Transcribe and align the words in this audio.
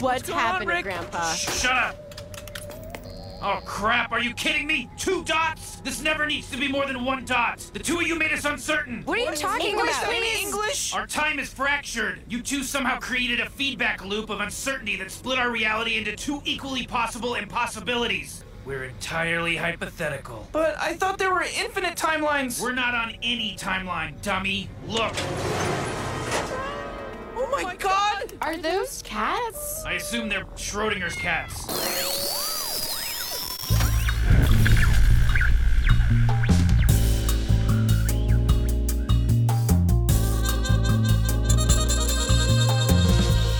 What's 0.00 0.28
going 0.28 0.38
on, 0.38 0.44
happening, 0.44 0.68
Rick? 0.68 0.84
Grandpa? 0.84 1.32
Shut 1.32 1.72
up! 1.72 2.02
Oh 3.42 3.60
crap, 3.64 4.12
are 4.12 4.20
you 4.20 4.34
kidding 4.34 4.66
me? 4.66 4.90
Two 4.96 5.22
dots? 5.24 5.76
This 5.76 6.02
never 6.02 6.26
needs 6.26 6.50
to 6.50 6.56
be 6.56 6.68
more 6.68 6.86
than 6.86 7.04
one 7.04 7.24
dot. 7.24 7.58
The 7.72 7.78
two 7.78 8.00
of 8.00 8.06
you 8.06 8.18
made 8.18 8.32
us 8.32 8.44
uncertain. 8.44 9.02
What 9.04 9.18
are 9.18 9.30
you 9.30 9.36
talking 9.36 9.70
English, 9.70 9.90
about? 9.90 10.10
baby, 10.10 10.26
English. 10.40 10.94
Our 10.94 11.06
time 11.06 11.38
is 11.38 11.52
fractured. 11.52 12.20
You 12.28 12.42
two 12.42 12.62
somehow 12.62 12.98
created 12.98 13.40
a 13.40 13.48
feedback 13.48 14.04
loop 14.04 14.30
of 14.30 14.40
uncertainty 14.40 14.96
that 14.96 15.10
split 15.10 15.38
our 15.38 15.50
reality 15.50 15.96
into 15.96 16.16
two 16.16 16.42
equally 16.44 16.86
possible 16.86 17.34
impossibilities. 17.34 18.42
We're 18.64 18.84
entirely 18.84 19.54
hypothetical. 19.56 20.48
But 20.50 20.76
I 20.80 20.94
thought 20.94 21.18
there 21.18 21.32
were 21.32 21.42
infinite 21.42 21.94
timelines. 21.96 22.60
We're 22.60 22.72
not 22.72 22.94
on 22.94 23.14
any 23.22 23.54
timeline, 23.56 24.20
dummy. 24.22 24.68
Look, 24.88 25.14
oh 27.52 27.62
my 27.62 27.76
god! 27.76 28.32
Are 28.40 28.56
those 28.56 29.02
cats? 29.02 29.84
I 29.84 29.92
assume 29.94 30.28
they're 30.28 30.46
Schrodinger's 30.56 31.16
cats. 31.16 31.66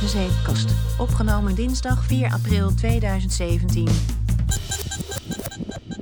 De 0.00 0.08
Zeepkast. 0.08 0.70
Opgenomen 0.98 1.54
dinsdag 1.54 2.04
4 2.04 2.32
april 2.32 2.74
2017. 2.74 3.88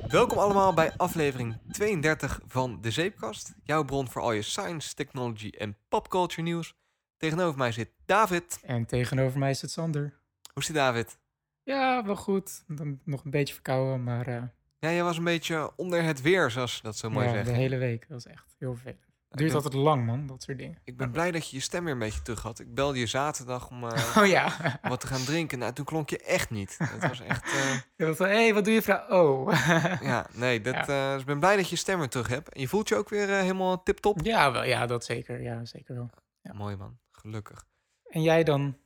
Welkom 0.07 0.37
allemaal 0.37 0.73
bij 0.73 0.93
aflevering 0.97 1.57
32 1.71 2.39
van 2.47 2.77
De 2.81 2.91
Zeepkast. 2.91 3.53
Jouw 3.63 3.83
bron 3.83 4.09
voor 4.09 4.21
al 4.21 4.31
je 4.31 4.41
science, 4.41 4.93
technology 4.93 5.49
en 5.49 5.77
popculture 5.89 6.41
nieuws. 6.41 6.73
Tegenover 7.17 7.57
mij 7.57 7.71
zit 7.71 7.89
David. 8.05 8.59
En 8.63 8.85
tegenover 8.85 9.39
mij 9.39 9.49
het 9.49 9.71
Sander. 9.71 10.13
Hoe 10.53 10.63
het 10.65 10.73
David? 10.75 11.17
Ja, 11.63 12.05
wel 12.05 12.15
goed. 12.15 12.63
Dan 12.67 12.99
nog 13.03 13.23
een 13.25 13.31
beetje 13.31 13.53
verkouden, 13.53 14.03
maar 14.03 14.27
eh, 14.27 14.43
Ja, 14.79 14.91
jij 14.91 15.03
was 15.03 15.17
een 15.17 15.23
beetje 15.23 15.71
onder 15.75 16.03
het 16.03 16.21
weer, 16.21 16.51
zoals 16.51 16.81
dat 16.81 16.97
zo 16.97 17.09
mooi 17.09 17.25
ja, 17.25 17.31
zeggen. 17.33 17.53
de 17.53 17.59
hele 17.59 17.77
week. 17.77 17.99
Dat 18.01 18.23
was 18.23 18.25
echt 18.33 18.55
heel 18.59 18.73
vervelend. 18.73 19.03
Het 19.29 19.37
duurt 19.43 19.53
ben- 19.55 19.63
altijd 19.63 19.83
lang, 19.83 20.05
man, 20.05 20.27
dat 20.27 20.43
soort 20.43 20.57
dingen. 20.57 20.77
Ik 20.83 20.97
ben 20.97 21.11
blij 21.11 21.31
dat 21.31 21.49
je 21.49 21.55
je 21.55 21.61
stem 21.61 21.83
weer 21.83 21.93
een 21.93 21.99
beetje 21.99 22.21
terug 22.21 22.41
had. 22.41 22.59
Ik 22.59 22.73
belde 22.73 22.99
je 22.99 23.05
zaterdag 23.05 23.69
om 23.69 23.83
eh, 23.83 24.17
Oh 24.19 24.25
ja. 24.27 24.79
wat 24.81 24.99
te 24.99 25.07
gaan 25.07 25.23
drinken. 25.23 25.59
Nou, 25.59 25.73
toen 25.73 25.85
klonk 25.85 26.09
je 26.09 26.17
echt 26.19 26.49
niet. 26.49 26.77
Het 26.83 27.07
was 27.07 27.19
echt... 27.21 27.43
eh, 27.43 27.77
Je 27.97 28.05
was 28.05 28.17
van, 28.17 28.27
hé, 28.27 28.33
hey, 28.33 28.53
wat 28.53 28.65
doe 28.65 28.73
je 28.73 28.81
vrouw? 28.81 29.07
Oh. 29.07 29.53
ja, 30.01 30.27
nee, 30.33 30.61
dat, 30.61 30.73
Ja. 30.85 31.11
dus 31.11 31.19
ik 31.21 31.27
ben 31.27 31.39
blij 31.39 31.55
dat 31.55 31.65
je 31.65 31.71
je 31.75 31.81
stem 31.81 31.99
weer 31.99 32.09
terug 32.09 32.27
hebt. 32.27 32.49
En 32.49 32.61
je 32.61 32.67
voelt 32.67 32.87
je 32.89 32.95
ook 32.95 33.09
weer 33.09 33.27
helemaal 33.27 33.83
tip-top. 33.83 34.19
ja, 34.23 34.51
wel, 34.51 34.63
ja, 34.63 34.85
dat 34.85 35.05
zeker. 35.05 35.41
Ja, 35.41 35.65
zeker 35.65 35.95
wel. 35.95 36.09
Ja. 36.41 36.53
Mooi 36.53 36.75
man, 36.75 36.97
gelukkig. 37.25 37.65
En 38.09 38.21
jij 38.21 38.43
dan? 38.43 38.77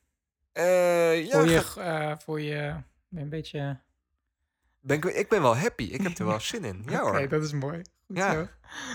Eh, 0.52 1.26
ja, 1.26 1.32
voor, 1.32 1.48
je, 1.50 1.64
eh, 1.78 2.14
voor 2.24 2.42
je 2.42 2.76
een 3.12 3.30
beetje... 3.30 3.80
ben 4.80 4.98
ik, 4.98 5.06
ik 5.06 5.30
ben 5.30 5.42
wel 5.42 5.58
happy. 5.58 5.84
Ik 5.84 6.02
heb 6.02 6.18
er 6.18 6.26
wel 6.26 6.40
zin 6.52 6.64
in. 6.64 6.84
Ja 6.86 7.04
Oké, 7.08 7.18
hoor. 7.18 7.28
dat 7.28 7.44
is 7.44 7.52
mooi. 7.52 7.82
Goed 8.08 8.18
Ja. 8.18 8.32
zo. 8.34 8.48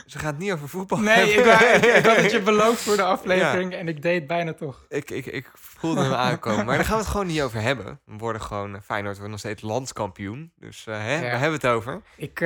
Ze 0.07 0.19
gaat 0.19 0.39
niet 0.39 0.53
over 0.53 0.69
voetbal 0.69 0.99
Nee, 0.99 1.33
ik, 1.33 1.39
ik, 1.85 1.95
ik 1.97 2.05
had 2.07 2.17
het 2.17 2.31
je 2.31 2.43
beloofd 2.53 2.81
voor 2.83 2.97
de 2.97 3.03
aflevering 3.03 3.75
en 3.75 3.89
ik 3.89 4.03
deed 4.03 4.19
het 4.19 4.27
bijna 4.27 4.53
toch. 4.55 4.85
Ik, 4.89 5.11
ik, 5.11 5.27
ik 5.27 5.51
voelde 5.55 6.03
hem 6.03 6.13
aankomen. 6.13 6.65
Maar 6.67 6.77
daar 6.77 6.85
gaan 6.85 6.97
we 6.97 7.03
het 7.03 7.11
gewoon 7.11 7.27
niet 7.27 7.43
over 7.43 7.61
hebben. 7.61 8.01
We 8.05 8.17
worden 8.17 8.43
gewoon, 8.43 8.75
eh, 8.75 8.81
Feyenoord 8.83 9.17
wordt 9.17 9.31
nog 9.31 9.39
steeds 9.41 9.63
landskampioen. 9.63 10.53
Dus 10.57 10.85
hè, 10.85 11.15
Ja. 11.15 11.21
we 11.21 11.27
hebben 11.27 11.53
het 11.53 11.67
over. 11.67 12.03
Ik, 12.17 12.41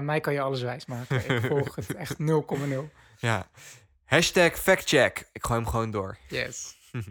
mij 0.00 0.20
kan 0.20 0.32
je 0.32 0.40
alles 0.40 0.62
wijsmaken. 0.62 1.36
Ik 1.36 1.44
volg 1.50 1.74
het 1.74 1.94
echt 1.94 2.16
0,0. 2.18 2.90
Ja. 3.18 3.46
Hashtag 4.14 4.58
factcheck. 4.58 5.28
Ik 5.32 5.44
gooi 5.44 5.60
hem 5.60 5.68
gewoon 5.68 5.90
door. 5.90 6.16
Yes. 6.28 6.76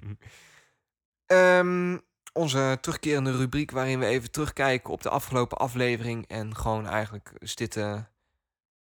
Ehm, 1.25 1.97
onze 2.33 2.77
terugkerende 2.81 3.37
rubriek 3.37 3.71
waarin 3.71 3.99
we 3.99 4.05
even 4.05 4.31
terugkijken 4.31 4.89
op 4.89 5.01
de 5.01 5.09
afgelopen 5.09 5.57
aflevering. 5.57 6.27
En 6.27 6.55
gewoon 6.55 6.87
eigenlijk 6.87 7.31
is 7.37 7.55
dit 7.55 7.77
eh, 7.77 7.99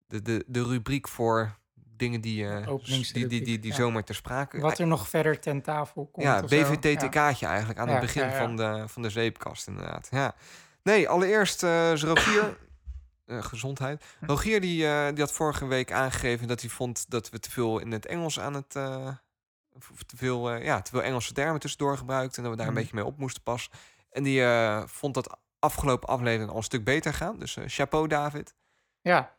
de, 0.07 0.23
de, 0.23 0.45
de 0.47 0.63
rubriek 0.63 1.09
voor 1.09 1.59
dingen 1.75 2.21
die, 2.21 2.49
eh, 2.49 2.67
die, 2.85 3.13
die, 3.13 3.27
die, 3.27 3.59
die, 3.59 3.71
ja. 3.71 3.75
zomaar 3.75 4.05
ter 4.05 4.15
sprake 4.15 4.61
Wat 4.61 4.79
er 4.79 4.87
nog 4.87 5.09
verder 5.09 5.41
ten 5.41 5.63
tafel 5.63 6.07
komt. 6.07 6.27
Ja. 6.27 6.43
BVTTK'tje 6.43 7.47
eigenlijk 7.47 7.79
aan 7.79 7.89
Ja, 7.89 7.93
het 7.93 8.01
begin. 8.01 8.31
Van, 8.31 8.57
de, 8.57 8.85
van 8.87 9.03
de 9.03 9.11
zeepkast 9.11 9.67
inderdaad. 9.67 10.09
Ja. 10.11 10.35
Nee, 10.83 11.09
allereerst 11.09 11.63
Rogier... 11.63 12.57
eh, 13.27 13.43
gezondheid. 13.43 14.05
Hm. 14.19 14.25
Rogier 14.27 14.61
die, 14.61 14.87
eh, 14.87 15.09
die 15.09 15.19
had 15.21 15.33
vorige 15.33 15.67
week 15.67 15.93
aangegeven 15.93 16.49
dat 16.49 16.61
hij 16.61 16.71
vond 16.71 17.11
dat 17.11 17.31
we 17.31 17.39
te 17.41 17.51
veel 17.51 17.79
in 17.79 17.93
het 17.93 18.07
Engels 18.07 18.41
aan 18.41 18.55
het... 18.55 18.77
eh, 18.77 19.09
te 20.07 20.17
veel, 20.17 20.55
ja, 20.55 20.83
te 20.83 20.91
veel 20.91 21.03
Engelse 21.03 21.33
termen 21.33 21.61
tussendoor 21.61 21.97
gebruikten. 21.99 22.37
En 22.37 22.43
dat 22.43 22.53
we 22.53 22.59
daar 22.59 22.67
een 22.69 22.73
Hm. 22.75 22.79
beetje 22.81 22.95
mee 22.97 23.05
op 23.05 23.19
moesten 23.19 23.43
passen. 23.43 23.73
En 24.11 24.23
die 24.23 24.43
vond 24.87 25.15
dat 25.15 25.39
afgelopen 25.59 26.09
aflevering 26.09 26.51
al 26.51 26.57
een 26.57 26.63
stuk 26.63 26.85
beter 26.85 27.15
gaan. 27.15 27.39
Dus 27.39 27.57
chapeau 27.67 28.09
David. 28.09 28.55
Ja, 29.01 29.37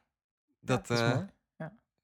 Dat, 0.59 0.89
mooi. 0.89 1.27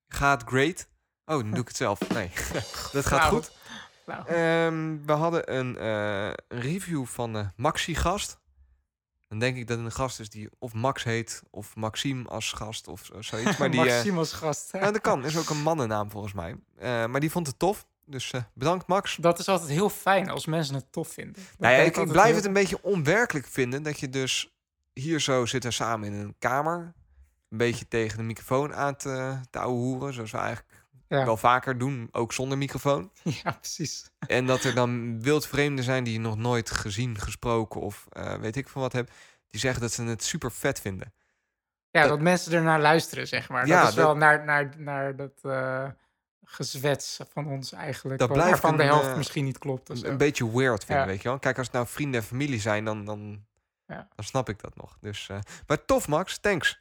gaat 0.07 0.43
great. 0.43 0.87
Oh, 1.25 1.37
dan 1.39 1.51
doe 1.51 1.59
ik 1.61 1.67
het 1.67 1.77
zelf. 1.77 1.99
Nee, 2.13 2.31
dat 2.91 3.05
gaat 3.05 3.19
Flauw. 3.19 3.29
goed. 3.29 3.51
Nou, 4.05 4.27
Ehm, 4.27 5.05
we 5.05 5.11
hadden 5.11 5.55
een, 5.57 5.75
review 6.47 7.05
van 7.05 7.51
Maxi 7.55 7.95
Gast. 7.95 8.39
Dan 9.29 9.39
denk 9.39 9.57
ik 9.57 9.67
dat 9.67 9.77
een 9.77 9.91
gast 9.91 10.19
is 10.19 10.29
die 10.29 10.49
of 10.59 10.73
Max 10.73 11.03
heet 11.03 11.43
of 11.49 11.75
Maxime 11.75 12.29
als 12.29 12.51
gast 12.51 12.87
of 12.87 13.05
zo- 13.05 13.21
zoiets. 13.21 13.57
Maar 13.59 13.71
die, 13.71 13.79
eh, 13.79 13.85
Maxime 13.95 14.17
als 14.17 14.33
gast. 14.33 14.69
ja, 14.71 14.91
dat 14.91 15.01
kan. 15.01 15.25
Is 15.25 15.37
ook 15.37 15.49
een 15.49 15.61
mannennaam 15.61 16.11
volgens 16.11 16.33
mij. 16.33 16.55
Eh, 16.77 17.05
maar 17.05 17.19
die 17.19 17.31
vond 17.31 17.47
het 17.47 17.59
tof. 17.59 17.87
Dus 18.05 18.31
eh, 18.31 18.41
bedankt 18.53 18.87
Max. 18.87 19.15
Dat 19.15 19.39
is 19.39 19.47
altijd 19.47 19.69
heel 19.69 19.89
fijn 19.89 20.29
als 20.29 20.45
mensen 20.45 20.75
het 20.75 20.91
tof 20.91 21.07
vinden. 21.07 21.43
Nou 21.57 21.73
ja, 21.73 21.79
ik, 21.81 21.93
blijf 21.93 22.25
heel- 22.25 22.35
het 22.35 22.45
een 22.45 22.53
beetje 22.53 22.83
onwerkelijk 22.83 23.45
vinden 23.47 23.83
dat 23.83 23.99
je 23.99 24.09
dus 24.09 24.53
hier 24.93 25.19
zo 25.19 25.45
zitten 25.45 25.73
samen 25.73 26.07
in 26.07 26.19
een 26.19 26.35
kamer. 26.39 26.93
Een 27.49 27.57
beetje 27.57 27.87
tegen 27.87 28.17
de 28.17 28.23
microfoon 28.23 28.73
aan 28.75 28.95
te, 28.95 29.39
te 29.49 29.59
hoeren. 29.59 30.13
Zoals 30.13 30.31
we 30.31 30.37
eigenlijk 30.37 30.78
Ja. 31.09 31.25
wel 31.25 31.37
vaker 31.37 31.77
doen, 31.77 32.09
ook 32.11 32.33
zonder 32.33 32.57
microfoon. 32.57 33.11
Ja, 33.43 33.51
precies. 33.51 34.09
En 34.27 34.45
dat 34.45 34.63
er 34.63 34.73
dan 34.75 35.21
wildvreemden 35.21 35.83
zijn 35.83 36.03
die 36.03 36.13
je 36.13 36.19
nog 36.19 36.37
nooit 36.37 36.71
gezien, 36.71 37.17
gesproken 37.19 37.81
of 37.81 38.05
eh, 38.11 38.33
weet 38.35 38.55
ik 38.55 38.69
veel 38.69 38.81
wat 38.81 38.93
hebben. 38.93 39.13
Die 39.47 39.59
zeggen 39.59 39.81
dat 39.81 39.91
ze 39.91 40.03
het 40.03 40.23
super 40.23 40.51
vet 40.51 40.79
vinden. 40.81 41.13
Ja, 41.91 42.01
Dat- 42.01 42.09
dat 42.09 42.19
mensen 42.21 42.53
er 42.53 42.61
naar 42.61 42.79
luisteren, 42.81 43.27
zeg 43.27 43.49
maar. 43.49 43.67
Ja, 43.67 43.79
dat 43.81 43.89
is 43.89 43.95
wel 43.95 44.07
dat- 44.07 44.17
naar, 44.17 44.45
naar, 44.45 44.73
naar 44.77 45.15
dat 45.15 45.39
eh 45.41 45.85
gezwets 46.43 47.19
van 47.33 47.47
ons 47.47 47.71
eigenlijk. 47.71 48.19
Dat 48.19 48.31
blijft 48.31 48.49
waarvan 48.49 48.77
de 48.77 48.83
helft 48.83 49.07
eh, 49.07 49.17
misschien 49.17 49.43
niet 49.43 49.57
klopt. 49.57 49.89
Een, 49.89 50.09
een 50.09 50.17
beetje 50.17 50.51
weird 50.51 50.83
vinden, 50.85 51.03
Ja. 51.05 51.09
weet 51.11 51.21
je 51.21 51.29
wel. 51.29 51.39
Kijk, 51.39 51.57
als 51.57 51.65
het 51.67 51.75
nou 51.75 51.87
vrienden 51.87 52.21
en 52.21 52.25
familie 52.27 52.59
zijn, 52.59 52.85
dan, 52.85 53.05
dan, 53.05 53.45
Ja. 53.87 54.07
dan 54.15 54.25
snap 54.25 54.49
ik 54.49 54.61
dat 54.61 54.75
nog. 54.75 54.97
Dus, 55.01 55.29
maar 55.67 55.85
tof, 55.85 56.07
Max. 56.07 56.37
Thanks. 56.37 56.79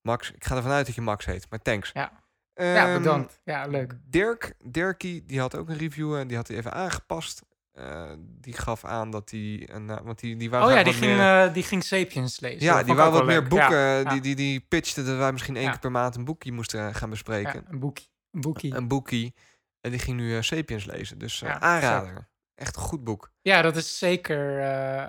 Max, 0.00 0.32
ik 0.32 0.44
ga 0.44 0.56
ervan 0.56 0.70
uit 0.70 0.86
dat 0.86 0.94
je 0.94 1.00
Max 1.00 1.24
heet, 1.24 1.46
maar 1.50 1.62
thanks. 1.62 1.90
Ja. 1.92 2.22
Ja, 2.54 2.86
Ehm, 2.92 2.98
bedankt. 2.98 3.40
Ja, 3.44 3.66
leuk. 3.66 3.96
Dirk, 4.04 4.54
Dirkie, 4.64 5.24
die 5.26 5.40
had 5.40 5.56
ook 5.56 5.68
een 5.68 5.76
review 5.78 6.14
en 6.16 6.26
die 6.28 6.36
had 6.36 6.48
hij 6.48 6.56
even 6.56 6.72
aangepast. 6.72 7.42
Eh, 7.72 8.12
die 8.18 8.52
gaf 8.52 8.84
aan 8.84 9.10
dat 9.10 9.30
hij, 9.30 9.68
een, 9.72 9.90
eh, 9.90 10.00
want 10.02 10.18
die, 10.20 10.36
die 10.36 10.50
wou 10.50 10.64
Oh 10.70 10.76
ja, 10.76 10.82
die 10.82 10.92
ging, 10.92 11.16
meer- 11.16 11.46
eh, 11.46 11.54
die 11.54 11.62
ging 11.62 11.84
Sapiens 11.84 12.40
lezen. 12.40 12.60
Ja, 12.64 12.76
Dat 12.76 12.84
die 12.86 12.94
ook 12.98 13.12
wat 13.12 13.24
meer 13.24 13.40
leuk. 13.40 13.48
boeken. 13.48 13.76
Ja, 13.78 14.02
Die, 14.04 14.14
ja, 14.14 14.20
die, 14.20 14.34
die 14.36 14.60
pitchte 14.60 15.04
dat 15.04 15.16
wij 15.16 15.32
misschien 15.32 15.54
één 15.56 15.64
Ja. 15.64 15.70
keer 15.70 15.80
per 15.80 15.90
maand 15.90 16.16
een 16.16 16.24
boekje 16.24 16.52
moesten 16.52 16.94
gaan 16.94 17.10
bespreken. 17.10 17.62
ja, 17.64 17.70
een 17.72 17.78
boekie. 17.78 18.08
Een 18.32 18.40
boekie. 18.40 18.74
Een 18.74 18.88
boekie. 18.88 19.34
En 19.80 19.90
die 19.90 19.98
ging 20.00 20.16
nu 20.16 20.42
Sapiens 20.42 20.84
lezen. 20.84 21.18
Dus 21.18 21.44
aanrader. 21.44 22.28
Echt 22.54 22.76
een 22.76 22.82
goed 22.82 23.04
boek. 23.04 23.30
Ja, 23.42 23.62
dat 23.62 23.76
is 23.76 23.98
zeker. 23.98 24.60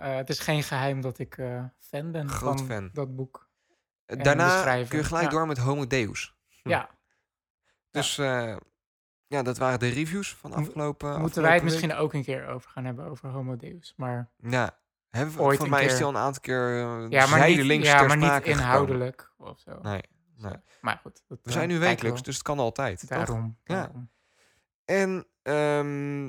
het 0.01 0.29
is 0.29 0.39
geen 0.39 0.63
geheim 0.63 1.01
dat 1.01 1.19
ik 1.19 1.38
fan 1.79 2.11
ben 2.11 2.29
Groot 2.29 2.57
van 2.59 2.67
fan. 2.67 2.89
dat 2.94 3.16
boek. 3.16 3.50
Daarna 4.05 4.84
kun 4.85 4.97
je 4.97 5.03
gelijk 5.03 5.29
door 5.29 5.47
met 5.47 5.57
Homo 5.57 5.88
Deus. 5.88 6.35
Hm. 6.63 6.69
Ja, 6.69 6.89
Dus 7.95 8.17
eh, 8.17 8.56
ja, 9.28 9.44
dat 9.44 9.57
waren 9.57 9.79
de 9.79 9.88
reviews 9.88 10.35
van 10.35 10.53
afgelopen 10.53 11.19
moeten 11.19 11.41
wij 11.41 11.53
het 11.53 11.63
misschien 11.63 11.94
ook 11.94 12.13
een 12.13 12.23
keer 12.23 12.47
over 12.47 12.69
gaan 12.69 12.85
hebben 12.85 13.06
over 13.06 13.29
Homo 13.29 13.56
Deus. 13.56 13.94
Maar. 13.97 14.29
Ja. 14.38 14.78
Hebben 15.09 15.35
we, 15.35 15.41
Ooit 15.41 15.58
voor 15.58 15.69
mij 15.69 15.85
is 15.85 15.96
die 15.96 16.03
al 16.03 16.09
een 16.09 16.17
aantal 16.17 16.41
keer 16.41 16.73
uh, 16.73 17.09
ja, 17.09 17.28
maar 17.28 17.40
niet, 17.40 17.55
zijdelings 17.55 17.87
ja, 17.87 18.03
maar 18.03 18.17
niet 18.17 18.46
inhoudelijk 18.46 19.34
of 19.37 19.59
zo. 19.59 19.79
Nee, 19.81 20.02
nee. 20.37 20.55
Maar 20.81 20.99
goed. 21.02 21.23
We 21.28 21.52
zijn 21.52 21.69
eh, 21.69 21.75
nu 21.75 21.79
wekelijks, 21.79 22.19
we. 22.19 22.25
dus 22.25 22.34
het 22.34 22.43
kan 22.43 22.59
altijd. 22.59 22.99
toch? 22.99 23.09
Daarom. 23.09 23.58
Ja. 23.64 23.91
En 24.85 25.28
ehm, 25.41 26.25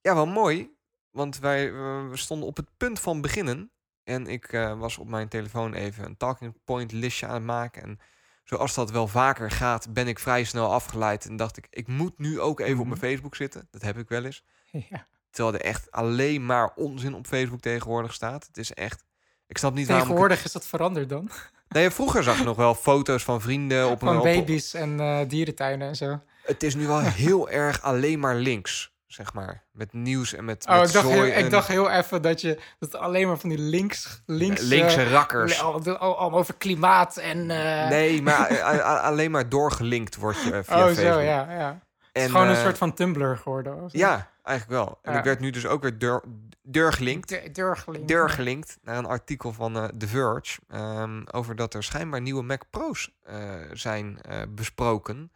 ja, 0.00 0.14
wel 0.14 0.26
mooi. 0.26 0.76
Want 1.10 1.38
wij 1.38 1.68
eh, 1.68 2.08
we 2.08 2.16
stonden 2.16 2.48
op 2.48 2.56
het 2.56 2.76
punt 2.76 3.00
van 3.00 3.20
beginnen. 3.20 3.70
En 4.04 4.26
ik 4.26 4.52
eh, 4.52 4.78
was 4.78 4.98
op 4.98 5.08
mijn 5.08 5.28
telefoon 5.28 5.74
even 5.74 6.04
een 6.04 6.16
talking 6.16 6.54
point 6.64 6.92
listje 6.92 7.26
aan 7.26 7.34
het 7.34 7.42
maken. 7.42 7.82
En 7.82 7.98
zoals 8.46 8.74
dat 8.74 8.90
wel 8.90 9.08
vaker 9.08 9.50
gaat, 9.50 9.92
ben 9.92 10.08
ik 10.08 10.18
vrij 10.18 10.44
snel 10.44 10.72
afgeleid. 10.72 11.26
En 11.26 11.36
dacht 11.36 11.56
ik, 11.56 11.66
ik 11.70 11.88
moet 11.88 12.18
nu 12.18 12.40
ook 12.40 12.60
even 12.60 12.80
op 12.80 12.86
mijn 12.86 12.98
Mhm. 12.98 13.06
Facebook 13.08 13.34
zitten. 13.36 13.68
Dat 13.70 13.82
heb 13.82 13.98
ik 13.98 14.08
wel 14.08 14.24
eens. 14.24 14.42
Ja. 14.90 15.06
Terwijl 15.30 15.56
er 15.56 15.64
echt 15.64 15.90
alleen 15.90 16.46
maar 16.46 16.72
onzin 16.74 17.14
op 17.14 17.26
Facebook 17.26 17.60
tegenwoordig 17.60 18.12
staat. 18.14 18.46
Het 18.46 18.56
is 18.56 18.72
echt... 18.72 19.04
Ik 19.46 19.58
snap 19.58 19.74
niet 19.74 19.86
waarom... 19.86 20.02
ik 20.02 20.08
Tegenwoordig 20.10 20.44
is 20.44 20.52
dat 20.52 20.66
veranderd 20.66 21.08
dan. 21.08 21.30
Nee, 21.68 21.90
vroeger 21.90 22.22
zag 22.22 22.38
je 22.38 22.44
nog 22.44 22.56
wel 22.56 22.74
foto's 22.74 23.22
van 23.22 23.40
vrienden 23.40 23.90
op 23.90 24.02
een... 24.02 24.08
Van 24.14 24.22
baby's 24.22 24.74
en 24.74 25.00
eh, 25.00 25.20
dierentuinen 25.28 25.88
en 25.88 25.96
zo. 25.96 26.20
Het 26.42 26.62
is 26.62 26.74
nu 26.74 26.86
wel 26.86 27.00
heel 27.00 27.50
erg 27.50 27.82
alleen 27.82 28.18
maar 28.18 28.34
links. 28.36 28.94
Zeg 29.06 29.32
maar. 29.32 29.62
Met 29.72 29.92
nieuws 29.92 30.34
en 30.34 30.44
met, 30.44 30.66
Oh, 30.68 30.78
met 30.78 30.86
ik 30.88 30.94
dacht, 30.94 31.08
heel, 31.08 31.24
ik 31.24 31.34
en 31.34 31.50
dacht 31.50 31.68
heel 31.68 31.90
even 31.90 32.22
dat 32.22 32.40
je 32.40 32.60
dat 32.78 32.94
alleen 32.94 33.26
maar 33.26 33.38
van 33.38 33.48
die 33.48 33.58
links, 33.58 34.22
links, 34.26 34.60
linkse 34.62 35.08
rakkers. 35.08 35.60
allemaal 35.62 36.38
over 36.38 36.54
klimaat 36.56 37.16
en. 37.16 37.50
eh, 37.50 37.88
Nee, 37.88 38.22
maar 38.22 38.60
alleen 39.08 39.30
maar 39.30 39.48
doorgelinkt 39.48 40.16
word 40.16 40.36
je 40.36 40.42
via 40.42 40.58
oh, 40.58 40.64
Facebook. 40.84 40.96
zo, 41.12 41.18
ja, 41.20 41.52
ja. 41.52 41.68
Het 42.12 42.12
is 42.12 42.22
En, 42.22 42.30
gewoon 42.30 42.46
een 42.46 42.54
eh, 42.56 42.62
soort 42.62 42.78
van 42.78 42.94
Tumblr 42.94 43.36
geworden. 43.36 43.82
of. 43.82 43.92
Ja, 43.92 44.30
eigenlijk 44.42 44.78
wel. 44.84 44.98
En 45.02 45.12
Ja. 45.12 45.18
ik 45.18 45.24
werd 45.24 45.40
nu 45.40 45.50
dus 45.50 45.66
ook 45.66 45.82
weer 45.82 45.98
deur, 45.98 46.22
deurgelinkt. 46.62 47.28
De- 47.28 47.50
Doorgelinkt. 47.52 48.08
Doorgelinkt 48.08 48.78
naar 48.82 48.96
een 48.96 49.06
artikel 49.06 49.52
van 49.52 49.76
eh, 49.76 49.84
The 49.84 50.08
Verge. 50.08 50.58
ehm, 50.68 51.22
over 51.30 51.56
dat 51.56 51.74
er 51.74 51.82
schijnbaar 51.82 52.20
nieuwe 52.20 52.42
Mac 52.42 52.62
Pro's 52.70 53.12
eh, 53.24 53.36
zijn 53.72 54.18
eh, 54.22 54.38
besproken. 54.48 55.30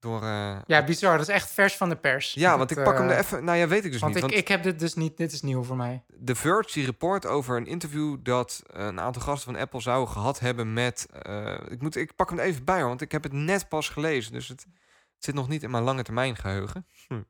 Door, 0.00 0.22
eh, 0.22 0.56
Ja, 0.66 0.84
bizar. 0.84 1.18
Dat 1.18 1.28
is 1.28 1.34
echt 1.34 1.50
vers 1.50 1.76
van 1.76 1.88
de 1.88 1.96
pers. 1.96 2.32
ja, 2.34 2.48
Dat, 2.48 2.58
want 2.58 2.70
ik 2.70 2.82
pak 2.84 2.98
hem 2.98 3.06
er 3.06 3.12
eh, 3.12 3.18
even... 3.18 3.44
Nou 3.44 3.58
ja, 3.58 3.68
weet 3.68 3.84
ik 3.84 3.92
dus 3.92 4.00
Want 4.00 4.14
niet. 4.14 4.22
ik, 4.24 4.28
Want 4.30 4.42
ik 4.42 4.48
heb 4.48 4.62
dit 4.62 4.78
dus 4.78 4.94
niet. 4.94 5.16
Dit 5.16 5.32
is 5.32 5.42
nieuw 5.42 5.62
voor 5.62 5.76
mij. 5.76 6.02
The 6.24 6.34
Verge 6.34 6.72
die 6.72 6.84
report 6.86 7.26
over 7.26 7.56
een 7.56 7.66
interview 7.66 8.16
dat 8.22 8.62
een 8.66 9.00
aantal 9.00 9.22
gasten 9.22 9.52
van 9.52 9.62
Apple 9.62 9.80
zouden 9.80 10.12
gehad 10.12 10.38
hebben 10.38 10.72
met. 10.72 11.06
eh, 11.22 11.54
ik, 11.68 11.80
moet, 11.82 11.96
ik 11.96 12.16
pak 12.16 12.28
hem 12.30 12.38
er 12.38 12.44
even 12.44 12.64
bij 12.64 12.78
hoor, 12.78 12.88
want 12.88 13.00
ik 13.00 13.12
heb 13.12 13.22
het 13.22 13.32
net 13.32 13.68
pas 13.68 13.88
gelezen. 13.88 14.32
Dus 14.32 14.48
het, 14.48 14.66
het 15.14 15.24
zit 15.24 15.34
nog 15.34 15.48
niet 15.48 15.62
in 15.62 15.70
mijn 15.70 15.84
lange 15.84 16.02
termijn 16.02 16.36
geheugen. 16.36 16.86
Hm. 17.08 17.22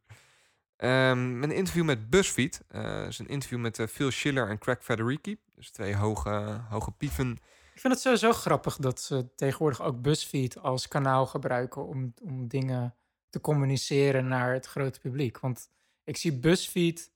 Ehm, 0.76 1.42
een 1.42 1.52
interview 1.52 1.84
met 1.84 2.10
BuzzFeed. 2.10 2.60
eh 2.68 3.06
is 3.06 3.18
een 3.18 3.28
interview 3.28 3.58
met 3.58 3.84
Phil 3.90 4.10
Schiller 4.10 4.48
en 4.48 4.58
Craig 4.58 4.78
Federighi. 4.80 5.36
Dus 5.54 5.70
twee 5.70 5.96
hoge, 5.96 6.60
hoge 6.68 6.90
pieven. 6.90 7.38
Ik 7.78 7.84
vind 7.84 7.94
het 7.94 8.02
sowieso 8.02 8.32
grappig 8.32 8.76
dat 8.76 9.00
ze 9.00 9.34
tegenwoordig 9.34 9.82
ook 9.82 10.02
BuzzFeed 10.02 10.58
als 10.58 10.88
kanaal 10.88 11.26
gebruiken 11.26 11.86
om, 11.86 12.14
om 12.22 12.48
dingen 12.48 12.94
te 13.30 13.40
communiceren 13.40 14.28
naar 14.28 14.52
het 14.52 14.66
grote 14.66 15.00
publiek. 15.00 15.38
Want 15.38 15.70
ik 16.04 16.16
zie 16.16 16.32
BuzzFeed, 16.38 17.12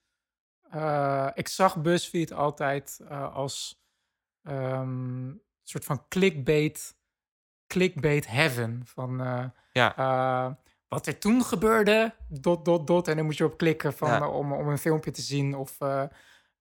eh, 0.70 1.28
ik 1.34 1.48
zag 1.48 1.80
BuzzFeed 1.80 2.32
altijd 2.32 3.00
eh, 3.08 3.34
als 3.34 3.84
ehm, 4.42 5.32
soort 5.62 5.84
van 5.84 6.08
clickbait, 6.08 6.96
clickbait 7.66 8.26
heaven. 8.26 8.82
Van 8.84 9.20
eh, 9.20 9.44
Ja. 9.72 10.58
wat 10.88 11.06
er 11.06 11.18
toen 11.18 11.44
gebeurde, 11.44 12.14
dot, 12.28 12.64
dot, 12.64 12.86
dot. 12.86 13.08
En 13.08 13.16
dan 13.16 13.24
moet 13.24 13.36
je 13.36 13.44
op 13.44 13.56
klikken 13.56 13.92
van, 13.92 14.08
Ja. 14.08 14.28
om, 14.28 14.52
om 14.52 14.68
een 14.68 14.78
filmpje 14.78 15.10
te 15.10 15.22
zien 15.22 15.54
of... 15.56 15.78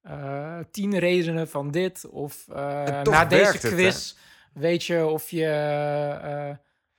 eh, 0.02 0.60
tien 0.72 0.98
redenen 1.00 1.48
van 1.50 1.72
dit. 1.72 2.06
Of 2.10 2.46
eh, 2.50 3.02
na 3.02 3.26
deze 3.26 3.52
het, 3.52 3.68
quiz 3.74 4.16
weet 4.54 4.84
je 4.84 5.06
of 5.06 5.30
je 5.30 5.46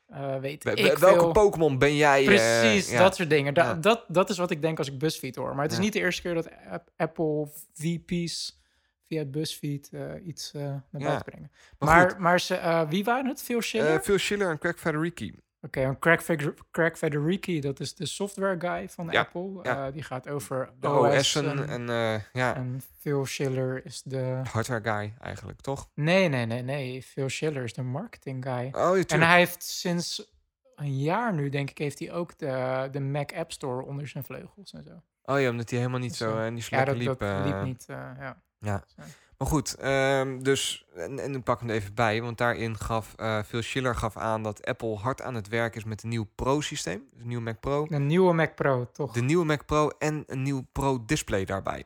eh, 0.09 0.37
weet 0.41 0.65
ik 0.67 0.99
welke 0.99 1.21
veel. 1.21 1.33
Pokémon 1.33 1.79
ben 1.79 1.97
jij? 1.97 2.25
Precies, 2.25 2.91
ja. 2.91 2.99
dat 2.99 3.17
soort 3.17 3.31
dingen. 3.31 3.55
Da- 3.55 3.65
Ja. 3.65 3.75
dat, 3.75 4.05
dat 4.09 4.31
is 4.31 4.39
wat 4.39 4.51
ik 4.51 4.63
denk 4.63 4.79
als 4.79 4.89
ik 4.89 4.99
BuzzFeed 4.99 5.37
hoor. 5.37 5.55
Maar 5.55 5.63
het 5.63 5.71
is 5.73 5.77
Ja. 5.79 5.83
niet 5.85 5.93
de 5.93 5.99
eerste 5.99 6.23
keer 6.23 6.35
dat 6.35 6.49
App- 6.71 6.91
Apple 6.97 7.49
VP's 7.73 8.61
via 9.09 9.25
BuzzFeed 9.25 9.89
eh, 9.93 10.27
iets 10.27 10.53
naar 10.53 10.83
buiten 10.91 11.25
brengen. 11.25 11.51
Maar 11.79 12.15
Maar, 12.21 12.41
ze, 12.41 12.87
wie 12.89 13.05
waren 13.05 13.27
het? 13.27 13.43
Phil 13.43 13.61
Schiller? 13.63 14.01
Phil 14.03 14.19
Schiller 14.19 14.51
en 14.51 14.59
Craig 14.59 14.79
Federighi. 14.79 15.33
Oké, 15.65 15.81
en 15.81 15.99
Craig, 15.99 16.23
Feder- 16.23 16.55
Craig 16.71 16.99
Federighi, 16.99 17.61
dat 17.61 17.81
is 17.81 17.95
de 17.95 18.07
software 18.07 18.61
guy 18.61 18.89
van 18.89 19.09
Ja, 19.11 19.21
Apple. 19.21 19.59
ja. 19.63 19.87
Eh, 19.87 19.93
die 19.93 20.03
gaat 20.03 20.29
over 20.29 20.71
De 20.81 20.89
OS. 20.89 21.15
OS'en 21.17 21.49
en, 21.69 21.69
en 21.69 21.89
eh, 21.89 22.21
ja, 22.33 22.55
en 22.57 22.83
Phil 22.99 23.27
Schiller 23.27 23.85
is 23.85 24.03
de... 24.03 24.41
hardware 24.53 24.83
guy 24.83 25.15
eigenlijk, 25.21 25.61
toch? 25.61 25.89
Nee, 25.95 26.29
nee, 26.29 26.47
nee, 26.47 26.63
nee. 26.63 27.03
Phil 27.03 27.29
Schiller 27.29 27.65
is 27.65 27.73
de 27.75 27.83
marketing 27.83 28.45
guy. 28.45 28.69
Oh, 28.73 28.97
ja, 28.97 29.03
En 29.07 29.23
hij 29.23 29.39
heeft 29.39 29.63
sinds 29.63 30.31
een 30.75 30.99
jaar 30.99 31.33
nu, 31.35 31.49
denk 31.49 31.71
ik, 31.71 31.79
heeft 31.79 31.99
hij 31.99 32.13
ook 32.13 32.39
de, 32.39 32.89
de 32.93 33.01
Mac 33.01 33.33
App 33.33 33.53
Store 33.53 33.85
onder 33.85 34.09
zijn 34.09 34.25
vleugels 34.25 34.73
en 34.73 34.83
zo. 34.83 35.03
Oh 35.35 35.41
ja, 35.41 35.51
omdat 35.51 35.71
hij 35.71 35.79
helemaal 35.79 36.01
niet 36.01 36.15
Zo. 36.17 36.31
zo 36.31 36.39
en 36.39 36.55
die 36.55 36.65
Ja, 36.71 36.77
lekker 36.77 36.95
dat, 36.95 37.05
liep. 37.07 37.19
dat 37.19 37.45
liep 37.45 37.55
eh, 37.55 37.63
niet. 37.63 37.85
eh, 37.89 37.97
ja. 38.19 38.43
Ja. 38.59 38.85
Zo. 38.97 39.03
Maar 39.43 39.51
goed, 39.51 39.75
ehm, 39.75 40.39
dus, 40.39 40.87
en, 40.95 41.19
en 41.19 41.35
ik 41.35 41.43
pak 41.45 41.61
hem 41.61 41.71
even 41.71 41.95
bij, 41.95 42.23
want 42.23 42.39
daarin 42.39 42.79
gaf 42.79 43.15
eh 43.17 43.43
Phil 43.43 43.63
Schiller 43.63 43.95
gaf 43.95 44.17
aan 44.17 44.43
dat 44.43 44.67
Apple 44.67 44.97
hard 44.97 45.23
aan 45.23 45.35
het 45.35 45.49
werk 45.49 45.77
is 45.77 45.85
met 45.85 46.03
een 46.03 46.09
nieuw 46.09 46.29
Pro-systeem, 46.35 47.09
dus 47.13 47.21
een 47.21 47.29
nieuwe 47.29 47.43
Mac 47.43 47.61
Pro, 47.61 47.87
Een 47.89 48.07
nieuwe 48.07 48.33
Mac 48.35 48.55
Pro, 48.55 48.91
toch? 48.93 49.13
de 49.13 49.23
nieuwe 49.23 49.45
Mac 49.45 49.67
Pro 49.67 49.89
en 49.89 50.25
een 50.27 50.43
nieuw 50.43 50.67
Pro-display 50.73 51.45
daarbij. 51.45 51.85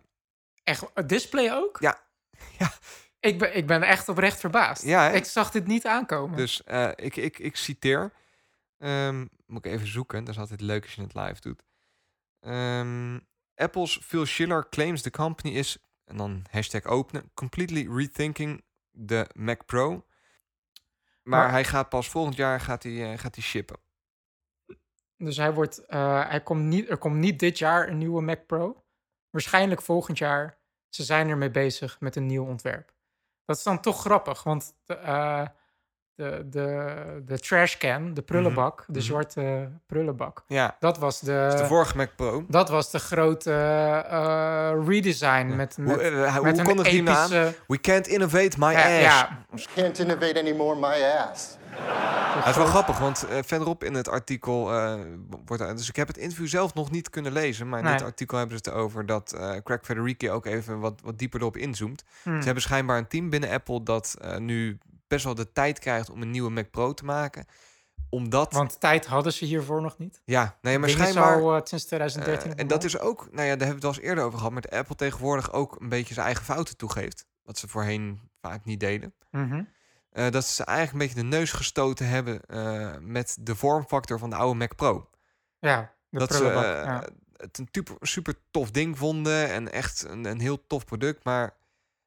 Echt, 0.65 0.85
het 0.95 1.09
display 1.09 1.53
ook? 1.53 1.77
Ja. 1.81 1.99
Ja. 2.59 2.73
Ik 3.21 3.39
ben, 3.39 3.57
ik 3.57 3.67
ben 3.67 3.83
echt 3.83 4.09
oprecht 4.09 4.41
verbaasd. 4.41 4.83
Ja, 4.83 5.09
hè? 5.09 5.15
ik 5.15 5.25
zag 5.25 5.51
dit 5.51 5.67
niet 5.67 5.87
aankomen. 5.87 6.37
Dus 6.37 6.65
eh, 6.65 6.89
ik, 6.95 7.17
ik, 7.17 7.39
ik 7.39 7.57
citeer, 7.57 8.13
ehm, 8.79 9.27
moet 9.47 9.65
ik 9.65 9.73
even 9.73 9.87
zoeken, 9.87 10.25
dat 10.25 10.35
is 10.35 10.41
altijd 10.41 10.61
leuk 10.61 10.83
als 10.83 10.95
je 10.95 11.03
het 11.03 11.15
live 11.15 11.41
doet. 11.41 11.63
Ehm, 12.41 13.19
Apple's 13.55 14.01
Phil 14.03 14.27
Schiller 14.27 14.69
claims 14.69 15.03
the 15.03 15.11
company 15.11 15.55
is, 15.55 15.79
en 16.07 16.17
dan 16.17 16.45
hashtag 16.51 16.85
openen, 16.85 17.31
completely 17.35 17.89
rethinking 17.97 18.65
the 19.07 19.27
Mac 19.35 19.67
Pro. 19.67 19.91
Maar, 19.91 21.41
Maar- 21.41 21.51
hij 21.51 21.65
gaat 21.65 21.89
pas 21.89 22.09
volgend 22.09 22.37
jaar 22.37 22.61
gaat 22.61 22.83
hij, 22.83 23.13
eh, 23.13 23.19
gaat 23.19 23.35
hij 23.35 23.45
shippen. 23.45 23.77
Dus 25.17 25.37
hij 25.37 25.53
wordt, 25.55 25.79
eh, 25.87 26.29
hij 26.29 26.43
komt 26.43 26.63
niet, 26.63 26.89
er 26.91 26.97
komt 26.99 27.17
niet 27.17 27.39
dit 27.39 27.59
jaar 27.59 27.89
een 27.89 27.99
nieuwe 27.99 28.23
Mac 28.23 28.47
Pro. 28.47 28.85
Waarschijnlijk 29.31 29.83
volgend 29.83 30.19
jaar. 30.19 30.59
Ze 30.89 31.05
zijn 31.05 31.29
ermee 31.29 31.51
bezig 31.51 32.01
met 32.01 32.17
een 32.17 32.27
nieuw 32.27 32.45
ontwerp. 32.47 32.95
Dat 33.45 33.57
is 33.57 33.63
dan 33.63 33.81
toch 33.81 34.01
grappig, 34.01 34.43
want 34.43 34.75
de, 34.85 34.95
eh, 34.95 35.47
de, 36.17 36.47
de, 36.51 36.95
de 37.27 37.39
trashcan, 37.39 38.15
de 38.15 38.23
prullenbak, 38.23 38.85
de 38.87 38.93
mhm. 38.93 39.01
zwarte 39.01 39.71
prullenbak, 39.87 40.43
Ja, 40.47 40.77
dat 40.81 40.99
was 40.99 41.21
de, 41.21 41.33
dat 41.33 41.55
is 41.55 41.61
de 41.61 41.67
vorige 41.67 41.97
Mac 41.97 42.09
Pro. 42.17 42.45
dat 42.49 42.69
was 42.69 42.91
de 42.91 42.99
grote 42.99 43.53
eh, 43.53 44.73
redesign 44.87 45.47
met, 45.47 45.57
met, 45.57 45.95
hoe 45.95 46.03
eh, 46.03 46.33
hij- 46.33 46.41
met 46.41 46.51
hoe 46.51 46.61
een 46.61 46.67
kondigt 46.67 46.89
hij 46.89 46.97
hem 46.97 47.09
aan? 47.09 47.33
epische... 47.33 47.55
We 47.67 47.81
can't 47.81 48.07
innovate 48.07 48.59
my 48.59 48.73
Ja, 48.73 48.79
ass. 48.83 49.01
ja, 49.03 49.45
Can't 49.75 49.99
innovate 49.99 50.39
anymore, 50.41 50.77
my 50.79 51.03
ass. 51.31 51.57
Het 52.37 52.47
is 52.47 52.57
wel 52.57 52.67
grappig, 52.67 52.99
want 52.99 53.27
eh, 53.29 53.39
verderop 53.45 53.85
in 53.85 53.95
het 53.95 54.09
artikel 54.09 54.73
eh, 54.73 54.95
wordt... 55.47 55.77
Dus 55.77 55.89
ik 55.89 55.97
heb 55.97 56.09
het 56.09 56.17
interview 56.19 56.47
zelf 56.47 56.75
nog 56.75 56.91
niet 56.91 57.11
kunnen 57.11 57.33
lezen. 57.33 57.69
Maar 57.69 57.79
in 57.79 57.85
Nee. 57.85 57.95
dit 57.95 58.03
artikel 58.05 58.39
hebben 58.39 58.59
ze 58.65 58.71
het 58.71 58.79
over 58.79 59.07
dat 59.07 59.33
eh, 59.33 59.51
Craig 59.65 59.81
Federighi 59.83 60.31
ook 60.31 60.47
even 60.47 60.79
wat, 60.81 61.01
wat 61.05 61.19
dieper 61.19 61.41
erop 61.41 61.57
inzoomt. 61.57 62.05
hmm. 62.23 62.39
Ze 62.39 62.45
hebben 62.45 62.63
schijnbaar 62.63 62.99
een 62.99 63.07
team 63.09 63.31
binnen 63.31 63.51
Apple 63.51 63.83
dat 63.83 64.17
eh, 64.21 64.37
nu 64.37 64.79
best 65.09 65.25
wel 65.25 65.35
de 65.35 65.53
tijd 65.53 65.79
krijgt 65.79 66.11
om 66.11 66.23
een 66.23 66.31
nieuwe 66.31 66.51
Mac 66.51 66.71
Pro 66.71 66.95
te 66.95 67.05
maken. 67.05 67.47
Omdat... 68.11 68.53
Want 68.53 68.81
tijd 68.81 69.07
hadden 69.07 69.33
ze 69.33 69.45
hiervoor 69.45 69.83
nog 69.83 69.99
niet. 69.99 70.23
ja, 70.25 70.59
nee, 70.61 70.79
maar 70.79 70.89
Ding 70.89 71.01
is 71.01 71.09
schijnvaar... 71.09 71.41
al, 71.43 71.57
eh, 71.57 71.61
sinds 71.65 71.85
2013. 71.85 72.53
Eh, 72.53 72.61
en 72.61 72.67
dat 72.67 72.85
is 72.85 72.99
ook, 72.99 73.19
nou 73.19 73.47
ja, 73.47 73.57
daar 73.57 73.67
hebben 73.67 73.69
we 73.69 73.75
het 73.75 73.83
wel 73.83 73.93
eens 73.93 74.01
eerder 74.01 74.25
over 74.25 74.39
gehad, 74.39 74.53
maar 74.53 74.63
Apple 74.63 74.97
tegenwoordig 74.97 75.53
ook 75.53 75.81
een 75.81 75.89
beetje 75.89 76.15
zijn 76.15 76.27
eigen 76.27 76.45
fouten 76.45 76.77
toegeeft. 76.77 77.27
Wat 77.43 77.59
ze 77.59 77.69
voorheen 77.69 78.21
vaak 78.41 78.65
niet 78.65 78.81
deden. 78.81 79.15
Mhm. 79.31 79.63
Eh, 80.11 80.31
dat 80.31 80.45
ze 80.45 80.65
eigenlijk 80.65 80.93
een 80.93 81.15
beetje 81.15 81.31
de 81.31 81.37
neus 81.37 81.53
gestoten 81.53 82.09
hebben 82.09 82.41
met 83.13 83.37
de 83.41 83.55
vormfactor 83.55 84.19
van 84.19 84.31
de 84.31 84.37
oude 84.37 84.59
Mac 84.59 84.75
Pro. 84.75 85.11
Ja, 85.59 85.95
de 86.09 86.19
dat 86.19 86.35
ze 86.35 86.45
ja. 86.45 87.05
het 87.37 87.59
een 87.59 87.69
super, 87.71 87.97
super 88.01 88.35
tof 88.51 88.71
ding 88.71 88.99
vonden 88.99 89.51
en 89.51 89.73
echt 89.73 90.05
een, 90.09 90.25
een 90.25 90.41
heel 90.41 90.67
tof 90.67 90.85
product, 90.85 91.25
maar 91.25 91.57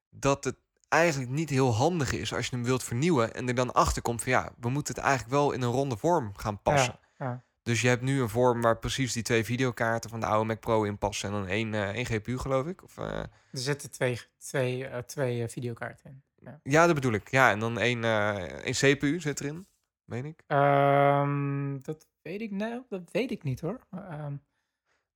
dat 0.09 0.43
het 0.43 0.55
eigenlijk 0.89 1.31
niet 1.31 1.49
heel 1.49 1.73
handig 1.73 2.11
is 2.11 2.33
als 2.33 2.45
je 2.47 2.55
hem 2.55 2.65
wilt 2.65 2.83
vernieuwen 2.83 3.33
en 3.33 3.47
er 3.47 3.55
dan 3.55 3.73
achter 3.73 4.01
komt 4.01 4.23
van 4.23 4.31
ja, 4.31 4.51
we 4.59 4.69
moeten 4.69 4.95
het 4.95 5.03
eigenlijk 5.03 5.33
wel 5.33 5.51
in 5.51 5.61
een 5.61 5.71
ronde 5.71 5.97
vorm 5.97 6.31
gaan 6.37 6.61
passen. 6.61 6.99
Ja, 7.17 7.25
ja. 7.25 7.43
Dus 7.63 7.81
je 7.81 7.87
hebt 7.87 8.01
nu 8.01 8.21
een 8.21 8.29
vorm 8.29 8.61
waar 8.61 8.77
precies 8.77 9.13
die 9.13 9.23
twee 9.23 9.43
videokaarten 9.45 10.09
van 10.09 10.19
de 10.19 10.25
oude 10.25 10.45
Mac 10.45 10.59
Pro 10.59 10.83
in 10.83 10.97
passen 10.97 11.29
en 11.29 11.35
dan 11.35 11.47
één, 11.47 11.73
eh, 11.73 11.89
één 11.89 12.05
GPU 12.05 12.37
geloof 12.37 12.65
ik. 12.67 12.83
Of, 12.83 12.97
eh, 12.97 13.19
Er 13.19 13.29
zitten 13.51 13.91
twee, 13.91 14.19
twee, 14.37 14.87
eh, 14.87 14.97
twee 15.01 15.47
videokaarten 15.47 16.23
in. 16.39 16.59
ja, 16.63 16.85
dat 16.85 16.95
bedoel 16.95 17.13
ik. 17.13 17.31
Ja, 17.31 17.51
en 17.51 17.59
dan 17.59 17.79
één, 17.79 18.03
één 18.63 18.73
CPU 18.73 19.19
zit 19.19 19.39
erin, 19.39 19.67
meen 20.05 20.25
ik. 20.25 20.43
Ehm, 20.47 21.79
dat 21.81 22.07
weet 22.21 22.41
ik 22.41 22.51
nou, 22.51 22.83
dat 22.89 23.11
weet 23.11 23.31
ik 23.31 23.43
niet 23.43 23.59
hoor. 23.59 23.79
Ehm, 23.91 24.33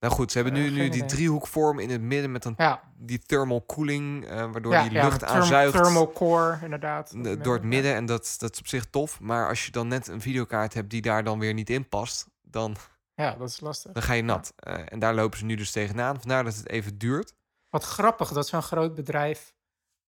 Nou 0.04 0.16
goed, 0.16 0.32
ze 0.32 0.40
hebben 0.40 0.62
nu, 0.62 0.70
nu 0.70 0.90
die 0.90 1.06
driehoekvorm 1.06 1.80
in 1.80 1.90
het 1.90 2.02
midden 2.02 2.32
met 2.32 2.50
ja, 2.58 2.82
die 2.98 3.20
thermal 3.20 3.66
cooling, 3.66 4.26
eh, 4.26 4.52
waardoor 4.52 4.72
ja, 4.74 4.84
die 4.84 4.92
ja, 4.92 5.04
lucht 5.04 5.20
therm- 5.20 5.32
aanzuigt 5.32 5.74
Thermal 5.74 6.12
core, 6.12 6.60
inderdaad. 6.62 7.14
door 7.44 7.54
het 7.54 7.64
midden. 7.64 7.96
En 7.96 8.06
dat, 8.06 8.36
dat 8.38 8.54
is 8.54 8.60
op 8.60 8.68
zich 8.68 8.86
tof. 8.86 9.20
Maar 9.20 9.48
als 9.48 9.66
je 9.66 9.72
dan 9.72 9.88
net 9.88 10.08
een 10.08 10.22
videokaart 10.22 10.74
hebt 10.74 10.90
die 10.90 11.02
daar 11.02 11.24
dan 11.24 11.40
weer 11.40 11.54
niet 11.54 11.70
in 11.70 11.90
past, 11.90 12.28
dan, 12.42 12.76
Ja, 13.16 13.36
dat 13.36 13.50
is 13.50 13.60
lastig. 13.60 13.92
dan 13.92 14.02
ga 14.04 14.14
je 14.14 14.22
nat. 14.24 14.54
Eh, 14.56 14.80
en 14.86 15.00
daar 15.00 15.14
lopen 15.14 15.38
ze 15.38 15.46
nu 15.46 15.56
dus 15.56 15.72
tegenaan. 15.72 16.20
Vandaar 16.20 16.44
dat 16.44 16.56
het 16.56 16.70
even 16.70 16.98
duurt. 16.98 17.34
Wat 17.70 17.84
grappig 17.84 18.32
dat 18.32 18.48
zo'n 18.48 18.62
groot 18.64 18.96
bedrijf 18.96 19.54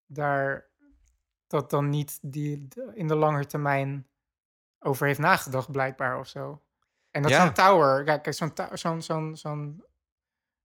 daar 0.06 0.70
dat 1.48 1.70
dan 1.70 1.90
niet 1.90 2.20
die 2.22 2.68
in 2.94 3.08
de 3.08 3.16
lange 3.16 3.46
termijn 3.46 4.08
over 4.80 5.08
heeft 5.08 5.20
nagedacht, 5.20 5.72
blijkbaar 5.72 6.20
of 6.20 6.28
zo. 6.28 6.62
En 7.16 7.22
dat 7.22 7.32
Ja. 7.32 7.46
zo'n 7.46 7.54
tower, 7.54 8.04
kijk, 8.04 8.24
kijk, 8.24 8.36
zo'n 8.36 8.54
ta- 8.54 8.76
zo'n 8.76 9.02
zo'n 9.02 9.36
zo'n 9.38 9.84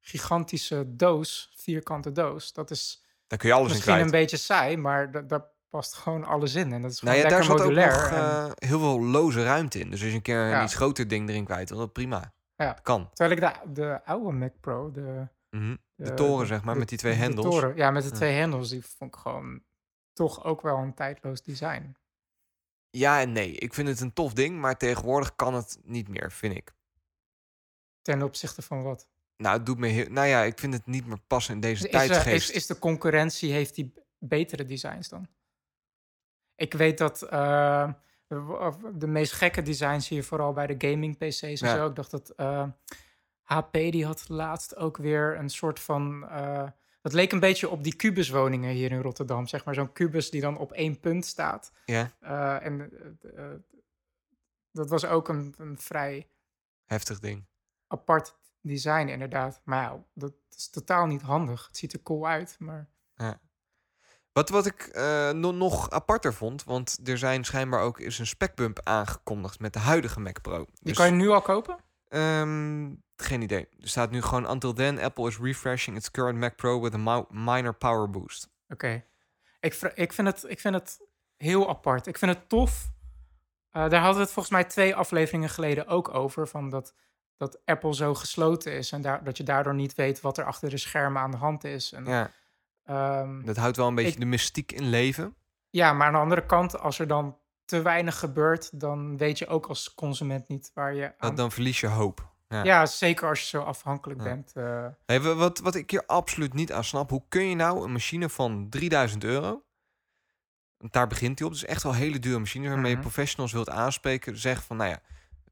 gigantische 0.01 0.97
doos, 0.97 1.53
vierkante 1.57 2.13
doos, 2.13 2.53
dat 2.53 2.71
is 2.71 3.05
Daar 3.27 3.39
kun 3.39 3.49
je 3.49 3.55
alles 3.55 3.69
in 3.69 3.73
misschien 3.75 3.95
kwijt. 3.95 4.13
een 4.13 4.19
beetje 4.21 4.37
saai, 4.37 4.77
maar 4.77 5.11
da- 5.11 5.21
daar 5.21 5.45
past 5.69 5.95
gewoon 5.95 6.25
alles 6.25 6.55
in. 6.55 6.73
En 6.73 6.83
dat 6.83 6.91
is 6.91 7.01
Nou 7.01 7.17
gewoon 7.17 7.31
ja, 7.31 7.37
daar 7.37 7.45
zat 7.47 7.61
ook 7.61 7.73
nog 7.73 8.09
en- 8.11 8.17
eh, 8.19 8.51
heel 8.55 8.79
veel 8.79 9.01
loze 9.03 9.43
ruimte 9.45 9.79
in. 9.79 9.91
Dus 9.91 10.01
als 10.01 10.09
je 10.11 10.15
een 10.17 10.23
keer 10.23 10.49
Ja. 10.49 10.59
een 10.59 10.65
iets 10.65 10.75
groter 10.75 11.09
ding 11.09 11.29
erin 11.29 11.45
kwijt 11.45 11.69
wil, 11.71 11.79
dat 11.79 11.93
prima. 11.93 12.33
Ja. 12.57 12.73
Kan. 12.83 13.11
Terwijl 13.13 13.37
ik 13.39 13.65
de, 13.65 13.73
de 13.83 14.05
oude 14.05 14.33
Mac 14.33 14.53
Pro, 14.61 14.91
de, 14.91 15.29
Mhm. 15.51 15.77
De, 15.95 16.05
de- 16.05 16.15
toren, 16.15 16.47
zeg 16.47 16.63
maar, 16.65 16.73
de- 16.75 16.81
met 16.81 16.89
die 16.89 16.99
twee 16.99 17.13
de 17.13 17.19
hendels. 17.19 17.65
ja, 17.75 17.91
met 17.91 18.03
de 18.03 18.11
twee 18.11 18.33
hendels, 18.33 18.69
die 18.69 18.85
vond 18.85 19.15
ik 19.15 19.21
gewoon 19.21 19.63
toch 20.13 20.45
ook 20.45 20.61
wel 20.61 20.77
een 20.77 20.95
tijdloos 20.95 21.43
design. 21.43 21.97
Ja 22.91 23.21
en 23.21 23.33
nee. 23.33 23.53
Ik 23.53 23.75
vind 23.75 23.89
het 23.89 24.01
een 24.01 24.13
tof 24.13 24.33
ding, 24.33 24.59
maar 24.61 24.77
tegenwoordig 24.77 25.37
kan 25.37 25.55
het 25.55 25.79
niet 25.85 26.09
meer, 26.09 26.33
vind 26.33 26.57
ik. 26.57 26.73
Ten 28.03 28.23
opzichte 28.23 28.63
van 28.63 28.83
wat? 28.83 29.09
Nou, 29.37 29.57
het 29.57 29.67
doet 29.67 29.79
me 29.79 29.87
heel... 29.87 30.07
Nou 30.11 30.27
ja, 30.27 30.43
ik 30.43 30.59
vind 30.59 30.75
het 30.75 30.87
niet 30.87 31.07
meer 31.07 31.19
passen 31.27 31.55
in 31.55 31.61
deze 31.61 31.89
Is, 31.89 32.27
is, 32.27 32.51
is 32.51 32.67
de 32.67 32.79
concurrentie, 32.79 33.53
heeft 33.53 33.75
die 33.75 33.93
betere 34.19 34.65
designs 34.65 35.09
dan? 35.09 35.29
Ik 36.55 36.73
weet 36.75 36.99
dat 36.99 37.23
eh, 37.23 37.93
de- 38.95 39.07
meest 39.07 39.33
gekke 39.33 39.63
designs 39.63 40.09
je 40.09 40.23
vooral 40.23 40.53
bij 40.53 40.67
de 40.67 40.89
gaming 40.91 41.17
PC's 41.19 41.43
en 41.43 41.69
Ja. 41.69 41.77
zo. 41.77 41.87
Ik 41.87 41.95
dacht 41.95 42.11
dat 42.11 42.31
eh, 42.31 42.67
HP 43.43 43.73
die 43.73 44.07
had 44.07 44.29
laatst 44.29 44.77
ook 44.77 44.97
weer 44.97 45.37
een 45.39 45.51
soort 45.51 45.81
van. 45.81 46.29
eh, 46.29 46.69
dat 47.01 47.13
leek 47.13 47.33
een 47.33 47.41
beetje 47.41 47.69
op 47.69 47.85
die 47.85 47.95
kubuswoningen 47.97 48.71
hier 48.71 48.91
in 48.93 49.01
Rotterdam. 49.01 49.47
Zeg 49.47 49.65
maar 49.65 49.75
zo'n 49.75 49.93
kubus 49.93 50.31
die 50.31 50.41
dan 50.41 50.59
op 50.59 50.73
één 50.73 51.01
punt 51.01 51.27
staat. 51.27 51.73
Ja, 51.85 52.13
Eh, 52.21 52.67
en 52.67 52.91
eh, 53.23 53.45
eh, 53.53 53.61
dat 54.73 54.89
was 54.89 55.05
ook 55.05 55.29
een, 55.29 55.55
een 55.59 55.79
vrij 55.79 56.29
heftig 56.85 57.19
ding. 57.19 57.47
apart 57.87 58.39
design, 58.61 59.07
inderdaad. 59.09 59.61
Maar 59.65 59.83
ja, 59.83 60.05
dat 60.15 60.33
is 60.57 60.71
totaal 60.71 61.07
niet 61.07 61.23
handig. 61.23 61.67
Het 61.67 61.77
ziet 61.77 61.93
er 61.93 62.03
cool 62.03 62.27
uit, 62.27 62.57
maar. 62.59 62.89
Wat, 64.33 64.49
wat 64.49 64.67
ik 64.67 64.91
no- 65.35 65.51
nog 65.53 65.91
aparter 65.91 66.35
vond, 66.35 66.65
want 66.65 67.09
er 67.09 67.19
zijn 67.19 67.45
schijnbaar 67.45 67.81
ook 67.83 68.01
is 68.01 68.19
een 68.19 68.27
specbump 68.27 68.81
aangekondigd 68.83 69.61
met 69.61 69.73
de 69.73 69.79
huidige 69.79 70.21
Mac 70.21 70.41
Pro. 70.43 70.57
Die 70.65 70.67
Dus, 70.81 70.97
kan 70.97 71.07
je 71.07 71.13
nu 71.13 71.29
al 71.29 71.43
kopen? 71.43 71.77
Ehm, 72.11 72.91
geen 73.17 73.43
idee. 73.43 73.69
Er 73.81 73.89
staat 73.89 74.11
nu 74.11 74.23
gewoon 74.23 74.51
until 74.51 74.73
then 74.73 74.99
Apple 74.99 75.27
is 75.29 75.39
refreshing 75.39 75.97
its 75.97 76.11
current 76.11 76.39
Mac 76.39 76.57
Pro 76.57 76.81
with 76.81 76.95
a 76.95 77.27
minor 77.31 77.75
power 77.75 78.11
boost. 78.11 78.49
Oké. 78.69 79.05
Ik, 79.61 79.75
ik, 79.95 80.13
vind 80.13 80.27
het, 80.29 80.45
ik 80.49 80.61
vind 80.61 80.75
het 80.75 81.01
heel 81.37 81.69
apart. 81.69 82.07
Ik 82.07 82.19
vind 82.19 82.35
het 82.35 82.49
tof. 82.49 82.91
Eh, 83.71 83.89
daar 83.89 84.01
hadden 84.01 84.17
we 84.17 84.23
het 84.23 84.33
volgens 84.33 84.55
mij 84.55 84.65
twee 84.65 84.95
afleveringen 84.95 85.49
geleden 85.49 85.87
ook 85.87 86.15
over. 86.15 86.49
Van 86.49 86.71
dat, 86.71 86.95
dat 87.37 87.61
Apple 87.65 87.95
zo 87.95 88.15
gesloten 88.15 88.73
is. 88.73 88.93
En 88.93 89.03
dat 89.03 89.37
je 89.37 89.43
daardoor 89.43 89.75
niet 89.75 89.95
weet 89.95 90.21
wat 90.21 90.39
er 90.39 90.45
achter 90.45 90.71
de 90.71 90.77
schermen 90.77 91.23
aan 91.23 91.31
de 91.31 91.37
hand 91.37 91.65
is. 91.65 91.93
En, 91.93 92.05
Ja, 92.05 92.31
ja. 92.85 93.27
dat 93.45 93.57
houdt 93.57 93.77
wel 93.77 93.87
een 93.89 93.95
beetje 93.95 94.13
Ik- 94.13 94.19
de 94.21 94.25
mystiek 94.27 94.73
in 94.73 94.89
leven. 94.89 95.35
ja, 95.71 95.93
maar 95.93 96.07
aan 96.07 96.13
de 96.13 96.19
andere 96.19 96.47
kant, 96.47 96.79
als 96.79 96.99
er 96.99 97.07
dan 97.07 97.39
te 97.71 97.83
weinig 97.83 98.19
gebeurt, 98.19 98.81
dan 98.81 99.17
weet 99.17 99.39
je 99.39 99.47
ook 99.47 99.67
als 99.67 99.95
consument 99.95 100.49
niet 100.49 100.71
waar 100.75 100.95
je 100.95 101.13
aan... 101.19 101.35
Dan, 101.35 101.53
verlies 101.53 101.81
je 101.81 101.87
hoop. 101.87 102.29
Ja. 102.49 102.65
Ja, 102.65 102.87
zeker 102.87 103.29
als 103.29 103.41
je 103.41 103.47
zo 103.47 103.61
afhankelijk 103.63 104.21
Ja. 104.23 104.27
bent. 104.27 104.55
Nee, 105.07 105.21
wa- 105.21 105.35
wat, 105.35 105.59
wat 105.59 105.75
ik 105.75 105.91
hier 105.91 106.07
absoluut 106.07 106.55
niet 106.55 106.73
aan 106.73 106.85
snap, 106.85 107.11
hoe 107.11 107.23
kun 107.29 107.43
je 107.49 107.55
nou 107.55 107.85
een 107.85 107.93
machine 107.93 108.29
van 108.29 108.67
3000 108.71 109.25
euro, 109.25 109.65
daar 110.91 111.07
begint 111.07 111.39
hij 111.39 111.49
op, 111.49 111.55
dus 111.55 111.65
echt 111.65 111.83
wel 111.83 111.93
een 111.93 111.99
hele 111.99 112.19
dure 112.19 112.39
machine 112.39 112.69
waarmee 112.69 112.93
Mhm. 112.95 113.01
je 113.03 113.09
professionals 113.09 113.53
wilt 113.53 113.71
aanspreken, 113.71 114.39
zeggen 114.39 114.65
van, 114.67 114.77
nou 114.77 114.91
ja, 114.91 115.01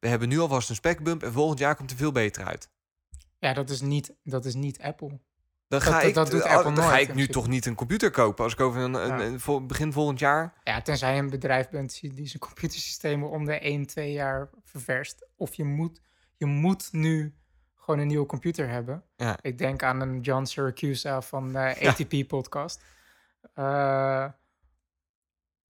we 0.00 0.08
hebben 0.08 0.28
nu 0.28 0.38
alvast 0.38 0.68
een 0.68 0.74
specbump 0.74 1.22
en 1.22 1.32
volgend 1.32 1.58
jaar 1.58 1.76
komt 1.76 1.90
er 1.90 1.96
veel 1.96 2.12
beter 2.12 2.44
uit. 2.44 2.70
ja, 3.38 3.52
dat 3.52 3.70
is, 3.70 3.80
niet, 3.80 4.14
dat 4.24 4.44
is 4.44 4.54
niet 4.54 4.80
Apple. 4.80 5.20
Dan 5.68 5.80
ga 5.80 5.90
dat- 5.90 6.02
ik, 6.02 6.14
dat 6.14 6.30
doet 6.30 6.42
dan 6.42 6.50
Apple 6.50 6.70
nooit, 6.70 6.86
ga 6.86 6.98
ik 6.98 7.14
nu 7.14 7.26
toch 7.26 7.48
niet 7.48 7.66
een 7.66 7.74
computer 7.74 8.10
kopen 8.10 8.44
als 8.44 8.52
ik 8.52 8.60
over 8.60 8.80
een, 8.80 9.66
begin 9.66 9.92
volgend 9.92 10.18
jaar. 10.18 10.54
Ja, 10.64 10.82
tenzij 10.82 11.14
je 11.14 11.20
een 11.20 11.30
bedrijf 11.30 11.68
bent 11.68 12.00
die 12.00 12.26
zijn 12.26 12.38
computersystemen 12.42 13.30
om 13.30 13.44
de 13.44 13.58
1, 13.58 13.86
2 13.86 14.12
jaar 14.12 14.48
ververst. 14.64 15.26
Of 15.36 15.54
je 15.54 15.64
moet, 15.64 16.00
je 16.36 16.46
moet 16.46 16.88
nu 16.92 17.34
gewoon 17.76 18.00
een 18.00 18.06
nieuwe 18.06 18.26
computer 18.26 18.68
hebben. 18.68 19.02
Ja. 19.16 19.38
Ik 19.40 19.58
denk 19.58 19.82
aan 19.82 20.00
een 20.00 20.20
John 20.20 20.44
Syracuse 20.44 21.18
van 21.22 21.52
de 21.52 21.76
ATP-podcast. 21.88 22.82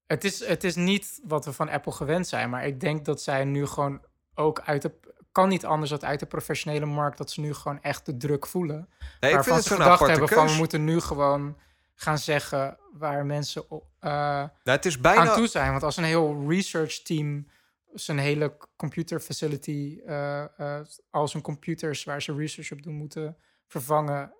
het, 0.07 0.25
is, 0.25 0.47
het 0.47 0.65
is 0.65 0.75
niet 0.75 1.21
wat 1.25 1.45
we 1.45 1.53
van 1.53 1.69
Apple 1.69 1.93
gewend 1.93 2.27
zijn, 2.27 2.51
maar 2.51 2.67
ik 2.67 2.81
denk 2.81 3.05
dat 3.05 3.23
zij 3.23 3.45
nu 3.45 3.67
gewoon 3.67 4.01
ook 4.35 4.61
uit 4.61 4.83
de... 4.83 4.93
Kan 5.33 5.49
niet 5.49 5.65
anders 5.65 5.91
dan 5.91 6.05
uit 6.05 6.21
de 6.21 6.27
professionele 6.27 6.87
markt, 6.87 7.19
dat 7.19 7.31
ze 7.31 7.41
nu 7.41 7.55
gewoon 7.55 7.83
echt 7.83 8.07
de 8.07 8.17
druk 8.17 8.47
voelen. 8.47 8.89
Nee, 8.99 9.09
ik 9.11 9.21
vind 9.21 9.35
waarvan 9.35 9.57
het 9.57 9.65
ze 9.65 9.75
gedacht 9.75 10.07
hebben 10.07 10.29
keus. 10.29 10.39
van 10.39 10.47
we 10.47 10.55
moeten 10.55 10.85
nu 10.85 11.01
gewoon 11.01 11.57
gaan 11.95 12.19
zeggen 12.19 12.79
waar 12.93 13.27
mensen 13.27 13.65
eh, 13.69 14.11
Nou, 14.11 14.51
het 14.63 14.87
is 14.87 14.95
aan 14.95 15.03
bijna... 15.03 15.35
toe 15.35 15.47
zijn. 15.47 15.71
Want 15.71 15.83
als 15.83 15.97
een 15.97 16.05
heel 16.05 16.45
research 16.49 17.03
team 17.03 17.49
zijn 17.95 18.19
hele 18.19 18.57
computer 18.77 19.21
facility, 19.21 20.01
eh, 20.07 20.43
eh, 20.59 20.87
al 21.11 21.29
zijn 21.29 21.43
computers 21.43 22.05
waar 22.05 22.23
ze 22.23 22.35
research 22.35 22.73
op 22.73 22.83
doen, 22.83 22.95
moeten 22.95 23.37
vervangen. 23.67 24.33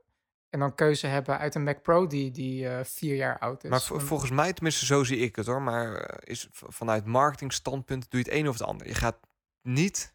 En 0.51 0.59
dan 0.59 0.75
keuze 0.75 1.07
hebben 1.07 1.39
uit 1.39 1.55
een 1.55 1.63
Mac 1.63 1.83
Pro 1.83 2.07
die, 2.07 2.31
die 2.31 2.69
vier 2.83 3.15
jaar 3.15 3.39
oud 3.39 3.65
is. 3.65 3.71
Maar 3.71 3.81
volgens 3.81 4.31
mij, 4.31 4.53
tenminste 4.53 4.87
zo 4.87 5.05
zie 5.05 5.19
ik 5.19 5.37
het 5.37 5.47
hoor, 5.47 5.63
maar 5.63 6.19
is 6.25 6.49
vanuit 6.51 7.05
marketingstandpunt 7.05 8.11
doe 8.11 8.21
je 8.21 8.31
het 8.31 8.39
een 8.39 8.49
of 8.49 8.59
het 8.59 8.69
ander. 8.69 8.87
Je 8.87 8.95
gaat 8.95 9.19
niet 9.63 10.15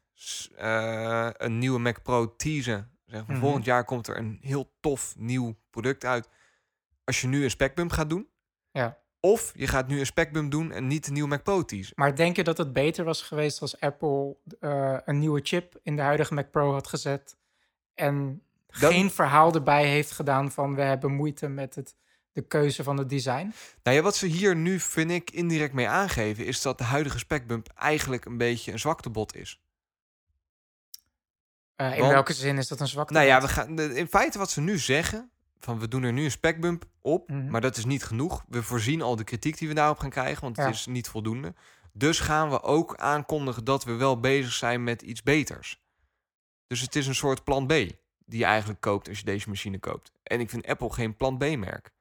eh, 0.56 1.30
een 1.34 1.58
nieuwe 1.58 1.80
Mac 1.80 2.02
Pro 2.04 2.36
teasen. 2.36 2.92
Zeg, 3.06 3.28
Mhm. 3.28 3.40
Volgend 3.40 3.66
jaar 3.66 3.86
komt 3.86 4.08
er 4.08 4.18
een 4.18 4.38
heel 4.42 4.74
tof 4.80 5.14
nieuw 5.18 5.56
product 5.70 6.06
uit. 6.06 6.30
Als 7.04 7.22
je 7.22 7.28
nu 7.28 7.44
een 7.44 7.50
specbump 7.50 7.92
gaat 7.92 8.10
doen. 8.10 8.28
Ja. 8.72 8.98
Of 9.20 9.52
je 9.56 9.68
gaat 9.68 9.88
nu 9.88 10.00
een 10.00 10.06
specbump 10.06 10.52
doen 10.52 10.72
en 10.72 10.88
niet 10.88 11.08
een 11.08 11.14
nieuwe 11.14 11.30
Mac 11.30 11.44
Pro 11.44 11.66
teasen. 11.66 11.94
Maar 11.96 12.16
denk 12.16 12.36
je 12.36 12.44
dat 12.44 12.58
het 12.58 12.74
beter 12.74 13.04
was 13.06 13.22
geweest 13.22 13.62
als 13.62 13.80
Apple 13.80 14.36
eh, 14.60 14.98
een 15.06 15.20
nieuwe 15.20 15.40
chip 15.44 15.80
in 15.84 15.96
de 15.96 16.02
huidige 16.02 16.34
Mac 16.34 16.52
Pro 16.52 16.72
had 16.72 16.88
gezet 16.88 17.38
en 17.94 18.44
Dat- 18.68 18.92
geen 18.92 19.12
verhaal 19.12 19.54
erbij 19.54 19.88
heeft 19.88 20.12
gedaan 20.12 20.52
van 20.52 20.76
we 20.76 20.82
hebben 20.82 21.12
moeite 21.14 21.48
met 21.48 21.76
het, 21.76 21.96
de 22.32 22.42
keuze 22.42 22.84
van 22.84 22.98
het 22.98 23.10
design? 23.10 23.54
Nou 23.84 23.98
ja, 23.98 24.04
wat 24.04 24.16
ze 24.16 24.26
hier 24.26 24.56
nu, 24.56 24.80
vind 24.80 25.12
ik, 25.12 25.32
indirect 25.32 25.74
mee 25.74 25.88
aangeven... 25.88 26.46
is 26.46 26.62
dat 26.62 26.78
de 26.78 26.84
huidige 26.84 27.18
specbump 27.20 27.68
eigenlijk 27.76 28.26
een 28.26 28.38
beetje 28.38 28.72
een 28.72 28.80
zwaktebod 28.80 29.36
is. 29.36 29.62
Eh, 31.76 31.94
in 31.94 32.00
Want- 32.00 32.12
welke 32.12 32.34
zin 32.34 32.58
is 32.58 32.68
dat 32.68 32.80
een 32.80 32.88
zwakte? 32.88 33.14
Nou 33.14 33.26
ja, 33.26 33.42
we 33.42 33.48
gaan, 33.48 33.80
in 33.80 34.08
feite 34.08 34.38
wat 34.38 34.52
ze 34.52 34.62
nu 34.62 34.78
zeggen, 34.78 35.32
van 35.60 35.80
we 35.80 35.88
doen 35.88 36.04
er 36.04 36.14
nu 36.14 36.24
een 36.24 36.32
specbump 36.32 36.84
op, 37.02 37.30
Mhm. 37.30 37.50
maar 37.50 37.62
dat 37.62 37.78
is 37.78 37.86
niet 37.86 38.04
genoeg. 38.04 38.46
We 38.48 38.64
voorzien 38.64 39.02
al 39.02 39.16
de 39.16 39.24
kritiek 39.24 39.58
die 39.58 39.68
we 39.68 39.74
daarop 39.74 40.00
gaan 40.00 40.10
krijgen, 40.10 40.42
want 40.44 40.56
Ja. 40.58 40.66
het 40.66 40.74
is 40.76 40.86
niet 40.86 41.08
voldoende. 41.08 41.54
Dus 41.94 42.20
gaan 42.20 42.50
we 42.50 42.62
ook 42.62 42.96
aankondigen 42.96 43.64
dat 43.64 43.84
we 43.84 43.94
wel 43.94 44.20
bezig 44.20 44.54
zijn 44.54 44.84
met 44.84 45.02
iets 45.02 45.24
beters. 45.24 45.82
Dus 46.68 46.82
het 46.82 46.96
is 46.96 47.08
een 47.08 47.16
soort 47.16 47.44
plan 47.44 47.66
B 47.68 47.70
die 48.26 48.40
je 48.40 48.46
eigenlijk 48.46 48.82
koopt 48.82 49.10
als 49.10 49.20
je 49.20 49.26
deze 49.26 49.50
machine 49.50 49.80
koopt. 49.80 50.12
En 50.24 50.40
ik 50.40 50.50
vind 50.50 50.68
Apple 50.68 50.94
geen 50.94 51.16
plan 51.16 51.38
B-merk. 51.38 51.92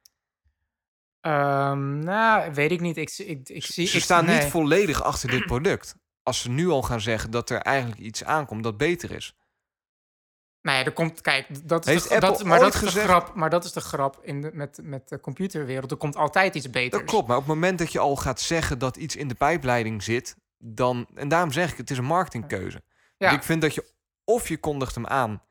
Ehm, 1.20 1.98
nou, 1.98 2.52
weet 2.54 2.70
ik 2.70 2.80
niet. 2.80 2.96
Ik, 2.96 3.10
ik, 3.18 3.48
ik 3.48 3.64
zie. 3.64 3.86
Ze 3.86 3.96
ik, 3.96 4.02
staan 4.02 4.24
nee. 4.24 4.38
niet 4.40 4.50
volledig 4.50 5.02
achter 5.02 5.30
dit 5.30 5.46
product. 5.46 5.94
Als 6.22 6.40
ze 6.40 6.50
nu 6.50 6.68
al 6.68 6.82
gaan 6.82 7.00
zeggen 7.00 7.30
dat 7.30 7.50
er 7.50 7.58
eigenlijk 7.60 8.00
iets 8.00 8.24
aankomt 8.24 8.62
dat 8.62 8.76
beter 8.76 9.10
is. 9.10 9.36
Nou 10.62 10.78
ja, 10.78 10.84
er 10.84 10.92
komt. 10.92 11.20
Kijk, 11.20 11.68
dat 11.68 11.86
is 11.86 11.92
Heeft 11.92 12.08
de, 12.08 12.20
dat, 12.20 12.44
maar 12.44 12.58
dat 12.58 12.74
is 12.74 12.80
de 12.80 12.86
gezegd- 12.86 13.06
grap. 13.06 13.34
Maar 13.34 13.50
dat 13.50 13.64
is 13.64 13.72
de 13.72 13.80
grap 13.80 14.18
in 14.22 14.40
de, 14.40 14.50
met, 14.52 14.78
met 14.82 15.08
de 15.08 15.20
computerwereld. 15.20 15.90
Er 15.90 15.96
komt 15.96 16.16
altijd 16.16 16.54
iets 16.54 16.70
beters. 16.70 16.90
Dat 16.90 17.04
klopt, 17.04 17.26
maar 17.28 17.36
op 17.36 17.42
het 17.46 17.54
moment 17.54 17.78
dat 17.78 17.92
je 17.92 17.98
al 17.98 18.16
gaat 18.16 18.40
zeggen 18.40 18.78
dat 18.78 18.96
iets 18.96 19.16
in 19.16 19.28
de 19.28 19.34
pijpleiding 19.34 20.02
zit, 20.02 20.36
dan. 20.58 21.06
En 21.14 21.28
daarom 21.28 21.52
zeg 21.52 21.70
ik, 21.70 21.76
het 21.76 21.90
is 21.90 21.98
een 21.98 22.04
marketingkeuze. 22.04 22.82
Ja. 23.16 23.30
Ik 23.30 23.42
vind 23.42 23.60
dat 23.62 23.74
je 23.74 23.90
of 24.24 24.48
je 24.48 24.56
kondigt 24.58 24.94
hem 24.94 25.06
aan, 25.06 25.42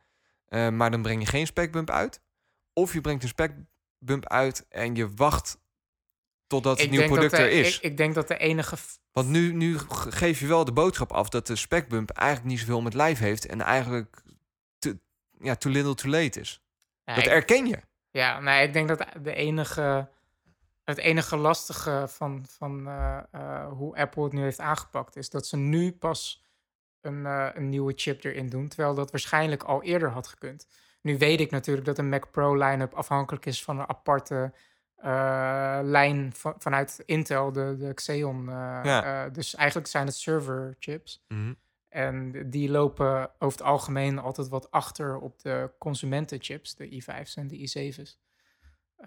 eh, 0.46 0.70
maar 0.70 0.92
dan 0.92 1.02
breng 1.02 1.22
je 1.22 1.28
geen 1.28 1.46
specbump 1.48 1.90
uit. 1.90 2.22
Of 2.74 2.94
je 2.94 3.02
brengt 3.02 3.24
een 3.24 3.30
specbump 3.30 4.28
uit 4.28 4.66
en 4.70 4.96
je 4.96 5.10
wacht 5.16 5.58
totdat 6.48 6.80
het 6.82 6.90
nieuwe 6.90 7.06
product 7.06 7.32
de- 7.32 7.38
er 7.38 7.50
is. 7.52 7.76
Ik, 7.78 7.84
ik 7.84 7.98
denk 7.98 8.14
dat 8.16 8.28
de 8.28 8.38
enige. 8.38 8.76
Want 9.12 9.28
nu, 9.28 9.54
nu 9.54 9.78
ge- 9.78 10.12
geef 10.12 10.40
je 10.40 10.48
wel 10.48 10.66
de 10.66 10.72
boodschap 10.72 11.12
af 11.12 11.30
dat 11.30 11.48
de 11.48 11.56
specbump 11.56 12.10
eigenlijk 12.12 12.50
niet 12.50 12.60
zoveel 12.60 12.82
met 12.82 12.94
lijf 12.94 13.20
heeft 13.20 13.46
en 13.46 13.62
eigenlijk 13.62 14.22
ja, 15.42 15.56
too 15.56 15.72
little 15.72 15.96
too 15.96 16.12
late 16.12 16.40
is. 16.40 16.62
Ja, 17.04 17.16
dat 17.16 17.24
ik- 17.26 17.30
erken 17.32 17.66
je. 17.68 17.80
Ja, 18.12 18.40
nee, 18.40 18.68
ik 18.68 18.74
denk 18.74 18.88
dat 18.88 19.06
de 19.22 19.34
enige, 19.34 20.10
het 20.84 20.98
enige 20.98 21.38
lastige 21.38 22.06
van, 22.08 22.46
van 22.50 22.88
eh, 22.88 23.20
eh, 23.32 23.68
hoe 23.72 23.96
Apple 23.98 24.24
het 24.24 24.34
nu 24.34 24.42
heeft 24.42 24.60
aangepakt 24.60 25.16
is 25.16 25.30
dat 25.30 25.48
ze 25.48 25.58
nu 25.58 25.92
pas 25.92 26.44
een, 27.02 27.26
eh, 27.26 27.48
een 27.54 27.70
nieuwe 27.70 27.94
chip 27.96 28.24
erin 28.24 28.50
doen, 28.50 28.68
terwijl 28.68 28.94
dat 28.96 29.12
waarschijnlijk 29.12 29.64
al 29.64 29.84
eerder 29.84 30.10
had 30.10 30.28
gekund. 30.28 30.68
Nu 31.02 31.18
weet 31.18 31.40
ik 31.40 31.52
natuurlijk 31.52 31.86
dat 31.86 31.98
een 31.98 32.10
Mac 32.10 32.32
Pro 32.32 32.56
line-up 32.56 32.94
afhankelijk 32.94 33.46
is 33.46 33.64
van 33.64 33.80
een 33.80 33.90
aparte 33.90 34.54
lijn 35.84 36.34
van, 36.36 36.56
vanuit 36.58 37.04
Intel, 37.06 37.52
de, 37.52 37.76
de 37.78 37.94
Xeon. 37.94 38.46
Ja. 38.84 39.30
dus 39.30 39.56
eigenlijk 39.56 39.88
zijn 39.88 40.06
het 40.06 40.16
server 40.16 40.76
chips. 40.80 41.24
Mhm. 41.28 41.54
En 41.92 42.50
die 42.50 42.70
lopen 42.70 43.32
over 43.40 43.58
het 43.58 43.68
algemeen 43.68 44.20
altijd 44.20 44.48
wat 44.48 44.72
achter 44.72 45.18
op 45.18 45.42
de 45.42 45.72
consumentenchips, 45.80 46.76
de 46.76 47.02
i5's 47.04 47.36
en 47.36 47.48
de 47.48 47.58
i7's. 47.58 48.20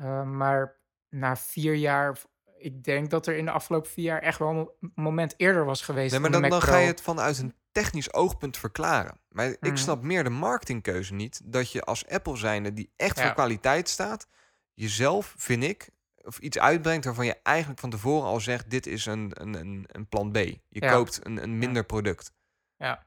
Uh, 0.01 0.23
maar 0.23 0.77
na 1.09 1.37
vier 1.37 1.75
jaar, 1.75 2.19
ik 2.59 2.85
denk 2.85 3.11
dat 3.11 3.27
er 3.27 3.37
in 3.37 3.45
de 3.45 3.51
afgelopen 3.51 3.91
vier 3.91 4.05
jaar 4.05 4.21
echt 4.23 4.39
wel 4.39 4.77
een 4.81 4.93
moment 4.95 5.35
eerder 5.37 5.65
was 5.65 5.83
geweest. 5.83 6.11
Nee, 6.11 6.21
maar 6.21 6.31
dan 6.51 6.63
ga 6.63 6.79
je 6.79 6.87
het 6.87 7.01
vanuit 7.01 7.39
een 7.39 7.55
technisch 7.73 8.13
oogpunt 8.15 8.57
verklaren. 8.57 9.21
Maar 9.29 9.47
ik 9.47 9.61
Mhm. 9.61 9.77
snap 9.77 10.03
meer 10.03 10.25
de 10.25 10.31
marketingkeuze 10.31 11.15
niet. 11.15 11.41
Dat 11.45 11.73
je 11.73 11.83
als 11.83 12.09
Apple 12.09 12.37
zijnde 12.37 12.73
die 12.73 12.93
echt 12.97 13.17
Ja. 13.19 13.25
voor 13.25 13.33
kwaliteit 13.35 13.89
staat, 13.89 14.29
jezelf, 14.75 15.35
vind 15.37 15.63
ik, 15.63 15.91
of 16.23 16.39
iets 16.39 16.59
uitbrengt 16.59 17.05
waarvan 17.05 17.27
je 17.27 17.37
eigenlijk 17.43 17.81
van 17.81 17.91
tevoren 17.91 18.29
al 18.29 18.41
zegt: 18.41 18.71
dit 18.71 18.87
is 18.87 19.07
een, 19.07 19.31
een, 19.35 19.55
een, 19.55 19.85
een 19.89 20.09
plan 20.09 20.31
B. 20.33 20.37
Je 20.37 20.61
Ja. 20.69 20.91
koopt 20.91 21.27
een, 21.27 21.43
een 21.43 21.59
minder 21.59 21.85
product. 21.85 22.33
Ja. 22.77 23.07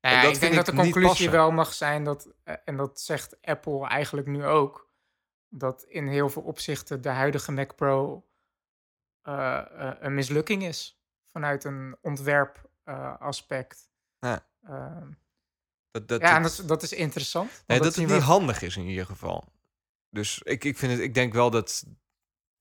Nou 0.00 0.16
ja, 0.16 0.22
dat 0.22 0.34
ik 0.34 0.40
denk 0.40 0.54
dat 0.54 0.66
de 0.66 0.72
conclusie 0.72 1.30
wel 1.30 1.50
mag 1.50 1.72
zijn 1.72 2.04
dat, 2.04 2.28
eh, 2.44 2.54
en 2.64 2.76
dat 2.76 3.00
zegt 3.00 3.36
Apple 3.42 3.86
eigenlijk 3.86 4.26
nu 4.26 4.44
ook, 4.46 4.90
dat 5.48 5.82
in 5.82 6.06
heel 6.08 6.28
veel 6.28 6.42
opzichten 6.42 7.00
de 7.02 7.08
huidige 7.08 7.52
Mac 7.52 7.74
Pro 7.76 8.26
eh, 9.22 9.58
eh, 9.58 9.94
een 10.00 10.14
mislukking 10.14 10.64
is 10.64 11.00
vanuit 11.24 11.64
een 11.64 11.96
ontwerp 12.00 12.68
eh, 12.84 13.20
aspect. 13.20 13.90
Ja. 14.18 14.46
Ehm, 14.62 15.10
Dat, 15.90 16.08
dat, 16.08 16.20
ja, 16.20 16.36
en 16.36 16.42
dat- 16.42 16.50
dat 16.56 16.60
is, 16.60 16.66
dat 16.66 16.82
is 16.82 16.92
interessant. 16.92 17.62
nee, 17.66 17.80
dat 17.80 17.94
zien 17.94 18.04
het 18.04 18.14
niet 18.14 18.22
handig 18.22 18.62
is 18.62 18.76
in 18.76 18.84
ieder 18.86 19.06
geval. 19.06 19.52
Dus 20.10 20.38
ik, 20.42 20.64
ik, 20.64 20.78
vind 20.78 20.92
het, 20.92 21.00
ik 21.00 21.14
denk 21.14 21.32
wel 21.32 21.50
dat 21.50 21.84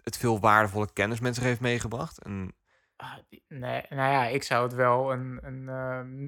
het 0.03 0.17
veel 0.17 0.39
waardevolle 0.39 0.91
kennis 0.93 1.19
met 1.19 1.35
zich 1.35 1.43
heeft 1.43 1.59
meegebracht. 1.59 2.23
En 2.23 2.55
nee, 3.47 3.81
nou 3.89 4.11
ja, 4.11 4.25
ik 4.25 4.43
zou 4.43 4.63
het 4.63 4.73
wel 4.73 5.11
een, 5.11 5.39
een, 5.41 5.69
ehm, 5.69 6.27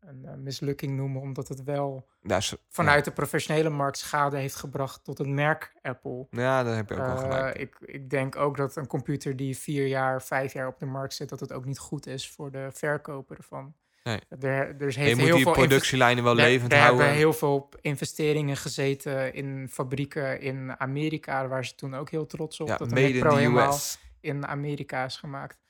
een, 0.00 0.24
eh, 0.24 0.34
mislukking 0.34 0.96
noemen, 0.96 1.20
omdat 1.20 1.48
het 1.48 1.62
wel 1.62 2.08
ja, 2.22 2.40
zo- 2.40 2.56
vanuit 2.68 3.04
de 3.04 3.10
professionele 3.10 3.68
markt 3.70 3.98
schade 3.98 4.36
heeft 4.36 4.54
gebracht 4.54 5.04
tot 5.04 5.18
het 5.18 5.26
merk 5.28 5.72
Apple. 5.82 6.26
ja, 6.30 6.62
daar 6.62 6.76
heb 6.76 6.88
je 6.88 6.94
ook 6.94 7.00
wel 7.06 7.14
Eh, 7.16 7.20
gelijk. 7.20 7.56
ik, 7.58 7.76
ik 7.80 8.10
denk 8.10 8.36
ook 8.36 8.56
dat 8.56 8.76
een 8.76 8.86
computer 8.86 9.36
die 9.36 9.56
vier 9.58 9.86
jaar, 9.86 10.22
vijf 10.22 10.52
jaar 10.52 10.66
op 10.66 10.78
de 10.78 10.86
markt 10.86 11.14
zit, 11.14 11.28
dat 11.28 11.40
het 11.40 11.52
ook 11.52 11.64
niet 11.64 11.78
goed 11.78 12.06
is 12.06 12.30
voor 12.30 12.50
de 12.50 12.68
verkoper 12.72 13.36
ervan. 13.36 13.74
Nee. 14.02 14.20
Er, 14.28 14.40
er 14.40 14.76
je 15.02 15.14
moet 15.16 15.24
heel 15.24 15.34
die 15.34 15.42
veel 15.44 15.52
productielijnen 15.52 16.24
wel 16.24 16.38
er- 16.38 16.44
levend 16.44 16.72
er 16.72 16.78
houden. 16.78 16.98
hebben 17.00 17.18
heel 17.18 17.32
veel 17.32 17.68
investeringen 17.80 18.56
gezeten 18.56 19.32
in 19.34 19.68
fabrieken 19.70 20.40
in 20.40 20.80
Amerika, 20.80 21.48
waar 21.48 21.64
ze 21.64 21.74
toen 21.74 21.94
ook 21.94 22.10
heel 22.10 22.26
trots 22.26 22.60
op 22.60 22.68
ja, 22.68 22.76
dat 22.76 22.88
de 22.88 22.94
Mac 22.94 23.04
in 23.10 23.20
Pro 23.20 23.34
helemaal 23.36 23.68
US. 23.72 23.98
in 24.20 24.46
Amerika 24.46 25.04
is 25.04 25.16
gemaakt. 25.16 25.62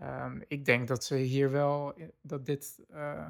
Ehm, 0.00 0.40
ik 0.48 0.64
denk 0.64 0.88
dat 0.88 1.04
ze 1.04 1.14
hier 1.16 1.50
wel, 1.50 1.94
dat 2.22 2.46
dit 2.46 2.78
eh, 2.90 3.26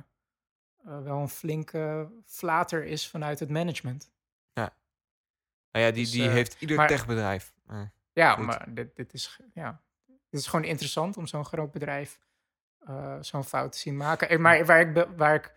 eh, 0.85 1.03
wel 1.03 1.19
een 1.21 1.29
flinke 1.29 2.11
flater 2.25 2.85
is 2.85 3.09
vanuit 3.09 3.39
het 3.41 3.51
management. 3.51 4.11
Nou 5.73 5.89
ja, 5.89 5.95
die, 5.95 6.03
Dus, 6.05 6.13
die 6.13 6.27
eh, 6.27 6.33
heeft 6.33 6.57
ieder 6.61 6.77
maar- 6.77 6.89
techbedrijf. 6.89 7.55
Ja, 8.13 8.35
Goed. 8.35 8.47
maar 8.47 8.75
dit, 8.75 8.97
dit, 8.97 9.13
is, 9.13 9.41
ja, 9.55 9.83
dit 10.07 10.41
is 10.41 10.47
gewoon 10.47 10.65
interessant 10.65 11.17
om 11.17 11.27
zo'n 11.27 11.45
groot 11.45 11.71
bedrijf 11.73 12.19
eh, 12.79 13.17
zo'n 13.21 13.45
fout 13.45 13.73
te 13.73 13.79
zien 13.79 13.97
maken. 13.97 14.29
Eh, 14.29 14.39
Maar 14.39 14.65
waar 14.67 14.81
ik, 14.81 15.07
waar 15.17 15.35
ik, 15.35 15.55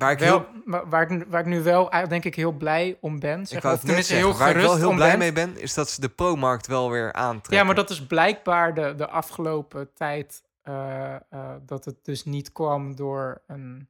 waar 0.00 0.12
ik 0.12 0.18
wel, 0.18 0.38
heel, 0.38 0.62
wa- 0.64 0.86
waar, 0.86 1.10
ik, 1.10 1.24
waar 1.28 1.40
ik 1.40 1.46
nu 1.46 1.62
wel 1.62 1.90
denk 2.08 2.24
ik 2.24 2.34
heel 2.34 2.52
blij 2.52 2.98
om 3.00 3.18
ben, 3.18 3.40
ik 3.40 3.46
zeg, 3.46 3.56
of 3.56 3.62
het 3.62 3.72
net 3.72 3.80
tenminste 3.80 4.12
zeggen, 4.12 4.30
heel 4.30 4.38
waar 4.38 4.50
ik 4.56 4.62
wel 4.62 4.76
heel 4.76 4.94
blij 4.94 5.08
ben. 5.08 5.18
mee 5.18 5.32
ben, 5.32 5.60
is 5.60 5.74
dat 5.74 5.90
ze 5.90 6.00
de 6.00 6.08
pro-markt 6.08 6.66
wel 6.66 6.90
weer 6.90 7.12
aantrekken. 7.12 7.56
Ja, 7.56 7.64
maar 7.64 7.74
dat 7.74 7.90
is 7.90 8.06
blijkbaar 8.06 8.74
de, 8.74 8.94
de 8.94 9.08
afgelopen 9.08 9.92
tijd 9.94 10.42
eh, 10.62 11.14
eh, 11.14 11.20
dat 11.62 11.84
het 11.84 12.04
dus 12.04 12.24
niet 12.24 12.52
kwam 12.52 12.96
door 12.96 13.42
een, 13.46 13.88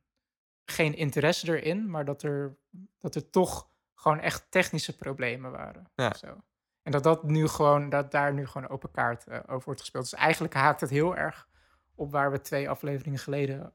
geen 0.65 0.95
interesse 0.97 1.59
erin, 1.61 1.91
maar 1.91 2.05
dat 2.05 2.23
er, 2.23 2.57
dat 2.99 3.15
er 3.15 3.31
toch 3.31 3.69
gewoon 3.95 4.21
echt 4.21 4.47
technische 4.51 4.97
problemen 4.97 5.51
waren. 5.51 5.91
Ja. 5.95 6.09
of 6.09 6.17
Zo. 6.17 6.37
En 6.83 6.93
dat, 6.93 7.03
dat, 7.03 7.23
nu 7.25 7.49
gewoon, 7.49 7.89
dat 7.89 8.11
daar 8.11 8.33
nu 8.33 8.47
gewoon 8.47 8.69
open 8.69 8.91
kaart 8.91 9.27
eh, 9.27 9.39
over 9.47 9.65
wordt 9.65 9.81
gespeeld. 9.81 10.11
Dus 10.11 10.19
eigenlijk 10.19 10.55
haakt 10.55 10.81
het 10.81 10.91
heel 10.91 11.17
erg 11.17 11.49
op 11.95 12.11
waar 12.13 12.31
we 12.31 12.41
twee 12.41 12.71
afleveringen 12.71 13.19
geleden 13.19 13.73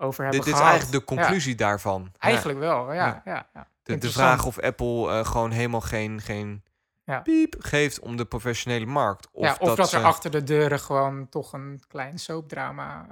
over 0.00 0.24
hebben 0.24 0.40
dit, 0.40 0.44
dit 0.44 0.54
is 0.54 0.60
gehad. 0.60 0.72
eigenlijk 0.78 1.06
de 1.06 1.14
Ja, 1.14 1.20
conclusie 1.22 1.54
daarvan. 1.54 2.02
Ja. 2.12 2.18
eigenlijk 2.18 2.58
wel, 2.58 2.92
ja. 2.92 3.06
Ja. 3.06 3.22
ja. 3.24 3.48
ja, 3.54 3.68
De, 3.82 3.98
de 3.98 4.10
vraag 4.10 4.46
of 4.46 4.58
Apple 4.58 5.10
eh, 5.10 5.24
gewoon 5.26 5.50
helemaal 5.50 5.80
geen, 5.80 6.20
geen 6.20 6.64
Ja. 7.04 7.20
piep 7.20 7.54
geeft 7.58 7.98
om 8.00 8.16
de 8.16 8.24
professionele 8.24 8.86
markt. 8.86 9.28
Of, 9.32 9.44
ja, 9.44 9.56
of 9.60 9.74
dat, 9.76 9.92
er 9.92 10.02
achter 10.04 10.30
de 10.30 10.42
deuren 10.42 10.80
gewoon 10.80 11.28
toch 11.28 11.52
een 11.52 11.82
klein 11.88 12.18
soapdrama... 12.18 13.06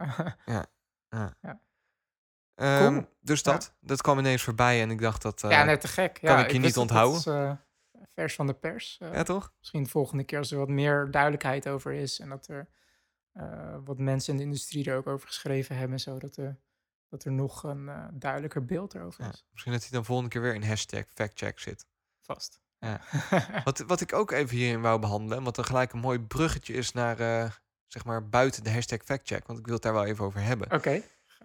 Ehm, 2.54 2.92
Cool. 2.92 3.06
Dus 3.20 3.40
Ja. 3.42 3.52
dat, 3.52 3.74
dat 3.80 4.02
kwam 4.02 4.18
ineens 4.18 4.42
voorbij 4.42 4.82
en 4.82 4.90
ik 4.90 5.00
dacht 5.00 5.22
dat... 5.22 5.42
eh, 5.42 5.50
ja, 5.50 5.64
net 5.64 5.80
te 5.80 5.88
gek. 5.88 6.18
kan 6.22 6.38
ja, 6.38 6.44
ik 6.44 6.50
je 6.52 6.58
niet 6.58 6.76
onthouden. 6.76 7.22
Dat 7.24 7.34
is, 7.34 7.40
eh, 8.00 8.02
vers 8.14 8.34
van 8.34 8.46
de 8.46 8.52
pers. 8.54 8.96
Ja, 9.12 9.22
toch? 9.22 9.52
Misschien 9.58 9.82
de 9.82 9.88
volgende 9.90 10.24
keer 10.24 10.38
als 10.38 10.50
er 10.50 10.58
wat 10.58 10.68
meer 10.68 11.10
duidelijkheid 11.10 11.68
over 11.68 11.92
is. 11.92 12.20
En 12.20 12.28
dat 12.28 12.48
er 12.48 12.68
wat 13.84 13.98
mensen 13.98 14.32
in 14.32 14.38
de 14.38 14.44
industrie 14.44 14.90
er 14.90 14.96
ook 14.96 15.06
over 15.06 15.26
geschreven 15.26 15.76
hebben. 15.76 16.00
Zodat 16.00 16.36
er, 16.36 16.56
dat 17.08 17.24
er 17.24 17.32
nog 17.32 17.62
een 17.62 17.88
eh, 17.88 18.04
duidelijker 18.12 18.64
beeld 18.64 18.94
erover 18.94 19.24
Ja. 19.24 19.30
is. 19.30 19.44
Misschien 19.50 19.72
dat 19.72 19.82
hij 19.82 19.90
dan 19.90 20.04
volgende 20.04 20.30
keer 20.30 20.40
weer 20.42 20.54
in 20.54 20.62
hashtag 20.62 21.04
factcheck 21.14 21.58
zit. 21.58 21.86
Vast. 22.20 22.60
Ja. 22.78 23.00
Wat, 23.64 23.78
wat 23.78 24.00
ik 24.00 24.12
ook 24.12 24.30
even 24.30 24.56
hierin 24.56 24.80
wou 24.80 24.98
behandelen, 25.00 25.42
wat 25.44 25.54
dan 25.54 25.64
gelijk 25.64 25.92
een 25.92 25.98
mooi 25.98 26.20
bruggetje 26.20 26.72
is 26.74 26.92
naar, 26.92 27.20
eh, 27.20 27.50
zeg 27.86 28.04
maar, 28.04 28.28
buiten 28.28 28.64
de 28.64 28.70
hashtag 28.72 29.02
factcheck. 29.04 29.46
Want 29.46 29.58
ik 29.58 29.64
wil 29.64 29.74
het 29.74 29.82
daar 29.82 29.92
wel 29.92 30.04
even 30.04 30.24
over 30.24 30.40
hebben. 30.40 30.72
Oké, 30.72 31.02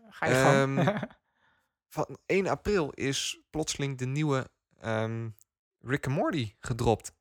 ga 0.09 0.25
je 0.25 0.33
gang. 0.33 0.77
Ehm, 0.79 0.97
Van 1.95 2.17
1 2.25 2.47
april 2.47 2.89
is 2.89 3.41
plotseling 3.49 3.97
de 3.97 4.05
nieuwe 4.05 4.49
ehm, 4.79 5.29
Rick 5.79 6.07
and 6.07 6.15
Morty 6.15 6.55
gedropt. 6.59 7.13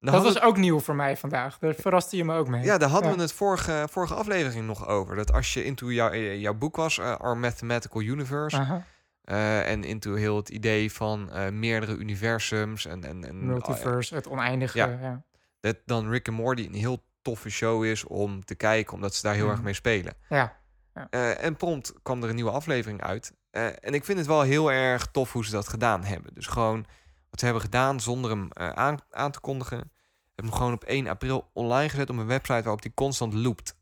Dat 0.00 0.22
was 0.22 0.40
ook 0.40 0.56
nieuw 0.56 0.80
voor 0.80 0.94
mij 0.94 1.16
vandaag. 1.16 1.58
Daar 1.58 1.74
verraste 1.74 2.16
je 2.16 2.24
me 2.24 2.34
ook 2.36 2.48
mee. 2.48 2.64
Ja, 2.64 2.78
daar 2.78 2.88
hadden 2.88 3.10
Ja. 3.10 3.16
we 3.16 3.22
het 3.22 3.32
vorige, 3.32 3.86
vorige 3.90 4.14
aflevering 4.14 4.66
nog 4.66 4.86
over. 4.88 5.16
Dat 5.16 5.32
als 5.32 5.54
je 5.54 5.64
into 5.64 5.90
jou, 5.92 6.12
eh, 6.12 6.40
jouw 6.40 6.54
boek 6.54 6.76
was, 6.76 6.98
eh, 6.98 7.16
Our 7.16 7.36
Mathematical 7.36 8.00
Universe, 8.02 8.82
eh, 9.24 9.70
en 9.70 9.84
into 9.84 10.14
heel 10.14 10.36
het 10.36 10.48
idee 10.48 10.92
van 10.92 11.30
meerdere 11.58 11.96
universums 11.96 12.86
en, 12.86 13.04
en, 13.04 13.24
en 13.24 13.46
Multiverse, 13.46 14.14
het 14.14 14.28
oneindige. 14.28 14.78
Ja. 14.78 14.98
Ja. 15.00 15.22
dat 15.60 15.76
dan 15.84 16.10
Rick 16.10 16.28
and 16.28 16.36
Morty 16.36 16.64
een 16.66 16.74
heel 16.74 17.04
toffe 17.22 17.50
show 17.50 17.84
is 17.84 18.04
om 18.04 18.44
te 18.44 18.54
kijken, 18.54 18.94
omdat 18.94 19.14
ze 19.14 19.22
daar 19.22 19.34
heel 19.34 19.46
erg 19.46 19.54
Mhm. 19.54 19.64
mee 19.64 19.74
spelen. 19.74 20.14
ja. 20.28 20.56
Eh, 21.10 21.44
en 21.44 21.56
prompt 21.56 21.92
kwam 22.02 22.22
er 22.22 22.28
een 22.28 22.34
nieuwe 22.34 22.50
aflevering 22.50 23.02
uit. 23.02 23.32
En 23.80 23.94
ik 23.94 24.04
vind 24.04 24.18
het 24.18 24.26
wel 24.26 24.42
heel 24.42 24.72
erg 24.72 25.06
tof 25.06 25.32
hoe 25.32 25.44
ze 25.44 25.50
dat 25.50 25.68
gedaan 25.68 26.04
hebben. 26.04 26.34
Dus 26.34 26.46
gewoon 26.46 26.86
wat 27.36 27.44
hebben 27.44 27.62
gedaan 27.62 28.00
zonder 28.00 28.30
hem 28.30 28.48
eh, 28.52 28.68
aan, 28.70 28.98
aan 29.10 29.30
te 29.30 29.40
kondigen. 29.40 29.76
Hebben 30.34 30.52
hem 30.52 30.52
gewoon 30.52 30.72
op 30.72 30.84
1 30.84 31.06
april 31.06 31.50
online 31.52 31.88
gezet 31.88 32.10
op 32.10 32.16
een 32.16 32.26
website 32.26 32.62
waarop 32.62 32.82
die 32.82 32.94
constant 32.94 33.34
loopt. 33.34 33.76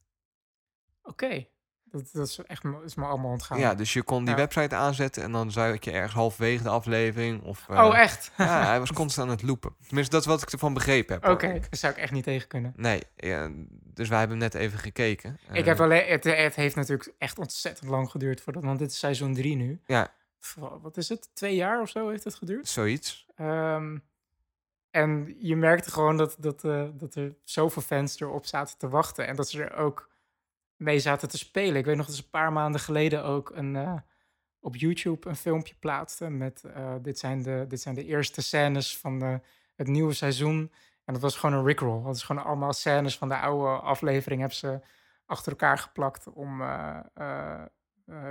Oké. 1.03 1.47
Dat, 1.85 2.09
dat 2.13 2.27
is 2.29 2.39
echt 2.39 2.65
is 2.85 2.95
me 2.95 3.05
allemaal 3.05 3.31
ontgaan. 3.31 3.59
Ja, 3.59 3.75
dus 3.75 3.93
je 3.93 4.03
kon 4.03 4.21
die 4.25 4.31
Ja. 4.35 4.37
website 4.41 4.75
aanzetten 4.75 5.23
en 5.23 5.33
dan 5.33 5.51
zou 5.53 5.79
je 5.81 5.91
ergens 5.93 6.13
halverwege 6.15 6.63
de 6.63 6.69
aflevering. 6.69 7.43
Of, 7.43 7.67
eh, 7.69 7.85
oh, 7.85 7.99
echt? 7.99 8.33
Ja, 8.37 8.67
hij 8.67 8.79
was 8.79 8.93
constant 8.93 9.29
aan 9.29 9.35
het 9.35 9.43
loopen. 9.45 9.75
Tenminste, 9.87 10.13
dat 10.13 10.21
is 10.21 10.27
wat 10.27 10.43
ik 10.43 10.51
ervan 10.53 10.75
begrepen 10.75 11.15
heb. 11.15 11.31
Oké, 11.31 11.61
zou 11.71 11.93
ik 11.93 11.99
echt 11.99 12.13
niet 12.13 12.25
tegen 12.25 12.49
kunnen. 12.49 12.73
Nee, 12.77 13.03
ja, 13.17 13.51
dus 13.83 14.09
wij 14.09 14.19
hebben 14.19 14.39
net 14.39 14.55
even 14.55 14.79
gekeken. 14.79 15.39
Ik 15.53 15.57
Eh, 15.61 15.65
heb 15.67 15.81
alleen, 15.81 16.07
het, 16.07 16.25
het 16.25 16.55
heeft 16.55 16.77
natuurlijk 16.77 17.13
echt 17.19 17.39
ontzettend 17.39 17.91
lang 17.91 18.11
geduurd 18.11 18.41
voordat, 18.41 18.65
want 18.65 18.79
dit 18.79 18.91
is 18.91 18.99
seizoen 18.99 19.35
3 19.35 19.57
nu. 19.57 19.81
Ja. 19.87 20.13
Wat 20.81 20.97
is 20.97 21.09
het? 21.09 21.35
Twee 21.35 21.55
jaar 21.55 21.81
of 21.81 21.89
zo 21.89 22.09
heeft 22.09 22.25
het 22.25 22.35
geduurd. 22.35 22.69
Zoiets. 22.69 23.27
Ehm, 23.35 23.99
en 24.91 25.35
je 25.39 25.57
merkte 25.57 25.91
gewoon 25.91 26.17
dat, 26.17 26.37
dat, 26.39 26.65
eh, 26.65 26.89
dat 26.93 27.15
er 27.15 27.35
zoveel 27.45 27.83
fans 27.83 28.21
erop 28.21 28.47
zaten 28.47 28.79
te 28.79 28.89
wachten 28.89 29.27
en 29.27 29.37
dat 29.37 29.49
ze 29.49 29.65
er 29.65 29.77
ook 29.77 30.11
mee 30.77 30.99
zaten 30.99 31.29
te 31.29 31.39
spelen. 31.39 31.77
Ik 31.77 31.85
weet 31.85 31.97
nog 31.97 32.07
dat 32.07 32.15
ze 32.15 32.23
een 32.23 32.31
paar 32.31 32.53
maanden 32.53 32.81
geleden 32.81 33.25
ook 33.25 33.51
een, 33.51 33.77
eh, 33.77 33.97
op 34.61 34.77
YouTube 34.77 35.29
een 35.29 35.37
filmpje 35.37 35.75
plaatsten 35.75 36.37
met 36.37 36.65
eh, 36.65 36.95
dit, 37.03 37.19
zijn 37.19 37.43
de, 37.43 37.65
dit 37.69 37.81
zijn 37.81 37.95
de 37.95 38.05
eerste 38.05 38.43
scènes 38.43 38.99
van 38.99 39.19
de, 39.19 39.41
het 39.75 39.87
nieuwe 39.87 40.13
seizoen. 40.13 40.73
En 41.05 41.13
dat 41.13 41.23
was 41.23 41.37
gewoon 41.37 41.59
een 41.59 41.65
Rickroll. 41.65 42.03
Dat 42.03 42.17
is 42.17 42.23
gewoon 42.23 42.45
allemaal 42.45 42.73
scènes 42.73 43.19
van 43.19 43.29
de 43.29 43.39
oude 43.39 43.83
aflevering 43.83 44.41
hebben 44.41 44.59
ze 44.59 44.81
achter 45.27 45.53
elkaar 45.53 45.79
geplakt 45.79 46.29
om 46.29 46.63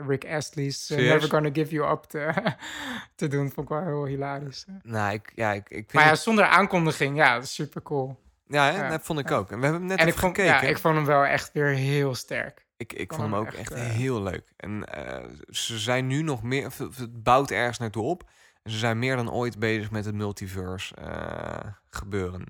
Rick 0.07 0.25
Astley's 0.25 0.89
eh? 0.89 0.97
Never 0.97 1.29
Gonna 1.29 1.49
Give 1.53 1.75
You 1.75 1.91
Up 1.91 2.03
te, 2.03 2.33
te 3.15 3.27
doen. 3.27 3.51
Vond 3.51 3.69
ik 3.69 3.75
wel 3.75 3.83
heel 3.83 4.05
hilarisch. 4.05 4.65
Nou, 4.81 5.13
ik, 5.13 5.31
ja, 5.35 5.51
ik, 5.51 5.69
ik 5.69 5.75
vind 5.75 5.93
Maar 5.93 6.05
ja, 6.05 6.15
zonder 6.15 6.45
aankondiging, 6.45 7.17
ja, 7.17 7.33
dat 7.33 7.43
is 7.43 7.53
super 7.53 7.81
cool. 7.81 8.19
ja, 8.47 8.71
hè, 8.71 8.89
dat 8.89 9.01
vond 9.01 9.19
ik 9.19 9.31
ook. 9.31 9.51
En 9.51 9.57
we 9.57 9.63
hebben 9.63 9.81
hem 9.81 9.89
net 9.89 9.99
En 9.99 10.07
ik 10.07 10.13
vond, 10.13 10.35
gekeken. 10.35 10.61
ja, 10.61 10.69
ik 10.69 10.77
vond 10.77 10.95
hem 10.95 11.05
wel 11.05 11.25
echt 11.25 11.51
weer 11.51 11.67
heel 11.67 12.15
sterk. 12.15 12.65
Ik, 12.77 12.93
ik 12.93 13.13
vond 13.13 13.21
hem 13.21 13.35
ook 13.35 13.45
echt, 13.45 13.57
echt, 13.57 13.71
eh, 13.71 13.83
heel 13.83 14.21
leuk. 14.21 14.53
En 14.57 14.85
eh, 14.85 15.29
ze 15.49 15.79
zijn 15.79 16.07
nu 16.07 16.21
nog 16.21 16.43
meer... 16.43 16.71
Het 16.77 17.23
bouwt 17.23 17.51
ergens 17.51 17.77
naartoe 17.77 18.03
op. 18.03 18.29
En 18.63 18.71
ze 18.71 18.77
zijn 18.77 18.99
meer 18.99 19.15
dan 19.15 19.31
ooit 19.31 19.59
bezig 19.59 19.91
met 19.91 20.05
het 20.05 20.15
multiverse 20.15 20.95
eh, 20.95 21.71
gebeuren. 21.89 22.45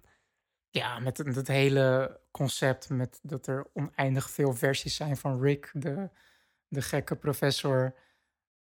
Ja, 0.69 0.99
met 0.99 1.17
het, 1.17 1.35
het 1.35 1.47
hele 1.47 2.19
concept 2.31 2.89
met 2.89 3.19
dat 3.21 3.47
er 3.47 3.67
oneindig 3.73 4.29
veel 4.29 4.53
versies 4.53 4.95
zijn 4.95 5.17
van 5.17 5.41
Rick, 5.41 5.69
de, 5.73 6.09
de 6.73 6.81
gekke 6.81 7.15
professor. 7.15 7.95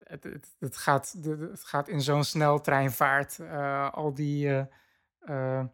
Het, 0.04 0.24
het, 0.24 0.56
het, 0.60 0.78
gaat, 0.78 1.15
het 1.39 1.63
gaat 1.63 1.88
in 1.88 2.02
zo'n 2.02 2.24
sneltreinvaart. 2.24 3.39
eh 3.39 3.89
al 3.93 4.13
die 4.13 4.50
eh, 4.50 4.65
eh, 5.19 5.65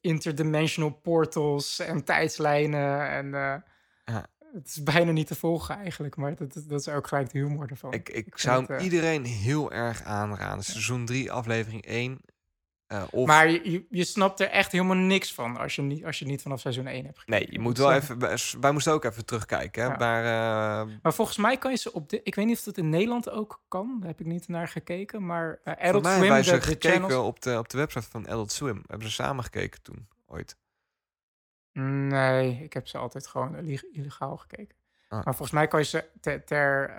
interdimensional 0.00 0.90
portals 0.90 1.78
en 1.78 2.04
tijdslijnen. 2.04 3.08
En, 3.08 3.28
Ja. 4.04 4.26
het 4.52 4.66
is 4.66 4.82
bijna 4.82 5.12
niet 5.12 5.26
te 5.26 5.34
volgen 5.34 5.76
eigenlijk, 5.76 6.16
maar 6.16 6.34
dat, 6.34 6.52
dat 6.66 6.80
is 6.80 6.88
ook 6.88 7.06
gelijk 7.06 7.30
de 7.32 7.38
humor 7.38 7.70
ervan. 7.70 7.92
Ik, 7.92 8.08
ik, 8.08 8.38
zou 8.38 8.60
het, 8.60 8.68
hem 8.68 8.78
iedereen 8.78 9.24
heel 9.24 9.72
erg 9.72 10.02
aanraden. 10.02 10.64
Seizoen 10.64 11.06
3, 11.06 11.32
aflevering 11.32 11.84
1. 11.84 12.20
Eh, 12.86 13.02
of, 13.10 13.26
Maar 13.26 13.50
je, 13.50 13.70
je- 13.70 13.86
je 13.90 14.04
snapt 14.04 14.40
er 14.40 14.48
echt 14.50 14.72
helemaal 14.72 14.96
niks 14.96 15.34
van 15.34 15.56
als 15.56 15.76
je 15.76 15.82
niet, 15.82 16.04
als 16.04 16.18
je 16.18 16.24
niet 16.24 16.42
vanaf 16.42 16.60
seizoen 16.60 16.86
1 16.86 17.04
hebt 17.04 17.18
gekeken. 17.18 17.40
nee, 17.40 17.52
je 17.52 17.58
moet 17.60 17.78
wel 17.78 17.92
even... 17.92 18.18
wij- 18.60 18.72
moesten 18.72 18.92
ook 18.92 19.04
even 19.04 19.24
terugkijken. 19.24 19.82
Hè, 19.82 19.88
Ja. 19.88 19.96
Maar 19.96 20.24
eh, 20.24 20.94
Maar 21.02 21.14
volgens 21.14 21.36
mij 21.36 21.56
kan 21.58 21.70
je 21.70 21.76
ze 21.76 21.92
op 21.92 22.08
de... 22.08 22.20
Ik 22.22 22.34
weet 22.34 22.46
niet 22.46 22.56
of 22.58 22.62
dat 22.64 22.76
in 22.76 22.88
Nederland 22.88 23.30
ook 23.30 23.62
kan. 23.68 23.96
Daar 24.00 24.08
heb 24.08 24.20
ik 24.20 24.26
niet 24.26 24.48
naar 24.48 24.68
gekeken. 24.68 25.26
Maar 25.26 25.60
uh, 25.64 25.74
Adult 25.74 26.02
mij 26.02 26.12
Swim, 26.12 26.12
hebben 26.12 26.28
wij 26.28 26.38
de, 26.38 26.44
ze 26.44 26.54
de 26.54 26.60
gekeken 26.60 26.90
channels... 26.90 27.14
op, 27.14 27.40
de, 27.42 27.58
op 27.58 27.68
de 27.68 27.78
website 27.78 28.08
van 28.10 28.28
Adult 28.28 28.52
Swim. 28.52 28.82
Hebben 28.86 29.08
ze 29.08 29.12
samen 29.14 29.44
gekeken 29.44 29.82
toen, 29.82 30.08
ooit. 30.26 30.56
Nee, 31.72 32.60
ik 32.62 32.72
heb 32.72 32.86
ze 32.88 32.98
altijd 32.98 33.26
gewoon 33.26 33.56
illeg- 33.56 33.90
illegaal 33.92 34.36
gekeken. 34.36 34.76
Ah. 35.08 35.24
Maar 35.24 35.34
volgens 35.34 35.50
mij 35.50 35.68
kan 35.68 35.80
je 35.80 35.86
ze 35.86 36.04
ter, 36.20 36.44
ter 36.44 36.90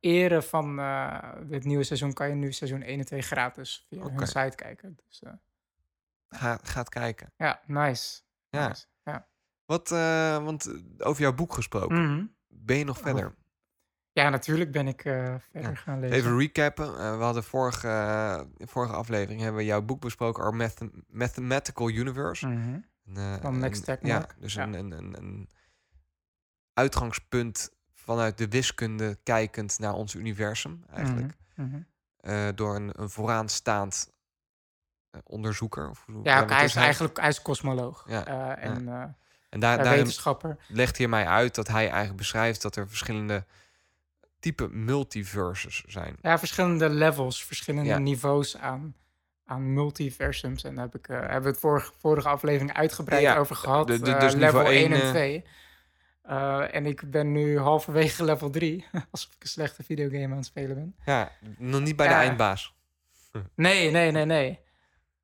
ere 0.00 0.42
van 0.42 0.78
eh 0.78 1.32
dit 1.42 1.64
nieuwe 1.64 1.84
seizoen... 1.84 2.12
kan 2.12 2.28
je 2.28 2.34
nu 2.34 2.52
seizoen 2.52 2.82
1 2.82 2.98
en 2.98 3.04
2 3.04 3.22
gratis 3.22 3.86
via 3.88 4.02
Oké. 4.04 4.12
hun 4.14 4.26
site 4.26 4.56
kijken. 4.56 4.98
Dus 5.06 5.22
eh, 5.22 5.32
Ga, 6.28 6.58
gaat 6.62 6.88
kijken. 6.88 7.32
ja, 7.36 7.60
nice. 7.66 8.20
Ja. 8.48 8.68
Nice. 8.68 8.86
ja. 9.02 9.28
Wat, 9.64 9.88
want 10.44 10.68
over 10.98 11.22
jouw 11.22 11.34
boek 11.34 11.52
gesproken. 11.54 12.02
Mhm. 12.14 12.26
Ben 12.48 12.76
je 12.78 12.84
nog 12.84 12.96
Oh. 12.98 13.02
verder? 13.02 13.34
Ja, 14.12 14.28
natuurlijk 14.28 14.70
ben 14.72 14.86
ik 14.88 15.00
verder 15.02 15.42
Ja. 15.52 15.74
gaan 15.74 16.00
lezen. 16.00 16.16
Even 16.16 16.38
recappen. 16.38 16.92
We 17.18 17.24
hadden 17.24 17.44
vorige, 17.44 18.48
vorige 18.58 18.92
aflevering 18.92 19.40
hebben 19.40 19.58
we 19.60 19.66
jouw 19.66 19.82
boek 19.82 20.00
besproken, 20.00 20.42
Our 20.44 20.54
Math- 20.54 20.88
Mathematical 21.08 21.88
Universe. 21.90 22.46
Mhm. 22.48 22.80
Een, 23.04 23.40
Van 23.40 23.58
Max 23.58 23.78
een- 23.78 23.84
Tegmark. 23.84 24.30
Ja, 24.34 24.40
dus 24.40 24.54
Ja. 24.54 24.62
Een, 24.62 24.74
een, 24.92 25.16
een 25.18 25.48
uitgangspunt 26.72 27.70
vanuit 28.04 28.38
de 28.38 28.48
wiskunde 28.48 29.18
kijkend 29.22 29.78
naar 29.78 29.94
ons 29.94 30.14
universum 30.14 30.84
eigenlijk. 30.94 31.34
Mhm. 31.54 31.68
Mhm. 31.68 31.80
Eh, 32.20 32.48
door 32.54 32.74
een, 32.76 32.90
een 32.96 33.10
vooraanstaand 33.10 34.12
eh, 35.10 35.20
onderzoeker. 35.24 35.90
Of 35.90 36.04
hoe- 36.06 36.20
Ja, 36.24 36.46
hij 36.46 36.64
is 36.64 36.74
eigenlijk 36.74 37.20
hij 37.20 37.28
is 37.28 37.42
kosmoloog. 37.42 38.04
Ja, 38.08 38.56
en 38.58 38.88
eh, 38.88 39.02
En 39.48 39.60
daar, 39.60 39.82
wetenschapper. 39.82 40.56
legt 40.68 40.98
hij 40.98 41.08
mij 41.08 41.26
uit 41.26 41.54
dat 41.54 41.68
hij 41.68 41.86
eigenlijk 41.88 42.16
beschrijft 42.16 42.62
dat 42.62 42.76
er 42.76 42.88
verschillende 42.88 43.44
type 44.38 44.68
multiverses 44.68 45.84
zijn. 45.86 46.16
Ja, 46.22 46.38
verschillende 46.38 46.88
levels, 46.88 47.44
verschillende 47.44 47.88
Ja. 47.88 47.98
niveaus 47.98 48.56
aan, 48.56 48.94
aan 49.46 49.72
multiversums. 49.74 50.64
En 50.64 50.74
daar 50.74 50.84
heb 50.84 50.94
ik, 50.94 51.08
eh, 51.08 51.16
hebben 51.20 51.42
we 51.42 51.48
het 51.48 51.58
vorige, 51.58 51.92
vorige 51.98 52.28
aflevering 52.28 52.72
uitgebreid 52.72 53.22
Ja, 53.22 53.36
over 53.36 53.56
gehad. 53.56 53.86
de- 53.86 53.98
de- 54.00 54.12
eh, 54.14 54.20
dus 54.20 54.32
level 54.34 54.60
niveau 54.60 54.66
1 54.74 54.82
één, 54.92 54.92
en 54.92 55.02
eh, 55.02 55.10
2. 55.10 55.44
Eh, 56.22 56.74
en 56.74 56.86
ik 56.86 57.10
ben 57.10 57.32
nu 57.32 57.58
halverwege 57.58 58.24
level 58.30 58.50
3. 58.50 58.86
Alsof 59.10 59.30
ik 59.34 59.42
een 59.42 59.48
slechte 59.48 59.82
videogame 59.82 60.24
aan 60.30 60.36
het 60.36 60.46
spelen 60.46 60.74
ben. 60.74 60.94
Ja, 61.04 61.30
nog 61.58 61.80
niet 61.80 61.96
bij 61.96 62.06
Ja. 62.06 62.12
de 62.20 62.26
eindbaas. 62.26 62.74
Nee, 63.54 63.90
nee, 63.90 64.10
nee, 64.10 64.24
nee. 64.24 64.60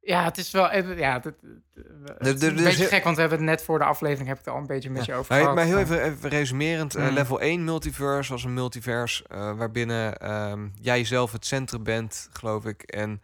Ja, 0.01 0.25
het 0.25 0.39
is 0.39 0.51
wel... 0.51 0.71
eh, 0.71 0.99
Ja, 0.99 1.13
het, 1.15 1.25
het- 1.25 2.37
is 2.37 2.43
er 2.43 2.57
een 2.57 2.65
beetje 2.65 2.85
gek, 2.87 3.05
want 3.05 3.15
we 3.15 3.21
hebben 3.21 3.39
het 3.39 3.49
net 3.49 3.63
voor 3.63 3.79
de 3.79 3.85
aflevering... 3.85 4.29
heb 4.29 4.39
ik 4.39 4.45
het 4.45 4.55
al 4.55 4.61
een 4.61 4.67
beetje 4.67 4.91
met 4.91 5.05
je 5.05 5.15
over 5.15 5.35
gehad. 5.35 5.55
maar 5.55 5.65
heel 5.65 5.79
even, 5.79 6.03
even 6.03 6.29
resumerend. 6.29 6.95
eh, 6.95 7.09
Mm. 7.09 7.15
level 7.15 7.41
1 7.41 7.65
multiverse 7.65 8.33
was 8.33 8.45
een 8.45 8.55
multivers 8.55 9.23
eh, 9.23 9.57
waarbinnen 9.57 10.19
ehm, 10.19 10.69
jij 10.75 11.05
zelf 11.05 11.33
het 11.33 11.47
centrum 11.47 11.83
bent, 11.83 12.29
geloof 12.33 12.65
ik. 12.65 12.83
En 12.83 13.23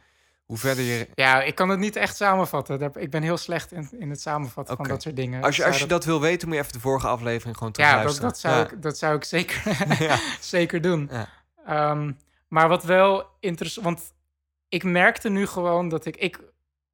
hoe 0.54 0.62
verder 0.62 0.84
je... 0.84 1.08
Ja, 1.14 1.42
ik 1.42 1.54
kan 1.54 1.68
het 1.68 1.78
niet 1.78 1.96
echt 1.96 2.16
samenvatten. 2.16 2.92
Ik 2.94 3.10
ben 3.10 3.22
heel 3.22 3.36
slecht 3.36 3.72
in, 3.72 3.88
in 3.98 4.10
het 4.10 4.20
samenvatten 4.20 4.76
van 4.76 4.88
dat 4.88 5.02
soort 5.02 5.16
dingen. 5.16 5.42
Als 5.42 5.56
je, 5.56 5.64
als 5.64 5.78
je 5.78 5.86
dat 5.86 6.04
wil 6.04 6.20
weten, 6.20 6.48
moet 6.48 6.56
je 6.56 6.62
even 6.62 6.72
de 6.74 6.80
vorige 6.80 7.06
aflevering 7.06 7.56
gewoon 7.56 7.72
Ja, 7.76 8.02
dat, 8.02 8.14
terugluisteren. 8.16 8.28
dat, 8.30 8.38
zou 8.38 8.54
Ja. 8.56 8.70
Ik, 8.70 8.82
dat 8.82 8.98
zou 8.98 9.16
ik 9.16 9.24
zeker, 9.24 9.62
Ja. 10.08 10.18
zeker 10.40 10.80
doen. 10.80 11.08
Ja. 11.12 11.28
Ehm, 11.66 12.12
maar 12.48 12.68
wat 12.68 12.84
wel 12.84 13.26
interessant... 13.40 13.86
Want 13.86 14.12
ik 14.68 14.84
merkte 14.84 15.28
nu 15.28 15.46
gewoon 15.46 15.88
dat 15.88 16.04
ik, 16.04 16.16
ik... 16.16 16.40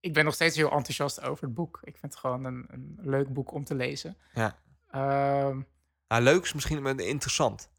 Ik 0.00 0.12
ben 0.12 0.24
nog 0.24 0.34
steeds 0.34 0.56
heel 0.56 0.70
enthousiast 0.70 1.22
over 1.22 1.44
het 1.44 1.54
boek. 1.54 1.78
Ik 1.82 1.96
vind 1.96 2.12
het 2.12 2.20
gewoon 2.20 2.44
een, 2.44 2.66
een 2.70 2.98
leuk 3.00 3.32
boek 3.32 3.52
om 3.52 3.64
te 3.64 3.74
lezen. 3.74 4.16
Ja. 4.34 4.56
Ehm, 4.90 5.60
Nou, 6.08 6.22
leuk 6.22 6.42
is 6.42 6.52
misschien 6.52 6.98
interessant. 6.98 7.69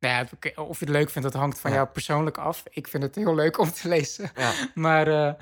Nou 0.00 0.26
ja, 0.40 0.62
of 0.62 0.78
je 0.78 0.84
het 0.84 0.94
leuk 0.94 1.10
vindt, 1.10 1.32
dat 1.32 1.40
hangt 1.40 1.60
van 1.60 1.70
Ja. 1.70 1.76
jou 1.76 1.88
persoonlijk 1.88 2.38
af. 2.38 2.62
Ik 2.70 2.88
vind 2.88 3.02
het 3.02 3.14
heel 3.14 3.34
leuk 3.34 3.58
om 3.58 3.70
te 3.70 3.88
lezen. 3.88 4.30
Ja. 4.34 4.52
Maar 4.74 5.06
eh, 5.08 5.32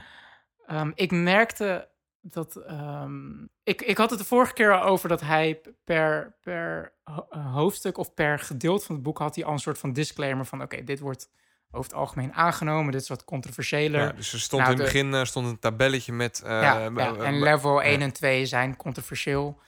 ehm, 0.66 0.90
ik 0.94 1.10
merkte 1.10 1.88
dat. 2.20 2.56
ehm, 2.56 3.42
ik, 3.62 3.82
ik 3.82 3.96
had 3.96 4.10
het 4.10 4.18
de 4.18 4.24
vorige 4.24 4.52
keer 4.52 4.78
al 4.80 4.88
over 4.88 5.08
dat 5.08 5.20
hij 5.20 5.60
per, 5.84 6.36
per 6.40 6.92
eh, 7.04 7.54
hoofdstuk 7.54 7.98
of 7.98 8.14
per 8.14 8.38
gedeelte 8.38 8.84
van 8.84 8.94
het 8.94 9.04
boek 9.04 9.18
had 9.18 9.34
hij 9.34 9.44
al 9.44 9.52
een 9.52 9.58
soort 9.58 9.78
van 9.78 9.92
disclaimer 9.92 10.44
van: 10.46 10.62
oké, 10.62 10.84
dit 10.84 11.00
wordt 11.00 11.30
over 11.70 11.90
het 11.90 11.98
algemeen 11.98 12.32
aangenomen, 12.32 12.92
dit 12.92 13.00
is 13.00 13.08
wat 13.08 13.24
controversiëler. 13.24 14.00
Ja, 14.00 14.12
dus 14.12 14.32
er 14.32 14.40
stond 14.40 14.62
Nou, 14.62 14.74
in 14.74 14.78
het 14.80 14.88
de- 14.90 14.92
begin 14.98 15.14
eh, 15.14 15.24
stond 15.24 15.46
een 15.46 15.58
tabelletje 15.58 16.12
met... 16.12 16.40
ja, 16.44 16.78
ja, 16.78 17.16
en 17.16 17.38
level 17.42 17.82
1 17.82 17.98
ja. 17.98 18.04
en 18.04 18.12
2 18.12 18.46
zijn 18.46 18.76
controversieel. 18.76 19.60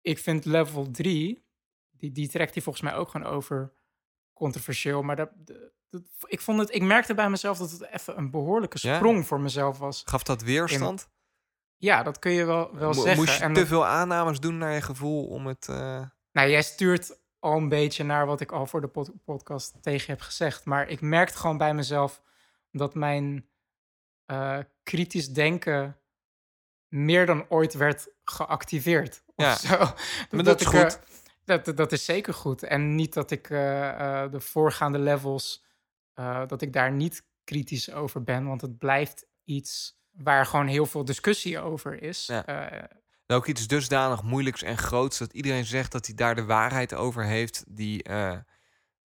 Ik 0.00 0.18
vind 0.18 0.44
level 0.44 0.90
3, 0.90 1.44
die, 1.90 2.12
die 2.12 2.28
trekt 2.28 2.54
hij 2.54 2.62
volgens 2.62 2.84
mij 2.84 2.94
ook 2.94 3.08
gewoon 3.08 3.26
over 3.26 3.72
controversieel. 4.32 5.02
Maar 5.02 5.16
dat, 5.16 5.30
dat, 5.90 6.02
ik, 6.26 6.40
vond 6.40 6.58
het, 6.58 6.74
ik 6.74 6.82
merkte 6.82 7.14
bij 7.14 7.30
mezelf 7.30 7.58
dat 7.58 7.70
het 7.70 7.82
even 7.86 8.18
een 8.18 8.30
behoorlijke 8.30 8.78
Ja? 8.80 8.96
sprong 8.96 9.26
voor 9.26 9.40
mezelf 9.40 9.78
was. 9.78 10.02
Gaf 10.04 10.22
dat 10.22 10.42
weerstand? 10.42 11.08
Ja, 11.76 12.02
dat 12.02 12.18
kun 12.18 12.32
je 12.32 12.44
wel, 12.44 12.74
wel 12.76 12.88
Mo- 12.92 13.00
zeggen. 13.02 13.16
Moest 13.16 13.36
je 13.38 13.42
En 13.44 13.52
te 13.52 13.58
dat- 13.60 13.68
veel 13.68 13.86
aannames 13.86 14.40
doen 14.40 14.58
naar 14.58 14.72
je 14.74 14.80
gevoel 14.80 15.26
om 15.26 15.46
het... 15.46 15.68
eh, 15.68 16.02
Nou, 16.32 16.48
jij 16.48 16.62
stuurt 16.62 17.18
al 17.38 17.56
een 17.56 17.68
beetje 17.68 18.04
naar 18.04 18.26
wat 18.26 18.40
ik 18.40 18.52
al 18.52 18.66
voor 18.66 18.80
de 18.80 18.86
pod- 18.88 19.12
podcast 19.24 19.82
tegen 19.82 20.10
heb 20.10 20.20
gezegd. 20.20 20.64
Maar 20.64 20.88
ik 20.88 21.00
merkte 21.00 21.38
gewoon 21.38 21.56
bij 21.58 21.74
mezelf 21.74 22.22
dat 22.70 22.94
mijn 22.94 23.48
eh, 24.26 24.58
kritisch 24.82 25.28
denken 25.28 25.96
meer 26.88 27.26
dan 27.26 27.44
ooit 27.48 27.74
werd 27.74 28.08
geactiveerd. 28.24 29.22
Ja, 29.36 29.54
zo. 29.56 29.76
maar 30.30 30.44
dat 30.44 30.60
is 30.60 30.66
ik, 30.66 30.78
goed. 30.78 30.98
Dat, 31.44 31.76
dat- 31.76 31.92
is 31.92 32.04
zeker 32.04 32.34
goed. 32.34 32.62
En 32.62 32.94
niet 32.94 33.12
dat 33.12 33.30
ik 33.30 33.50
eh, 33.50 34.22
eh, 34.22 34.32
de 34.32 34.40
voorgaande 34.40 34.98
levels, 34.98 35.64
eh, 36.14 36.46
dat 36.46 36.62
ik 36.62 36.72
daar 36.72 36.92
niet 36.92 37.24
kritisch 37.44 37.92
over 37.92 38.22
ben. 38.22 38.46
Want 38.46 38.60
het 38.60 38.78
blijft 38.78 39.26
iets 39.44 40.00
waar 40.10 40.46
gewoon 40.46 40.66
heel 40.66 40.86
veel 40.86 41.04
discussie 41.04 41.58
over 41.60 42.02
is. 42.02 42.26
Ja. 42.26 42.44
Nou, 43.26 43.40
ook 43.40 43.46
iets 43.46 43.66
dusdanig 43.66 44.22
moeilijks 44.22 44.62
en 44.62 44.78
groots 44.78 45.18
dat 45.18 45.32
iedereen 45.32 45.64
zegt 45.64 45.92
dat 45.92 46.06
hij 46.06 46.14
daar 46.14 46.34
de 46.34 46.44
waarheid 46.44 46.94
over 46.94 47.24
heeft, 47.24 47.64
die 47.68 48.04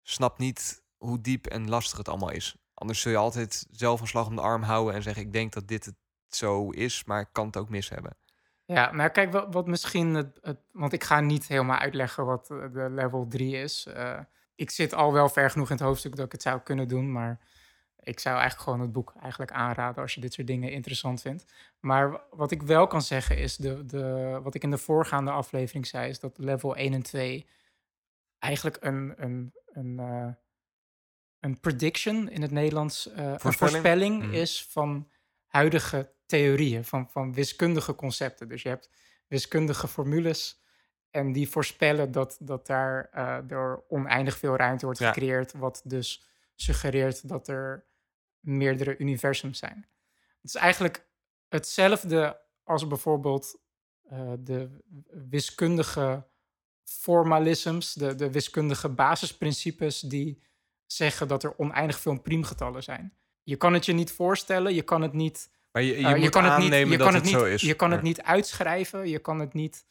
snapt 0.02 0.38
niet 0.39 0.84
hoe 0.97 1.21
diep 1.21 1.45
en 1.45 1.69
lastig 1.69 1.97
het 1.97 2.08
allemaal 2.08 2.32
is. 2.32 2.56
Anders 2.73 3.02
zul 3.02 3.12
je 3.12 3.17
altijd 3.17 3.67
zelf 3.71 4.02
een 4.02 4.08
slag 4.08 4.28
om 4.28 4.36
de 4.36 4.41
arm 4.41 4.63
houden 4.63 4.93
en 4.95 5.04
zeggen: 5.04 5.23
Ik 5.23 5.34
denk 5.34 5.54
dat 5.54 5.67
dit 5.67 5.86
het 5.86 5.95
zo 6.30 6.69
is, 6.69 7.04
maar 7.04 7.21
ik 7.21 7.30
kan 7.32 7.45
het 7.45 7.58
ook 7.58 7.69
mis 7.69 7.89
hebben. 7.89 8.17
Ja, 8.67 8.91
nou 8.91 9.10
kijk, 9.10 9.32
wat, 9.32 9.53
wat 9.53 9.67
misschien 9.67 10.13
het, 10.13 10.39
het... 10.41 10.58
Want 10.71 10.93
ik 10.93 11.03
ga 11.03 11.19
niet 11.19 11.47
helemaal 11.47 11.77
uitleggen 11.77 12.25
wat 12.25 12.49
eh, 12.51 12.58
de 12.73 12.89
level 12.89 13.25
3 13.30 13.56
is. 13.56 13.86
Eh, 13.86 14.19
ik 14.56 14.69
zit 14.69 14.93
al 14.93 15.13
wel 15.13 15.30
ver 15.30 15.49
genoeg 15.49 15.69
in 15.69 15.75
het 15.75 15.86
hoofdstuk 15.86 16.15
dat 16.15 16.25
ik 16.25 16.32
het 16.32 16.41
zou 16.41 16.60
kunnen 16.60 16.88
doen, 16.88 17.12
maar 17.12 17.39
ik 17.99 18.19
zou 18.19 18.36
eigenlijk 18.36 18.63
gewoon 18.63 18.80
het 18.80 18.91
boek 18.91 19.13
eigenlijk 19.21 19.51
aanraden 19.51 20.01
als 20.01 20.13
je 20.13 20.21
dit 20.21 20.34
soort 20.34 20.47
dingen 20.47 20.71
interessant 20.71 21.21
vindt. 21.21 21.45
Maar 21.80 22.12
wa- 22.12 22.23
wat 22.32 22.51
ik 22.51 22.62
wel 22.62 22.88
kan 22.88 23.01
zeggen 23.01 23.38
is, 23.38 23.56
de, 23.56 23.86
de, 23.86 24.39
wat 24.43 24.56
ik 24.56 24.63
in 24.63 24.71
de 24.71 24.77
voorgaande 24.77 25.32
aflevering 25.32 25.88
zei, 25.88 26.10
is 26.10 26.19
dat 26.19 26.38
level 26.38 26.75
1 26.75 26.93
en 26.93 27.01
2 27.03 27.47
eigenlijk 28.39 28.77
een, 28.80 29.13
een, 29.17 29.53
een, 29.65 29.99
eh, 29.99 30.27
een 31.39 31.60
prediction 31.60 32.30
in 32.30 32.41
het 32.41 32.51
Nederlands, 32.51 33.10
een 33.13 33.39
Voorspelling? 33.39 34.23
Mhm. 34.23 34.34
is 34.34 34.67
van 34.69 35.10
huidige 35.45 36.12
theorieën, 36.28 36.84
van, 36.86 37.10
van 37.10 37.34
wiskundige 37.34 37.96
concepten. 37.96 38.48
Dus 38.48 38.62
je 38.62 38.70
hebt 38.70 38.90
wiskundige 39.28 39.88
formules 39.88 40.62
en 41.12 41.32
die 41.32 41.50
voorspellen 41.50 42.12
dat, 42.12 42.38
dat 42.40 42.68
daar 42.68 43.10
eh, 43.12 43.52
er 43.52 43.84
oneindig 43.88 44.38
veel 44.38 44.56
ruimte 44.56 44.86
wordt 44.86 45.00
Ja. 45.00 45.12
gecreëerd, 45.12 45.54
wat 45.54 45.82
dus 45.84 46.26
suggereert 46.56 47.28
dat 47.28 47.48
er 47.48 47.86
meerdere 48.40 48.98
universums 48.98 49.60
zijn. 49.60 49.88
Het 50.42 50.50
is 50.50 50.56
eigenlijk 50.56 51.08
hetzelfde 51.48 52.40
als 52.63 52.88
bijvoorbeeld 52.88 53.60
eh, 54.10 54.32
de 54.40 54.70
wiskundige 55.30 56.28
formalisms, 56.84 57.94
de, 57.94 58.16
de 58.16 58.32
wiskundige 58.32 58.90
basisprincipes 58.90 60.00
die 60.00 60.44
zeggen 60.86 61.28
dat 61.28 61.44
er 61.44 61.58
oneindig 61.58 62.00
veel 62.00 62.20
priemgetallen 62.22 62.84
zijn. 62.84 63.13
Je 63.44 63.56
kan 63.56 63.74
het 63.74 63.86
je 63.86 63.94
niet 63.94 64.12
voorstellen, 64.12 64.74
je 64.74 64.82
kan 64.82 65.02
het 65.02 65.13
niet 65.13 65.50
Maar 65.78 65.86
je, 65.86 66.00
je, 66.00 66.08
eh, 66.08 66.20
moet 66.20 66.30
kan 66.30 66.44
het 66.46 66.58
niet, 66.58 66.74
je 66.74 66.98
kan 66.98 67.13
het, 67.13 67.16
het 67.16 67.24
niet, 67.24 67.42
is. 67.54 67.62
Je 67.62 67.74
kan 67.74 67.92
het 67.92 68.02
niet 68.02 68.22
uitschrijven, 68.22 69.10
je 69.10 69.20
kan 69.20 69.40
het 69.40 69.54
niet 69.54 69.86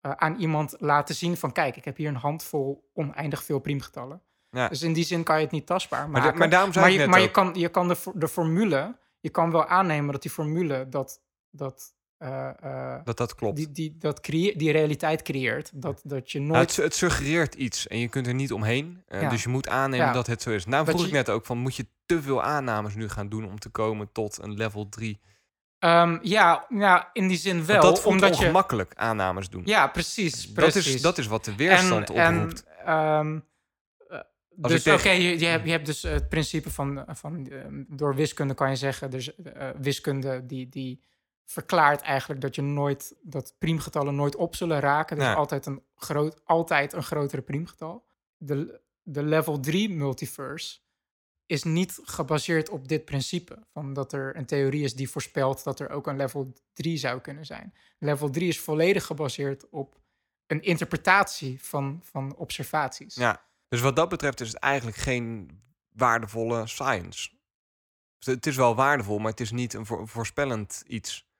eh, 0.00 0.10
aan 0.12 0.36
iemand 0.36 0.74
laten 0.78 1.14
zien 1.14 1.36
van 1.36 1.52
kijk, 1.52 1.76
ik 1.76 1.84
heb 1.84 1.96
hier 1.96 2.08
een 2.08 2.14
handvol 2.16 2.90
oneindig 2.94 3.42
veel 3.44 3.58
priemgetallen. 3.58 4.22
Ja. 4.50 4.68
Dus 4.68 4.82
in 4.82 4.92
die 4.92 5.04
zin 5.04 5.22
kan 5.22 5.36
je 5.36 5.42
het 5.42 5.50
niet 5.52 5.66
tastbaar 5.66 6.00
Maar, 6.00 6.10
maken. 6.10 6.32
da- 6.32 6.38
maar 6.38 6.50
daarom 6.50 6.72
zei 6.72 6.84
maar 6.84 6.94
ik 6.94 7.00
je, 7.00 7.06
net 7.06 7.14
maar 7.14 7.20
je 7.24 7.30
kan, 7.30 7.54
je 7.54 7.68
kan 7.68 7.88
de, 7.88 7.96
de 8.14 8.28
formule, 8.28 8.98
je 9.20 9.30
kan 9.30 9.50
wel 9.50 9.66
aannemen 9.66 10.12
dat 10.12 10.22
die 10.22 10.30
formule 10.30 10.88
dat, 10.88 11.20
dat 11.50 11.94
eh, 12.18 12.48
eh, 12.94 13.04
Dat 13.04 13.16
dat 13.16 13.34
klopt. 13.34 13.56
die, 13.56 13.72
die, 13.72 13.96
dat 13.98 14.20
creë- 14.20 14.56
die 14.56 14.72
realiteit 14.72 15.22
creëert. 15.22 15.70
Dat, 15.74 16.00
dat 16.04 16.30
je 16.30 16.38
Nou, 16.40 16.52
nooit... 16.52 16.76
het, 16.76 16.84
het 16.84 16.94
suggereert 16.94 17.54
iets 17.54 17.86
en 17.86 17.98
je 17.98 18.08
kunt 18.08 18.26
er 18.26 18.34
niet 18.34 18.52
omheen. 18.52 19.02
Eh, 19.06 19.22
Ja. 19.22 19.28
Dus 19.28 19.42
je 19.42 19.48
moet 19.48 19.68
aannemen 19.68 20.06
Ja. 20.06 20.12
dat 20.12 20.26
het 20.26 20.42
zo 20.42 20.50
is. 20.50 20.64
Nou 20.66 20.86
vroeg 20.86 21.06
ik 21.06 21.12
net 21.12 21.28
ook 21.30 21.46
van, 21.46 21.58
moet 21.58 21.76
je 21.76 21.86
te 22.16 22.22
veel 22.22 22.42
aannames 22.42 22.94
nu 22.94 23.08
gaan 23.08 23.28
doen 23.28 23.44
om 23.44 23.58
te 23.58 23.68
komen 23.68 24.12
tot 24.12 24.38
een 24.42 24.54
level 24.54 24.88
3? 24.88 25.20
Ehm, 25.78 26.18
ja, 26.22 26.66
ja, 26.68 27.10
in 27.12 27.28
die 27.28 27.36
zin 27.36 27.66
wel. 27.66 27.80
Want 27.80 27.82
dat 27.94 28.00
vond 28.02 28.14
omdat 28.14 28.38
je... 28.38 28.42
ongemakkelijk, 28.44 28.94
aannames 28.94 29.48
doen. 29.50 29.62
Ja, 29.64 29.86
precies. 29.86 30.44
dat, 30.44 30.54
precies. 30.54 30.94
is, 30.94 31.02
dat 31.02 31.18
is 31.18 31.26
wat 31.26 31.44
de 31.44 31.56
weerstand 31.56 32.10
oproept. 32.10 32.64
En, 32.64 32.86
ehm, 32.86 33.38
eh, 34.08 34.20
dus 34.56 34.86
oké, 34.86 34.96
tegen- 34.96 35.20
je, 35.20 35.38
je, 35.38 35.46
hebt, 35.46 35.64
je 35.64 35.70
hebt 35.70 35.86
dus 35.86 36.02
het 36.02 36.28
principe 36.28 36.70
van, 36.70 37.04
van 37.08 37.46
ehm, 37.46 37.82
door 37.88 38.14
wiskunde 38.14 38.54
kan 38.54 38.70
je 38.70 38.76
zeggen, 38.76 39.10
dus 39.10 39.34
eh, 39.34 39.68
wiskunde 39.80 40.46
die, 40.46 40.68
die 40.68 41.02
verklaart 41.44 42.00
eigenlijk 42.00 42.40
dat 42.40 42.54
je 42.54 42.62
nooit, 42.62 43.14
dat 43.22 43.54
priemgetallen 43.58 44.14
nooit 44.14 44.36
op 44.36 44.56
zullen 44.56 44.80
raken. 44.80 45.16
Dus 45.16 45.26
Ja. 45.26 45.34
altijd, 45.34 45.66
een 45.66 45.82
groot, 45.94 46.40
altijd 46.44 46.92
een 46.92 47.02
grotere 47.02 47.42
priemgetal. 47.42 48.04
De, 48.36 48.80
de 49.02 49.22
level 49.22 49.60
3 49.60 49.90
multiverse 49.90 50.78
is 51.46 51.62
niet 51.62 51.98
gebaseerd 52.02 52.68
op 52.68 52.88
dit 52.88 53.04
principe. 53.04 53.66
Van 53.72 53.92
dat 53.92 54.12
er 54.12 54.36
een 54.36 54.46
theorie 54.46 54.84
is 54.84 54.94
die 54.94 55.10
voorspelt 55.10 55.64
dat 55.64 55.80
er 55.80 55.90
ook 55.90 56.06
een 56.06 56.16
level 56.16 56.52
3 56.72 56.96
zou 56.96 57.20
kunnen 57.20 57.46
zijn. 57.46 57.74
Level 57.98 58.30
3 58.30 58.48
is 58.48 58.60
volledig 58.60 59.04
gebaseerd 59.04 59.68
op 59.68 60.00
een 60.46 60.62
interpretatie 60.62 61.62
van, 61.62 62.00
van 62.02 62.36
observaties. 62.36 63.14
Ja. 63.14 63.44
Dus 63.68 63.80
wat 63.80 63.96
dat 63.96 64.08
betreft 64.08 64.40
is 64.40 64.48
het 64.48 64.56
eigenlijk 64.56 64.96
geen 64.96 65.60
waardevolle 65.88 66.66
science. 66.66 67.30
Dus 68.18 68.34
het 68.34 68.46
is 68.46 68.56
wel 68.56 68.74
waardevol, 68.74 69.18
maar 69.18 69.30
het 69.30 69.40
is 69.40 69.50
niet 69.50 69.74
een 69.74 69.86
voor- 69.86 70.08
voorspellend 70.08 70.82
iets. 70.86 71.30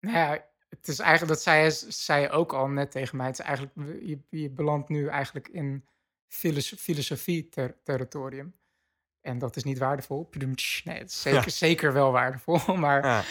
Nou 0.00 0.16
ja, 0.16 0.44
het 0.68 0.88
is 0.88 0.98
eigenlijk, 0.98 1.32
dat 1.32 1.42
zei, 1.42 1.70
zei 1.88 2.22
je 2.22 2.30
ook 2.30 2.52
al 2.52 2.68
net 2.68 2.90
tegen 2.90 3.16
mij. 3.16 3.26
Het 3.26 3.38
is 3.38 3.44
eigenlijk, 3.44 3.74
je, 4.02 4.18
je 4.30 4.50
belandt 4.50 4.88
nu 4.88 5.06
eigenlijk 5.06 5.48
in 5.48 5.84
filosofie-territorium. 6.28 8.54
En 9.22 9.38
dat 9.38 9.56
is 9.56 9.64
niet 9.64 9.78
waardevol. 9.78 10.28
Nee, 10.84 10.98
het 10.98 11.10
is 11.10 11.20
zeker, 11.20 11.40
Ja. 11.44 11.48
zeker 11.50 11.92
wel 11.92 12.12
waardevol. 12.12 12.76
Maar 12.76 13.04
Ja. 13.06 13.22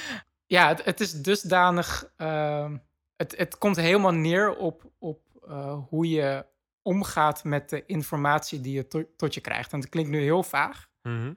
ja, 0.45 0.67
het, 0.67 0.85
het 0.85 0.99
is 0.99 1.21
dusdanig. 1.21 2.11
ehm, 2.17 2.77
het, 3.15 3.37
het 3.37 3.57
komt 3.57 3.75
helemaal 3.75 4.11
neer 4.13 4.55
op, 4.55 4.91
op 4.99 5.21
eh, 5.47 5.77
hoe 5.89 6.09
je 6.09 6.45
omgaat 6.81 7.43
met 7.43 7.69
de 7.69 7.85
informatie 7.85 8.61
die 8.61 8.73
je 8.73 8.87
to- 8.87 9.07
tot 9.17 9.33
je 9.33 9.41
krijgt. 9.41 9.73
En 9.73 9.79
het 9.79 9.89
klinkt 9.89 10.09
nu 10.09 10.19
heel 10.21 10.43
vaag. 10.43 10.89
Mhm. 11.01 11.33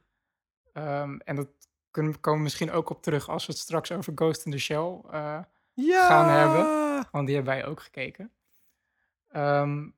Ehm, 0.72 1.16
en 1.24 1.36
dat 1.36 1.48
kunnen 1.90 2.12
we 2.12 2.18
komen 2.18 2.38
we 2.38 2.44
misschien 2.44 2.70
ook 2.72 2.90
op 2.90 3.02
terug 3.02 3.28
als 3.28 3.46
we 3.46 3.52
het 3.52 3.60
straks 3.60 3.92
over 3.92 4.12
Ghost 4.14 4.44
in 4.44 4.50
the 4.52 4.58
Shell 4.58 5.00
eh, 5.10 5.38
ja. 5.72 6.06
gaan 6.08 6.28
hebben. 6.28 6.82
Want 7.10 7.26
die 7.26 7.34
hebben 7.36 7.54
wij 7.54 7.66
ook 7.66 7.80
gekeken. 7.82 8.30
Ehm, 9.28 9.88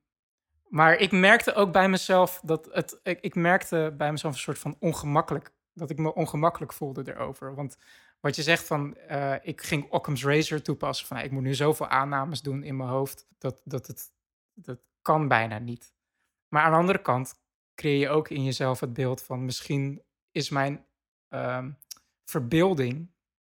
maar 0.68 0.96
ik 0.96 1.12
merkte 1.12 1.54
ook 1.54 1.72
bij 1.72 1.88
mezelf 1.88 2.40
dat 2.44 2.68
het. 2.72 3.00
Ik, 3.02 3.20
ik 3.20 3.34
merkte 3.34 3.94
bij 3.96 4.10
mezelf 4.12 4.34
een 4.34 4.40
soort 4.40 4.58
van 4.58 4.76
ongemakkelijk. 4.78 5.54
Dat 5.72 5.90
ik 5.90 5.98
me 5.98 6.14
ongemakkelijk 6.14 6.72
voelde 6.72 7.12
erover. 7.14 7.54
Want 7.54 7.76
wat 8.20 8.36
je 8.36 8.42
zegt 8.42 8.66
van. 8.66 8.96
eh, 8.96 9.34
ik 9.42 9.62
ging 9.62 9.90
Occam's 9.90 10.24
Razor 10.24 10.62
toepassen. 10.62 11.06
Van 11.06 11.18
ik 11.18 11.30
moet 11.30 11.42
nu 11.42 11.54
zoveel 11.54 11.88
aannames 11.88 12.42
doen 12.42 12.62
in 12.62 12.76
mijn 12.76 12.88
hoofd. 12.88 13.26
Dat, 13.38 13.60
dat 13.64 13.86
het. 13.86 14.12
Dat 14.54 14.78
kan 15.02 15.28
bijna 15.28 15.58
niet. 15.58 15.94
Maar 16.48 16.62
aan 16.62 16.70
de 16.70 16.76
andere 16.76 17.02
kant 17.02 17.34
creëer 17.74 17.98
je 17.98 18.08
ook 18.08 18.28
in 18.28 18.44
jezelf 18.44 18.80
het 18.80 18.92
beeld 18.92 19.22
van. 19.22 19.44
Misschien 19.44 20.02
is 20.30 20.50
mijn 20.50 20.86
ehm, 21.28 21.70
verbeelding 22.24 23.10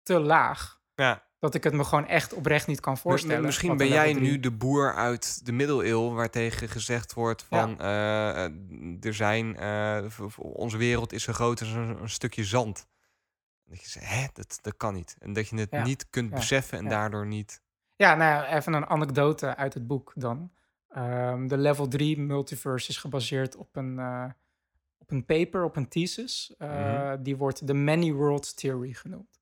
te 0.04 0.20
laag 0.20 0.82
Ja. 0.96 1.29
Dat 1.40 1.56
ik 1.56 1.64
het 1.64 1.74
me 1.74 1.84
gewoon 1.84 2.08
echt 2.08 2.34
oprecht 2.34 2.68
niet 2.68 2.80
kan 2.80 2.98
voorstellen. 2.98 3.46
Misschien 3.46 3.78
ben 3.78 3.88
jij 3.88 4.14
nu 4.14 4.40
de 4.40 4.52
boer 4.52 4.94
uit 4.94 5.46
de 5.46 5.52
middeleeuwen 5.52 6.16
waartegen 6.16 6.70
gezegd 6.70 7.14
wordt 7.14 7.44
van 7.44 7.80
eh, 7.80 8.46
eh, 8.46 8.52
er 9.02 9.14
zijn 9.14 9.56
eh, 9.56 10.06
onze 10.38 10.78
wereld 10.78 11.14
is 11.14 11.24
zo 11.24 11.34
groot 11.34 11.60
als 11.60 11.72
een, 11.72 12.02
een 12.02 12.10
stukje 12.10 12.44
zand. 12.44 12.88
Dat 13.66 13.82
je 13.82 13.90
zegt, 13.90 14.10
hè, 14.10 14.26
dat, 14.34 14.60
dat 14.62 14.78
kan 14.78 14.94
niet. 14.94 15.16
En 15.20 15.34
dat 15.34 15.50
je 15.50 15.56
het 15.56 15.72
Ja, 15.72 15.84
niet 15.84 16.10
kunt 16.10 16.30
ja, 16.30 16.36
beseffen 16.36 16.78
en 16.78 16.88
daardoor 16.88 17.28
niet. 17.28 17.62
Ja, 17.96 18.16
nou 18.16 18.46
even 18.46 18.74
een 18.74 18.86
anekdote 18.86 19.56
uit 19.56 19.74
het 19.74 19.88
boek 19.88 20.12
dan. 20.16 20.52
Ehm, 20.90 21.48
de 21.48 21.58
level 21.58 21.88
3 21.88 22.20
multiverse 22.20 22.90
is 22.90 22.98
gebaseerd 22.98 23.56
op 23.56 23.76
een, 23.76 24.00
op 24.98 25.12
een 25.12 25.26
paper, 25.26 25.64
op 25.64 25.76
een 25.76 25.88
thesis. 25.88 26.54
Mhm. 26.58 27.24
Die 27.24 27.38
wordt 27.38 27.68
de 27.68 27.74
Many 27.74 28.12
Worlds 28.12 28.54
Theory 28.54 28.94
genoemd. 28.94 29.39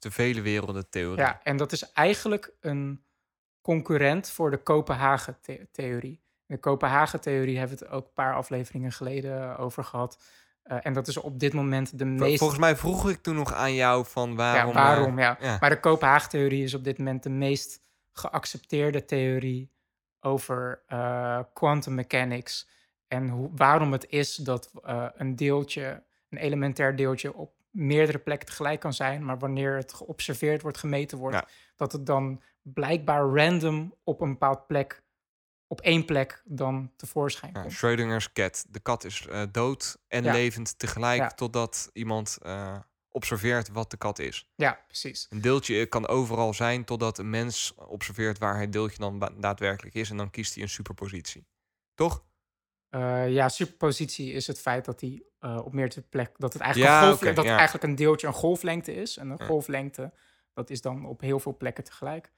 De 0.00 0.10
vele 0.10 0.40
werelden 0.40 0.90
theorie. 0.90 1.18
Ja, 1.18 1.40
en 1.42 1.56
dat 1.56 1.72
is 1.72 1.92
eigenlijk 1.92 2.52
een 2.60 3.04
concurrent 3.60 4.30
voor 4.30 4.50
de 4.50 4.56
Kopenhagen-theorie. 4.56 6.22
De 6.46 6.58
Kopenhagen-theorie 6.58 7.58
hebben 7.58 7.78
we 7.78 7.84
het 7.84 7.92
ook 7.92 8.04
een 8.04 8.12
paar 8.12 8.34
afleveringen 8.34 8.92
geleden 8.92 9.56
over 9.56 9.84
gehad. 9.84 10.22
Eh, 10.62 10.78
en 10.82 10.92
dat 10.92 11.08
is 11.08 11.16
op 11.16 11.40
dit 11.40 11.52
moment 11.52 11.98
de 11.98 12.04
meest... 12.04 12.38
Volgens 12.38 12.60
mij 12.60 12.76
vroeg 12.76 13.10
ik 13.10 13.22
toen 13.22 13.34
nog 13.34 13.52
aan 13.52 13.74
jou 13.74 14.06
van 14.06 14.36
waarom. 14.36 14.72
ja, 14.72 14.74
waarom, 14.74 15.18
eh, 15.18 15.24
ja. 15.24 15.36
ja. 15.40 15.56
Maar 15.60 15.70
de 15.70 15.80
Kopenhagen-theorie 15.80 16.64
is 16.64 16.74
op 16.74 16.84
dit 16.84 16.98
moment 16.98 17.22
de 17.22 17.30
meest 17.30 17.82
geaccepteerde 18.12 19.04
theorie 19.04 19.70
over 20.20 20.82
eh, 20.86 21.40
quantum 21.52 21.94
mechanics. 21.94 22.68
En 23.08 23.28
hoe, 23.28 23.50
waarom 23.54 23.92
het 23.92 24.06
is 24.08 24.34
dat 24.34 24.70
eh, 24.82 25.06
een 25.14 25.36
deeltje, 25.36 26.02
een 26.28 26.38
elementair 26.38 26.96
deeltje, 26.96 27.34
op 27.34 27.52
meerdere 27.70 28.18
plekken 28.18 28.48
tegelijk 28.48 28.80
kan 28.80 28.92
zijn. 28.92 29.24
Maar 29.24 29.38
wanneer 29.38 29.76
het 29.76 29.92
geobserveerd 29.92 30.62
wordt, 30.62 30.78
gemeten 30.78 31.18
wordt, 31.18 31.36
Ja. 31.36 31.48
dat 31.76 31.92
het 31.92 32.06
dan 32.06 32.42
blijkbaar 32.62 33.22
random 33.22 33.94
op 34.04 34.20
een 34.20 34.30
bepaald 34.30 34.66
plek, 34.66 35.02
op 35.66 35.80
één 35.80 36.04
plek 36.04 36.42
dan 36.44 36.92
tevoorschijn 36.96 37.52
Ja, 37.54 37.60
komt. 37.60 37.72
Schrödinger's 37.72 38.32
cat. 38.32 38.64
De 38.68 38.80
kat 38.80 39.04
is 39.04 39.26
eh, 39.26 39.42
dood 39.52 39.98
en 40.08 40.24
Ja. 40.24 40.32
levend 40.32 40.78
tegelijk 40.78 41.20
Ja. 41.20 41.28
totdat 41.28 41.90
iemand 41.92 42.38
eh, 42.42 42.78
observeert 43.08 43.68
wat 43.68 43.90
de 43.90 43.96
kat 43.96 44.18
is. 44.18 44.50
Ja, 44.54 44.80
precies. 44.86 45.26
Een 45.30 45.40
deeltje 45.40 45.86
kan 45.86 46.06
overal 46.08 46.54
zijn 46.54 46.84
totdat 46.84 47.18
een 47.18 47.30
mens 47.30 47.74
observeert 47.76 48.38
waar 48.38 48.60
het 48.60 48.72
deeltje 48.72 48.98
dan 48.98 49.32
daadwerkelijk 49.38 49.94
is 49.94 50.10
en 50.10 50.16
dan 50.16 50.30
kiest 50.30 50.54
hij 50.54 50.62
een 50.62 50.68
superpositie. 50.68 51.46
Toch? 51.94 52.24
Eh, 52.90 53.28
ja, 53.32 53.48
superpositie 53.48 54.32
is 54.32 54.46
het 54.46 54.60
feit 54.60 54.84
dat 54.84 54.98
die 54.98 55.28
eh, 55.38 55.60
op 55.64 55.72
meerdere 55.72 56.00
plekken 56.00 56.40
dat 56.40 56.52
het 56.52 56.62
eigenlijk, 56.62 56.92
Ja, 56.92 57.02
een, 57.02 57.16
golf, 57.16 57.34
dat 57.34 57.44
ja. 57.44 57.56
eigenlijk 57.56 57.84
een 57.84 57.94
deeltje 57.94 58.26
een 58.26 58.32
golflengte 58.32 58.94
is. 58.94 59.16
En 59.16 59.30
een 59.30 59.36
Ja. 59.38 59.46
golflengte, 59.46 60.12
dat 60.54 60.70
is 60.70 60.80
dan 60.80 61.06
op 61.06 61.20
heel 61.20 61.40
veel 61.40 61.56
plekken 61.56 61.84
tegelijk. 61.84 62.32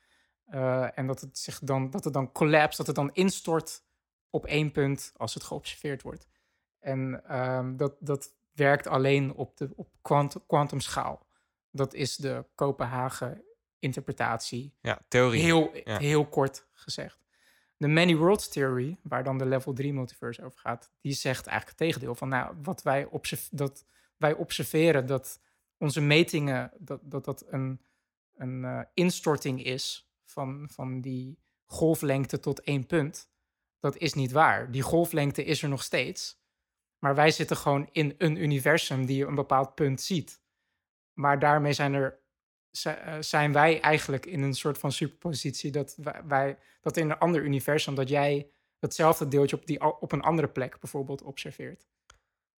Eh, 0.44 0.98
en 0.98 1.06
dat 1.06 1.20
het 1.20 1.38
zich 1.38 1.58
dan, 1.58 1.90
dat 1.90 2.04
het 2.04 2.12
dan 2.12 2.32
collapse, 2.32 2.76
dat 2.76 2.86
het 2.86 2.96
dan 2.96 3.10
instort 3.12 3.82
op 4.30 4.46
één 4.46 4.70
punt 4.72 5.12
als 5.16 5.34
het 5.34 5.42
geobserveerd 5.42 6.02
wordt. 6.02 6.28
En 6.78 7.24
ehm, 7.28 7.76
dat, 7.76 7.96
dat 8.00 8.34
werkt 8.52 8.86
alleen 8.86 9.34
op 9.34 9.56
de 9.56 9.70
op 9.76 9.88
kwant, 10.02 10.36
kwantumschaal. 10.46 11.26
Dat 11.70 11.94
is 11.94 12.16
de 12.16 12.44
Kopenhagen 12.54 13.42
interpretatie 13.78 14.74
Ja, 14.80 14.98
theorie. 15.08 15.42
Heel, 15.42 15.70
heel 15.84 16.26
kort 16.26 16.66
gezegd. 16.72 17.21
De 17.82 17.88
Many 17.88 18.16
Worlds 18.16 18.48
Theory, 18.48 18.96
waar 19.02 19.24
dan 19.24 19.38
de 19.38 19.46
level 19.46 19.72
3 19.72 19.92
multiverse 19.92 20.44
over 20.44 20.58
gaat, 20.58 20.90
die 21.00 21.12
zegt 21.12 21.46
eigenlijk 21.46 21.78
het 21.78 21.88
tegendeel 21.88 22.14
van, 22.14 22.28
nou, 22.28 22.54
wat 22.62 22.82
wij, 22.82 23.08
dat 23.50 23.84
wij 24.16 24.34
observeren, 24.34 25.06
dat 25.06 25.40
onze 25.76 26.00
metingen, 26.00 26.70
dat 26.78 27.00
dat, 27.02 27.24
dat 27.24 27.44
een, 27.48 27.80
een 28.36 28.64
eh, 28.64 28.80
instorting 28.94 29.64
is 29.64 30.12
van, 30.24 30.68
van 30.72 31.00
die 31.00 31.38
golflengte 31.64 32.40
tot 32.40 32.60
één 32.60 32.86
punt, 32.86 33.30
dat 33.80 33.96
is 33.96 34.12
niet 34.12 34.32
waar. 34.32 34.70
Die 34.70 34.82
golflengte 34.82 35.44
is 35.44 35.62
er 35.62 35.68
nog 35.68 35.82
steeds, 35.82 36.40
maar 36.98 37.14
wij 37.14 37.30
zitten 37.30 37.56
gewoon 37.56 37.88
in 37.92 38.14
een 38.18 38.36
universum 38.36 39.06
die 39.06 39.16
je 39.16 39.26
een 39.26 39.34
bepaald 39.34 39.74
punt 39.74 40.00
ziet. 40.00 40.40
Maar 41.12 41.38
daarmee 41.38 41.72
zijn 41.72 41.94
er 41.94 42.21
zijn 43.20 43.52
wij 43.52 43.80
eigenlijk 43.80 44.26
in 44.26 44.42
een 44.42 44.54
soort 44.54 44.78
van 44.78 44.92
superpositie 44.92 45.70
dat 45.70 45.96
wij, 46.26 46.58
dat 46.80 46.96
in 46.96 47.10
een 47.10 47.18
ander 47.18 47.42
universum 47.42 47.94
dat 47.94 48.08
jij 48.08 48.50
datzelfde 48.78 49.28
deeltje 49.28 49.56
op, 49.56 49.66
die, 49.66 50.00
op 50.00 50.12
een 50.12 50.22
andere 50.22 50.48
plek 50.48 50.80
bijvoorbeeld 50.80 51.22
observeert. 51.22 51.86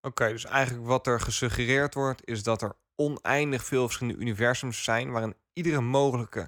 Oké, 0.02 0.28
dus 0.28 0.46
eigenlijk 0.46 0.88
wat 0.88 1.08
er 1.08 1.20
gesuggereerd 1.20 1.94
wordt 1.94 2.26
is 2.28 2.44
dat 2.44 2.62
er 2.62 2.76
oneindig 2.96 3.66
veel 3.66 3.84
verschillende 3.86 4.20
universums 4.22 4.84
zijn 4.84 5.12
waarin 5.12 5.36
iedere 5.54 5.82
mogelijke 5.82 6.40
eh, 6.40 6.48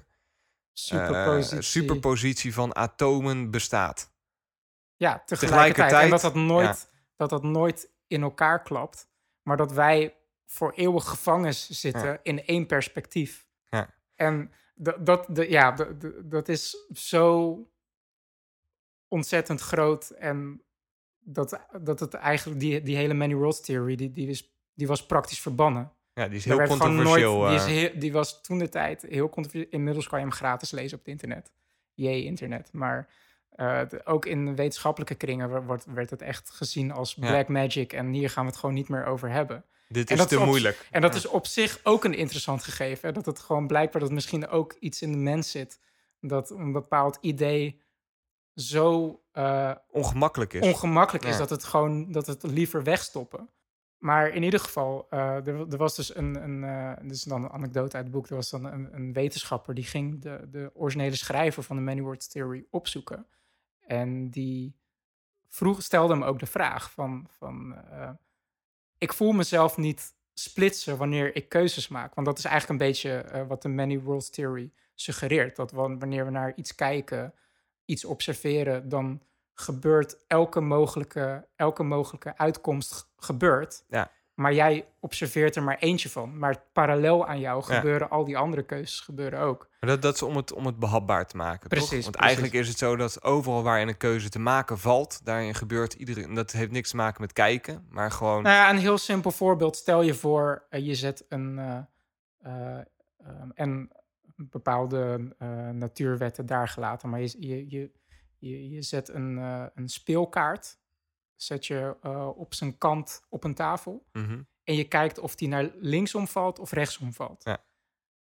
Superpositie. 0.72 1.62
superpositie 1.62 2.54
van 2.54 2.74
atomen 2.76 3.50
bestaat. 3.50 4.14
ja, 4.96 5.22
tegelijkertijd. 5.26 5.40
tegelijkertijd- 5.40 6.02
En 6.04 6.10
dat 6.10 6.20
dat, 6.20 6.34
nooit, 6.34 6.90
dat 7.16 7.30
dat 7.30 7.42
nooit 7.42 7.90
in 8.06 8.22
elkaar 8.22 8.62
klapt, 8.62 9.08
maar 9.42 9.56
dat 9.56 9.72
wij 9.72 10.14
voor 10.46 10.72
eeuwig 10.72 11.04
gevangen 11.08 11.54
zitten 11.54 12.06
Ja. 12.06 12.18
in 12.22 12.44
één 12.44 12.66
perspectief. 12.66 13.45
En 14.16 14.52
dat, 14.74 15.06
dat, 15.06 15.26
de, 15.30 15.50
ja, 15.50 15.76
dat 16.24 16.48
is 16.48 16.86
zo 16.92 17.58
ontzettend 19.08 19.60
groot. 19.60 20.10
En 20.10 20.62
dat, 21.20 21.60
dat 21.80 22.00
het 22.00 22.14
eigenlijk, 22.14 22.60
die, 22.60 22.82
die 22.82 22.96
hele 22.96 23.14
Many 23.14 23.34
Worlds 23.34 23.60
Theory, 23.60 23.96
die, 23.96 24.10
die, 24.10 24.28
is, 24.28 24.54
die 24.74 24.86
was 24.86 25.06
praktisch 25.06 25.40
verbannen. 25.40 25.92
Ja, 26.12 26.28
die 26.28 26.36
is 26.36 26.44
heel 26.44 26.66
controversieel. 26.66 27.36
Nooit, 27.38 27.48
die, 27.48 27.56
is 27.58 27.64
eh, 27.84 27.90
heel- 27.90 28.00
die 28.00 28.12
was 28.12 28.40
toen 28.42 28.58
de 28.58 28.68
tijd 28.68 29.02
heel 29.02 29.28
controversieel. 29.28 29.72
Inmiddels 29.72 30.08
kan 30.08 30.18
je 30.18 30.24
hem 30.24 30.34
gratis 30.34 30.70
lezen 30.70 30.98
op 30.98 31.04
het 31.04 31.12
internet. 31.12 31.52
Jee, 31.94 32.24
internet. 32.24 32.72
Maar 32.72 33.08
eh, 33.50 33.80
de- 33.88 34.06
ook 34.06 34.26
in 34.26 34.54
wetenschappelijke 34.56 35.14
kringen 35.14 35.50
wo- 35.50 35.62
wordt, 35.62 35.84
werd 35.84 36.10
het 36.10 36.22
echt 36.22 36.50
gezien 36.50 36.92
als 36.92 37.14
Ja. 37.14 37.26
black 37.28 37.48
magic. 37.48 37.92
En 37.92 38.12
hier 38.12 38.30
gaan 38.30 38.44
we 38.44 38.50
het 38.50 38.58
gewoon 38.60 38.74
niet 38.74 38.88
meer 38.88 39.04
over 39.04 39.30
hebben. 39.30 39.64
Dit 39.88 40.10
is 40.10 40.26
te 40.26 40.38
op- 40.40 40.44
moeilijk. 40.46 40.88
En 40.90 41.00
dat 41.00 41.14
is 41.14 41.26
op 41.26 41.46
zich 41.46 41.80
ook 41.82 42.04
een 42.04 42.14
interessant 42.14 42.62
gegeven. 42.64 43.08
hè, 43.08 43.14
Dat 43.14 43.26
het 43.26 43.38
gewoon 43.38 43.66
blijkbaar 43.66 44.00
dat 44.00 44.10
misschien 44.10 44.48
ook 44.48 44.72
iets 44.72 45.02
in 45.02 45.12
de 45.12 45.18
mens 45.18 45.50
zit. 45.50 45.80
Dat 46.20 46.50
een 46.50 46.72
bepaald 46.72 47.18
idee 47.20 47.82
zo 48.54 49.20
eh, 49.32 49.72
Ongemakkelijk 49.90 50.52
is. 50.52 50.62
ongemakkelijk 50.66 51.24
is 51.24 51.32
Ja. 51.32 51.38
dat 51.38 51.50
het 51.50 51.64
gewoon 51.64 52.12
dat 52.12 52.26
het 52.26 52.42
liever 52.42 52.82
wegstoppen. 52.82 53.50
Maar 53.98 54.28
in 54.28 54.42
ieder 54.42 54.60
geval, 54.60 55.06
eh, 55.10 55.46
er, 55.46 55.48
er 55.70 55.76
was 55.76 55.96
dus 55.96 56.14
een, 56.16 56.42
een 56.42 56.96
dit 57.02 57.10
is 57.16 57.22
dan 57.22 57.44
een 57.44 57.50
anekdote 57.50 57.96
uit 57.96 58.04
het 58.04 58.14
boek. 58.14 58.28
Er 58.28 58.34
was 58.34 58.50
dan 58.50 58.64
een, 58.64 58.94
een 58.94 59.12
wetenschapper 59.12 59.74
die 59.74 59.84
ging 59.84 60.22
de, 60.22 60.46
de 60.50 60.70
originele 60.74 61.16
schrijver 61.16 61.62
van 61.62 61.76
de 61.76 61.82
Many 61.82 62.00
Words 62.00 62.28
Theory 62.28 62.66
opzoeken. 62.70 63.26
En 63.80 64.30
die 64.30 64.76
vroeg, 65.48 65.82
stelde 65.82 66.12
hem 66.12 66.22
ook 66.22 66.38
de 66.38 66.46
vraag 66.46 66.90
van, 66.90 67.26
van 67.30 67.74
ik 68.98 69.12
voel 69.12 69.32
mezelf 69.32 69.76
niet 69.76 70.14
splitsen 70.34 70.96
wanneer 70.96 71.36
ik 71.36 71.48
keuzes 71.48 71.88
maak. 71.88 72.14
Want 72.14 72.26
dat 72.26 72.38
is 72.38 72.44
eigenlijk 72.44 72.80
een 72.80 72.86
beetje 72.88 73.10
eh, 73.18 73.46
wat 73.46 73.62
de 73.62 73.68
Many 73.68 74.00
Worlds 74.00 74.30
Theory 74.30 74.70
suggereert. 74.94 75.56
Dat 75.56 75.70
wan- 75.70 75.98
wanneer 75.98 76.24
we 76.24 76.30
naar 76.30 76.52
iets 76.56 76.74
kijken, 76.74 77.34
iets 77.84 78.04
observeren, 78.04 78.88
dan 78.88 79.22
gebeurt 79.54 80.16
elke 80.26 80.60
mogelijke, 80.60 81.46
elke 81.56 81.82
mogelijke 81.82 82.36
uitkomst 82.38 83.08
gebeurt. 83.16 83.84
Ja. 83.88 84.10
Maar 84.36 84.54
jij 84.54 84.86
observeert 85.00 85.56
er 85.56 85.62
maar 85.62 85.78
eentje 85.78 86.08
van. 86.08 86.38
Maar 86.38 86.62
parallel 86.72 87.26
aan 87.26 87.40
jou 87.40 87.64
Ja. 87.66 87.74
gebeuren 87.74 88.10
al 88.10 88.24
die 88.24 88.36
andere 88.38 88.62
keuzes 88.62 89.00
gebeuren 89.00 89.38
ook. 89.40 89.68
Maar 89.80 89.90
dat, 89.90 90.02
dat 90.02 90.14
is 90.14 90.22
om 90.22 90.36
het, 90.36 90.52
om 90.52 90.66
het 90.66 90.78
behapbaar 90.78 91.26
te 91.26 91.36
maken. 91.36 91.60
toch? 91.60 91.68
Precies, 91.68 91.90
Want 91.90 92.16
precies. 92.16 92.20
eigenlijk 92.20 92.54
is 92.54 92.68
het 92.68 92.78
zo 92.78 92.96
dat 92.96 93.22
overal 93.22 93.62
waar 93.62 93.80
je 93.80 93.86
een 93.86 93.96
keuze 93.96 94.28
te 94.28 94.38
maken 94.38 94.78
valt, 94.78 95.24
daarin 95.24 95.54
gebeurt 95.54 95.92
iedereen. 95.92 96.34
Dat 96.34 96.52
heeft 96.52 96.70
niks 96.70 96.90
te 96.90 96.96
maken 96.96 97.20
met 97.20 97.32
kijken, 97.32 97.86
maar 97.90 98.10
gewoon. 98.10 98.42
Nou 98.42 98.54
ja, 98.54 98.70
een 98.70 98.78
heel 98.78 98.98
simpel 98.98 99.30
voorbeeld. 99.30 99.76
Stel 99.76 100.02
je 100.02 100.14
voor, 100.14 100.66
eh, 100.70 100.86
je 100.86 100.94
zet 100.94 101.24
een, 101.28 101.58
eh, 101.58 101.78
eh, 102.42 102.78
ehm, 103.18 103.50
en 103.54 103.90
bepaalde 104.36 105.34
natuurwetten 105.72 106.46
daar 106.46 106.68
gelaten, 106.68 107.08
maar 107.08 107.20
je, 107.20 107.34
je, 107.38 107.90
je, 108.38 108.70
je, 108.70 108.82
zet 108.82 109.08
een, 109.08 109.36
een 109.74 109.88
speelkaart, 109.88 110.78
zet 111.36 111.66
je 111.66 111.96
eh, 112.02 112.28
op 112.38 112.54
zijn 112.54 112.78
kant 112.78 113.22
op 113.28 113.44
een 113.44 113.54
tafel 113.54 114.06
Mhm. 114.12 114.42
en 114.64 114.74
je 114.74 114.84
kijkt 114.84 115.18
of 115.18 115.34
die 115.34 115.48
naar 115.48 115.70
linksom 115.74 116.28
valt 116.28 116.58
of 116.58 116.72
rechtsom 116.72 117.12
valt. 117.12 117.44
Ja. 117.44 117.52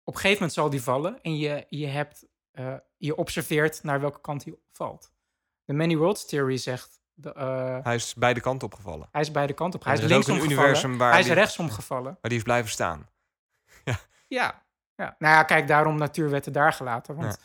Op 0.03 0.13
een 0.13 0.19
gegeven 0.19 0.33
moment 0.33 0.53
zal 0.53 0.69
die 0.69 0.81
vallen 0.81 1.21
en 1.21 1.37
je, 1.37 1.65
je, 1.69 1.87
hebt, 1.87 2.25
eh, 2.51 2.73
je 2.97 3.15
observeert 3.15 3.83
naar 3.83 3.99
welke 4.01 4.21
kant 4.21 4.43
die 4.43 4.59
valt. 4.71 5.11
De 5.65 5.73
Many 5.73 5.95
Worlds 5.97 6.25
Theory 6.25 6.57
zegt, 6.57 6.99
de, 7.13 7.33
eh, 7.33 7.77
Hij 7.83 7.95
is 7.95 8.13
beide 8.13 8.39
kanten 8.41 8.67
opgevallen. 8.67 9.07
hij 9.11 9.21
is 9.21 9.31
beide 9.31 9.53
kanten 9.53 9.79
op. 9.79 9.85
Hij 9.85 9.93
is 9.93 9.99
is 9.99 10.05
ook 10.05 10.11
linksom 10.11 10.35
een 10.35 10.41
gevallen, 10.41 10.61
universum 10.63 10.97
waar 10.97 11.11
hij 11.11 11.19
is 11.19 11.25
die- 11.25 11.33
rechtsom 11.35 11.69
gevallen. 11.69 12.17
Maar 12.21 12.29
die 12.29 12.37
is 12.37 12.43
blijven 12.43 12.71
staan. 12.71 13.09
Ja. 14.27 14.63
ja. 14.95 15.15
Nou 15.19 15.33
ja, 15.33 15.43
kijk, 15.43 15.67
daarom 15.67 15.97
natuurwetten 15.97 16.53
daar 16.53 16.73
gelaten. 16.73 17.15
Want 17.15 17.39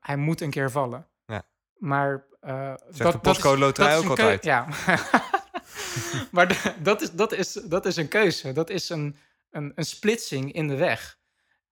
hij 0.00 0.16
moet 0.16 0.40
een 0.40 0.50
keer 0.50 0.70
vallen. 0.70 1.06
Maar... 1.80 2.24
eh 2.40 2.74
de 2.96 3.18
postcode 3.18 3.58
loterij 3.58 3.96
ook 3.96 4.08
altijd. 4.08 4.44
Ja. 4.44 4.66
maar 6.34 6.48
de- 6.48 6.74
dat, 6.82 7.00
is, 7.00 7.10
dat, 7.10 7.32
is, 7.32 7.52
dat 7.52 7.86
is 7.86 7.96
een 7.96 8.08
keuze. 8.08 8.52
Dat 8.52 8.70
is 8.70 8.88
een, 8.88 9.16
een, 9.50 9.72
een 9.74 9.84
splitsing 9.84 10.52
in 10.52 10.68
de 10.68 10.76
weg. 10.76 11.18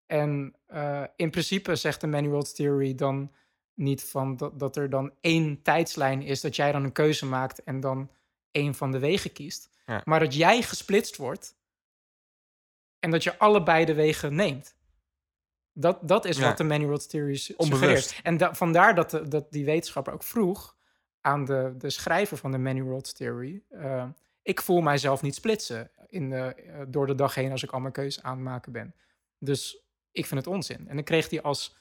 En 0.06 0.54
eh, 0.66 1.02
in 1.16 1.30
principe 1.30 1.76
zegt 1.76 2.00
de 2.00 2.28
Worlds 2.28 2.54
Theory 2.54 2.94
dan 2.94 3.32
niet 3.74 4.04
van 4.04 4.36
dat, 4.36 4.58
dat 4.58 4.76
er 4.76 4.90
dan 4.90 5.12
één 5.20 5.62
tijdslijn 5.62 6.22
is... 6.22 6.40
dat 6.40 6.56
jij 6.56 6.72
dan 6.72 6.84
een 6.84 6.92
keuze 6.92 7.26
maakt 7.26 7.62
en 7.62 7.80
dan 7.80 8.10
één 8.50 8.74
van 8.74 8.90
de 8.90 8.98
wegen 8.98 9.32
kiest. 9.32 9.70
Ja. 9.86 10.02
Maar 10.04 10.20
dat 10.20 10.34
jij 10.34 10.62
gesplitst 10.62 11.16
wordt 11.16 11.56
en 13.00 13.10
dat 13.10 13.22
je 13.22 13.38
allebei 13.38 13.84
de 13.84 13.94
wegen 13.94 14.34
neemt. 14.34 14.76
Dat, 15.80 15.98
dat 16.08 16.24
is 16.24 16.36
Ja. 16.38 16.44
wat 16.48 16.56
de 16.56 16.64
Many 16.64 16.84
Worlds 16.86 17.14
Onbewust. 17.14 17.56
suggereert. 17.56 18.20
En 18.22 18.36
da- 18.36 18.54
vandaar 18.54 18.94
dat, 18.94 19.10
de, 19.10 19.28
dat 19.28 19.52
die 19.52 19.64
wetenschapper 19.64 20.12
ook 20.12 20.22
vroeg 20.22 20.76
aan 21.20 21.44
de, 21.44 21.74
de 21.78 21.90
schrijver 21.90 22.36
van 22.36 22.50
de 22.50 22.58
Many 22.58 22.82
Worlds 22.82 23.12
Theory... 23.12 23.62
eh, 23.68 24.08
ik 24.42 24.60
voel 24.62 24.80
mijzelf 24.80 25.22
niet 25.22 25.34
splitsen 25.34 25.90
in 26.06 26.30
de, 26.30 26.36
eh, 26.54 26.80
door 26.88 27.06
de 27.06 27.14
dag 27.14 27.34
heen 27.34 27.50
als 27.50 27.62
ik 27.62 27.70
al 27.70 27.80
mijn 27.80 27.92
keuze 27.92 28.22
aan 28.22 28.34
het 28.34 28.44
maken 28.44 28.72
ben. 28.72 28.94
Dus 29.38 29.78
ik 30.12 30.26
vind 30.26 30.44
het 30.44 30.54
onzin. 30.54 30.88
En 30.88 30.94
dan 30.94 31.04
kreeg 31.04 31.30
hij 31.30 31.42
als, 31.42 31.76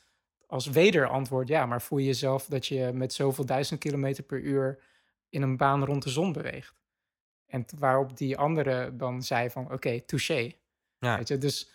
als 0.47 0.67
wederantwoord... 0.67 1.47
ja, 1.47 1.65
maar 1.65 1.81
voel 1.81 1.99
je 1.99 2.05
jezelf 2.05 2.45
dat 2.45 2.65
je 2.67 2.91
met 2.93 3.13
zoveel 3.13 3.45
duizend 3.45 3.79
kilometer 3.79 4.23
per 4.23 4.39
uur... 4.39 4.79
in 5.29 5.41
een 5.41 5.57
baan 5.57 5.85
rond 5.85 6.03
de 6.03 6.09
zon 6.09 6.31
beweegt? 6.33 6.73
En 7.47 7.65
waarop 7.77 8.17
die 8.17 8.37
andere 8.37 8.95
dan 8.95 9.23
zei 9.23 9.49
van, 9.49 9.71
oké, 9.71 10.01
touché. 10.01 10.51
Ja. 10.99 11.17
Weet 11.17 11.27
je, 11.27 11.37
dus... 11.37 11.71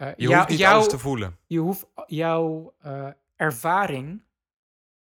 eh, 0.00 0.08
Je 0.16 0.22
jou- 0.22 0.34
hoeft 0.36 0.48
niet 0.48 0.58
jou- 0.58 0.74
alles 0.74 0.88
te 0.88 0.98
voelen. 0.98 1.38
je 1.46 1.58
hoeft 1.58 1.86
jouw 2.06 2.74
eh, 2.80 3.08
ervaring, 3.36 4.22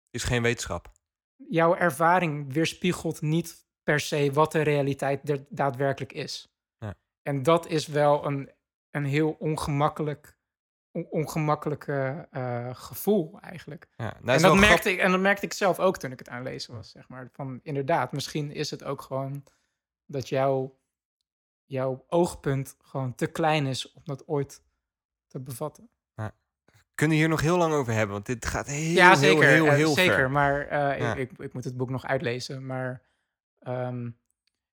Is 0.09 0.23
geen 0.23 0.41
wetenschap. 0.41 0.91
jouw 1.35 1.75
ervaring 1.75 2.53
weerspiegelt 2.53 3.21
niet 3.21 3.65
per 3.83 3.99
se 3.99 4.31
wat 4.33 4.51
de 4.51 4.61
realiteit 4.61 5.29
er 5.29 5.45
daadwerkelijk 5.49 6.13
is. 6.13 6.53
Ja. 6.77 6.93
En 7.21 7.43
dat 7.43 7.67
is 7.67 7.87
wel 7.87 8.25
een, 8.25 8.51
een 8.91 9.05
heel 9.05 9.31
ongemakkelijk, 9.39 10.37
on- 10.91 11.07
ongemakkelijke 11.09 12.27
eh, 12.31 12.69
gevoel 12.75 13.39
eigenlijk. 13.41 13.87
Ja, 13.97 14.13
nou, 14.21 14.37
en, 14.37 14.43
dat 14.43 14.55
merkte 14.55 14.91
ik, 14.91 14.99
en 14.99 15.11
dat 15.11 15.19
merkte 15.19 15.45
ik 15.45 15.53
zelf 15.53 15.79
ook 15.79 15.97
toen 15.97 16.11
ik 16.11 16.19
het 16.19 16.29
aan 16.29 16.37
het 16.43 16.47
lezen 16.47 16.73
was, 16.75 16.89
zeg 16.91 17.07
maar. 17.09 17.29
Van 17.33 17.59
inderdaad, 17.63 18.11
misschien 18.11 18.51
is 18.51 18.71
het 18.71 18.83
ook 18.83 19.01
gewoon 19.01 19.43
dat 20.05 20.29
jouw, 20.29 20.79
jouw 21.65 22.05
oogpunt 22.07 22.75
gewoon 22.81 23.15
te 23.15 23.27
klein 23.27 23.65
is 23.65 23.91
om 23.91 24.01
dat 24.05 24.27
ooit 24.27 24.61
te 25.33 25.39
bevatten. 25.39 25.89
kunnen 26.95 27.17
hier 27.17 27.29
nog 27.29 27.41
heel 27.41 27.57
lang 27.57 27.73
over 27.73 27.93
hebben, 27.93 28.13
want 28.13 28.25
dit 28.25 28.45
gaat 28.45 28.67
heel, 28.67 28.95
ja, 28.95 29.15
zeker. 29.15 29.47
heel, 29.47 29.69
heel, 29.69 29.89
eh, 29.89 29.95
zeker. 29.95 30.15
ver. 30.15 30.31
Maar 30.31 30.67
eh, 30.67 30.99
Ja. 30.99 31.15
ik, 31.15 31.31
ik, 31.31 31.39
ik 31.39 31.53
moet 31.53 31.63
het 31.63 31.77
boek 31.77 31.89
nog 31.89 32.05
uitlezen. 32.05 32.65
Maar 32.65 33.01
ehm, 33.59 34.09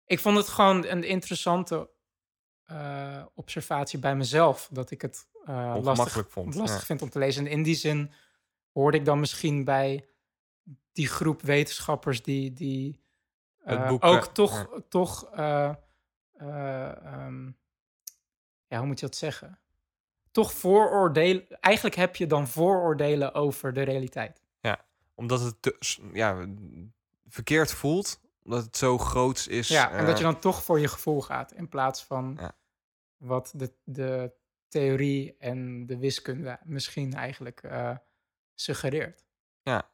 ik 0.05 0.19
vond 0.19 0.37
het 0.37 0.49
gewoon 0.49 0.87
een 0.87 1.05
interessante 1.05 1.91
eh, 2.65 3.25
observatie 3.35 3.99
bij 3.99 4.17
mezelf. 4.17 4.69
Dat 4.73 4.91
ik 4.91 5.03
het 5.03 5.29
lastig, 5.83 6.31
vond, 6.31 6.55
lastig 6.55 6.81
ja. 6.81 6.87
vind 6.87 7.03
om 7.03 7.11
te 7.11 7.19
lezen. 7.19 7.47
En 7.47 7.53
in 7.53 7.63
die 7.63 7.75
zin 7.75 8.13
hoorde 8.73 8.99
ik 8.99 9.05
dan 9.05 9.21
misschien 9.21 9.65
bij 9.65 10.09
die 10.93 11.09
groep 11.09 11.43
wetenschappers 11.43 12.23
die, 12.23 12.53
die 12.53 13.05
Het 13.63 13.87
boek, 13.87 14.05
ook 14.05 14.25
toch, 14.25 14.83
toch 14.89 15.31
eh, 15.33 15.75
eh, 16.33 17.05
ehm, 17.05 17.47
ja, 18.67 18.79
hoe 18.79 18.87
moet 18.87 19.01
je 19.01 19.07
dat 19.07 19.17
zeggen? 19.17 19.59
Toch 20.31 20.53
vooroordelen. 20.53 21.61
Eigenlijk 21.61 21.97
heb 21.97 22.17
je 22.17 22.27
dan 22.27 22.49
vooroordelen 22.49 23.35
over 23.35 23.73
de 23.73 23.83
realiteit. 23.83 24.43
Omdat 25.15 25.41
het 25.41 25.63
te- 25.63 25.99
ja, 26.13 26.47
verkeerd 27.29 27.73
voelt, 27.73 28.21
omdat 28.43 28.65
het 28.65 28.77
zo 28.77 28.99
groots 28.99 29.47
is. 29.49 29.69
Ja, 29.69 29.91
en 29.91 30.07
dat 30.07 30.19
je 30.19 30.25
eh, 30.25 30.31
dan 30.31 30.41
toch 30.41 30.63
voor 30.63 30.81
je 30.81 30.89
gevoel 30.89 31.21
gaat 31.23 31.53
in 31.53 31.69
plaats 31.69 32.05
van 32.05 32.37
Ja. 32.41 32.57
wat 33.17 33.53
de, 33.57 33.73
de 33.85 34.33
theorie 34.69 35.37
en 35.39 35.87
de 35.87 35.99
wiskunde 35.99 36.59
misschien 36.65 37.15
eigenlijk 37.15 37.63
eh, 37.63 37.97
suggereert. 38.55 39.25
Ja. 39.63 39.91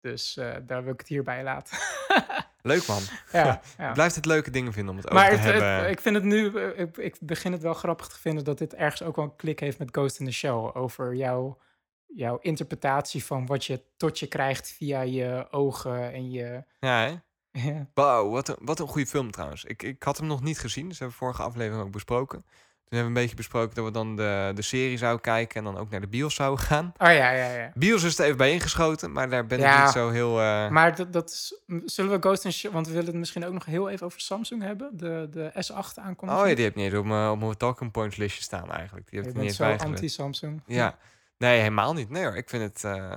Dus 0.00 0.36
eh, 0.36 0.56
daar 0.62 0.82
wil 0.84 0.92
ik 0.92 0.98
het 1.00 1.08
hierbij 1.08 1.42
laten. 1.42 1.78
Leuk 2.62 2.86
man. 2.86 3.02
ja, 3.32 3.60
ja. 3.78 3.88
Ik 3.88 3.94
blijf 3.94 4.14
het 4.14 4.24
leuke 4.24 4.50
dingen 4.50 4.72
vinden 4.72 4.90
om 4.94 5.00
het 5.00 5.12
Maar 5.12 5.26
over 5.32 5.40
te 5.44 5.46
het- 5.52 5.62
hebben. 5.62 5.90
ik 5.90 6.00
vind 6.00 6.14
het 6.14 6.24
nu, 6.24 6.54
eh, 6.56 6.78
ik, 6.78 6.96
ik 6.96 7.16
begin 7.20 7.52
het 7.52 7.62
wel 7.62 7.74
grappig 7.74 8.08
te 8.08 8.18
vinden 8.18 8.44
dat 8.44 8.58
dit 8.58 8.74
ergens 8.74 9.02
ook 9.02 9.16
wel 9.16 9.24
een 9.24 9.36
klik 9.36 9.60
heeft 9.60 9.78
met 9.78 9.88
Ghost 9.92 10.18
in 10.20 10.26
the 10.26 10.32
Shell. 10.32 10.50
Over 10.74 11.14
jouw, 11.14 11.58
jouw 12.06 12.38
interpretatie 12.40 13.24
van 13.24 13.46
wat 13.46 13.64
je 13.64 13.82
tot 13.96 14.18
je 14.18 14.26
krijgt 14.26 14.68
via 14.70 15.00
je 15.00 15.46
ogen 15.50 16.12
en 16.12 16.30
je. 16.30 16.64
Ja, 16.80 17.00
hè? 17.06 17.14
Ja. 17.52 17.90
Wauw, 17.94 18.30
wat 18.30 18.48
een, 18.48 18.56
wat 18.60 18.80
een 18.80 18.88
goede 18.88 19.06
film 19.06 19.30
trouwens. 19.30 19.64
Ik, 19.64 19.82
ik 19.82 20.02
had 20.02 20.16
hem 20.18 20.26
nog 20.26 20.42
niet 20.42 20.58
gezien, 20.58 20.88
dus 20.88 20.98
hebben 20.98 21.16
we 21.18 21.24
vorige 21.24 21.42
aflevering 21.42 21.84
ook 21.84 21.92
besproken. 21.92 22.44
Toen 22.90 22.98
hebben 22.98 23.14
we 23.14 23.20
een 23.20 23.26
beetje 23.26 23.42
besproken 23.42 23.74
dat 23.74 23.84
we 23.84 23.90
dan 23.90 24.16
de, 24.16 24.52
de 24.54 24.62
serie 24.62 24.98
zouden 24.98 25.20
kijken 25.20 25.56
en 25.56 25.64
dan 25.64 25.76
ook 25.76 25.90
naar 25.90 26.00
de 26.00 26.06
bios 26.08 26.34
zouden 26.34 26.64
gaan. 26.64 26.86
Oh 26.98 27.12
ja, 27.12 27.30
ja, 27.30 27.50
ja. 27.54 27.72
Bios 27.74 28.02
is 28.02 28.18
er 28.18 28.24
even 28.24 28.36
bij 28.36 28.52
ingeschoten, 28.52 29.12
maar 29.12 29.30
daar 29.30 29.46
ben 29.46 29.58
ik 29.60 29.82
niet 29.82 29.92
zo 29.92 30.10
heel... 30.10 30.40
eh, 30.40 30.68
Maar 30.68 30.96
dat, 30.96 31.12
dat 31.12 31.30
is, 31.30 31.60
zullen 31.84 32.10
we 32.10 32.16
Ghost 32.20 32.44
in 32.44 32.52
Shell, 32.52 32.70
want 32.70 32.86
we 32.86 32.92
willen 32.92 33.08
het 33.08 33.16
misschien 33.16 33.44
ook 33.44 33.52
nog 33.52 33.64
heel 33.64 33.88
even 33.88 34.06
over 34.06 34.20
Samsung 34.20 34.62
hebben, 34.62 34.90
de, 34.96 35.28
de 35.30 35.50
S8 35.52 35.94
aankondiging. 35.94 36.42
Oh 36.42 36.48
ja, 36.48 36.54
die 36.54 36.64
heb 36.64 36.72
ik 36.72 36.74
niet 36.82 36.84
eens 36.90 36.94
op 37.00 37.04
mijn, 37.04 37.30
op 37.30 37.38
mijn 37.38 37.56
talking 37.56 37.90
points 37.90 38.16
listje 38.16 38.42
staan 38.42 38.70
eigenlijk. 38.72 39.10
Die 39.10 39.20
heb 39.20 39.28
ik 39.28 39.36
niet 39.36 39.54
zo 39.54 39.64
anti-Samsung. 39.64 40.62
Ja, 40.66 40.98
nee, 41.38 41.58
helemaal 41.58 41.92
niet. 41.94 42.10
Nee 42.10 42.24
hoor, 42.24 42.36
ik 42.36 42.48
vind 42.48 42.62
het... 42.62 42.84
eh 42.84 43.16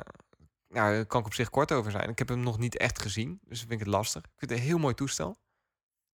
nou, 0.70 0.94
daar 0.94 1.06
kan 1.06 1.20
ik 1.20 1.26
op 1.26 1.34
zich 1.34 1.50
kort 1.50 1.72
over 1.72 1.92
zijn. 1.92 2.10
Ik 2.10 2.18
heb 2.18 2.28
hem 2.30 2.40
nog 2.40 2.58
niet 2.58 2.78
echt 2.78 3.02
gezien, 3.02 3.40
dus 3.46 3.60
vind 3.60 3.72
ik 3.72 3.80
het 3.80 3.88
lastig. 3.88 4.22
Ik 4.24 4.30
vind 4.38 4.52
het 4.52 4.60
een 4.60 4.66
heel 4.66 4.78
mooi 4.78 4.94
toestel. 4.94 5.38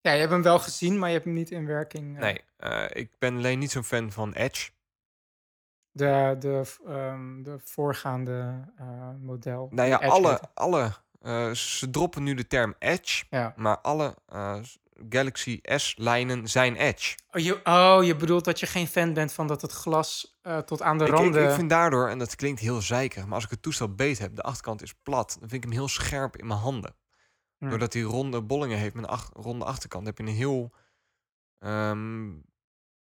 Ja, 0.00 0.12
je 0.12 0.18
hebt 0.18 0.32
hem 0.32 0.42
wel 0.42 0.58
gezien, 0.58 0.98
maar 0.98 1.08
je 1.08 1.14
hebt 1.14 1.26
hem 1.26 1.34
niet 1.34 1.50
in 1.50 1.66
werking. 1.66 2.14
eh, 2.14 2.20
Nee, 2.22 2.40
eh, 2.56 2.84
ik 3.02 3.10
ben 3.18 3.36
alleen 3.36 3.58
niet 3.58 3.70
zo'n 3.70 3.84
fan 3.84 4.12
van 4.12 4.32
Edge. 4.32 4.70
De, 5.92 6.36
de, 6.38 6.62
ehm, 6.86 7.42
de 7.42 7.58
voorgaande 7.64 8.64
eh, 8.76 8.86
model. 9.20 9.68
Nou 9.70 9.88
ja, 9.88 10.00
Edge 10.02 10.12
alle, 10.12 10.40
alle 10.54 10.92
ze 11.54 11.90
droppen 11.90 12.22
nu 12.22 12.34
de 12.34 12.46
term 12.46 12.74
Edge, 12.78 13.24
Ja. 13.30 13.52
maar 13.56 13.78
alle 13.78 14.14
Galaxy 15.08 15.60
S-lijnen 15.62 16.48
zijn 16.48 16.76
Edge. 16.76 17.16
Oh 17.30 17.40
je, 17.42 17.60
oh, 17.64 18.04
je 18.04 18.16
bedoelt 18.16 18.44
dat 18.44 18.60
je 18.60 18.66
geen 18.66 18.86
fan 18.86 19.12
bent 19.14 19.32
van 19.32 19.46
dat 19.46 19.62
het 19.62 19.72
glas 19.72 20.38
tot 20.64 20.82
aan 20.82 20.98
de 20.98 21.04
Ik, 21.04 21.10
ik, 21.10 21.16
randen... 21.16 21.48
ik 21.48 21.54
vind 21.54 21.70
daardoor, 21.70 22.08
en 22.08 22.18
dat 22.18 22.36
klinkt 22.36 22.60
heel 22.60 22.80
zeikerig, 22.80 23.24
maar 23.24 23.34
als 23.34 23.44
ik 23.44 23.50
het 23.50 23.62
toestel 23.62 23.94
beet 23.94 24.18
heb, 24.18 24.36
de 24.36 24.42
achterkant 24.42 24.82
is 24.82 24.94
plat, 25.02 25.36
dan 25.40 25.48
vind 25.48 25.64
ik 25.64 25.68
hem 25.70 25.78
heel 25.78 25.88
scherp 25.88 26.36
in 26.36 26.46
mijn 26.46 26.60
handen. 26.60 26.94
Hm. 27.60 27.68
Doordat 27.68 27.92
hij 27.92 28.02
ronde 28.02 28.42
bollingen 28.42 28.78
heeft 28.78 28.94
met 28.94 29.04
een 29.04 29.10
ach- 29.10 29.30
ronde 29.34 29.64
achterkant, 29.64 30.06
heb 30.06 30.18
je 30.18 30.24
een 30.24 30.28
heel 30.28 30.72
ehm, 31.58 32.30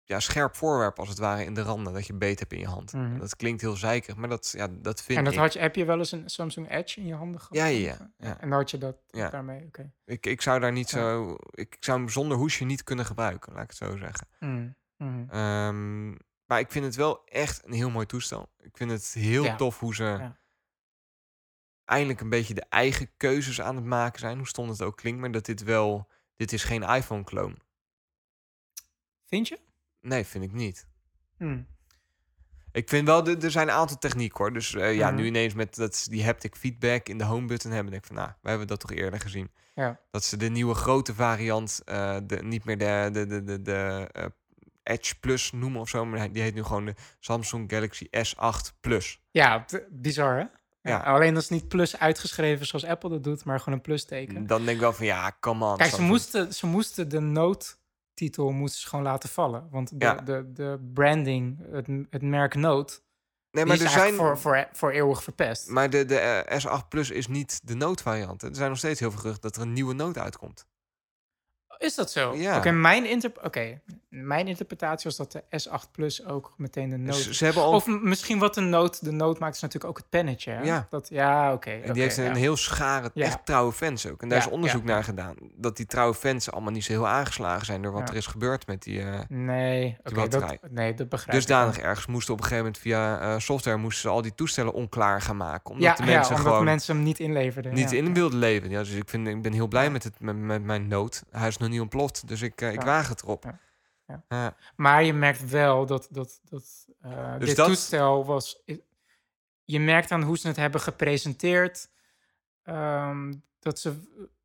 ja, 0.04 0.20
scherp 0.20 0.56
voorwerp 0.56 1.00
als 1.00 1.10
het 1.10 1.18
ware 1.18 1.44
in 1.46 1.54
de 1.54 1.62
randen 1.62 1.94
dat 1.94 2.08
je 2.08 2.14
beet 2.14 2.40
hebt 2.40 2.54
in 2.54 2.60
je 2.60 2.68
hand. 2.68 2.94
Mhm. 2.94 3.18
Dat 3.20 3.36
klinkt 3.36 3.62
heel 3.62 3.76
zeikerig, 3.76 4.16
maar 4.18 4.30
dat, 4.30 4.54
ja, 4.58 4.68
dat 4.72 5.02
vind 5.02 5.18
En 5.18 5.24
dat 5.24 5.34
ik. 5.34 5.40
had 5.40 5.54
je, 5.54 5.60
heb 5.60 5.76
je 5.76 5.86
wel 5.86 5.98
eens 5.98 6.12
een 6.12 6.30
Samsung 6.30 6.72
Edge 6.72 7.00
in 7.00 7.06
je 7.06 7.14
handen 7.16 7.42
gehad? 7.42 7.56
Ja, 7.58 7.66
ja, 7.66 8.12
ja. 8.18 8.40
En 8.40 8.50
dan 8.50 8.58
had 8.60 8.72
je 8.72 8.78
dat 8.78 8.96
Ja. 9.08 9.30
daarmee, 9.30 9.66
oké. 9.66 9.92
Ik, 10.06 10.26
ik 10.26 10.42
zou 10.42 10.60
daar 10.60 10.72
niet 10.72 10.90
zo. 10.90 11.36
Ik 11.52 11.78
zou 11.80 12.00
hem 12.00 12.10
zonder 12.10 12.38
hoesje 12.38 12.66
niet 12.66 12.84
kunnen 12.84 13.06
gebruiken, 13.06 13.54
laat 13.54 13.64
ik 13.64 13.70
het 13.70 13.78
zo 13.78 13.98
zeggen. 13.98 14.28
Mm, 14.40 14.76
mm. 14.98 15.30
Ehm, 15.30 16.10
maar 16.46 16.60
ik 16.60 16.72
vind 16.72 16.86
het 16.86 16.96
wel 16.96 17.26
echt 17.26 17.66
een 17.66 17.74
heel 17.74 17.90
mooi 17.90 18.06
toestel. 18.06 18.50
Ik 18.58 18.78
vind 18.78 18.92
het 18.92 19.14
heel 19.14 19.56
tof 19.56 19.80
hoe 19.80 19.96
ze. 19.96 20.32
Eindelijk 21.92 22.22
een 22.22 22.30
beetje 22.30 22.54
de 22.54 22.66
eigen 22.70 23.10
keuzes 23.18 23.62
aan 23.62 23.76
het 23.76 23.86
maken 23.86 24.20
zijn. 24.20 24.38
Hoe 24.38 24.48
stond 24.48 24.70
het 24.70 24.82
ook 24.82 24.98
klinkt, 24.98 25.20
maar 25.20 25.32
dat 25.32 25.46
dit 25.46 25.64
wel. 25.64 26.08
Dit 26.36 26.54
is 26.54 26.64
geen 26.64 26.84
iPhone-kloon. 26.84 27.58
Vind 29.26 29.48
je? 29.48 29.60
Nee, 30.02 30.26
vind 30.26 30.44
ik 30.44 30.52
niet. 30.52 30.88
Mm. 31.38 31.68
Ik 32.72 32.90
vind 32.90 33.08
wel, 33.08 33.28
er 33.28 33.52
zijn 33.52 33.68
een 33.68 33.74
aantal 33.74 33.98
technieken 33.98 34.38
hoor. 34.38 34.54
Dus 34.54 34.76
eh, 34.76 34.96
ja, 34.96 35.08
Mhm. 35.08 35.16
nu 35.16 35.26
ineens 35.26 35.54
met 35.54 35.76
dat 35.76 35.96
ze 35.96 36.10
die 36.10 36.26
haptic 36.26 36.56
feedback 36.56 37.08
in 37.10 37.18
de 37.18 37.24
home 37.24 37.48
button 37.48 37.72
hebben, 37.72 37.92
denk 37.92 38.04
ik 38.04 38.08
van, 38.08 38.18
nou, 38.18 38.32
we 38.42 38.50
hebben 38.50 38.68
dat 38.68 38.80
toch 38.80 38.92
eerder 38.92 39.20
gezien. 39.20 39.52
Ja. 39.76 40.00
Dat 40.12 40.24
ze 40.24 40.38
de 40.38 40.50
nieuwe 40.50 40.74
grote 40.74 41.14
variant, 41.16 41.82
eh, 41.86 42.18
de, 42.24 42.44
niet 42.44 42.64
meer 42.66 42.78
de, 42.78 43.10
de, 43.12 43.26
de, 43.28 43.44
de, 43.44 43.62
de 43.62 44.10
eh, 44.12 44.26
Edge 44.84 45.20
Plus 45.20 45.52
noemen 45.52 45.82
of 45.82 45.90
zo, 45.90 46.06
maar 46.06 46.32
die 46.32 46.42
heet 46.42 46.54
nu 46.54 46.64
gewoon 46.64 46.86
de 46.86 46.96
Samsung 47.20 47.72
Galaxy 47.72 48.08
S8 48.12 48.80
Plus. 48.80 49.22
Ja, 49.32 49.66
bizar 49.90 50.38
hè? 50.40 50.46
Ja. 50.82 51.00
Alleen 51.00 51.34
dat 51.34 51.44
is 51.44 51.50
niet 51.50 51.68
plus 51.68 51.98
uitgeschreven 52.00 52.66
zoals 52.66 52.86
Apple 52.86 53.10
dat 53.10 53.24
doet, 53.24 53.46
maar 53.46 53.60
gewoon 53.60 53.74
een 53.74 53.82
plus 53.84 54.06
teken. 54.06 54.48
Dan 54.48 54.64
denk 54.66 54.76
ik 54.76 54.80
wel 54.84 54.94
van, 54.94 55.06
ja, 55.06 55.32
come 55.40 55.66
on. 55.66 55.78
Kijk, 55.78 55.92
ze 55.94 56.02
moesten, 56.02 56.54
ze 56.54 56.66
moesten 56.68 57.10
de 57.10 57.20
moesten 58.52 58.82
ze 58.82 58.88
gewoon 58.88 59.06
laten 59.06 59.30
vallen. 59.30 59.68
Want 59.72 59.90
de, 59.90 60.06
Ja. 60.06 60.16
de, 60.16 60.52
de 60.54 60.90
branding, 60.94 61.66
het, 61.72 61.88
het 62.10 62.22
merk 62.22 62.56
Note, 62.56 63.00
Nee, 63.52 63.66
maar 63.66 63.76
is 63.76 63.82
er 63.82 63.90
zijn... 63.90 64.14
voor, 64.14 64.38
voor, 64.38 64.68
voor 64.72 64.92
eeuwig 64.92 65.24
verpest. 65.24 65.68
Maar 65.68 65.90
de, 65.90 66.06
de 66.06 66.18
eh, 66.18 66.66
S8 66.66 66.88
Plus 66.90 67.10
is 67.10 67.28
niet 67.28 67.60
de 67.64 67.76
Note 67.76 68.04
variant. 68.04 68.42
hè. 68.42 68.48
Er 68.50 68.56
zijn 68.56 68.70
nog 68.70 68.78
steeds 68.78 69.00
heel 69.00 69.12
veel 69.12 69.20
geruchten 69.20 69.42
dat 69.52 69.56
er 69.56 69.62
een 69.68 69.74
nieuwe 69.74 69.94
Note 69.94 70.20
uitkomt. 70.20 70.66
Is 71.82 71.96
dat 71.96 72.12
zo? 72.12 72.36
Ja. 72.36 72.58
Oké, 72.58 72.72
mijn, 72.72 73.06
interp- 73.06 73.40
oké, 73.46 73.80
mijn 74.10 74.48
interpretatie 74.48 75.04
was 75.16 75.16
dat 75.30 75.32
de 75.32 75.44
S8 75.64 75.92
Plus 75.92 76.26
ook 76.26 76.54
meteen 76.58 76.90
de. 76.90 77.04
Dus 77.04 77.30
ze 77.32 77.46
hebben 77.46 77.64
al... 77.64 77.74
Of 77.74 77.88
misschien 77.88 78.40
wat 78.40 78.54
de 78.54 78.62
Note... 78.62 78.98
De 79.02 79.12
Note 79.12 79.40
maakt 79.40 79.56
is 79.56 79.62
natuurlijk 79.62 79.90
ook 79.92 79.98
het 79.98 80.10
pennetje. 80.10 80.52
Hè? 80.52 80.62
Ja. 80.64 80.88
Dat, 80.90 81.08
ja, 81.10 81.54
oké. 81.54 81.70
En 81.70 81.94
die 81.94 82.02
heeft 82.02 82.18
een 82.18 82.24
ja. 82.24 82.34
heel 82.34 82.56
schare, 82.58 83.12
Ja. 83.14 83.26
echt 83.26 83.46
trouwe 83.46 83.72
fans 83.72 84.08
ook. 84.08 84.22
En 84.22 84.30
daar 84.30 84.38
Ja, 84.40 84.46
is 84.46 84.52
onderzoek 84.52 84.82
ja. 84.82 84.88
naar 84.94 85.04
gedaan. 85.04 85.36
Dat 85.56 85.78
die 85.78 85.86
trouwe 85.86 86.14
fans 86.14 86.52
allemaal 86.52 86.72
niet 86.72 86.84
zo 86.84 86.92
heel 86.92 87.08
aangeslagen 87.08 87.66
zijn 87.66 87.82
door 87.82 87.92
wat 87.92 88.02
Ja. 88.02 88.08
er 88.08 88.16
is 88.16 88.26
gebeurd 88.26 88.68
met 88.68 88.84
die... 88.84 89.02
eh 89.02 89.20
Nee, 89.30 89.98
oké, 90.04 90.16
batterij. 90.16 90.58
dat, 90.62 90.72
nee, 90.72 90.94
dat 90.94 91.10
begrijp 91.10 91.32
dusdanig 91.32 91.78
ik. 91.78 91.84
ergens 91.84 92.06
moesten 92.06 92.34
op 92.34 92.40
een 92.40 92.46
gegeven 92.46 92.66
moment 92.66 92.82
via 92.84 93.20
eh, 93.20 93.40
software 93.40 93.78
moesten 93.78 94.02
ze 94.02 94.10
al 94.16 94.22
die 94.22 94.36
toestellen 94.36 94.74
onklaar 94.74 95.22
gaan 95.22 95.38
maken. 95.38 95.72
Omdat 95.72 95.84
Ja, 95.84 95.96
de 95.96 96.04
mensen 96.04 96.22
ja, 96.22 96.28
omdat 96.30 96.42
gewoon 96.52 96.64
mensen 96.64 96.96
hem 96.96 97.04
niet 97.04 97.20
inleverden. 97.20 97.74
niet 97.74 97.92
ja. 97.92 97.98
in 97.98 98.14
wilden 98.14 98.40
leven. 98.40 98.70
Ja, 98.70 98.80
dus 98.80 98.92
ik, 98.92 99.10
vind, 99.10 99.28
ik 99.28 99.42
ben 99.42 99.54
heel 99.54 99.68
blij 99.68 99.84
Ja. 99.84 99.90
met, 99.90 100.04
het, 100.04 100.20
met, 100.20 100.36
met 100.38 100.64
mijn 100.64 100.88
nood. 100.88 101.24
Hij 101.32 101.48
is 101.48 101.58
nog 101.58 101.70
niet 101.72 101.82
ontploft, 101.82 102.28
dus 102.28 102.42
ik, 102.42 102.62
eh, 102.62 102.72
ik 102.74 102.80
Ja. 102.80 102.86
waag 102.86 103.10
het 103.10 103.22
erop. 103.22 103.44
Ja. 103.44 103.60
Ja. 104.08 104.24
Ja. 104.30 104.56
Maar 104.76 105.04
je 105.04 105.14
merkt 105.14 105.50
wel 105.50 105.86
dat, 105.86 106.08
dat, 106.12 106.40
dat 106.44 106.86
Dus 107.40 107.48
dit 107.48 107.56
dat- 107.56 107.68
toestel 107.68 108.26
was... 108.26 108.64
Je 109.64 109.80
merkt 109.80 110.12
aan 110.12 110.22
hoe 110.24 110.38
ze 110.38 110.48
het 110.48 110.56
hebben 110.56 110.82
gepresenteerd... 110.82 111.90
ehm, 112.64 113.34
dat 113.60 113.80
ze, 113.80 113.90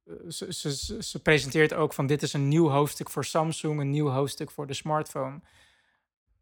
eh, 0.07 0.13
ze, 0.29 0.53
ze, 0.53 0.77
ze, 0.77 1.03
ze 1.03 1.23
presenteert 1.23 1.75
ook 1.75 1.93
van... 1.93 2.07
dit 2.07 2.23
is 2.23 2.33
een 2.33 2.49
nieuw 2.49 2.69
hoofdstuk 2.69 3.11
voor 3.11 3.25
Samsung... 3.25 3.81
een 3.81 3.91
nieuw 3.91 4.09
hoofdstuk 4.09 4.51
voor 4.51 4.67
de 4.67 4.75
smartphone. 4.75 5.41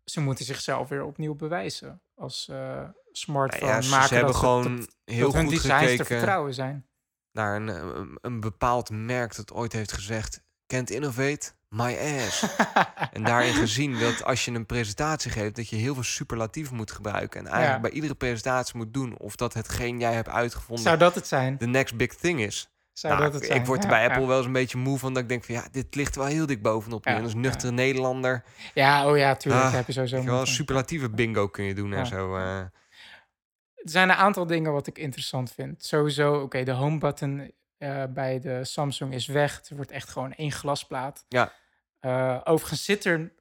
Ze 0.04 0.20
moeten 0.20 0.44
zichzelf 0.44 0.88
weer 0.88 1.04
opnieuw 1.04 1.34
bewijzen... 1.34 2.02
als 2.14 2.48
eh 2.48 2.88
smartphone 3.12 3.72
Ja, 3.72 3.80
ze, 3.80 3.90
maken 3.90 4.08
ze 4.08 4.14
hebben 4.14 4.32
dat 4.32 4.40
gewoon 4.40 4.76
dat, 4.76 4.96
heel 5.04 5.24
dat 5.24 5.34
hun 5.34 5.42
goed 5.44 5.52
designs 5.62 5.96
te 5.96 6.04
vertrouwen 6.04 6.54
zijn. 6.54 6.86
naar 7.32 7.56
een, 7.56 8.18
een 8.20 8.40
bepaald 8.40 8.90
merk 8.90 9.36
dat 9.36 9.52
ooit 9.52 9.72
heeft 9.72 9.92
gezegd... 9.92 10.42
Can't 10.66 10.90
innovate, 10.90 11.50
my 11.68 11.96
ass. 11.98 12.46
en 13.12 13.24
daarin 13.24 13.54
gezien 13.54 13.98
dat 13.98 14.24
als 14.24 14.44
je 14.44 14.50
een 14.50 14.66
presentatie 14.66 15.30
geeft... 15.30 15.56
dat 15.56 15.68
je 15.68 15.76
heel 15.76 15.94
veel 15.94 16.02
superlatieven 16.02 16.76
moet 16.76 16.90
gebruiken. 16.90 17.40
En 17.40 17.46
eigenlijk 17.46 17.74
Ja. 17.74 17.80
bij 17.80 17.90
iedere 17.90 18.14
presentatie 18.14 18.76
moet 18.76 18.94
doen... 18.94 19.16
of 19.18 19.36
dat 19.36 19.54
hetgeen 19.54 19.98
jij 19.98 20.12
hebt 20.14 20.28
uitgevonden 20.28 20.84
Zou 20.84 20.96
dat 20.98 21.14
het 21.14 21.26
zijn? 21.26 21.58
de 21.58 21.66
next 21.66 21.96
big 21.96 22.14
thing 22.14 22.40
is. 22.40 22.68
Zou 22.92 23.12
Nou, 23.14 23.24
dat 23.24 23.34
het 23.34 23.44
zijn? 23.48 23.60
ik 23.60 23.66
word 23.66 23.78
er 23.78 23.84
Ja, 23.84 23.90
bij 23.96 24.04
ja. 24.04 24.10
Apple 24.10 24.26
wel 24.26 24.36
eens 24.36 24.46
een 24.46 24.52
beetje 24.52 24.78
moe 24.78 24.98
van... 24.98 25.14
dat 25.14 25.22
ik 25.22 25.28
denk 25.28 25.44
van 25.44 25.54
ja, 25.54 25.64
dit 25.70 25.94
ligt 25.94 26.16
wel 26.16 26.26
heel 26.26 26.46
dik 26.46 26.62
bovenop. 26.62 27.04
Ja, 27.04 27.16
En 27.16 27.22
als 27.22 27.34
nuchtere 27.34 27.72
Nederlander... 27.72 28.44
Ja, 28.74 29.06
oh 29.10 29.16
ja, 29.16 29.34
tuurlijk. 29.36 29.64
Ah, 29.64 29.72
heb 29.72 29.86
je 29.86 29.92
sowieso. 29.92 30.22
Wel, 30.24 30.36
moeten. 30.36 30.54
superlatieve 30.54 31.10
bingo 31.10 31.48
kun 31.48 31.64
je 31.64 31.74
doen 31.74 31.92
en 31.92 32.06
zo. 32.06 32.36
eh. 32.36 32.58
Er 32.58 33.90
zijn 33.90 34.08
een 34.08 34.16
aantal 34.16 34.46
dingen 34.46 34.72
wat 34.72 34.86
ik 34.86 34.98
interessant 34.98 35.52
vind. 35.52 35.84
Sowieso, 35.84 36.34
oké, 36.34 36.62
de 36.64 36.72
home 36.72 36.98
button 36.98 37.52
eh, 37.84 38.04
bij 38.12 38.40
de 38.40 38.64
Samsung 38.64 39.12
is 39.14 39.26
weg. 39.26 39.56
Het 39.56 39.70
wordt 39.70 39.90
echt 39.90 40.08
gewoon 40.08 40.32
één 40.32 40.52
glasplaat. 40.52 41.24
Ja. 41.28 41.52
Eh, 42.00 42.40
overigens 42.44 42.84
zit 42.84 43.04
er 43.04 43.32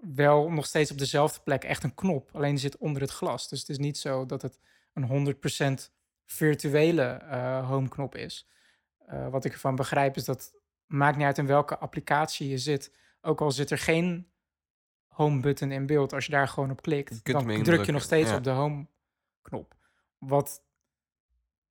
wel 0.00 0.50
nog 0.50 0.66
steeds 0.66 0.90
op 0.90 0.98
dezelfde 0.98 1.40
plek 1.40 1.64
echt 1.64 1.82
een 1.82 1.94
knop. 1.94 2.30
Alleen 2.32 2.50
die 2.50 2.58
zit 2.58 2.76
onder 2.76 3.02
het 3.02 3.10
glas. 3.10 3.48
Dus 3.48 3.60
het 3.60 3.68
is 3.68 3.78
niet 3.78 3.98
zo 3.98 4.26
dat 4.26 4.42
het 4.42 4.58
een 4.92 5.04
100% 5.04 5.92
virtuele 6.26 7.02
eh 7.02 7.68
home 7.68 7.88
knop 7.88 8.16
is. 8.16 8.48
Eh, 9.06 9.28
wat 9.28 9.44
ik 9.44 9.52
ervan 9.52 9.76
begrijp 9.76 10.16
is 10.16 10.24
dat 10.24 10.52
maakt 10.86 11.16
niet 11.16 11.26
uit 11.26 11.38
in 11.38 11.46
welke 11.46 11.78
applicatie 11.78 12.48
je 12.48 12.58
zit. 12.58 12.94
Ook 13.20 13.40
al 13.40 13.50
zit 13.50 13.70
er 13.70 13.78
geen 13.78 14.30
home 15.08 15.40
button 15.40 15.70
in 15.70 15.86
beeld, 15.86 16.12
als 16.12 16.24
je 16.24 16.32
daar 16.32 16.48
gewoon 16.48 16.70
op 16.70 16.82
klikt, 16.82 17.24
dan 17.24 17.62
druk 17.62 17.84
je 17.84 17.92
nog 17.92 18.02
steeds 18.02 18.30
ja. 18.30 18.36
op 18.36 18.44
de 18.44 18.50
home 18.50 18.86
knop. 19.42 19.74
Wat 20.18 20.62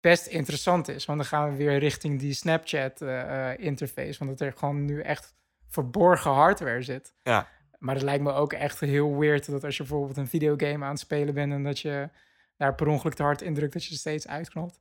best 0.02 0.26
interessant 0.26 0.88
is, 0.88 1.06
want 1.06 1.18
dan 1.20 1.28
gaan 1.28 1.50
we 1.50 1.56
weer 1.58 1.78
richting 1.78 2.20
die 2.20 2.34
Snapchat 2.34 3.02
eh, 3.02 3.52
eh, 3.52 3.60
interface, 3.60 4.26
want 4.26 4.38
dat 4.38 4.48
er 4.48 4.54
gewoon 4.58 4.86
nu 4.86 5.02
echt 5.02 5.34
verborgen 5.68 6.32
hardware 6.32 6.82
zit. 6.82 7.14
Ja. 7.24 7.48
Maar 7.78 7.96
het 7.96 8.04
lijkt 8.04 8.24
me 8.24 8.32
ook 8.32 8.54
echt 8.54 8.80
heel 8.80 9.18
weird 9.18 9.52
dat 9.52 9.64
als 9.64 9.78
je 9.78 9.84
bijvoorbeeld 9.84 10.18
een 10.18 10.28
videogame 10.28 10.86
aan 10.86 10.92
het 10.92 11.00
spelen 11.00 11.34
bent 11.34 11.52
en 11.54 11.64
dat 11.64 11.80
je 11.80 12.10
daar 12.58 12.76
per 12.76 12.88
ongeluk 12.88 13.14
te 13.14 13.24
hard 13.24 13.42
indrukt 13.42 13.74
dat 13.74 13.86
je 13.86 13.96
steeds 13.96 14.28
uitknopt. 14.28 14.80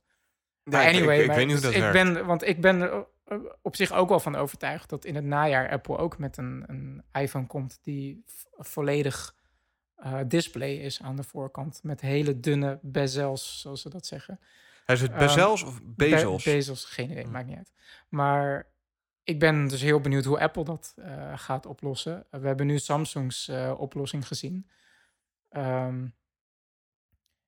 Ja, 0.63 0.71
Maar 0.71 0.81
ik- 0.83 0.89
ik- 0.89 0.95
anyway, 0.95 1.19
ik, 1.19 1.27
weet 1.27 1.37
niet 1.37 1.45
hoe 1.45 1.55
dus 1.55 1.61
dat 1.63 1.73
ik 1.73 1.93
werkt. 1.93 2.13
ben, 2.13 2.25
want 2.25 2.47
ik 2.47 2.61
ben 2.61 2.81
er 2.81 3.05
op 3.61 3.75
zich 3.75 3.91
ook 3.91 4.09
wel 4.09 4.19
van 4.19 4.35
overtuigd 4.35 4.89
dat 4.89 5.05
in 5.05 5.15
het 5.15 5.23
najaar 5.23 5.69
Apple 5.69 5.97
ook 5.97 6.17
met 6.17 6.37
een, 6.37 6.63
een 6.67 7.03
iPhone 7.13 7.45
komt 7.47 7.79
die 7.81 8.23
volledig 8.57 9.35
eh, 9.95 10.19
display 10.27 10.73
is 10.73 11.01
aan 11.01 11.15
de 11.15 11.23
voorkant 11.23 11.79
met 11.83 12.01
hele 12.01 12.39
dunne 12.39 12.79
bezels, 12.81 13.61
zoals 13.61 13.81
ze 13.81 13.89
dat 13.89 14.05
zeggen. 14.05 14.39
Hij 14.89 14.97
is 14.97 15.01
het 15.03 15.11
Ehm, 15.11 15.19
bezels 15.19 15.63
of 15.63 15.79
bezels? 15.83 16.43
Be- 16.43 16.51
bezels, 16.51 16.85
geen 16.85 17.11
idee, 17.11 17.27
maakt 17.27 17.47
niet 17.47 17.57
uit. 17.57 17.71
Maar 18.09 18.67
ik 19.23 19.39
ben 19.39 19.67
dus 19.67 19.81
heel 19.81 19.99
benieuwd 20.01 20.25
hoe 20.25 20.39
Apple 20.39 20.63
dat 20.63 20.93
eh, 20.95 21.31
gaat 21.39 21.65
oplossen. 21.65 22.25
we 22.31 22.47
hebben 22.47 22.65
nu 22.65 22.79
Samsung's 22.79 23.47
eh, 23.47 23.73
oplossing 23.77 24.27
gezien. 24.27 24.69
Ehm, 25.49 26.07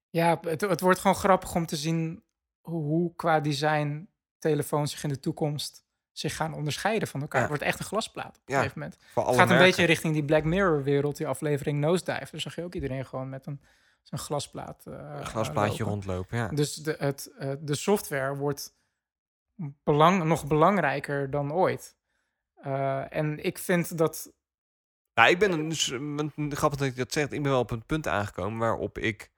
ja, 0.10 0.40
het, 0.42 0.62
het 0.62 0.82
wordt 0.82 1.00
gewoon 1.00 1.16
grappig 1.16 1.56
om 1.56 1.66
te 1.66 1.76
zien 1.76 2.24
hoe, 2.62 2.84
hoe 2.84 3.16
qua 3.16 3.40
design 3.40 4.10
telefoons 4.40 4.92
zich 4.92 5.04
in 5.04 5.10
de 5.10 5.20
toekomst 5.20 5.86
zich 6.12 6.36
gaan 6.36 6.54
onderscheiden 6.54 7.08
van 7.08 7.22
elkaar. 7.22 7.42
Ja. 7.42 7.48
Het 7.48 7.58
wordt 7.58 7.72
echt 7.72 7.80
een 7.80 7.86
glasplaat 7.92 8.38
op 8.38 8.42
een 8.46 8.54
Ja, 8.54 8.58
gegeven 8.62 8.80
moment. 8.80 8.98
Het 9.02 9.24
gaat 9.24 9.28
een 9.30 9.36
merken. 9.48 9.58
beetje 9.66 9.84
richting 9.86 10.14
die 10.14 10.26
Black 10.26 10.44
Mirror 10.44 10.84
wereld, 10.84 11.18
die 11.18 11.28
aflevering 11.28 11.80
Nosedive. 11.80 12.32
Daar 12.32 12.42
zag 12.42 12.56
je 12.56 12.64
ook 12.64 12.76
iedereen 12.76 13.06
gewoon 13.06 13.30
met 13.30 13.46
een, 13.46 13.62
zo'n 14.02 14.20
glasplaat 14.20 14.86
eh, 14.86 14.94
Een 14.94 15.26
glasplaatje 15.26 15.84
lopen. 15.84 15.86
rondlopen, 15.86 16.38
ja. 16.38 16.48
Dus 16.48 16.76
de, 16.76 16.96
het, 16.98 17.32
eh, 17.38 17.52
de 17.60 17.76
software 17.76 18.36
wordt 18.36 18.76
belang, 19.84 20.24
nog 20.24 20.48
belangrijker 20.48 21.30
dan 21.30 21.54
ooit. 21.54 21.96
Eh, 22.56 23.16
en 23.16 23.44
ik 23.44 23.58
vind 23.58 23.98
dat. 23.98 24.34
Ja, 25.14 25.28
ik 25.28 25.40
ben 25.40 25.70
dus, 25.70 25.86
grappig 26.50 26.80
dat 26.80 26.88
je 26.88 26.94
dat 26.96 27.14
zegt, 27.14 27.32
ik 27.32 27.42
ben 27.42 27.52
wel 27.52 27.60
op 27.60 27.72
een 27.72 27.86
punt 27.86 28.08
aangekomen 28.08 28.60
waarop 28.60 28.98
ik 28.98 29.32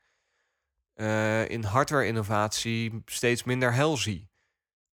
in 1.47 1.63
hardware 1.63 2.05
innovatie 2.05 3.01
steeds 3.05 3.43
minder 3.43 3.73
hel 3.73 3.97
zie. 3.97 4.31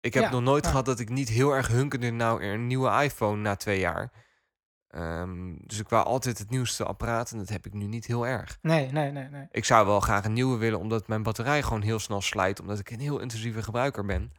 Ik 0.00 0.14
heb 0.14 0.22
Ja, 0.22 0.30
nog 0.30 0.42
nooit 0.42 0.64
ja. 0.64 0.70
gehad 0.70 0.84
dat 0.84 0.98
ik 0.98 1.08
niet 1.08 1.28
heel 1.28 1.52
erg 1.52 1.68
hunkerde 1.68 2.10
nou 2.10 2.44
een 2.44 2.66
nieuwe 2.66 3.02
iPhone 3.02 3.36
na 3.36 3.56
twee 3.56 3.78
jaar. 3.78 4.12
Ehm, 4.90 5.54
dus 5.60 5.78
ik 5.78 5.88
wou 5.88 6.04
altijd 6.04 6.38
het 6.38 6.50
nieuwste 6.50 6.84
apparaat 6.84 7.30
en 7.30 7.38
dat 7.38 7.48
heb 7.48 7.66
ik 7.66 7.72
nu 7.72 7.86
niet 7.86 8.06
heel 8.06 8.26
erg. 8.26 8.58
Nee, 8.62 8.90
nee, 8.90 9.10
nee, 9.10 9.28
nee. 9.28 9.46
Ik 9.50 9.64
zou 9.64 9.86
wel 9.86 10.00
graag 10.00 10.24
een 10.24 10.32
nieuwe 10.32 10.58
willen, 10.58 10.78
omdat 10.78 11.08
mijn 11.08 11.22
batterij 11.22 11.62
gewoon 11.62 11.82
heel 11.82 11.98
snel 11.98 12.20
slijt, 12.20 12.60
omdat 12.60 12.78
ik 12.78 12.90
een 12.90 13.00
heel 13.00 13.18
intensieve 13.18 13.62
gebruiker 13.62 14.04
ben. 14.04 14.32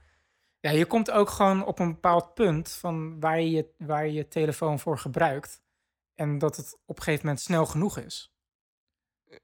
Ja, 0.59 0.71
je 0.71 0.85
komt 0.85 1.11
ook 1.11 1.29
gewoon 1.29 1.65
op 1.65 1.79
een 1.79 1.91
bepaald 1.91 2.33
punt 2.33 2.71
van 2.71 3.19
waar 3.19 3.39
je 3.39 3.51
je, 3.51 3.69
waar 3.77 4.05
je, 4.05 4.13
je 4.13 4.27
telefoon 4.27 4.79
voor 4.79 4.97
gebruikt. 4.97 5.61
En 6.15 6.37
dat 6.37 6.57
het 6.57 6.77
op 6.85 6.97
een 6.97 7.03
gegeven 7.03 7.25
moment 7.25 7.43
snel 7.43 7.65
genoeg 7.65 7.97
is. 7.97 8.33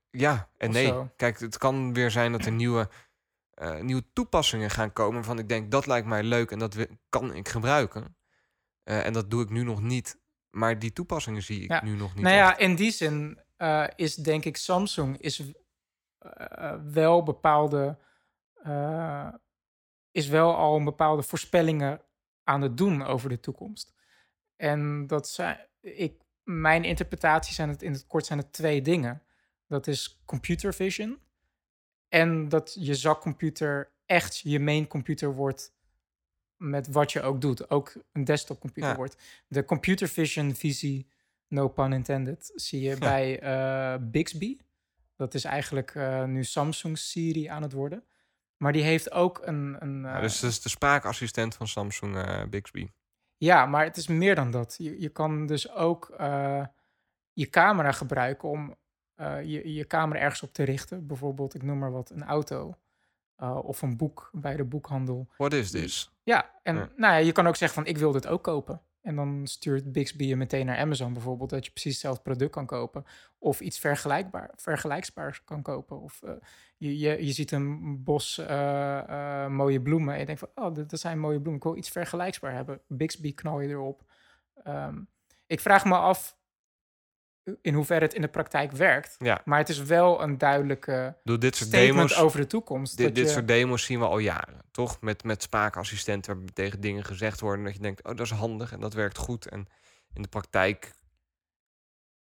Ja 0.09 0.49
en 0.57 0.67
Of 0.67 0.73
nee. 0.73 0.85
zo. 0.85 1.09
Kijk, 1.15 1.39
het 1.39 1.57
kan 1.57 1.93
weer 1.93 2.11
zijn 2.11 2.31
dat 2.31 2.45
er 2.45 2.51
nieuwe, 2.51 2.89
eh, 3.53 3.79
nieuwe 3.79 4.03
toepassingen 4.13 4.69
gaan 4.69 4.93
komen 4.93 5.13
waarvan 5.13 5.39
ik 5.39 5.49
denk 5.49 5.71
dat 5.71 5.85
lijkt 5.85 6.07
mij 6.07 6.23
leuk 6.23 6.51
en 6.51 6.59
dat 6.59 6.87
kan 7.09 7.33
ik 7.33 7.47
gebruiken. 7.47 8.17
Eh, 8.83 9.05
en 9.05 9.13
dat 9.13 9.29
doe 9.29 9.43
ik 9.43 9.49
nu 9.49 9.63
nog 9.63 9.81
niet. 9.81 10.19
Maar 10.57 10.79
die 10.79 10.93
toepassingen 10.93 11.41
zie 11.43 11.61
ik 11.63 11.69
Ja. 11.69 11.83
nu 11.83 11.95
nog 11.95 12.13
niet. 12.15 12.23
nou 12.23 12.35
ja, 12.35 12.57
in 12.57 12.75
die 12.75 12.91
zin 12.91 13.39
eh, 13.57 13.87
is 13.95 14.15
denk 14.15 14.45
ik 14.45 14.57
Samsung 14.57 15.17
is 15.17 15.43
eh, 16.17 16.75
wel 16.83 17.23
bepaalde. 17.23 17.97
eh, 18.63 19.33
is 20.11 20.27
wel 20.27 20.55
al 20.55 20.75
een 20.75 20.83
bepaalde 20.83 21.23
voorspellingen 21.23 22.01
aan 22.43 22.61
het 22.61 22.77
doen 22.77 23.03
over 23.03 23.29
de 23.29 23.39
toekomst. 23.39 23.93
En 24.55 25.07
dat 25.07 25.29
zijn. 25.29 25.67
Ik, 25.81 26.21
mijn 26.43 26.83
interpretatie 26.83 27.53
zijn 27.53 27.69
het 27.69 27.81
in 27.81 27.91
het 27.91 28.07
kort 28.07 28.25
zijn 28.25 28.39
het 28.39 28.53
twee 28.53 28.81
dingen. 28.81 29.23
Dat 29.67 29.87
is 29.87 30.21
computer 30.25 30.73
vision. 30.73 31.19
En 32.09 32.49
dat 32.49 32.75
je 32.79 32.95
zakcomputer 32.95 33.91
echt 34.05 34.37
je 34.39 34.59
main 34.59 34.87
computer 34.87 35.33
wordt 35.33 35.75
met 36.57 36.87
wat 36.87 37.11
je 37.11 37.21
ook 37.21 37.41
doet. 37.41 37.69
Ook 37.69 37.93
een 38.11 38.23
desktopcomputer 38.23 38.89
Ja. 38.89 38.95
wordt. 38.95 39.17
De 39.47 39.65
computer 39.65 40.07
vision 40.07 40.55
visie, 40.55 41.07
no 41.47 41.67
pun 41.67 41.93
intended, 41.93 42.51
zie 42.55 42.81
je 42.81 42.97
bij 42.97 43.39
eh, 43.39 43.95
Bixby. 44.01 44.57
Dat 45.15 45.33
is 45.33 45.43
eigenlijk 45.43 45.95
eh, 45.95 46.23
nu 46.23 46.43
Samsung 46.43 46.97
Siri 46.97 47.45
aan 47.45 47.61
het 47.61 47.71
worden. 47.71 48.03
Maar 48.57 48.73
die 48.73 48.83
heeft 48.83 49.11
ook 49.11 49.41
een... 49.45 49.75
een 49.79 50.01
Ja, 50.01 50.15
eh, 50.15 50.21
dus 50.21 50.39
dat 50.39 50.49
is 50.51 50.61
de 50.61 50.69
spraakassistent 50.69 51.55
van 51.55 51.67
Samsung 51.67 52.49
Bixby. 52.49 52.87
ja, 53.37 53.65
maar 53.65 53.83
het 53.83 53.97
is 53.97 54.07
meer 54.07 54.35
dan 54.35 54.51
dat. 54.51 54.75
Je, 54.77 55.01
je 55.01 55.09
kan 55.09 55.45
dus 55.45 55.71
ook 55.71 56.13
je 57.33 57.49
camera 57.49 57.91
gebruiken 57.91 58.49
om 58.49 58.75
je, 59.43 59.73
je 59.73 59.87
camera 59.87 60.19
ergens 60.19 60.43
op 60.43 60.53
te 60.53 60.63
richten. 60.63 61.07
Bijvoorbeeld, 61.07 61.55
ik 61.55 61.63
noem 61.63 61.77
maar 61.77 61.91
wat, 61.91 62.09
een 62.09 62.23
auto 62.23 62.77
eh, 63.37 63.59
of 63.63 63.81
een 63.81 63.97
boek 63.97 64.29
bij 64.33 64.55
de 64.55 64.63
boekhandel. 64.63 65.27
What 65.37 65.53
is 65.53 65.71
this? 65.71 66.11
Ja, 66.23 66.51
en 66.63 66.75
Ja. 66.75 66.89
Nou 66.95 67.13
ja, 67.13 67.19
je 67.19 67.31
kan 67.31 67.47
ook 67.47 67.55
zeggen 67.55 67.83
van 67.83 67.91
ik 67.91 67.97
wil 67.97 68.11
dit 68.11 68.27
ook 68.27 68.43
kopen. 68.43 68.81
En 69.01 69.15
dan 69.15 69.47
stuurt 69.47 69.91
Bixby 69.91 70.25
je 70.25 70.35
meteen 70.35 70.65
naar 70.65 70.77
Amazon 70.77 71.13
bijvoorbeeld, 71.13 71.49
dat 71.49 71.65
je 71.65 71.71
precies 71.71 71.91
hetzelfde 71.91 72.21
product 72.21 72.51
kan 72.51 72.65
kopen. 72.65 73.05
Of 73.37 73.59
iets 73.59 73.79
vergelijkbaar, 73.79 74.51
vergelijkbaars 74.55 75.43
kan 75.43 75.61
kopen. 75.61 76.01
Of 76.01 76.21
eh, 76.23 76.31
je, 76.77 76.99
je, 76.99 77.25
je 77.25 77.31
ziet 77.31 77.51
een 77.51 78.03
bos 78.03 78.37
eh, 78.37 79.47
mooie 79.47 79.81
bloemen 79.81 80.13
en 80.13 80.19
je 80.19 80.25
denkt 80.25 80.41
van, 80.41 80.65
oh, 80.65 80.75
dat, 80.75 80.89
dat 80.89 80.99
zijn 80.99 81.19
mooie 81.19 81.41
bloemen. 81.41 81.55
Ik 81.55 81.63
wil 81.63 81.77
iets 81.77 81.89
vergelijkbaar 81.89 82.53
hebben. 82.53 82.81
Bixby 82.87 83.33
knal 83.33 83.59
je 83.59 83.69
erop. 83.69 84.03
Ehm, 84.63 84.99
ik 85.45 85.59
vraag 85.59 85.85
me 85.85 85.95
af 85.95 86.37
in 87.61 87.73
hoeverre 87.73 88.05
het 88.05 88.13
in 88.13 88.21
de 88.21 88.27
praktijk 88.27 88.71
werkt. 88.71 89.15
Ja. 89.17 89.41
Maar 89.45 89.57
het 89.59 89.69
is 89.69 89.79
wel 89.79 90.21
een 90.21 90.37
duidelijke 90.37 91.17
Door 91.23 91.39
dit 91.39 91.55
soort 91.55 91.69
statement 91.69 92.09
demos, 92.09 92.17
over 92.17 92.39
de 92.39 92.47
toekomst. 92.47 92.97
dit, 92.97 93.15
dit 93.15 93.25
je- 93.25 93.31
soort 93.31 93.47
demos 93.47 93.83
zien 93.83 93.99
we 93.99 94.05
al 94.05 94.17
jaren, 94.17 94.61
toch? 94.71 95.01
Met, 95.01 95.23
met 95.23 95.41
spraakassistenten 95.43 96.33
waarbij 96.35 96.53
tegen 96.53 96.81
dingen 96.81 97.03
gezegd 97.03 97.39
worden 97.39 97.65
dat 97.65 97.73
je 97.73 97.79
denkt, 97.79 98.03
oh, 98.03 98.15
dat 98.15 98.25
is 98.25 98.31
handig 98.31 98.71
en 98.71 98.79
dat 98.79 98.93
werkt 98.93 99.17
goed. 99.17 99.47
En 99.47 99.67
in 100.13 100.21
de 100.21 100.27
praktijk 100.27 100.95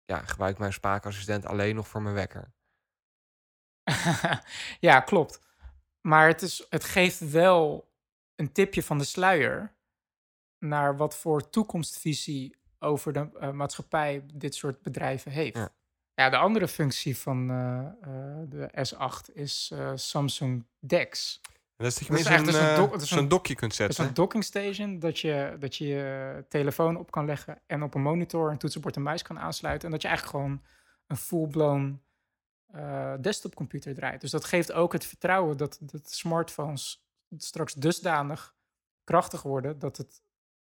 ja, 0.05 0.17
gebruik 0.25 0.53
ik 0.53 0.59
mijn 0.59 0.73
spraakassistent 0.73 1.45
alleen 1.45 1.75
nog 1.75 1.87
voor 1.87 2.01
mijn 2.01 2.15
wekker. 2.15 2.53
ja, 4.79 4.99
klopt. 4.99 5.39
Maar 6.01 6.27
het, 6.27 6.41
is, 6.41 6.65
het 6.69 6.83
geeft 6.83 7.31
wel 7.31 7.91
een 8.35 8.51
tipje 8.51 8.83
van 8.83 8.97
de 8.97 9.03
sluier 9.03 9.73
naar 10.59 10.97
wat 10.97 11.17
voor 11.17 11.49
toekomstvisie 11.49 12.55
over 12.85 13.13
de 13.13 13.27
eh, 13.39 13.51
maatschappij 13.51 14.25
dit 14.33 14.55
soort 14.55 14.81
bedrijven 14.81 15.31
heeft. 15.31 15.55
Ja. 15.57 15.69
Ja, 16.13 16.29
de 16.29 16.37
andere 16.37 16.67
functie 16.67 17.17
van 17.17 17.49
eh, 17.49 17.79
eh, 18.01 18.49
de 18.49 18.69
S8 18.89 19.33
is 19.33 19.73
Samsung 19.95 20.65
DeX. 20.79 21.39
En 21.43 21.51
dat 21.83 21.87
is 21.87 21.93
dat 21.95 22.07
je 22.07 22.23
Dat 22.23 22.33
echt- 22.33 22.45
dat 22.75 22.89
dat 22.91 23.07
zo'n 23.07 23.17
een- 23.17 23.27
dokje 23.27 23.55
kunt 23.55 23.69
Dat 23.69 23.79
zetten. 23.79 24.03
is 24.03 24.09
een 24.09 24.15
docking 24.15 24.43
station 24.43 24.99
dat 24.99 25.19
je, 25.19 25.55
dat 25.59 25.75
je 25.75 25.85
je 25.87 26.45
telefoon 26.49 26.97
op 26.97 27.11
kan 27.11 27.25
leggen 27.25 27.61
en 27.65 27.83
op 27.83 27.93
een 27.93 28.01
monitor, 28.01 28.51
een 28.51 28.57
toetsenbord 28.57 28.95
en 28.95 29.01
muis 29.01 29.21
kan 29.21 29.39
aansluiten. 29.39 29.85
En 29.85 29.91
dat 29.93 30.01
je 30.01 30.07
eigenlijk 30.07 30.37
gewoon 30.37 30.61
een 31.07 31.17
full-blown 31.17 32.01
eh, 32.71 33.13
desktopcomputer 33.21 33.93
draait. 33.95 34.21
Dus 34.21 34.31
dat 34.31 34.45
geeft 34.45 34.71
ook 34.71 34.93
het 34.93 35.05
vertrouwen 35.05 35.57
dat, 35.57 35.77
dat 35.81 36.11
smartphones 36.11 37.05
straks 37.37 37.73
dusdanig 37.73 38.55
krachtig 39.03 39.41
worden 39.41 39.79
dat 39.79 39.97
het 39.97 40.21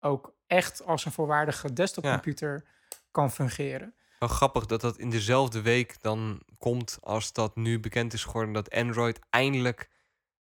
ook 0.01 0.35
echt 0.47 0.85
als 0.85 1.05
een 1.05 1.13
volwaardige 1.13 1.73
desktopcomputer 1.73 2.65
kan 3.11 3.31
fungeren. 3.31 3.95
Wel 4.19 4.29
grappig 4.29 4.67
dat 4.67 4.81
dat 4.81 4.99
in 4.99 5.11
dezelfde 5.11 5.63
week 5.63 6.01
dan 6.03 6.43
komt 6.59 6.99
als 7.03 7.33
dat 7.33 7.57
nu 7.57 7.81
bekend 7.81 8.13
is 8.13 8.25
geworden 8.25 8.53
dat 8.53 8.71
Android 8.71 9.19
eindelijk 9.31 9.91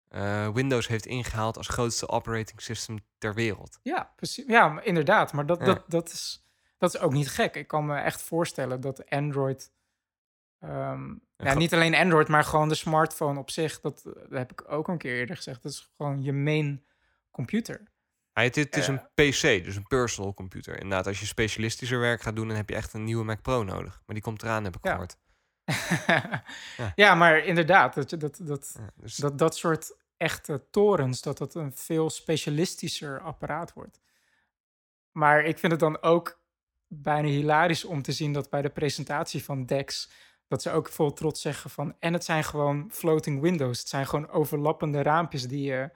eh, 0.08 0.49
Windows 0.49 0.88
heeft 0.88 1.06
ingehaald 1.06 1.58
als 1.58 1.68
grootste 1.68 2.08
operating 2.08 2.62
system 2.62 2.97
ter 3.18 3.34
wereld. 3.34 3.80
Ja, 3.84 4.14
precies. 4.16 4.45
Ja, 4.47 4.68
maar 4.68 4.86
inderdaad. 4.86 5.34
Maar 5.34 5.45
dat, 5.45 5.60
Ja. 5.60 5.66
dat, 5.66 5.84
dat, 5.88 6.12
is, 6.12 6.47
dat 6.78 6.93
is 6.93 6.99
ook 7.01 7.12
niet 7.14 7.30
gek. 7.30 7.56
Ik 7.56 7.68
kan 7.68 7.86
me 7.86 7.95
echt 7.97 8.22
voorstellen 8.22 8.82
dat 8.82 9.10
Android. 9.10 9.72
ehm, 10.60 11.14
ja, 11.38 11.54
niet 11.54 11.74
alleen 11.74 11.95
Android, 11.95 12.28
maar 12.28 12.43
gewoon 12.43 12.70
de 12.70 12.76
smartphone 12.76 13.39
op 13.39 13.49
zich. 13.49 13.82
Dat, 13.82 14.01
dat 14.04 14.30
heb 14.30 14.51
ik 14.51 14.72
ook 14.72 14.88
een 14.88 14.97
keer 14.97 15.16
eerder 15.16 15.36
gezegd. 15.36 15.64
Dat 15.64 15.72
is 15.72 15.91
gewoon 15.97 16.22
je 16.24 16.34
main 16.34 16.86
computer. 17.32 17.91
Hij, 18.34 18.43
het, 18.43 18.55
het 18.55 18.75
is 18.75 18.86
Ja. 18.86 18.91
een 18.93 19.29
PC, 19.29 19.63
dus 19.65 19.75
een 19.75 19.88
personal 19.88 20.34
computer. 20.34 20.73
Inderdaad, 20.73 21.07
als 21.07 21.19
je 21.19 21.25
specialistischer 21.25 21.99
werk 21.99 22.21
gaat 22.21 22.36
doen, 22.36 22.47
dan 22.47 22.57
heb 22.57 22.69
je 22.69 22.75
echt 22.75 22.93
een 22.93 23.03
nieuwe 23.03 23.23
Mac 23.23 23.41
Pro 23.41 23.63
nodig. 23.63 24.01
Maar 24.05 24.15
die 24.15 24.21
komt 24.23 24.43
eraan, 24.43 24.63
heb 24.63 24.75
ik 24.75 24.86
Ja. 24.86 24.91
gehoord. 24.91 25.15
ja. 26.95 27.15
maar 27.15 27.38
inderdaad, 27.45 27.93
dat, 27.93 28.09
dat, 28.09 28.39
dat, 28.41 28.75
Ja, 28.79 28.89
dus 28.95 29.15
dat 29.15 29.38
dat 29.38 29.57
soort 29.57 29.97
echte 30.17 30.65
torens, 30.71 31.21
dat 31.21 31.38
dat 31.38 31.55
een 31.55 31.75
veel 31.75 32.09
specialistischer 32.09 33.19
apparaat 33.21 33.73
wordt. 33.73 33.99
Maar 35.11 35.43
ik 35.43 35.57
vind 35.59 35.71
het 35.71 35.81
dan 35.81 36.01
ook 36.01 36.41
bijna 36.88 37.27
hilarisch 37.27 37.86
om 37.86 38.01
te 38.01 38.11
zien 38.11 38.34
dat 38.34 38.49
bij 38.49 38.61
de 38.61 38.69
presentatie 38.69 39.43
van 39.43 39.65
DeX, 39.65 40.11
dat 40.47 40.61
ze 40.61 40.71
ook 40.71 40.89
vol 40.89 41.13
trots 41.13 41.41
zeggen 41.41 41.69
van, 41.69 41.95
en 41.99 42.13
het 42.13 42.23
zijn 42.23 42.43
gewoon 42.43 42.89
floating 42.91 43.41
windows. 43.41 43.79
Het 43.79 43.88
zijn 43.88 44.07
gewoon 44.07 44.29
overlappende 44.29 45.01
raampjes 45.01 45.47
die 45.47 45.63
je 45.63 45.91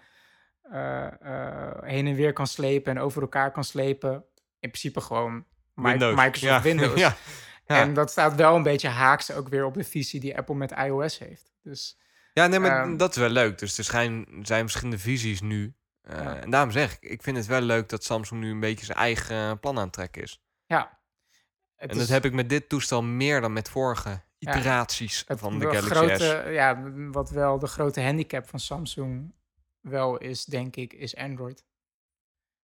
eh, 0.71 1.05
eh, 1.21 1.83
heen 1.83 2.07
en 2.07 2.15
weer 2.15 2.33
kan 2.33 2.47
slepen 2.47 2.95
en 2.95 3.01
over 3.01 3.21
elkaar 3.21 3.51
kan 3.51 3.63
slepen. 3.63 4.13
In 4.59 4.69
principe 4.69 5.01
gewoon 5.01 5.45
Windows. 5.73 6.15
Microsoft 6.15 6.41
Ja, 6.41 6.61
Windows. 6.71 6.99
ja. 6.99 7.15
Ja. 7.65 7.81
En 7.81 7.93
dat 7.93 8.11
staat 8.11 8.35
wel 8.35 8.55
een 8.55 8.63
beetje 8.63 8.87
haaks 8.87 9.31
ook 9.31 9.47
weer 9.49 9.65
op 9.65 9.73
de 9.73 9.83
visie 9.83 10.19
die 10.19 10.37
Apple 10.37 10.55
met 10.55 10.71
iOS 10.71 11.17
heeft. 11.19 11.51
Dus 11.63 11.97
Ja, 12.33 12.47
nee, 12.47 12.59
maar 12.59 12.81
Ehm, 12.83 12.97
dat 12.97 13.09
is 13.11 13.17
wel 13.17 13.29
leuk. 13.29 13.57
Dus 13.59 13.77
er 13.77 13.83
zijn, 13.83 14.27
zijn 14.41 14.61
verschillende 14.61 14.97
visies 14.99 15.41
nu. 15.41 15.73
Eh, 16.01 16.23
Ja. 16.23 16.35
En 16.41 16.49
daarom 16.49 16.71
zeg 16.71 16.93
ik, 16.99 17.09
ik 17.09 17.23
vind 17.23 17.37
het 17.37 17.45
wel 17.45 17.61
leuk 17.61 17.89
dat 17.89 18.03
Samsung 18.03 18.41
nu 18.41 18.51
een 18.51 18.59
beetje 18.59 18.85
zijn 18.85 18.97
eigen 18.97 19.59
plan 19.59 19.77
aan 19.77 19.83
het 19.83 19.93
trekken 19.93 20.21
is. 20.21 20.41
ja. 20.65 20.95
En 21.75 21.97
dat 21.97 22.07
heb 22.07 22.25
ik 22.25 22.33
met 22.33 22.49
dit 22.49 22.69
toestel 22.69 23.03
meer 23.03 23.41
dan 23.41 23.53
met 23.53 23.69
vorige 23.69 24.09
Ja. 24.37 24.55
iteraties 24.55 25.23
Het 25.27 25.39
van 25.39 25.59
de 25.59 25.65
Galaxy 25.65 25.89
grote, 25.89 26.43
S. 26.47 26.51
Ja, 26.53 26.83
wat 27.11 27.29
wel 27.29 27.59
de 27.59 27.67
grote 27.67 28.01
handicap 28.01 28.47
van 28.49 28.59
Samsung 28.59 29.33
wel 29.81 30.17
is, 30.17 30.45
denk 30.45 30.75
ik, 30.75 30.93
is 30.93 31.15
Android. 31.15 31.65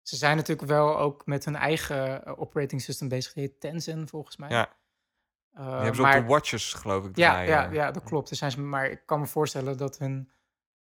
Ze 0.01 0.15
zijn 0.15 0.37
natuurlijk 0.37 0.67
wel 0.67 0.97
ook 0.99 1.25
met 1.25 1.45
hun 1.45 1.55
eigen 1.55 2.25
eh, 2.25 2.39
operating 2.39 2.81
system 2.81 3.07
bezig. 3.07 3.33
Die 3.33 3.43
heet 3.43 3.59
Tizen, 3.59 4.07
volgens 4.07 4.37
mij. 4.37 4.49
Ja. 4.49 4.75
Die 5.51 5.63
hebben 5.63 5.95
ze 5.95 6.01
maar, 6.01 6.15
ook 6.15 6.21
de 6.21 6.27
watches, 6.29 6.73
geloof 6.73 7.05
ik, 7.05 7.15
ja, 7.17 7.31
draaien. 7.31 7.49
ja, 7.49 7.71
ja, 7.71 7.91
dat 7.91 8.03
klopt. 8.03 8.29
Daar 8.29 8.37
zijn 8.37 8.51
ze, 8.51 8.59
maar 8.59 8.89
ik 8.89 9.01
kan 9.05 9.19
me 9.19 9.25
voorstellen 9.25 9.77
dat 9.77 9.97
hun 9.97 10.31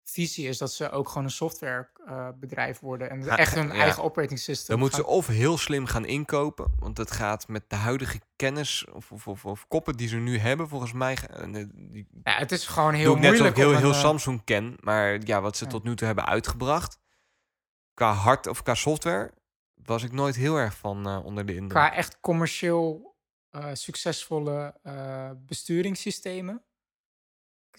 visie 0.09 0.47
is 0.47 0.57
dat 0.57 0.71
ze 0.73 0.89
ook 0.89 1.07
gewoon 1.07 1.23
een 1.23 1.29
softwarebedrijf 1.31 2.79
worden. 2.79 3.09
En 3.09 3.23
Ja, 3.23 3.37
echt 3.37 3.53
hun 3.55 3.67
ja. 3.67 3.73
eigen 3.73 4.03
operating 4.03 4.39
system. 4.39 4.67
Dan 4.67 4.79
moeten 4.79 4.97
ze 4.99 5.05
of 5.05 5.27
heel 5.27 5.57
slim 5.57 5.85
gaan 5.85 6.05
inkopen, 6.05 6.71
want 6.79 6.97
het 6.97 7.11
gaat 7.11 7.47
met 7.47 7.63
de 7.69 7.75
huidige 7.75 8.19
kennis 8.35 8.85
of, 8.91 9.11
of, 9.11 9.27
of, 9.27 9.45
of 9.45 9.67
koppen 9.67 9.95
die 9.97 10.07
ze 10.07 10.15
nu 10.15 10.37
hebben, 10.37 10.67
volgens 10.67 10.93
mij. 10.93 11.17
eh, 11.29 11.65
Die 11.73 12.07
Ja, 12.23 12.31
het 12.37 12.51
is 12.51 12.67
gewoon 12.67 12.93
heel 12.93 13.05
doe 13.05 13.15
ik 13.15 13.21
net 13.21 13.29
moeilijk. 13.31 13.57
ik 13.57 13.63
heel, 13.63 13.75
heel 13.75 13.87
een, 13.87 13.93
eh, 13.93 13.99
Samsung 13.99 14.43
ken, 14.43 14.75
maar 14.79 15.19
ja, 15.23 15.41
wat 15.41 15.57
ze 15.57 15.63
Ja. 15.63 15.69
tot 15.69 15.83
nu 15.83 15.95
toe 15.95 16.07
hebben 16.07 16.25
uitgebracht, 16.25 16.99
qua 17.93 18.11
hard 18.11 18.47
of 18.47 18.63
qua 18.63 18.73
software, 18.75 19.33
was 19.83 20.03
ik 20.03 20.11
nooit 20.11 20.35
heel 20.35 20.55
erg 20.55 20.75
van 20.77 21.07
eh, 21.07 21.25
onder 21.25 21.45
de 21.45 21.51
indruk. 21.53 21.69
qua 21.69 21.93
echt 21.93 22.19
commercieel 22.19 23.15
eh, 23.49 23.69
succesvolle 23.73 24.73
eh, 24.83 25.31
besturingssystemen 25.37 26.61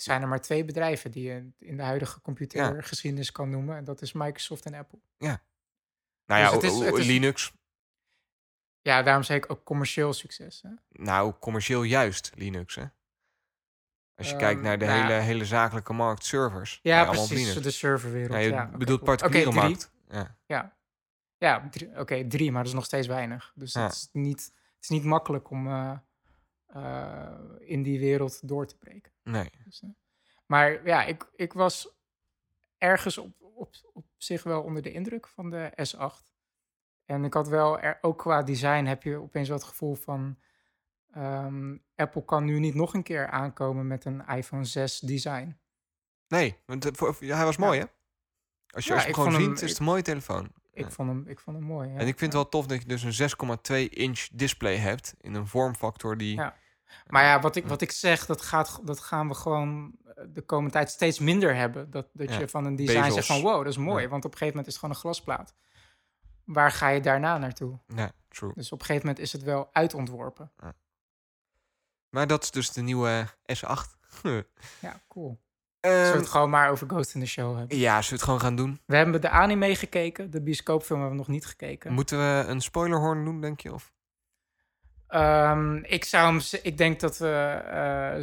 zijn 0.03 0.23
er 0.23 0.29
maar 0.29 0.41
twee 0.41 0.65
bedrijven 0.65 1.11
die 1.11 1.25
je 1.25 1.51
in 1.59 1.77
de 1.77 1.83
huidige 1.83 2.21
computergeschiedenis 2.21 3.33
kan 3.33 3.51
noemen. 3.51 3.77
En 3.77 3.85
dat 3.85 4.03
is 4.03 4.13
Microsoft 4.13 4.65
en 4.67 4.75
Apple. 4.75 4.99
Nou 5.19 6.41
ja, 6.41 6.45
Dus 6.45 6.55
het 6.55 6.63
is- 6.63 6.71
o- 6.71 6.83
o- 6.83 6.85
het 6.85 6.97
is- 6.97 7.07
Linux. 7.07 7.53
Ja, 8.81 9.03
daarom 9.03 9.23
zei 9.23 9.39
ik 9.39 9.51
ook 9.51 9.65
commercieel 9.65 10.13
succes. 10.13 10.63
Hè? 10.63 10.71
Nou, 10.89 11.33
commercieel 11.41 11.83
juist 11.83 12.31
Linux, 12.35 12.75
hè? 12.75 12.85
Als 14.15 14.27
je 14.27 14.33
Ehm, 14.33 14.43
kijkt 14.43 14.61
naar 14.63 14.79
de 14.79 14.85
nou 14.85 14.99
ja. 14.99 15.07
hele, 15.07 15.21
hele 15.21 15.45
zakelijke 15.45 15.93
markt, 15.93 16.25
servers. 16.25 16.79
Ja, 16.83 17.05
precies. 17.05 17.55
De 17.55 17.71
serverwereld. 17.71 18.33
Ja, 18.33 18.39
je 18.39 18.49
ja, 18.51 18.67
bedoelt 18.67 19.01
cool. 19.01 19.17
particuliere 19.17 19.51
drie. 19.51 19.63
markt. 19.63 19.91
Ja. 20.09 20.37
Ja, 20.47 20.77
ja 21.39 21.69
oké, 21.97 22.27
drie, 22.29 22.51
maar 22.53 22.61
dat 22.63 22.69
is 22.71 22.77
nog 22.77 22.85
steeds 22.85 23.07
weinig. 23.07 23.53
Dus 23.55 23.73
Ja. 23.73 23.83
het, 23.83 23.93
is 23.93 24.09
niet, 24.13 24.41
het 24.45 24.83
is 24.83 24.89
niet 24.89 25.05
makkelijk 25.05 25.51
om 25.51 25.67
eh, 25.67 25.99
eh, 26.69 27.39
in 27.59 27.83
die 27.83 27.99
wereld 27.99 28.49
door 28.49 28.67
te 28.67 28.77
breken. 28.77 29.13
Nee. 29.23 29.51
Dus, 29.65 29.83
eh, 29.83 29.91
maar 30.47 30.87
ja, 30.87 31.05
ik, 31.05 31.31
ik 31.37 31.53
was 31.53 31.97
ergens 32.79 33.19
op, 33.19 33.41
op, 33.41 33.75
op 33.93 34.07
zich 34.17 34.43
wel 34.43 34.63
onder 34.63 34.83
de 34.83 34.93
indruk 34.93 35.27
van 35.29 35.51
de 35.51 35.73
S8. 35.87 36.27
En 37.05 37.25
ik 37.25 37.35
had 37.35 37.49
wel, 37.49 37.81
er, 37.81 37.99
ook 38.01 38.19
qua 38.19 38.43
design 38.43 38.85
heb 38.85 39.03
je 39.03 39.17
opeens 39.17 39.49
wel 39.49 39.57
het 39.57 39.67
gevoel 39.67 39.95
van... 39.95 40.39
ehm, 41.11 41.77
Apple 41.95 42.25
kan 42.25 42.45
nu 42.45 42.59
niet 42.59 42.75
nog 42.75 42.95
een 42.95 43.03
keer 43.03 43.29
aankomen 43.29 43.87
met 43.87 44.05
een 44.05 44.27
iPhone 44.27 44.65
6 44.65 44.99
design. 45.01 45.59
Nee, 46.29 46.57
want 46.67 46.91
ja, 47.21 47.37
hij 47.37 47.45
was 47.45 47.57
mooi, 47.57 47.79
hè? 47.79 47.87
Als 48.71 48.85
je, 48.85 48.91
Ja, 48.91 48.97
als 48.97 49.07
je 49.07 49.15
hem 49.15 49.25
gewoon 49.25 49.41
ziet, 49.43 49.63
is 49.63 49.71
het 49.71 49.79
een 49.79 49.85
mooie 49.85 50.03
telefoon. 50.03 50.53
Ik, 50.79 50.85
Ja. 50.85 50.91
vond, 50.91 51.09
hem, 51.09 51.25
ik 51.27 51.41
vond 51.41 51.57
hem 51.57 51.67
mooi. 51.67 51.89
ja. 51.89 51.95
En 51.95 52.07
ik 52.07 52.19
vind 52.19 52.21
het 52.21 52.33
Ja. 52.33 52.39
wel 52.39 52.49
tof 52.49 52.67
dat 52.67 52.83
je 52.83 52.89
dus 52.89 53.03
een 53.03 53.13
6,2 53.13 53.89
inch 53.89 54.29
display 54.33 54.77
hebt 54.77 55.15
in 55.21 55.35
een 55.35 55.47
vormfactor 55.47 56.17
die... 56.17 56.35
Ja. 56.37 56.55
Maar 57.07 57.23
ja, 57.25 57.41
wat 57.41 57.57
ik, 57.57 57.67
wat 57.67 57.81
ik 57.81 57.91
zeg, 57.91 58.27
dat, 58.27 58.43
gaat, 58.43 58.81
dat 58.85 59.01
gaan 59.01 59.29
we 59.29 59.35
gewoon 59.35 59.93
eh, 60.05 60.25
de 60.29 60.43
komende 60.43 60.73
tijd 60.73 60.91
steeds 60.91 61.19
minder 61.19 61.55
hebben. 61.55 61.91
Dat, 61.91 62.09
dat 62.13 62.29
Ja, 62.29 62.39
je 62.39 62.49
van 62.49 62.65
een 62.65 62.77
design 62.77 62.99
bezels. 62.99 63.15
zegt 63.15 63.27
van 63.27 63.41
wow, 63.41 63.57
dat 63.65 63.73
is 63.73 63.77
mooi. 63.79 64.03
Ja. 64.03 64.09
Want 64.09 64.25
op 64.25 64.33
een 64.33 64.39
gegeven 64.39 64.57
moment 64.59 64.67
is 64.67 64.73
het 64.73 64.83
gewoon 64.83 64.95
een 64.95 65.01
glasplaat. 65.01 65.55
Waar 66.45 66.71
ga 66.73 66.89
je 66.89 67.01
daarna 67.01 67.39
naartoe? 67.39 67.79
Ja, 67.87 68.13
true. 68.29 68.53
Dus 68.55 68.73
op 68.73 68.81
een 68.81 68.87
gegeven 68.87 69.07
moment 69.07 69.25
is 69.25 69.33
het 69.33 69.43
wel 69.43 69.69
uitontworpen. 69.73 70.53
Maar 72.09 72.27
dat 72.27 72.43
is 72.43 72.51
dus 72.51 72.73
de 72.73 72.83
nieuwe 72.83 73.27
S8. 73.57 73.97
Ja, 74.81 75.01
cool. 75.09 75.39
Zullen 75.89 76.03
we 76.05 76.09
Ehm, 76.11 76.19
het 76.19 76.29
gewoon 76.29 76.51
maar 76.51 76.71
over 76.71 76.87
Ghost 76.89 77.15
in 77.15 77.21
the 77.21 77.27
Show 77.27 77.57
hebben? 77.59 77.77
ja, 77.79 77.93
zullen 77.93 78.09
we 78.09 78.15
het 78.15 78.23
gewoon 78.25 78.41
gaan 78.41 78.57
doen? 78.57 78.81
We 78.87 78.97
hebben 78.97 79.21
de 79.21 79.29
anime 79.29 79.75
gekeken. 79.77 80.31
De 80.31 80.43
bioscoopfilm 80.43 81.01
hebben 81.01 81.19
we 81.19 81.25
nog 81.25 81.35
niet 81.35 81.47
gekeken. 81.47 81.93
Moeten 81.93 82.19
we 82.19 82.45
een 82.49 82.61
spoilerhorn 82.61 83.25
doen, 83.25 83.41
denk 83.41 83.61
je? 83.61 83.73
Of? 83.73 83.93
Ehm, 85.09 85.77
ik 85.77 86.05
zou 86.05 86.27
hem... 86.33 86.41
Ik 86.63 86.79
denk 86.79 87.01
dat 87.01 87.19
we 87.19 87.29
eh, 87.71 88.19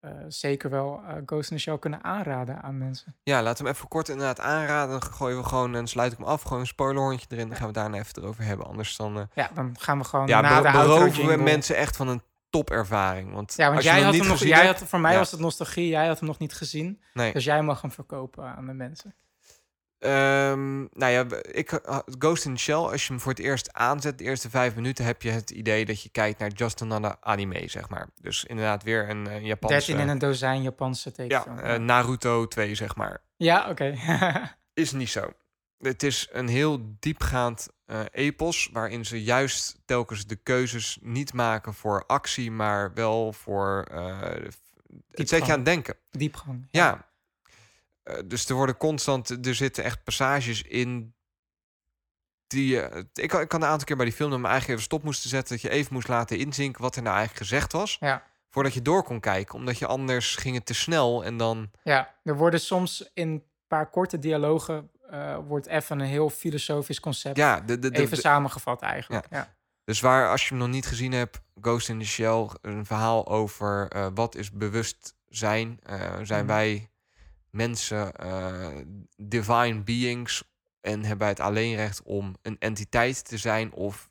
eh, 0.00 0.10
zeker 0.28 0.70
wel 0.70 1.00
eh, 1.08 1.14
Ghost 1.26 1.50
in 1.50 1.56
the 1.56 1.62
Show 1.62 1.80
kunnen 1.80 2.04
aanraden 2.04 2.62
aan 2.62 2.78
mensen. 2.78 3.16
Ja, 3.22 3.42
laten 3.42 3.62
we 3.64 3.68
hem 3.68 3.76
even 3.78 3.88
kort 3.88 4.08
inderdaad 4.08 4.40
aanraden. 4.40 5.00
Dan 5.00 5.10
gooien 5.12 5.36
we 5.36 5.44
gewoon 5.44 5.74
en 5.74 5.86
sluit 5.86 6.12
ik 6.12 6.18
hem 6.18 6.26
af. 6.26 6.42
Gewoon 6.42 6.60
een 6.60 6.66
spoilerhorntje 6.66 7.26
erin. 7.30 7.48
Dan 7.48 7.56
gaan 7.56 7.66
we 7.66 7.72
daarna 7.72 7.98
even 7.98 8.22
erover 8.22 8.44
hebben. 8.44 8.66
Anders 8.66 8.96
dan 8.96 9.28
Ja, 9.34 9.50
dan 9.54 9.74
gaan 9.78 9.98
we 9.98 10.04
gewoon 10.04 10.26
ja, 10.26 10.40
na 10.40 10.60
de 10.60 10.70
beroven 10.70 11.26
we 11.26 11.36
mensen 11.36 11.76
echt 11.76 11.96
van 11.96 12.08
een 12.08 12.22
topervaring. 12.50 13.32
Want 13.32 13.54
Ja, 13.56 13.64
want 13.64 13.76
als 13.76 13.84
je 13.84 13.90
jij 13.90 13.98
hem 13.98 14.04
had 14.04 14.12
niet 14.12 14.22
hem 14.22 14.30
nog, 14.30 14.40
gezien 14.40 14.54
jij 14.56 14.66
hebt- 14.66 14.82
voor 14.84 15.00
mij 15.00 15.12
Ja. 15.12 15.18
was 15.18 15.30
het 15.30 15.40
nostalgie, 15.40 15.88
jij 15.88 16.06
had 16.06 16.18
hem 16.18 16.28
nog 16.28 16.38
niet 16.38 16.54
gezien. 16.54 17.02
Nee. 17.14 17.32
Dus 17.32 17.44
jij 17.44 17.62
mag 17.62 17.80
hem 17.80 17.90
verkopen 17.92 18.44
aan 18.56 18.66
de 18.66 18.72
mensen. 18.72 19.14
Ehm, 19.98 20.78
nou 20.80 21.12
ja, 21.12 21.24
ik, 21.42 21.72
uh, 21.72 21.98
Ghost 22.18 22.44
in 22.44 22.54
the 22.54 22.60
Shell, 22.60 22.74
als 22.74 23.06
je 23.06 23.12
hem 23.12 23.20
voor 23.20 23.30
het 23.32 23.40
eerst 23.40 23.72
aanzet, 23.72 24.18
de 24.18 24.24
eerste 24.24 24.50
vijf 24.50 24.74
minuten, 24.74 25.04
heb 25.04 25.22
je 25.22 25.30
het 25.30 25.50
idee 25.50 25.84
dat 25.84 26.02
je 26.02 26.08
kijkt 26.08 26.38
naar 26.38 26.50
just 26.50 26.82
another 26.82 27.16
anime, 27.20 27.62
zeg 27.68 27.88
maar. 27.88 28.08
Dus 28.20 28.44
inderdaad 28.44 28.82
weer 28.82 29.08
een 29.10 29.26
uh, 29.28 29.44
Japanse... 29.44 29.74
13 29.76 29.98
in 29.98 30.08
een 30.08 30.18
dozijn 30.18 30.62
Japanse 30.62 31.08
Ja, 31.08 31.14
tekenfilm. 31.14 31.58
eh, 31.58 31.78
Naruto 31.78 32.46
2, 32.48 32.74
zeg 32.74 32.96
maar. 32.96 33.22
ja 33.36 33.68
oké. 33.70 33.94
Is 34.74 34.92
niet 34.92 35.10
zo. 35.10 35.32
Het 35.80 36.02
is 36.02 36.28
een 36.32 36.48
heel 36.48 36.96
diepgaand 36.98 37.68
eh, 37.86 38.00
epos, 38.10 38.68
waarin 38.72 39.04
ze 39.04 39.22
juist 39.22 39.78
telkens 39.84 40.26
de 40.26 40.36
keuzes 40.36 40.98
niet 41.00 41.32
maken 41.32 41.74
voor 41.74 42.06
actie, 42.06 42.50
maar 42.50 42.94
wel 42.94 43.32
voor... 43.32 43.84
eh, 43.90 44.20
het 45.10 45.28
zet 45.28 45.46
je 45.46 45.52
aan 45.52 45.58
het 45.58 45.64
denken. 45.64 45.96
Diepgang. 46.10 46.68
Ja. 46.70 47.08
Eh, 48.02 48.18
dus 48.24 48.48
er 48.48 48.54
worden 48.54 48.76
constant, 48.76 49.46
er 49.46 49.54
zitten 49.54 49.84
echt 49.84 50.04
passages 50.04 50.62
in 50.62 51.14
die 52.46 52.66
je. 52.68 53.06
ik, 53.12 53.28
kan- 53.28 53.40
ik 53.40 53.48
kan 53.48 53.62
een 53.62 53.68
aantal 53.68 53.86
keer 53.86 53.96
bij 53.96 54.04
die 54.04 54.14
film 54.14 54.30
me 54.30 54.36
eigenlijk 54.48 54.68
even 54.68 54.82
stop 54.82 55.02
moesten 55.02 55.30
zetten, 55.30 55.52
dat 55.54 55.62
je 55.62 55.70
even 55.70 55.92
moest 55.92 56.08
laten 56.08 56.38
inzinken 56.38 56.82
wat 56.82 56.96
er 56.96 57.02
nou 57.02 57.16
eigenlijk 57.16 57.46
gezegd 57.48 57.72
was, 57.72 57.96
Ja. 58.00 58.26
voordat 58.48 58.74
je 58.74 58.82
door 58.82 59.02
kon 59.02 59.20
kijken, 59.20 59.54
omdat 59.54 59.78
je 59.78 59.86
anders 59.86 60.36
ging 60.36 60.54
het 60.56 60.66
te 60.66 60.74
snel 60.74 61.24
en 61.24 61.36
dan. 61.36 61.70
ja, 61.82 62.14
er 62.24 62.36
worden 62.36 62.60
soms 62.60 63.10
in 63.14 63.28
een 63.28 63.44
paar 63.66 63.90
korte 63.90 64.18
dialogen... 64.18 64.90
eh, 65.10 65.38
wordt 65.46 65.66
even 65.66 66.00
een 66.00 66.06
heel 66.06 66.30
filosofisch 66.30 67.00
concept 67.00 67.36
Ja, 67.36 67.60
de, 67.60 67.78
de, 67.78 67.90
de, 67.90 68.00
even 68.00 68.16
samengevat 68.16 68.82
eigenlijk. 68.82 69.26
Ja. 69.30 69.54
dus 69.84 70.00
waar 70.00 70.28
als 70.30 70.42
je 70.42 70.48
hem 70.48 70.58
nog 70.58 70.68
niet 70.68 70.86
gezien 70.86 71.12
hebt, 71.12 71.40
Ghost 71.60 71.88
in 71.88 71.98
the 71.98 72.04
Shell, 72.06 72.48
een 72.62 72.86
verhaal 72.86 73.28
over 73.28 73.88
eh, 73.88 74.06
wat 74.14 74.34
is 74.34 74.50
bewustzijn. 74.52 75.78
Eh, 75.82 76.18
zijn 76.22 76.44
Mhm. 76.44 76.54
wij 76.54 76.90
mensen 77.50 78.12
divine 79.16 79.82
beings 79.82 80.44
en 80.80 80.98
hebben 81.00 81.18
wij 81.18 81.28
het 81.28 81.40
alleen 81.40 81.74
recht 81.76 82.02
om 82.02 82.34
een 82.42 82.58
entiteit 82.58 83.24
te 83.24 83.38
zijn 83.38 83.72
of 83.72 84.10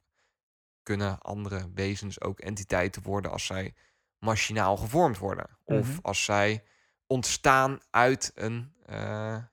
kunnen 0.84 1.20
andere 1.22 1.70
wezens 1.74 2.22
ook 2.22 2.40
entiteiten 2.40 3.02
worden 3.02 3.32
als 3.32 3.46
zij 3.46 3.74
machinaal 4.20 4.78
gevormd 4.78 5.18
worden 5.18 5.58
of 5.64 5.88
Mhm. 5.88 5.98
als 6.02 6.24
zij 6.24 6.64
ontstaan 7.08 7.80
uit 7.90 8.32
een 8.36 8.74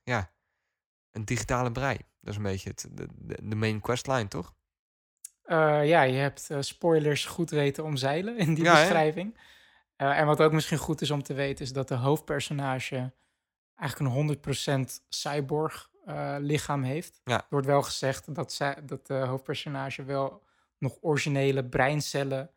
ja 0.03 0.31
een 1.17 1.25
digitale 1.25 1.73
brei. 1.73 1.97
Dat 2.21 2.31
is 2.31 2.37
een 2.37 2.43
beetje 2.43 2.71
het, 2.71 2.89
de, 2.91 3.07
de, 3.15 3.37
de 3.43 3.57
main 3.57 3.81
questline, 3.81 4.29
toch? 4.29 4.55
Eh, 5.47 5.87
ja, 5.87 6.03
je 6.03 6.17
hebt 6.17 6.51
eh, 6.51 6.59
spoilers 6.61 7.25
goed 7.25 7.51
weten 7.51 7.85
omzeilen 7.85 8.37
in 8.39 8.55
die 8.55 8.65
Ja, 8.65 8.81
beschrijving. 8.81 9.39
Eh, 9.97 10.19
en 10.19 10.27
wat 10.27 10.41
ook 10.41 10.53
misschien 10.53 10.79
goed 10.79 11.01
is 11.01 11.11
om 11.11 11.23
te 11.23 11.35
weten, 11.35 11.65
is 11.65 11.73
dat 11.73 11.89
de 11.89 11.95
hoofdpersonage 11.95 13.13
eigenlijk 13.75 14.17
een 14.17 14.87
100% 14.87 15.03
cyborg 15.09 15.91
lichaam 16.39 16.83
heeft. 16.83 17.21
Ja. 17.25 17.37
Er 17.37 17.47
wordt 17.49 17.67
wel 17.67 17.83
gezegd 17.83 18.35
dat, 18.35 18.53
zij, 18.53 18.77
dat 18.85 19.07
de 19.07 19.15
hoofdpersonage 19.15 20.05
wel 20.05 20.43
nog 20.79 20.99
originele 21.01 21.65
breincellen 21.65 22.51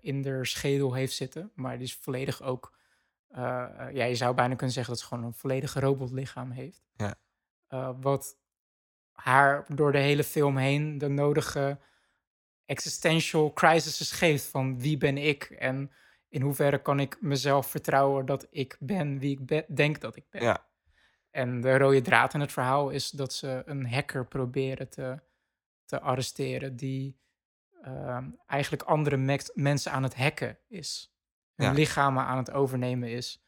in 0.00 0.22
de 0.22 0.46
schedel 0.46 0.94
heeft 0.94 1.14
zitten. 1.14 1.50
Maar 1.54 1.76
die 1.76 1.86
is 1.86 1.94
volledig 1.94 2.42
ook... 2.42 2.76
ja, 3.92 4.04
je 4.04 4.14
zou 4.14 4.34
bijna 4.34 4.54
kunnen 4.54 4.74
zeggen 4.74 4.92
dat 4.92 5.02
ze 5.02 5.08
gewoon 5.08 5.24
een 5.24 5.34
volledig 5.34 5.74
robotlichaam 5.74 6.50
heeft. 6.50 6.82
Ja. 6.96 7.14
Eh, 7.70 7.90
wat 8.00 8.38
haar 9.12 9.64
door 9.74 9.92
de 9.92 9.98
hele 9.98 10.24
film 10.24 10.56
heen 10.56 10.98
de 10.98 11.08
nodige 11.08 11.78
existential 12.64 13.52
crises 13.52 14.10
geeft 14.12 14.44
van 14.44 14.78
wie 14.78 14.96
ben 14.96 15.18
ik 15.18 15.42
en 15.44 15.90
in 16.28 16.42
hoeverre 16.42 16.82
kan 16.82 17.00
ik 17.00 17.20
mezelf 17.20 17.66
vertrouwen 17.66 18.26
dat 18.26 18.46
ik 18.50 18.76
ben 18.80 19.18
wie 19.18 19.40
ik 19.40 19.76
denk 19.76 20.00
dat 20.00 20.16
ik 20.16 20.24
ben. 20.30 20.42
Ja. 20.42 20.66
En 21.30 21.60
de 21.60 21.78
rode 21.78 22.00
draad 22.00 22.34
in 22.34 22.40
het 22.40 22.52
verhaal 22.52 22.90
is 22.90 23.10
dat 23.10 23.32
ze 23.32 23.62
een 23.66 23.86
hacker 23.86 24.26
proberen 24.26 24.88
te, 24.88 25.20
te 25.84 26.00
arresteren 26.00 26.76
die 26.76 27.18
ehm, 27.82 28.30
eigenlijk 28.46 28.82
andere 28.82 29.46
mensen 29.54 29.92
aan 29.92 30.02
het 30.02 30.14
hacken 30.16 30.58
is. 30.68 31.14
Hun 31.54 31.66
Ja. 31.66 31.72
lichamen 31.72 32.24
aan 32.24 32.36
het 32.38 32.50
overnemen 32.50 33.08
is 33.10 33.44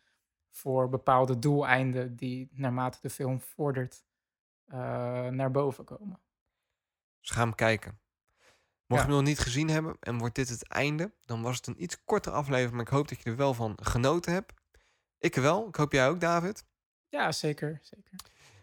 voor 0.51 0.89
bepaalde 0.89 1.39
doeleinden 1.39 2.16
die 2.16 2.49
naarmate 2.53 2.99
de 3.01 3.11
film 3.11 3.41
vordert 3.41 4.05
naar 5.31 5.51
boven 5.51 5.85
komen. 5.85 6.21
Dus 7.21 7.31
ga 7.31 7.41
hem 7.41 7.55
kijken. 7.55 8.01
Mocht 8.87 9.03
je 9.03 9.09
hem 9.09 9.17
nog 9.17 9.27
niet 9.27 9.39
gezien 9.39 9.69
hebben 9.69 9.97
en 10.01 10.19
wordt 10.19 10.35
dit 10.35 10.49
het 10.49 10.69
einde, 10.69 11.13
dan 11.25 11.43
was 11.43 11.57
het 11.57 11.67
een 11.67 11.83
iets 11.83 12.05
kortere 12.05 12.37
aflevering, 12.37 12.73
maar 12.73 12.87
ik 12.87 12.89
hoop 12.89 13.09
dat 13.09 13.23
je 13.23 13.31
er 13.31 13.37
wel 13.37 13.55
van 13.55 13.79
genoten 13.83 14.33
hebt. 14.33 14.53
Ik 15.19 15.35
wel. 15.35 15.69
Ik 15.69 15.77
hoop 15.77 15.93
jij 15.93 16.09
ook, 16.09 16.21
David. 16.21 16.65
Ja, 17.09 17.33
zeker. 17.33 17.81
zeker. 17.83 18.21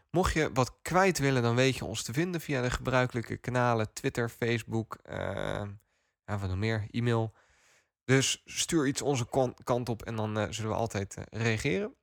Mocht 0.09 0.33
je 0.33 0.51
wat 0.53 0.81
kwijt 0.81 1.17
willen, 1.17 1.41
dan 1.41 1.55
weet 1.55 1.75
je 1.75 1.85
ons 1.85 2.03
te 2.03 2.13
vinden 2.13 2.41
via 2.41 2.61
de 2.61 2.69
gebruikelijke 2.69 3.37
kanalen 3.37 3.93
Twitter, 3.93 4.29
Facebook, 4.29 4.95
eh, 5.03 5.17
ja, 6.25 6.37
wat 6.37 6.49
nog 6.49 6.57
meer, 6.57 6.87
e-mail. 6.91 7.33
Dus 8.03 8.41
stuur 8.45 8.87
iets 8.87 9.01
onze 9.01 9.53
kant 9.63 9.89
op 9.89 10.03
en 10.03 10.15
dan 10.15 10.37
eh, 10.37 10.47
zullen 10.49 10.71
we 10.71 10.77
altijd 10.77 11.15
eh, 11.15 11.23
reageren. 11.41 11.95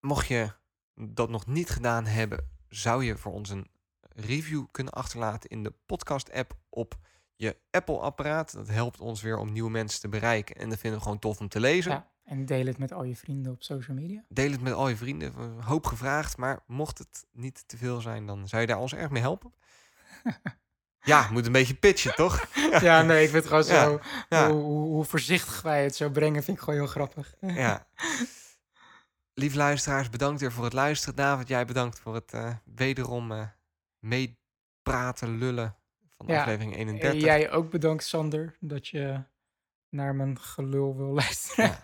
Mocht 0.00 0.26
je 0.26 0.52
dat 0.94 1.28
nog 1.28 1.46
niet 1.46 1.70
gedaan 1.70 2.06
hebben, 2.06 2.53
zou 2.76 3.04
je 3.04 3.16
voor 3.16 3.32
ons 3.32 3.50
een 3.50 3.70
review 4.08 4.64
kunnen 4.70 4.92
achterlaten 4.92 5.50
in 5.50 5.62
de 5.62 5.72
podcast-app 5.86 6.56
op 6.68 6.94
je 7.36 7.56
Apple-apparaat. 7.70 8.52
Dat 8.52 8.68
helpt 8.68 9.00
ons 9.00 9.22
weer 9.22 9.38
om 9.38 9.52
nieuwe 9.52 9.70
mensen 9.70 10.00
te 10.00 10.08
bereiken 10.08 10.56
en 10.56 10.68
dat 10.68 10.78
vinden 10.78 10.98
we 10.98 11.04
gewoon 11.04 11.20
tof 11.20 11.40
om 11.40 11.48
te 11.48 11.60
lezen. 11.60 11.92
Ja, 11.92 12.08
en 12.24 12.46
deel 12.46 12.66
het 12.66 12.78
met 12.78 12.92
al 12.92 13.04
je 13.04 13.16
vrienden 13.16 13.52
op 13.52 13.62
social 13.62 13.96
media. 13.96 14.24
Deel 14.28 14.50
het 14.50 14.60
met 14.60 14.72
al 14.72 14.88
je 14.88 14.96
vrienden. 14.96 15.38
Een 15.38 15.60
hoop 15.60 15.86
gevraagd, 15.86 16.36
maar 16.36 16.60
mocht 16.66 16.98
het 16.98 17.26
niet 17.32 17.68
te 17.68 17.76
veel 17.76 18.00
zijn, 18.00 18.26
dan 18.26 18.48
zou 18.48 18.60
je 18.60 18.68
daar 18.68 18.78
ons 18.78 18.94
erg 18.94 19.10
mee 19.10 19.22
helpen. 19.22 19.52
Ja, 21.04 21.28
moet 21.30 21.46
een 21.46 21.52
beetje 21.52 21.74
pitchen, 21.74 22.14
toch? 22.14 22.46
Ja, 22.80 23.02
nee, 23.02 23.22
ik 23.24 23.30
vind 23.30 23.44
het 23.44 23.52
gewoon 23.52 23.76
Ja, 23.76 23.84
zo... 23.84 24.00
ja. 24.28 24.50
Hoe, 24.50 24.62
hoe, 24.62 24.86
hoe 24.88 25.04
voorzichtig 25.04 25.62
wij 25.62 25.82
het 25.82 25.96
zo 25.96 26.10
brengen, 26.10 26.42
vind 26.42 26.56
ik 26.56 26.62
gewoon 26.62 26.78
heel 26.80 26.88
grappig. 26.88 27.34
Ja. 27.40 27.86
Lieve 29.34 29.56
luisteraars, 29.56 30.10
bedankt 30.10 30.40
weer 30.40 30.52
voor 30.52 30.64
het 30.64 30.72
luisteren. 30.72 31.16
David, 31.16 31.48
jij 31.48 31.64
bedankt 31.64 32.00
voor 32.00 32.14
het 32.14 32.32
eh, 32.32 32.54
wederom 32.74 33.32
eh, 33.32 33.46
meepraten, 33.98 35.38
lullen 35.38 35.76
van 36.16 36.26
Ja, 36.26 36.40
aflevering 36.40 36.72
En 36.72 36.78
31. 36.78 37.22
jij 37.22 37.50
ook 37.50 37.70
bedankt, 37.70 38.04
Sander, 38.04 38.56
dat 38.60 38.88
je 38.88 39.22
naar 39.88 40.14
mijn 40.14 40.40
gelul 40.40 40.96
wil 40.96 41.12
luisteren. 41.22 41.76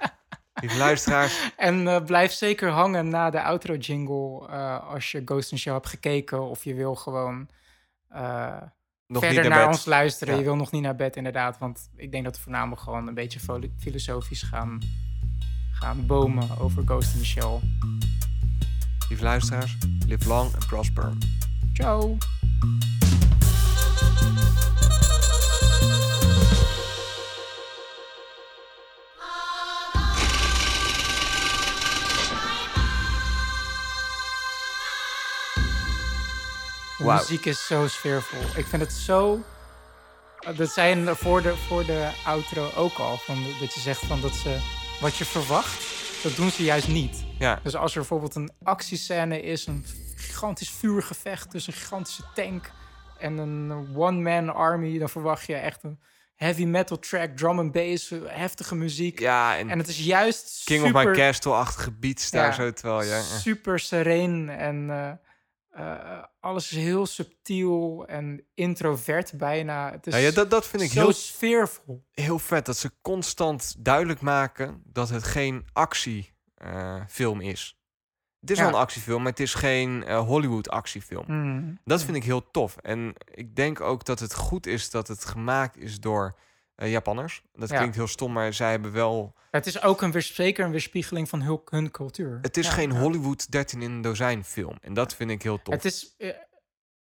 Lieve 0.55 0.79
luisteraars, 0.79 1.53
En 1.57 1.89
eh, 1.89 2.05
blijf 2.05 2.33
zeker 2.33 2.69
hangen 2.69 3.09
na 3.09 3.31
de 3.31 3.43
outro 3.43 3.75
jingle 3.75 4.49
eh, 4.49 4.89
als 4.89 5.13
je 5.13 5.23
Ghost 5.25 5.53
in 5.53 5.59
Shell 5.59 5.73
hebt 5.73 5.89
gekeken 5.89 6.43
of 6.43 6.65
je 6.65 6.75
wil 6.75 6.95
gewoon 6.95 7.49
eh, 8.09 8.63
nog 9.07 9.23
verder 9.25 9.43
niet 9.43 9.53
naar 9.53 9.67
ons 9.67 9.85
luisteren. 9.85 10.33
Ja. 10.35 10.41
Je 10.41 10.47
wil 10.47 10.57
nog 10.57 10.71
niet 10.71 10.83
naar 10.83 10.97
bed 10.97 11.17
inderdaad, 11.17 11.59
want 11.59 11.91
ik 11.97 12.13
denk 12.13 12.25
dat 12.25 12.37
we 12.37 12.43
voornamelijk 12.43 12.81
gewoon 12.81 13.09
een 13.09 13.15
beetje 13.15 13.41
filosofisch 13.79 14.43
gaan, 14.43 14.81
gaan 15.81 16.07
bomen 16.07 16.59
over 16.59 16.83
Ghost 16.87 17.15
in 17.15 17.21
the 17.21 17.27
Shell. 17.27 17.61
Lieve 19.09 19.25
luisteraars, 19.25 19.77
live 20.07 20.29
long 20.29 20.55
and 20.55 20.67
prosper. 20.67 21.13
Ciao! 21.73 22.17
De 36.99 37.07
Wauw. 37.07 37.19
muziek 37.19 37.45
is 37.45 37.67
zo 37.67 37.89
sfeervol. 37.89 38.41
Ik 38.57 38.67
vind 38.67 38.83
het 38.83 38.93
zo. 38.93 39.45
Dat 40.57 40.71
zijn 40.71 41.17
voor 41.17 41.43
de, 41.43 41.57
voor 41.57 41.85
de 41.85 42.11
outro 42.25 42.71
ook 42.77 42.99
al. 42.99 43.17
Van, 43.17 43.45
dat 43.61 43.75
je 43.75 43.81
zegt 43.81 44.07
van 44.07 44.21
dat 44.21 44.35
ze. 44.35 44.80
Wat 45.01 45.17
je 45.17 45.25
verwacht, 45.25 45.83
dat 46.23 46.37
doen 46.37 46.51
ze 46.51 46.63
juist 46.63 46.89
niet. 46.89 47.25
Ja, 47.39 47.61
Dus 47.63 47.77
als 47.77 47.93
er 47.93 47.99
bijvoorbeeld 47.99 48.35
een 48.35 48.51
actiescène 48.63 49.43
is, 49.43 49.67
een 49.67 49.85
gigantisch 50.17 50.71
vuurgevecht 50.71 51.51
tussen 51.51 51.73
een 51.73 51.79
gigantische 51.79 52.23
tank 52.35 52.71
en 53.19 53.39
een 53.39 53.97
one-man 53.97 54.55
army, 54.55 54.99
dan 54.99 55.09
verwacht 55.09 55.47
je 55.47 55.55
echt 55.55 55.83
een 55.83 55.99
heavy 56.37 56.65
metal 56.65 56.99
track, 56.99 57.37
drum 57.37 57.59
and 57.59 57.73
bass, 57.73 58.13
heftige 58.27 58.75
muziek. 58.75 59.19
ja 59.19 59.57
en, 59.59 59.71
En 59.71 59.79
het 59.79 59.89
is 59.89 59.99
juist 60.05 60.63
King 60.65 60.85
super, 60.87 61.01
of 61.01 61.07
My 61.07 61.15
Castle-achtige 61.15 61.91
beats 61.91 62.31
daar 62.31 62.47
Ja, 62.47 62.53
zo, 62.53 62.73
terwijl 62.73 63.03
je... 63.03 63.11
eh, 63.15 63.21
super 63.21 63.79
sereen 63.79 64.49
en 64.49 64.91
eh, 64.91 65.11
eh, 65.71 66.23
alles 66.41 66.71
is 66.73 66.77
heel 66.77 67.07
subtiel 67.07 68.05
en 68.07 68.47
introvert 68.55 69.33
bijna. 69.39 69.91
Het 69.91 70.07
is 70.07 70.13
ja, 70.15 70.19
ja, 70.19 70.31
dat, 70.31 70.51
dat 70.51 70.67
vind 70.67 70.83
ik 70.83 70.91
zo 70.91 71.01
heel, 71.01 71.13
sfeervol. 71.13 72.05
heel 72.13 72.39
vet, 72.39 72.67
dat 72.67 72.77
ze 72.77 72.91
constant 73.03 73.75
duidelijk 73.79 74.21
maken 74.21 74.83
dat 74.85 75.09
het 75.09 75.23
geen 75.25 75.67
actiefilm 75.73 77.41
is. 77.41 77.75
Het 78.41 78.51
is 78.51 78.57
Ja. 78.59 78.65
wel 78.65 78.73
een 78.75 78.81
actiefilm, 78.81 79.23
maar 79.23 79.31
het 79.31 79.41
is 79.41 79.55
geen 79.55 80.05
eh, 80.05 80.27
Hollywood-actiefilm. 80.27 81.25
Mm. 81.27 81.79
Dat 81.85 82.03
vind 82.03 82.17
ik 82.17 82.25
heel 82.25 82.51
tof. 82.51 82.77
En 82.77 83.15
ik 83.25 83.57
denk 83.57 83.81
ook 83.81 84.05
dat 84.05 84.21
het 84.21 84.35
goed 84.35 84.67
is 84.67 84.91
dat 84.91 85.09
het 85.09 85.25
gemaakt 85.25 85.77
is 85.77 86.01
door 86.01 86.39
eh, 86.81 86.91
Japanners. 86.91 87.43
Dat 87.53 87.69
Ja. 87.69 87.77
klinkt 87.79 87.97
heel 87.97 88.07
stom, 88.07 88.33
maar 88.33 88.55
zij 88.55 88.71
hebben 88.71 88.93
wel... 88.93 89.35
Het 89.51 89.67
is 89.67 89.83
ook 89.83 90.03
een, 90.03 90.23
zeker 90.23 90.65
een 90.65 90.71
weerspiegeling 90.71 91.29
van 91.29 91.43
hun, 91.43 91.61
hun 91.65 91.91
cultuur. 91.91 92.39
Het 92.43 92.57
is 92.57 92.67
Ja, 92.67 92.73
geen 92.73 92.93
ja. 92.93 92.99
Hollywood 93.01 93.51
13 93.51 93.83
in 93.83 93.91
een 93.91 94.01
dozijn 94.01 94.45
film. 94.45 94.77
En 94.81 94.95
dat 94.95 95.15
vind 95.15 95.31
ik 95.31 95.43
heel 95.43 95.63
tof. 95.63 95.75
Het 95.75 95.85
is, 95.85 96.15
eh, 96.19 96.29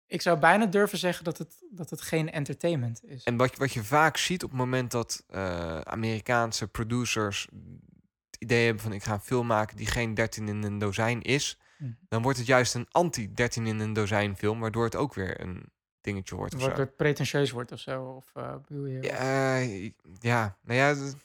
ik 0.06 0.22
zou 0.22 0.38
bijna 0.38 0.66
durven 0.66 0.98
zeggen 0.98 1.24
dat 1.24 1.38
het, 1.38 1.54
dat 1.70 1.90
het 1.90 2.00
geen 2.00 2.30
entertainment 2.32 3.04
is. 3.04 3.22
En 3.22 3.36
wat, 3.36 3.50
je- 3.50 3.56
wat 3.58 3.72
je 3.72 3.84
vaak 3.84 4.16
ziet 4.16 4.42
op 4.44 4.50
het 4.50 4.58
moment 4.58 4.90
dat 4.90 5.24
eh, 5.28 5.80
Amerikaanse 5.80 6.68
producers 6.68 7.48
het 8.30 8.36
idee 8.42 8.64
hebben 8.64 8.82
van 8.82 8.92
ik 8.92 9.02
ga 9.02 9.12
een 9.12 9.20
film 9.20 9.46
maken 9.46 9.76
die 9.76 9.86
geen 9.86 10.14
13 10.14 10.48
in 10.48 10.62
een 10.62 10.78
dozijn 10.78 11.22
is, 11.22 11.58
Mhm. 11.78 11.90
dan 12.08 12.22
wordt 12.22 12.38
het 12.38 12.46
juist 12.46 12.74
een 12.74 12.86
anti-13 12.90 13.66
in 13.66 13.78
een 13.80 13.92
dozijn 13.92 14.36
film, 14.36 14.60
waardoor 14.60 14.84
het 14.84 14.96
ook 14.96 15.14
weer 15.14 15.40
een 15.40 15.72
dingetje 16.04 16.34
wordt. 16.34 16.54
Of 16.54 16.60
Wordt 16.60 16.76
zo. 16.76 16.82
het 16.82 16.96
pretentieus 16.96 17.50
wordt 17.50 17.72
of 17.72 17.78
zo? 17.80 18.02
Of 18.04 18.30
eh, 18.34 18.54
bedoel 18.68 18.86
je? 18.86 19.02
Ja, 19.02 19.58
eh, 19.60 19.90
ja, 20.20 20.56
nou 20.62 20.78
ja. 20.78 20.90
even- 20.90 21.20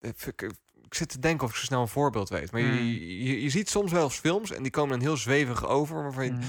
Ik, 0.00 0.42
ik 0.84 0.94
zit 0.94 1.08
te 1.08 1.18
denken 1.18 1.44
of 1.46 1.50
ik 1.50 1.56
zo 1.56 1.64
snel 1.64 1.80
een 1.80 1.88
voorbeeld 1.88 2.28
weet. 2.28 2.52
Maar 2.52 2.60
Hmm. 2.60 2.70
je, 2.74 3.24
je, 3.24 3.42
je 3.42 3.50
ziet 3.50 3.68
soms 3.70 3.92
wel 3.92 4.04
eens 4.04 4.18
films 4.18 4.50
en 4.52 4.62
die 4.62 4.70
komen 4.72 4.90
dan 4.98 5.06
heel 5.08 5.16
zwevig 5.16 5.66
over, 5.66 6.02
waarvan 6.02 6.24
je 6.24 6.30
Mhm. 6.32 6.46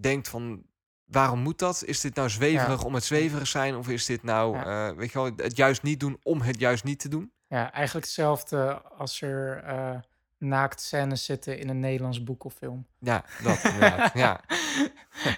denkt 0.00 0.28
van. 0.28 0.62
Waarom 1.04 1.38
moet 1.38 1.58
dat? 1.58 1.84
Is 1.84 2.00
dit 2.00 2.14
nou 2.14 2.30
zweverig 2.30 2.84
om 2.84 2.94
het 2.94 3.04
zweverig 3.04 3.46
zijn? 3.46 3.76
Of 3.76 3.88
is 3.88 4.06
dit 4.06 4.22
nou, 4.22 4.56
eh, 4.56 4.90
weet 4.90 5.12
je 5.12 5.18
wel, 5.22 5.30
het 5.36 5.56
juist 5.56 5.82
niet 5.82 6.00
doen 6.00 6.18
om 6.22 6.40
het 6.40 6.58
juist 6.60 6.84
niet 6.84 6.98
te 6.98 7.08
doen? 7.08 7.32
Ja, 7.46 7.72
eigenlijk 7.72 8.06
hetzelfde 8.06 8.82
als 8.82 9.20
er 9.20 9.62
eh 9.62 9.98
naaktscènes 10.38 11.24
zitten 11.24 11.58
in 11.58 11.68
een 11.68 11.80
Nederlands 11.80 12.22
boek 12.22 12.44
of 12.44 12.54
film. 12.54 12.86
Ja, 12.98 13.24
dat 13.42 13.64
inderdaad. 13.64 14.12
ja. 14.24 14.40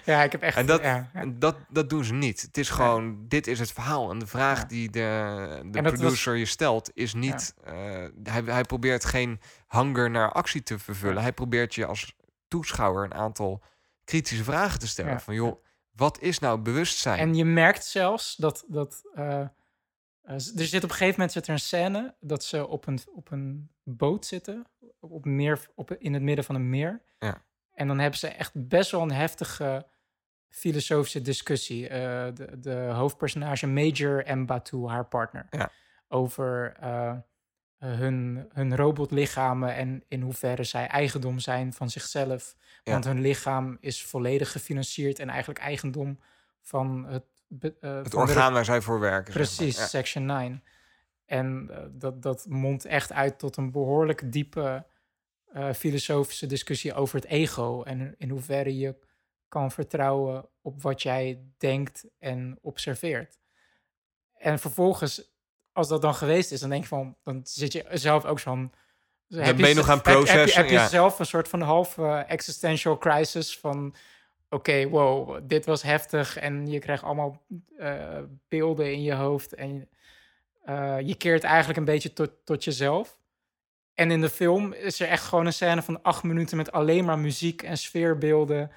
ja, 0.05 0.23
ik 0.23 0.31
heb 0.31 0.41
echt... 0.41 0.57
En 0.57 0.65
dat, 0.65 0.81
ja, 0.81 1.09
ja. 1.13 1.19
en 1.19 1.39
dat, 1.39 1.55
dat 1.69 1.89
doen 1.89 2.03
ze 2.03 2.13
niet. 2.13 2.41
Het 2.41 2.57
is 2.57 2.69
gewoon, 2.69 3.27
dit 3.27 3.47
is 3.47 3.59
het 3.59 3.71
verhaal. 3.71 4.11
En 4.11 4.19
de 4.19 4.27
vraag 4.27 4.65
die 4.65 4.89
de, 4.89 5.61
de 5.71 5.81
was- 5.81 5.91
producer 5.91 6.35
je 6.35 6.45
stelt, 6.45 6.91
is 6.93 7.13
niet... 7.13 7.53
eh, 7.63 7.73
hij, 8.23 8.41
hij 8.45 8.63
probeert 8.63 9.05
geen 9.05 9.39
hanger 9.67 10.09
naar 10.09 10.31
actie 10.31 10.63
te 10.63 10.79
vervullen. 10.79 11.21
Hij 11.21 11.33
probeert 11.33 11.75
je 11.75 11.85
als 11.85 12.15
toeschouwer 12.47 13.03
een 13.03 13.13
aantal 13.13 13.61
kritische 14.03 14.43
vragen 14.43 14.79
te 14.79 14.87
stellen. 14.87 15.21
Van 15.21 15.33
joh, 15.33 15.63
wat 15.91 16.19
is 16.21 16.39
nou 16.39 16.59
bewustzijn? 16.59 17.19
En 17.19 17.35
je 17.35 17.45
merkt 17.45 17.85
zelfs 17.85 18.35
dat... 18.35 18.65
dat 18.67 19.01
eh, 19.13 19.39
eh, 19.39 19.47
er 20.35 20.41
zit 20.65 20.83
op 20.83 20.89
een 20.89 20.95
gegeven 20.95 21.11
moment 21.11 21.31
zit 21.31 21.47
er 21.47 21.53
een 21.53 21.59
scène 21.59 22.15
dat 22.19 22.43
ze 22.43 22.67
op 22.67 22.87
een, 22.87 22.99
op 23.13 23.31
een 23.31 23.69
boot 23.83 24.25
zitten. 24.25 24.65
Op 24.99 25.25
meer, 25.25 25.67
op, 25.75 25.91
in 25.91 26.13
het 26.13 26.23
midden 26.23 26.45
van 26.45 26.55
een 26.55 26.69
meer. 26.69 27.01
Ja. 27.19 27.43
En 27.73 27.87
dan 27.87 27.99
hebben 27.99 28.19
ze 28.19 28.27
echt 28.27 28.51
best 28.67 28.91
wel 28.91 29.01
een 29.01 29.11
heftige 29.11 29.87
filosofische 30.49 31.21
discussie. 31.21 31.87
eh, 31.87 31.99
de, 32.33 32.59
de 32.59 32.75
hoofdpersonage 32.75 33.67
Major 33.67 34.25
en 34.25 34.45
Batu, 34.45 34.87
haar 34.87 35.05
partner. 35.05 35.47
Ja. 35.49 35.69
Over 36.07 36.73
eh, 36.79 37.13
hun, 37.77 38.49
hun 38.53 38.75
robotlichamen 38.75 39.75
en 39.75 40.03
in 40.07 40.21
hoeverre 40.21 40.63
zij 40.63 40.87
eigendom 40.87 41.39
zijn 41.39 41.73
van 41.73 41.89
zichzelf. 41.89 42.55
Ja. 42.83 42.91
Want 42.91 43.05
hun 43.05 43.21
lichaam 43.21 43.77
is 43.79 44.05
volledig 44.05 44.51
gefinancierd 44.51 45.19
en 45.19 45.29
eigenlijk 45.29 45.59
eigendom 45.59 46.19
van 46.61 47.05
het, 47.07 47.23
eh, 47.59 47.69
het 47.69 47.79
van 47.81 48.03
de 48.09 48.17
orgaan 48.17 48.53
waar 48.53 48.65
zij 48.65 48.81
voor 48.81 48.99
werken. 48.99 49.33
zeg 49.33 49.35
maar. 49.35 49.55
Precies, 49.55 49.77
Ja. 49.77 49.85
Section 49.87 50.25
9. 50.25 50.63
En 51.29 51.67
eh, 51.71 51.83
dat, 51.91 52.21
dat 52.21 52.45
mondt 52.49 52.85
echt 52.85 53.11
uit 53.13 53.39
tot 53.39 53.57
een 53.57 53.71
behoorlijk 53.71 54.31
diepe 54.31 54.85
eh, 55.53 55.73
filosofische 55.73 56.45
discussie 56.45 56.93
over 56.93 57.15
het 57.15 57.25
ego. 57.25 57.83
En 57.83 58.15
in 58.17 58.29
hoeverre 58.29 58.77
je 58.77 58.95
kan 59.47 59.71
vertrouwen 59.71 60.49
op 60.61 60.81
wat 60.81 61.01
jij 61.01 61.41
denkt 61.57 62.05
en 62.19 62.57
observeert. 62.61 63.39
En 64.33 64.59
vervolgens, 64.59 65.31
als 65.71 65.87
dat 65.87 66.01
dan 66.01 66.15
geweest 66.15 66.51
is, 66.51 66.59
dan 66.59 66.69
denk 66.69 66.81
je 66.81 66.87
van, 66.89 67.15
dan 67.23 67.41
zit 67.43 67.71
je 67.71 67.85
zelf 67.91 68.25
ook 68.25 68.39
zo'n. 68.39 68.71
heb 69.27 69.57
ben 69.57 69.69
je 69.69 69.75
nog 69.75 69.89
aan 69.89 69.95
heb- 69.97 70.05
heb 70.05 70.15
je- 70.15 70.21
processen, 70.25 70.61
Heb 70.61 70.69
je, 70.69 70.87
zelf 70.87 71.19
een 71.19 71.25
soort 71.25 71.47
van 71.47 71.61
half 71.61 71.97
eh, 71.97 72.29
existential 72.31 72.97
crisis 72.97 73.59
van 73.59 73.95
oké, 74.49 74.87
wow, 74.89 75.39
dit 75.43 75.65
was 75.65 75.81
heftig. 75.81 76.37
En 76.37 76.67
je 76.67 76.79
krijgt 76.79 77.03
allemaal 77.03 77.41
beelden 78.47 78.93
in 78.93 79.01
je 79.01 79.13
hoofd. 79.13 79.53
En 79.55 79.89
eh, 80.65 80.99
je 80.99 81.15
keert 81.15 81.43
eigenlijk 81.43 81.79
een 81.79 81.85
beetje 81.85 82.13
tot, 82.13 82.31
tot 82.43 82.63
jezelf. 82.63 83.17
En 83.93 84.11
in 84.11 84.21
de 84.21 84.29
film 84.29 84.73
is 84.73 84.99
er 84.99 85.07
echt 85.07 85.23
gewoon 85.23 85.45
een 85.45 85.53
scène 85.53 85.81
van 85.81 86.01
acht 86.01 86.23
minuten 86.23 86.57
met 86.57 86.71
alleen 86.71 87.05
maar 87.05 87.19
muziek 87.19 87.61
en 87.61 87.77
sfeerbeelden. 87.77 88.71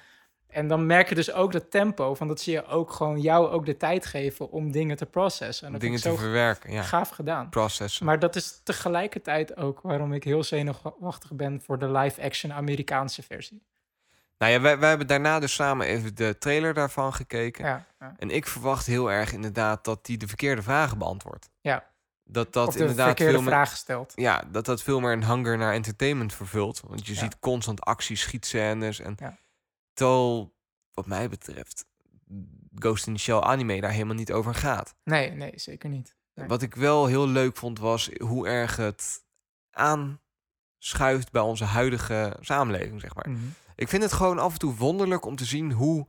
En 0.47 0.67
dan 0.67 0.85
merk 0.85 1.09
je 1.09 1.15
dus 1.15 1.31
ook 1.31 1.51
dat 1.51 1.71
tempo, 1.71 2.15
van 2.15 2.27
dat 2.27 2.41
ze 2.41 2.51
je 2.51 2.65
ook 2.65 2.91
gewoon 2.91 3.21
jou 3.21 3.49
ook 3.49 3.65
de 3.65 3.77
tijd 3.77 4.05
geven 4.05 4.51
om 4.51 4.71
dingen 4.71 4.97
te 4.97 5.05
processen. 5.05 5.65
En 5.65 5.71
dat 5.71 5.81
dingen 5.81 6.01
te 6.01 6.17
verwerken. 6.17 6.71
Ja. 6.71 6.81
gaaf 6.81 7.09
gedaan. 7.09 7.49
Processen. 7.49 8.05
Maar 8.05 8.19
dat 8.19 8.35
is 8.35 8.61
tegelijkertijd 8.63 9.57
ook 9.57 9.81
waarom 9.81 10.13
ik 10.13 10.23
heel 10.23 10.43
zenuwachtig 10.43 11.33
ben 11.33 11.61
voor 11.61 11.79
de 11.79 11.91
live-action 11.91 12.53
Amerikaanse 12.53 13.23
versie. 13.23 13.63
Nou 14.43 14.55
ja, 14.55 14.61
wij, 14.61 14.79
wij 14.79 14.89
hebben 14.89 15.07
daarna 15.07 15.39
dus 15.39 15.53
samen 15.53 15.87
even 15.87 16.15
de 16.15 16.37
trailer 16.37 16.73
daarvan 16.73 17.13
gekeken. 17.13 17.65
Ja, 17.65 17.85
ja. 17.99 18.13
En 18.17 18.29
ik 18.29 18.47
verwacht 18.47 18.85
heel 18.85 19.11
erg 19.11 19.31
inderdaad 19.33 19.83
dat 19.85 20.05
die 20.05 20.17
de 20.17 20.27
verkeerde 20.27 20.61
vragen 20.61 20.97
beantwoordt. 20.97 21.49
Ja. 21.61 21.91
Dat 22.23 22.53
dat 22.53 22.75
inderdaad 22.75 23.05
verkeerde 23.05 23.31
veel 23.31 23.41
meer, 23.41 23.51
vraag 23.51 23.75
stelt. 23.77 24.11
ja, 24.15 24.43
dat 24.51 24.65
dat 24.65 24.81
veel 24.83 24.99
meer 24.99 25.11
een 25.11 25.25
hunger 25.25 25.57
naar 25.57 25.73
entertainment 25.73 26.33
vervult. 26.33 26.79
Want 26.87 27.07
je 27.07 27.13
Ja. 27.13 27.19
ziet 27.19 27.39
constant 27.39 27.81
acties, 27.81 28.21
schietscènes. 28.21 28.99
En 28.99 29.15
Ja. 29.19 29.37
terwijl, 29.93 30.55
wat 30.93 31.05
mij 31.05 31.29
betreft, 31.29 31.85
Ghost 32.75 33.07
in 33.07 33.13
the 33.13 33.19
Shell 33.19 33.39
anime 33.39 33.81
daar 33.81 33.91
helemaal 33.91 34.15
niet 34.15 34.31
over 34.31 34.55
gaat. 34.55 34.95
Nee, 35.03 35.31
nee, 35.31 35.51
zeker 35.55 35.89
niet. 35.89 36.15
Nee. 36.33 36.47
Wat 36.47 36.61
ik 36.61 36.75
wel 36.75 37.05
heel 37.05 37.27
leuk 37.27 37.57
vond, 37.57 37.79
was 37.79 38.09
hoe 38.17 38.47
erg 38.47 38.75
het 38.75 39.23
aanschuift 39.71 41.31
bij 41.31 41.41
onze 41.41 41.63
huidige 41.65 42.37
samenleving, 42.39 43.01
zeg 43.01 43.15
maar. 43.15 43.29
Mhm. 43.29 43.39
Ik 43.75 43.89
vind 43.89 44.03
het 44.03 44.13
gewoon 44.13 44.39
af 44.39 44.53
en 44.53 44.59
toe 44.59 44.75
wonderlijk 44.75 45.25
om 45.25 45.35
te 45.35 45.45
zien 45.45 45.71
hoe 45.71 46.07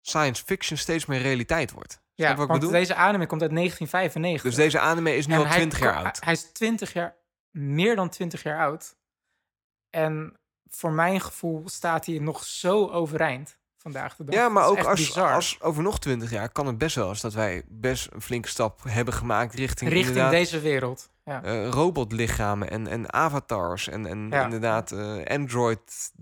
science 0.00 0.44
fiction 0.44 0.78
steeds 0.78 1.06
meer 1.06 1.20
realiteit 1.20 1.72
wordt. 1.72 2.02
Ja, 2.14 2.28
wat 2.28 2.40
ik 2.42 2.48
want 2.48 2.52
bedoel? 2.60 2.70
deze 2.70 2.94
anime 2.94 3.26
komt 3.26 3.42
uit 3.42 3.50
1995. 3.54 4.42
Dus 4.42 4.54
deze 4.54 4.78
anime 4.78 5.16
is 5.16 5.26
nu 5.26 5.32
En 5.34 5.38
al 5.38 5.46
hij 5.46 5.56
20 5.56 5.78
jaar 5.78 6.04
oud. 6.04 6.20
Hij 6.24 6.32
is 6.32 6.42
20 6.52 6.92
jaar, 6.92 7.14
meer 7.50 7.96
dan 7.96 8.08
20 8.08 8.42
jaar 8.42 8.58
oud. 8.60 8.96
En 9.90 10.38
voor 10.70 10.92
mijn 10.92 11.20
gevoel 11.20 11.62
staat 11.68 12.06
hij 12.06 12.18
nog 12.18 12.44
zo 12.44 12.88
overeind 12.88 13.58
vandaag 13.76 14.16
de 14.16 14.24
dag. 14.24 14.34
Ja, 14.34 14.48
maar 14.48 14.66
ook 14.66 14.84
als, 14.84 15.00
bizar. 15.06 15.32
als 15.32 15.60
over 15.60 15.82
nog 15.82 15.98
20 15.98 16.30
jaar 16.30 16.48
kan 16.48 16.66
het 16.66 16.78
best 16.78 16.96
wel 16.96 17.08
eens 17.08 17.20
dat 17.20 17.32
wij 17.34 17.62
best 17.68 18.08
een 18.12 18.22
flinke 18.22 18.48
stap 18.48 18.80
hebben 18.88 19.14
gemaakt 19.14 19.54
richting, 19.54 19.90
richting 19.90 20.28
deze 20.28 20.60
wereld. 20.60 21.10
Ja. 21.24 21.42
eh, 21.42 21.68
robotlichamen 21.68 22.70
en, 22.70 22.86
en 22.86 23.12
avatars 23.12 23.88
en, 23.88 24.06
en 24.06 24.28
Ja. 24.30 24.44
inderdaad 24.44 24.92
eh, 24.92 25.24
Android 25.24 26.12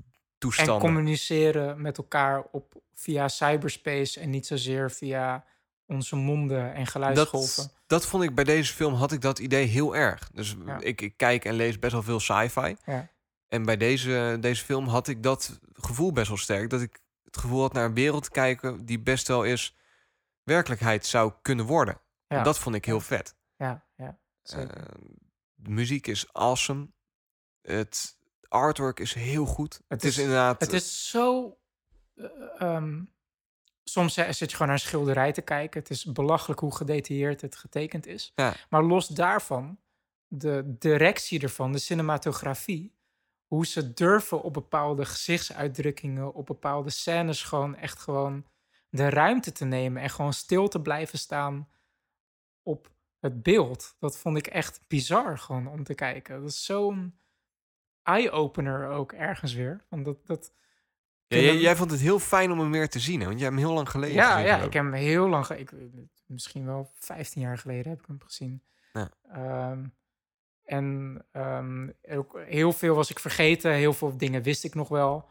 en 0.42 0.48
toestanden. 0.48 0.78
communiceren 0.78 1.80
met 1.82 1.98
elkaar 1.98 2.44
op, 2.50 2.82
via 2.94 3.28
cyberspace 3.28 4.20
en 4.20 4.30
niet 4.30 4.46
zozeer 4.46 4.90
via 4.90 5.44
onze 5.86 6.16
monden 6.16 6.74
en 6.74 6.86
geluidsgolven. 6.86 7.62
dat, 7.62 7.72
dat 7.86 8.06
vond 8.06 8.22
ik 8.22 8.34
bij 8.34 8.44
deze 8.44 8.72
film 8.74 8.94
had 8.94 9.12
ik 9.12 9.20
dat 9.20 9.38
idee 9.38 9.66
heel 9.66 9.96
erg. 9.96 10.30
Dus 10.34 10.56
Ja. 10.66 10.80
ik, 10.80 11.00
ik 11.00 11.16
kijk 11.16 11.44
en 11.44 11.54
lees 11.54 11.78
best 11.78 11.92
wel 11.92 12.02
veel 12.02 12.20
sci-fi. 12.20 12.76
Ja. 12.84 13.08
En 13.48 13.64
bij 13.64 13.76
deze, 13.76 14.36
deze 14.40 14.64
film 14.64 14.86
had 14.86 15.08
ik 15.08 15.22
dat 15.22 15.60
gevoel 15.72 16.12
best 16.12 16.28
wel 16.28 16.36
sterk. 16.36 16.70
Dat 16.70 16.80
ik 16.80 17.00
het 17.24 17.36
gevoel 17.36 17.60
had 17.60 17.72
naar 17.72 17.84
een 17.84 17.94
wereld 17.94 18.22
te 18.22 18.30
kijken 18.30 18.84
die 18.84 18.98
best 19.00 19.28
wel 19.28 19.44
eens 19.44 19.76
werkelijkheid 20.42 21.06
zou 21.06 21.32
kunnen 21.42 21.66
worden. 21.66 22.00
Ja. 22.26 22.36
En 22.38 22.44
dat 22.44 22.58
vond 22.58 22.74
ik 22.74 22.84
heel 22.84 23.00
vet. 23.00 23.34
Ja, 23.56 23.84
ja. 23.96 24.18
Eh, 24.42 24.58
de 25.54 25.70
muziek 25.70 26.06
is 26.06 26.32
awesome. 26.32 26.88
Het 27.62 28.16
artwork 28.52 29.00
is 29.00 29.14
heel 29.14 29.46
goed. 29.46 29.74
Het, 29.74 29.82
Het 29.88 30.04
is, 30.04 30.10
is- 30.16 30.18
inderdaad. 30.22 30.60
Het 30.60 30.72
is 30.72 31.08
zo. 31.10 31.56
eh, 32.14 32.24
ehm, 32.58 33.02
soms 33.84 34.16
eh, 34.16 34.24
zit 34.30 34.38
je 34.50 34.56
gewoon 34.56 34.66
naar 34.66 34.76
een 34.76 34.82
schilderij 34.82 35.32
te 35.32 35.40
kijken. 35.42 35.80
Het 35.80 35.90
is 35.90 36.04
belachelijk 36.04 36.60
hoe 36.60 36.76
gedetailleerd 36.76 37.40
het 37.40 37.56
getekend 37.56 38.06
is. 38.06 38.32
Ja. 38.34 38.54
Maar 38.70 38.82
los 38.82 39.06
daarvan, 39.06 39.78
de 40.26 40.74
directie 40.78 41.40
ervan, 41.40 41.72
de 41.72 41.78
cinematografie. 41.78 42.94
Hoe 43.46 43.66
ze 43.66 43.92
durven 43.92 44.42
op 44.42 44.52
bepaalde 44.52 45.04
gezichtsuitdrukkingen, 45.04 46.34
op 46.34 46.46
bepaalde 46.46 46.90
scènes 46.90 47.42
gewoon 47.42 47.76
echt 47.76 47.98
gewoon 47.98 48.46
de 48.88 49.08
ruimte 49.10 49.52
te 49.52 49.64
nemen 49.64 50.02
en 50.02 50.10
gewoon 50.10 50.32
stil 50.32 50.68
te 50.68 50.80
blijven 50.80 51.18
staan 51.18 51.68
op 52.62 52.90
het 53.20 53.42
beeld. 53.42 53.96
Dat 53.98 54.18
vond 54.18 54.36
ik 54.36 54.46
echt 54.46 54.80
bizar 54.88 55.38
gewoon 55.38 55.66
om 55.66 55.84
te 55.84 55.94
kijken. 55.94 56.40
Dat 56.40 56.50
is 56.50 56.64
zo'n 56.64 57.20
eye-opener 58.02 58.88
ook 58.88 59.12
ergens 59.12 59.54
weer. 59.54 59.84
Want 59.88 60.04
dat, 60.04 60.26
dat, 60.26 60.52
Ja, 61.26 61.38
jij, 61.38 61.56
jij 61.56 61.76
vond 61.76 61.90
het 61.90 62.00
heel 62.00 62.18
fijn 62.18 62.50
om 62.52 62.58
hem 62.60 62.70
weer 62.70 62.88
te 62.88 62.98
zien, 63.00 63.20
hè? 63.20 63.26
want 63.26 63.38
jij 63.38 63.48
hebt 63.48 63.58
hem 63.58 63.66
heel 63.68 63.76
lang 63.76 63.88
geleden 63.90 64.14
ja, 64.14 64.30
gezien, 64.32 64.46
ja, 64.46 64.56
ik 64.56 64.72
heb 64.72 64.84
hem 64.84 64.92
heel 64.92 65.28
lang... 65.28 65.48
Ik, 65.48 65.70
misschien 66.26 66.66
wel 66.66 66.90
15 66.94 67.42
jaar 67.42 67.58
geleden 67.58 67.90
heb 67.90 68.00
ik 68.00 68.06
hem 68.06 68.20
gezien. 68.24 68.62
Ja. 68.92 69.10
Ehm, 69.32 69.84
en 70.64 71.18
ehm, 71.32 71.88
ook 72.10 72.40
heel 72.44 72.72
veel 72.72 72.94
was 72.94 73.10
ik 73.10 73.18
vergeten. 73.18 73.72
Heel 73.72 73.92
veel 73.92 74.16
dingen 74.16 74.42
wist 74.42 74.64
ik 74.64 74.74
nog 74.74 74.88
wel. 74.88 75.28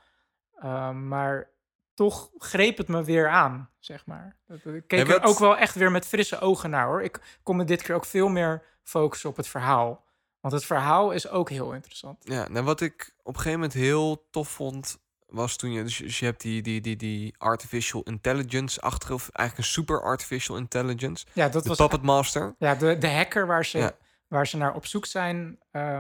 Ehm, 0.55 1.07
maar 1.07 1.49
toch 1.93 2.31
greep 2.37 2.77
het 2.77 2.87
me 2.87 3.03
weer 3.03 3.29
aan, 3.29 3.69
zeg 3.79 4.05
maar. 4.05 4.37
Ik 4.47 4.83
keek 4.87 5.07
wat- 5.07 5.15
er 5.17 5.23
ook 5.23 5.39
wel 5.39 5.57
echt 5.57 5.75
weer 5.75 5.91
met 5.91 6.07
frisse 6.07 6.39
ogen 6.39 6.69
naar, 6.69 6.85
hoor. 6.85 7.03
Ik 7.03 7.39
kon 7.43 7.55
me 7.55 7.63
dit 7.63 7.81
keer 7.81 7.95
ook 7.95 8.05
veel 8.05 8.27
meer 8.29 8.63
focussen 8.83 9.29
op 9.29 9.35
het 9.37 9.47
verhaal. 9.47 10.05
Want 10.41 10.53
het 10.53 10.65
verhaal 10.65 11.11
is 11.11 11.27
ook 11.29 11.49
heel 11.49 11.73
interessant. 11.73 12.17
Ja, 12.27 12.47
nou 12.49 12.65
wat 12.65 12.81
ik 12.81 13.13
op 13.23 13.27
een 13.33 13.39
gegeven 13.41 13.59
moment 13.59 13.73
heel 13.77 14.27
tof 14.29 14.49
vond, 14.49 14.99
was 15.27 15.55
toen 15.55 15.71
je, 15.71 15.83
dus 15.83 15.97
je- 15.97 16.03
dus 16.03 16.19
je 16.19 16.25
hebt 16.25 16.41
die, 16.41 16.61
die, 16.61 16.81
die, 16.81 16.95
die 16.95 17.35
artificial 17.37 18.01
intelligence 18.03 18.81
achter, 18.81 19.13
of 19.13 19.29
eigenlijk 19.29 19.57
een 19.67 19.73
super 19.73 20.01
artificial 20.01 20.57
intelligence, 20.57 21.25
Ja, 21.33 21.49
dat 21.49 21.63
de 21.63 21.69
was 21.69 21.77
Puppet 21.77 22.01
Master. 22.01 22.55
Ja, 22.57 22.75
de, 22.75 22.97
de 22.97 23.09
hacker 23.09 23.47
waar 23.47 23.65
ze, 23.65 23.77
Ja. 23.77 23.91
waar 24.27 24.47
ze 24.47 24.57
naar 24.57 24.75
op 24.75 24.85
zoek 24.85 25.05
zijn. 25.05 25.59
eh, 25.71 25.99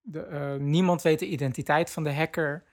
de, 0.00 0.20
eh, 0.22 0.54
niemand 0.54 1.02
weet 1.02 1.18
de 1.18 1.26
identiteit 1.28 1.90
van 1.90 2.04
de 2.04 2.14
hacker. 2.14 2.64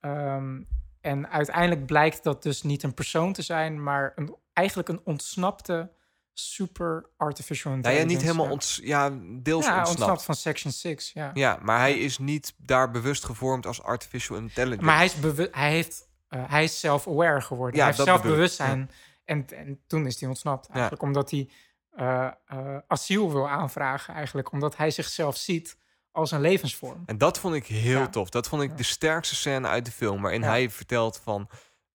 Ehm, 0.00 0.60
en 1.00 1.28
uiteindelijk 1.30 1.86
blijkt 1.86 2.22
dat 2.22 2.42
dus 2.42 2.62
niet 2.62 2.82
een 2.82 2.94
persoon 2.94 3.32
te 3.32 3.42
zijn, 3.42 3.82
maar 3.82 4.12
een, 4.14 4.36
eigenlijk 4.52 4.88
een 4.88 5.00
ontsnapte 5.04 5.90
super 6.38 7.10
artificial 7.16 7.72
Nou 7.72 7.84
intelligence. 7.84 8.12
ja, 8.12 8.18
niet 8.18 8.22
helemaal 8.22 8.46
ja. 8.46 8.52
onts, 8.52 8.80
ja, 8.82 9.10
deels 9.42 9.64
ja, 9.64 9.78
ontsnapt. 9.78 9.88
ontsnapt 9.88 10.22
van 10.22 10.34
Section 10.34 10.72
6, 10.72 11.10
ja. 11.12 11.30
Ja, 11.34 11.58
maar 11.62 11.78
hij 11.78 11.98
is 11.98 12.18
niet 12.18 12.54
daar 12.56 12.90
bewust 12.90 13.24
gevormd 13.24 13.66
als 13.66 13.82
artificial 13.82 14.38
intelligence. 14.38 14.84
Maar 14.84 14.96
hij 14.96 15.04
is, 15.04 15.48
hij 15.50 15.70
heeft, 15.70 16.08
eh, 16.28 16.42
hij 16.46 16.64
is 16.64 16.78
self-aware 16.78 17.40
geworden. 17.40 17.76
Ja, 17.76 17.86
hij 17.86 17.94
heeft 17.94 18.08
zelfbewustzijn. 18.08 18.90
En, 19.24 19.46
en 19.48 19.80
toen 19.86 20.06
is 20.06 20.20
hij 20.20 20.28
ontsnapt. 20.28 20.68
Eigenlijk 20.68 21.02
omdat 21.02 21.30
hij 21.30 21.48
eh, 21.90 22.28
eh, 22.46 22.76
asiel 22.86 23.32
wil 23.32 23.48
aanvragen. 23.48 24.14
Eigenlijk 24.14 24.52
omdat 24.52 24.76
hij 24.76 24.90
zichzelf 24.90 25.36
ziet 25.36 25.78
als 26.12 26.30
een 26.30 26.40
levensvorm. 26.40 27.02
En 27.06 27.18
dat 27.18 27.38
vond 27.38 27.54
ik 27.54 27.66
heel 27.66 28.08
tof. 28.08 28.30
Dat 28.30 28.48
vond 28.48 28.62
ik 28.62 28.76
de 28.76 28.82
sterkste 28.82 29.34
scène 29.34 29.68
uit 29.68 29.84
de 29.84 29.90
film. 29.90 30.22
Waarin 30.22 30.42
hij 30.42 30.70
vertelt 30.70 31.20
van... 31.22 31.48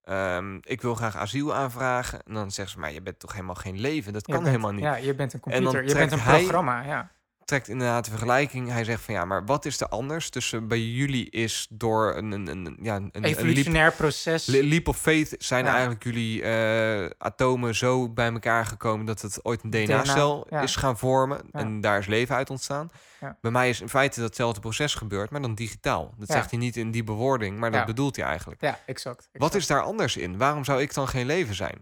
ehm, 0.04 0.58
ik 0.62 0.82
wil 0.82 0.96
graag 0.96 1.16
asiel 1.18 1.54
aanvragen. 1.56 2.20
En 2.26 2.34
dan 2.34 2.52
zeggen 2.52 2.74
ze, 2.74 2.80
maar 2.80 2.92
je 2.92 3.02
bent 3.02 3.20
toch 3.20 3.32
helemaal 3.34 3.56
geen 3.56 3.80
leven? 3.80 4.14
Dat 4.14 4.26
Je 4.26 4.34
kan 4.34 4.44
bent- 4.44 4.56
helemaal 4.56 4.74
niet. 4.76 4.84
Ja, 4.84 4.96
je 4.96 5.16
bent 5.16 5.34
een 5.34 5.40
computer. 5.40 5.88
Je 5.88 5.94
bent 5.94 6.12
een 6.12 6.20
hij- 6.20 6.40
programma. 6.42 6.82
Ja. 6.84 7.12
Trekt 7.46 7.68
inderdaad 7.68 8.04
de 8.06 8.10
vergelijking. 8.12 8.70
Hij 8.70 8.84
zegt 8.84 9.02
van, 9.04 9.14
ja, 9.14 9.26
maar 9.26 9.46
wat 9.46 9.66
is 9.66 9.82
er 9.82 9.88
anders? 9.88 10.30
Tussen 10.30 10.68
bij 10.68 10.80
jullie 10.80 11.30
is 11.30 11.68
door 11.70 12.16
een, 12.16 12.32
een, 12.32 12.48
een, 12.48 12.78
ja, 12.82 12.96
een, 12.96 13.10
leap, 13.14 13.26
Evolutionair 13.26 13.92
proces. 13.92 14.46
le- 14.46 14.62
leap 14.64 14.88
of 14.88 14.98
faith... 14.98 15.36
zijn 15.38 15.66
Ja. 15.66 15.72
eigenlijk 15.72 16.04
jullie 16.04 16.42
eh, 16.44 17.10
atomen 17.18 17.76
zo 17.76 18.10
bij 18.10 18.32
elkaar 18.32 18.66
gekomen... 18.66 19.06
dat 19.06 19.22
het 19.22 19.46
ooit 19.46 19.64
een 19.64 19.70
DNA-cel 19.70 20.48
ja. 20.50 20.62
is 20.62 20.76
gaan 20.76 20.98
vormen. 20.98 21.42
Ja. 21.52 21.60
En 21.60 21.82
daar 21.82 22.00
is 22.00 22.08
leven 22.08 22.36
uit 22.36 22.50
ontstaan. 22.50 22.90
Ja. 23.20 23.38
Bij 23.42 23.52
mij 23.52 23.70
is 23.70 23.82
in 23.82 23.90
feite 23.90 24.20
datzelfde 24.20 24.60
proces 24.60 24.96
gebeurd, 24.96 25.30
maar 25.30 25.42
dan 25.42 25.56
digitaal. 25.56 26.14
Dat 26.18 26.28
Ja. 26.28 26.34
zegt 26.34 26.50
hij 26.50 26.60
niet 26.60 26.78
in 26.78 26.92
die 26.92 27.04
bewoording, 27.04 27.58
maar 27.60 27.72
dat 27.72 27.80
Ja. 27.80 27.86
bedoelt 27.86 28.16
hij 28.16 28.26
eigenlijk. 28.26 28.62
ja, 28.62 28.80
exact, 28.86 29.18
Wat 29.18 29.30
exact. 29.34 29.56
is 29.56 29.68
daar 29.68 29.82
anders 29.82 30.18
in? 30.18 30.38
Waarom 30.38 30.64
zou 30.64 30.82
ik 30.82 30.94
dan 30.94 31.08
geen 31.08 31.26
leven 31.26 31.56
zijn? 31.56 31.80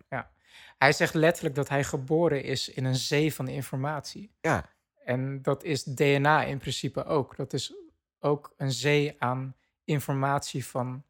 Hij 0.78 0.92
zegt 0.94 1.14
letterlijk 1.14 1.56
dat 1.56 1.70
hij 1.70 1.84
geboren 1.84 2.44
is 2.44 2.70
in 2.70 2.86
een 2.86 2.96
zee 2.96 3.34
van 3.34 3.48
informatie. 3.48 4.32
Ja, 4.42 4.66
En 5.10 5.42
dat 5.42 5.64
is 5.64 5.84
DNA 5.84 6.44
in 6.44 6.58
principe 6.58 7.06
ook. 7.06 7.36
Dat 7.36 7.54
is 7.54 7.74
ook 8.20 8.54
een 8.58 8.72
zee 8.72 9.16
aan 9.20 9.56
informatie 9.84 10.66
van 10.66 11.04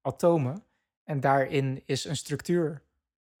atomen. 0.00 0.64
En 1.04 1.20
daarin 1.20 1.82
is 1.86 2.04
een 2.04 2.16
structuur 2.16 2.82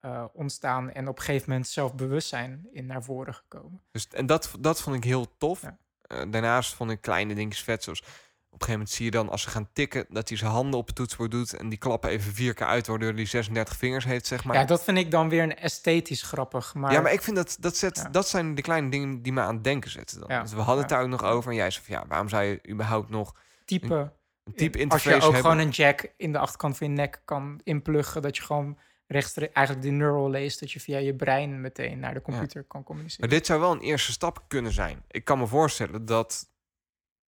eh, 0.00 0.24
ontstaan 0.32 0.90
en 0.90 1.08
op 1.08 1.18
een 1.18 1.24
gegeven 1.24 1.50
moment 1.50 1.68
zelfbewustzijn 1.68 2.68
in 2.72 2.86
naar 2.86 3.02
voren 3.02 3.34
gekomen. 3.34 3.82
dus, 3.90 4.08
en 4.08 4.26
dat, 4.26 4.54
dat 4.60 4.80
vond 4.80 4.96
ik 4.96 5.04
heel 5.04 5.36
tof. 5.36 5.62
Ja. 5.62 5.78
Eh, 6.00 6.30
daarnaast 6.30 6.74
vond 6.74 6.90
ik 6.90 7.00
kleine 7.00 7.34
dingetjes 7.34 7.64
vet, 7.64 7.82
zoals 7.82 8.02
op 8.52 8.60
een 8.60 8.66
gegeven 8.66 8.72
moment 8.72 8.90
zie 8.90 9.04
je 9.04 9.10
dan 9.10 9.28
als 9.28 9.42
ze 9.42 9.48
gaan 9.48 9.68
tikken, 9.72 10.06
dat 10.08 10.28
hij 10.28 10.38
zijn 10.38 10.50
handen 10.50 10.78
op 10.80 10.86
het 10.86 10.96
toetsenbord 10.96 11.30
doet 11.30 11.52
en 11.56 11.68
die 11.68 11.78
klappen 11.78 12.10
even 12.10 12.32
vier 12.34 12.54
keer 12.54 12.66
uit, 12.66 12.86
waardoor 12.86 13.12
hij 13.12 13.24
36 13.26 13.76
vingers 13.76 14.04
heeft, 14.04 14.26
zeg 14.26 14.44
maar. 14.44 14.56
ja, 14.56 14.64
dat 14.64 14.84
vind 14.84 14.98
ik 14.98 15.10
dan 15.10 15.28
weer 15.28 15.42
een 15.42 15.56
esthetisch 15.56 16.22
grappig. 16.22 16.74
Maar, 16.74 16.92
ja, 16.92 17.00
maar 17.00 17.12
ik 17.12 17.22
vind 17.22 17.36
dat 17.36 17.56
dat 17.60 17.76
zet, 17.76 17.96
Ja. 17.96 18.08
dat 18.08 18.28
zijn 18.28 18.54
de 18.54 18.62
kleine 18.62 18.88
dingen 18.90 19.22
die 19.22 19.32
me 19.32 19.40
aan 19.40 19.54
het 19.54 19.64
denken 19.64 19.90
zetten. 19.90 20.20
Dan. 20.20 20.28
Ja, 20.30 20.42
Dus 20.42 20.52
we 20.52 20.60
hadden 20.60 20.78
het 20.78 20.88
daar 20.88 21.02
ook 21.02 21.08
nog 21.08 21.22
over 21.24 21.50
en 21.50 21.56
jij 21.56 21.70
zei 21.70 21.84
van 21.84 21.94
ja, 21.94 22.04
waarom 22.08 22.28
zou 22.28 22.42
je 22.44 22.60
überhaupt 22.68 23.10
nog 23.10 23.34
type, 23.64 23.94
een 24.44 24.54
type 24.54 24.72
als 24.72 24.82
interface 24.82 25.08
je 25.08 25.14
ook 25.14 25.22
hebben? 25.22 25.40
gewoon 25.40 25.58
een 25.58 25.68
jack 25.72 26.12
in 26.16 26.32
de 26.32 26.38
achterkant 26.38 26.76
van 26.76 26.86
je 26.86 26.92
nek 26.92 27.22
kan 27.24 27.60
inpluggen, 27.64 28.22
dat 28.22 28.36
je 28.36 28.42
gewoon 28.42 28.78
rechtstreeks 29.06 29.52
eigenlijk 29.52 29.86
die 29.86 29.94
neural 29.96 30.30
leest, 30.30 30.60
dat 30.60 30.72
je 30.72 30.80
via 30.80 30.98
je 30.98 31.14
brein 31.14 31.60
meteen 31.60 31.98
naar 31.98 32.14
de 32.14 32.22
computer 32.22 32.62
kan 32.64 32.82
communiceren. 32.82 33.28
Maar 33.28 33.38
dit 33.38 33.46
zou 33.46 33.60
wel 33.60 33.72
een 33.72 33.80
eerste 33.80 34.12
stap 34.12 34.44
kunnen 34.48 34.72
zijn. 34.72 35.02
Ik 35.10 35.24
kan 35.24 35.38
me 35.38 35.46
voorstellen 35.46 36.04
dat 36.04 36.50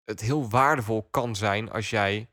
het 0.04 0.20
heel 0.20 0.48
waardevol 0.48 1.02
kan 1.10 1.36
zijn 1.36 1.70
als 1.70 1.90
jij, 1.90 2.28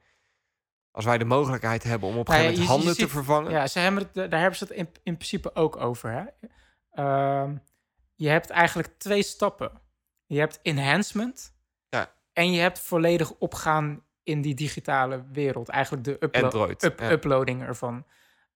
als 0.92 1.06
wij 1.06 1.18
de 1.18 1.26
mogelijkheid 1.26 1.84
hebben 1.84 2.10
om 2.10 2.18
op 2.18 2.28
een 2.28 2.34
Nou 2.34 2.46
gegeven 2.46 2.62
moment 2.68 2.84
handen 2.86 2.98
te 3.08 3.14
vervangen. 3.14 3.52
Ja, 3.52 3.68
ze 3.68 3.80
hebben 3.80 4.04
het, 4.14 4.32
daar 4.32 4.40
hebben 4.40 4.58
ze 4.58 4.64
het 4.64 4.74
in, 4.74 4.90
in 5.04 5.16
principe 5.16 5.56
ook 5.56 5.76
over. 5.76 6.12
Hè? 6.12 6.24
Ehm, 6.92 7.56
je 8.16 8.30
hebt 8.30 8.50
eigenlijk 8.50 8.88
twee 8.98 9.24
stappen. 9.24 9.72
Je 10.26 10.40
hebt 10.40 10.60
enhancement 10.62 11.54
Ja. 11.90 12.12
en 12.34 12.52
je 12.52 12.60
hebt 12.62 12.80
volledig 12.80 13.32
opgaan 13.32 14.04
in 14.24 14.42
die 14.42 14.56
digitale 14.56 15.24
wereld. 15.32 15.70
Eigenlijk 15.70 16.04
de 16.04 16.18
uplo- 16.20 16.42
Android, 16.44 16.84
up- 16.84 17.00
ja. 17.00 17.12
uploading 17.12 17.62
ervan. 17.62 18.06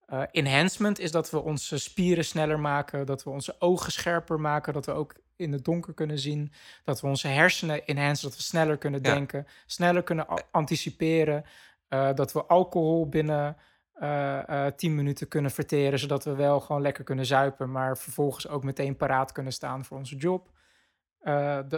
Eh, 0.05 0.22
enhancement 0.32 0.99
is 0.99 1.11
dat 1.11 1.30
we 1.30 1.39
onze 1.39 1.78
spieren 1.78 2.26
sneller 2.26 2.59
maken, 2.59 3.05
dat 3.05 3.24
we 3.24 3.30
onze 3.30 3.55
ogen 3.59 3.91
scherper 3.91 4.39
maken, 4.39 4.74
dat 4.74 4.86
we 4.86 4.91
ook 4.91 5.16
in 5.36 5.51
het 5.51 5.65
donker 5.65 5.93
kunnen 5.93 6.19
zien, 6.19 6.51
dat 6.84 7.01
we 7.01 7.07
onze 7.07 7.27
hersenen 7.27 7.86
enhancen, 7.86 8.27
dat 8.29 8.38
we 8.38 8.43
sneller 8.43 8.77
kunnen 8.77 9.01
Ja. 9.03 9.13
denken, 9.13 9.47
sneller 9.65 10.03
kunnen 10.03 10.27
anticiperen, 10.51 11.43
eh, 11.88 12.13
dat 12.13 12.34
we 12.34 12.45
alcohol 12.45 13.09
binnen 13.09 13.57
eh, 13.93 14.65
eh, 14.67 14.73
10 14.75 14.95
minuten 14.95 15.27
kunnen 15.27 15.51
verteren, 15.51 15.99
zodat 15.99 16.23
we 16.23 16.36
wel 16.36 16.59
gewoon 16.59 16.81
lekker 16.81 17.03
kunnen 17.03 17.25
zuipen, 17.25 17.71
maar 17.71 17.97
vervolgens 17.97 18.47
ook 18.47 18.63
meteen 18.63 18.95
paraat 18.97 19.31
kunnen 19.31 19.53
staan 19.53 19.86
voor 19.86 19.97
onze 19.97 20.15
job. 20.15 20.51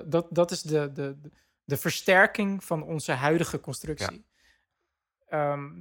Dat- 0.06 0.28
dat, 0.30 0.52
is 0.52 0.62
de, 0.62 0.92
de, 0.92 1.18
de- 1.64 1.78
versterking 1.78 2.64
van 2.64 2.84
onze 2.84 3.12
huidige 3.12 3.60
constructie. 3.60 4.26
Ehm, 5.28 5.72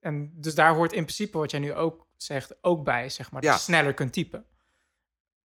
en 0.00 0.32
dus 0.40 0.54
daar 0.54 0.74
hoort 0.74 0.92
in 0.92 1.02
principe 1.04 1.38
wat 1.38 1.50
jij 1.50 1.60
nu 1.60 1.74
ook 1.74 2.06
zegt 2.16 2.64
ook 2.64 2.84
bij, 2.84 3.08
zeg 3.08 3.30
maar. 3.30 3.42
Ja. 3.42 3.50
Dat 3.50 3.58
je 3.58 3.64
sneller 3.64 3.94
kunt 3.94 4.12
typen. 4.12 4.44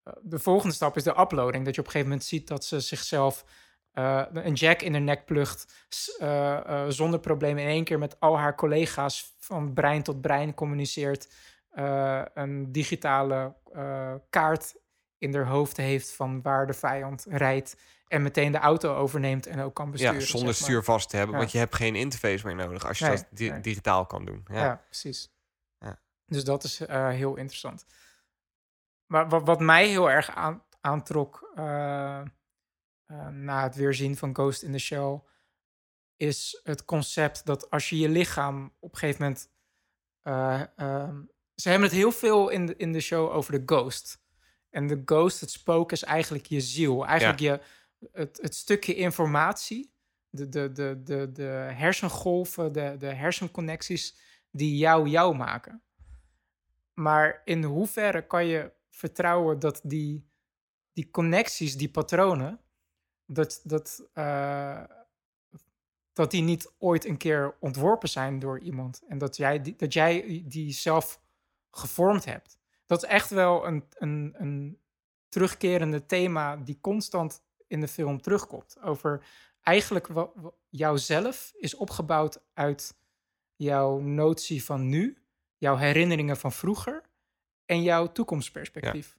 Eh, 0.07 0.12
de 0.22 0.38
volgende 0.38 0.74
stap 0.74 0.96
is 0.96 1.02
de 1.02 1.20
uploading. 1.20 1.64
Dat 1.64 1.74
je 1.74 1.80
op 1.80 1.86
een 1.86 1.92
gegeven 1.92 2.12
moment 2.12 2.28
ziet 2.28 2.48
dat 2.48 2.64
ze 2.64 2.80
zichzelf 2.80 3.44
eh, 3.92 4.22
een 4.32 4.52
jack 4.52 4.82
in 4.82 4.92
de 4.92 4.98
nek 4.98 5.24
plucht. 5.24 5.84
s- 5.88 6.16
eh, 6.16 6.84
zonder 6.88 7.20
probleem 7.20 7.59
in 7.59 7.66
één 7.66 7.84
keer 7.84 7.98
met 7.98 8.20
al 8.20 8.38
haar 8.38 8.54
collega's 8.54 9.34
van 9.38 9.72
brein 9.72 10.02
tot 10.02 10.20
brein 10.20 10.54
communiceert. 10.54 11.28
een 12.34 12.72
digitale 12.72 13.54
kaart 14.30 14.74
in 15.18 15.34
haar 15.34 15.46
hoofd 15.46 15.76
heeft 15.76 16.12
van 16.12 16.42
waar 16.42 16.66
de 16.66 16.72
vijand 16.72 17.26
rijdt. 17.28 17.76
En 18.09 18.22
meteen 18.22 18.52
de 18.52 18.59
auto 18.59 18.94
overneemt 18.94 19.46
en 19.46 19.61
ook 19.61 19.74
kan 19.74 19.90
besturen. 19.90 20.14
ja, 20.14 20.20
zonder 20.26 20.48
zeg 20.54 20.61
maar. 20.61 20.68
stuur 20.70 20.84
vast 20.84 21.09
te 21.09 21.16
hebben. 21.16 21.34
Ja. 21.34 21.40
Want 21.40 21.52
je 21.52 21.59
hebt 21.59 21.74
geen 21.74 21.94
interface 21.94 22.46
meer 22.46 22.54
nodig 22.54 22.86
als 22.86 22.98
je 22.98 23.04
Nee, 23.04 23.16
dat 23.16 23.26
di- 23.30 23.50
nee. 23.50 23.61
digitaal 23.61 24.07
kan 24.07 24.24
doen. 24.24 24.44
Ja. 24.52 24.64
Ja, 24.64 24.82
precies. 24.84 25.32
Ja. 25.78 25.98
Dus 26.26 26.44
dat 26.44 26.64
is 26.64 26.78
heel 26.88 27.36
interessant. 27.36 27.84
Maar 29.07 29.28
wat, 29.28 29.46
wat 29.46 29.61
mij 29.61 29.88
heel 29.88 30.11
erg 30.11 30.30
aan, 30.30 30.64
aantrok 30.80 31.50
eh, 31.54 32.20
eh, 33.07 33.28
na 33.28 33.62
het 33.62 33.74
weerzien 33.74 34.16
van 34.16 34.34
Ghost 34.34 34.62
in 34.62 34.72
the 34.72 34.78
Shell, 34.78 35.20
is 36.16 36.61
het 36.62 36.84
concept 36.84 37.46
dat 37.46 37.70
als 37.70 37.88
je 37.88 37.98
je 37.98 38.09
lichaam 38.09 38.74
op 38.78 38.92
een 38.92 38.98
gegeven 38.98 39.22
moment. 39.22 39.50
eh, 40.22 40.62
ehm, 40.76 41.22
ze 41.54 41.68
hebben 41.68 41.88
het 41.88 41.96
heel 41.96 42.12
veel 42.12 42.48
in 42.48 42.66
de, 42.66 42.76
in 42.76 42.92
de 42.92 43.00
show 43.00 43.30
over 43.30 43.52
de 43.52 43.62
ghost. 43.66 44.24
En 44.70 44.86
de 44.86 45.02
ghost, 45.04 45.40
het 45.40 45.50
spook, 45.50 45.92
is 45.92 46.02
eigenlijk 46.02 46.46
je 46.46 46.61
ziel. 46.61 47.07
Eigenlijk 47.07 47.40
je, 47.40 47.61
het, 48.12 48.38
het 48.42 48.54
stukje 48.54 48.94
informatie, 48.94 49.94
de, 50.28 50.48
de, 50.48 50.72
de, 50.72 51.00
de, 51.02 51.32
de 51.32 51.42
hersengolven, 51.72 52.72
de, 52.72 52.96
de 52.98 53.07
hersenconnecties 53.07 54.18
die 54.50 54.76
jou 54.76 55.09
jou 55.09 55.36
maken. 55.36 55.82
Maar 56.94 57.42
in 57.44 57.62
hoeverre 57.62 58.26
kan 58.26 58.46
je 58.46 58.72
vertrouwen 58.97 59.59
dat 59.59 59.80
die, 59.82 60.28
die 60.92 61.11
connecties, 61.11 61.76
die 61.76 61.90
patronen, 61.90 62.61
dat, 63.26 63.61
dat, 63.64 64.09
eh, 64.12 64.84
dat 66.12 66.30
die 66.30 66.42
niet 66.42 66.72
ooit 66.78 67.05
een 67.05 67.16
keer 67.16 67.57
ontworpen 67.61 68.09
zijn 68.09 68.38
door 68.38 68.61
iemand. 68.61 69.03
En 69.09 69.18
dat 69.18 69.36
jij 69.36 69.62
die, 69.62 69.76
dat 69.76 69.92
jij 69.92 70.44
die 70.47 70.72
zelf 70.72 71.20
gevormd 71.70 72.24
hebt. 72.24 72.59
Dat 72.86 73.03
is 73.03 73.09
echt 73.09 73.30
wel 73.30 73.66
een, 73.66 73.84
een, 73.94 74.34
een 74.38 74.78
terugkerende 75.28 76.07
thema 76.07 76.57
die 76.57 76.78
constant 76.80 77.42
in 77.66 77.80
de 77.80 77.88
film 77.88 78.20
terugkomt. 78.20 78.76
Over 78.82 79.26
eigenlijk 79.61 80.07
wat, 80.07 80.30
wat 80.34 80.55
jouzelf 80.68 81.53
is 81.57 81.74
opgebouwd 81.74 82.42
uit 82.55 82.97
jouw 83.57 83.99
notie 83.99 84.64
van 84.64 84.88
nu, 84.88 85.18
jouw 85.57 85.76
herinneringen 85.76 86.36
van 86.36 86.53
vroeger 86.53 87.05
en 87.66 87.82
jouw 87.82 88.12
toekomstperspectief. 88.12 89.16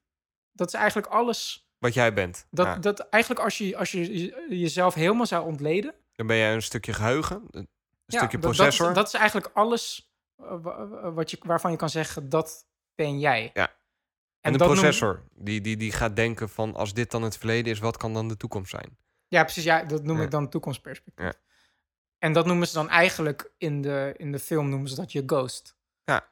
Dat 0.51 0.67
is 0.67 0.73
eigenlijk 0.73 1.07
alles. 1.07 1.69
Wat 1.77 1.93
jij 1.93 2.13
bent. 2.13 2.47
Dat, 2.51 2.65
Ja. 2.65 2.75
dat 2.77 2.99
eigenlijk 2.99 3.43
als 3.43 3.57
je, 3.57 3.77
als 3.77 3.91
je 3.91 4.19
je- 4.21 4.45
jezelf 4.49 4.93
helemaal 4.93 5.25
zou 5.25 5.45
ontleden. 5.45 5.95
Dan 6.15 6.27
ben 6.27 6.37
jij 6.37 6.53
een 6.53 6.61
stukje 6.61 6.93
geheugen, 6.93 7.43
een 7.51 7.67
ja, 8.05 8.17
stukje 8.17 8.39
processor. 8.39 8.85
Dat, 8.85 8.95
dat 8.95 9.07
is 9.07 9.13
eigenlijk 9.13 9.49
alles 9.53 10.11
eh, 10.35 10.57
wa- 10.61 11.11
wat 11.11 11.31
je, 11.31 11.37
waarvan 11.41 11.71
je 11.71 11.77
kan 11.77 11.89
zeggen 11.89 12.29
dat 12.29 12.67
ben 12.95 13.19
jij. 13.19 13.49
Ja. 13.53 13.75
en 14.41 14.51
de 14.53 14.59
noem- 14.59 14.67
processor, 14.67 15.23
die, 15.33 15.61
die, 15.61 15.77
die 15.77 15.91
gaat 15.91 16.15
denken 16.15 16.49
van 16.49 16.75
als 16.75 16.93
dit 16.93 17.11
dan 17.11 17.21
het 17.23 17.37
verleden 17.37 17.71
is, 17.71 17.79
wat 17.79 17.97
kan 17.97 18.13
dan 18.13 18.27
de 18.27 18.37
toekomst 18.37 18.69
zijn? 18.69 18.97
Ja, 19.27 19.43
precies. 19.43 19.63
Ja, 19.63 19.83
dat 19.83 20.03
noem 20.03 20.21
ik 20.21 20.31
dan 20.31 20.49
toekomstperspectief. 20.49 21.25
Ja. 21.25 21.33
En 22.17 22.33
dat 22.33 22.45
noemen 22.45 22.67
ze 22.67 22.73
dan 22.73 22.89
eigenlijk 22.89 23.51
in 23.57 23.81
de, 23.81 24.13
in 24.17 24.31
de 24.31 24.39
film 24.39 24.69
noemen 24.69 24.89
ze 24.89 24.95
dat 24.95 25.11
je 25.11 25.23
ghost. 25.25 25.75
Ja. 26.03 26.27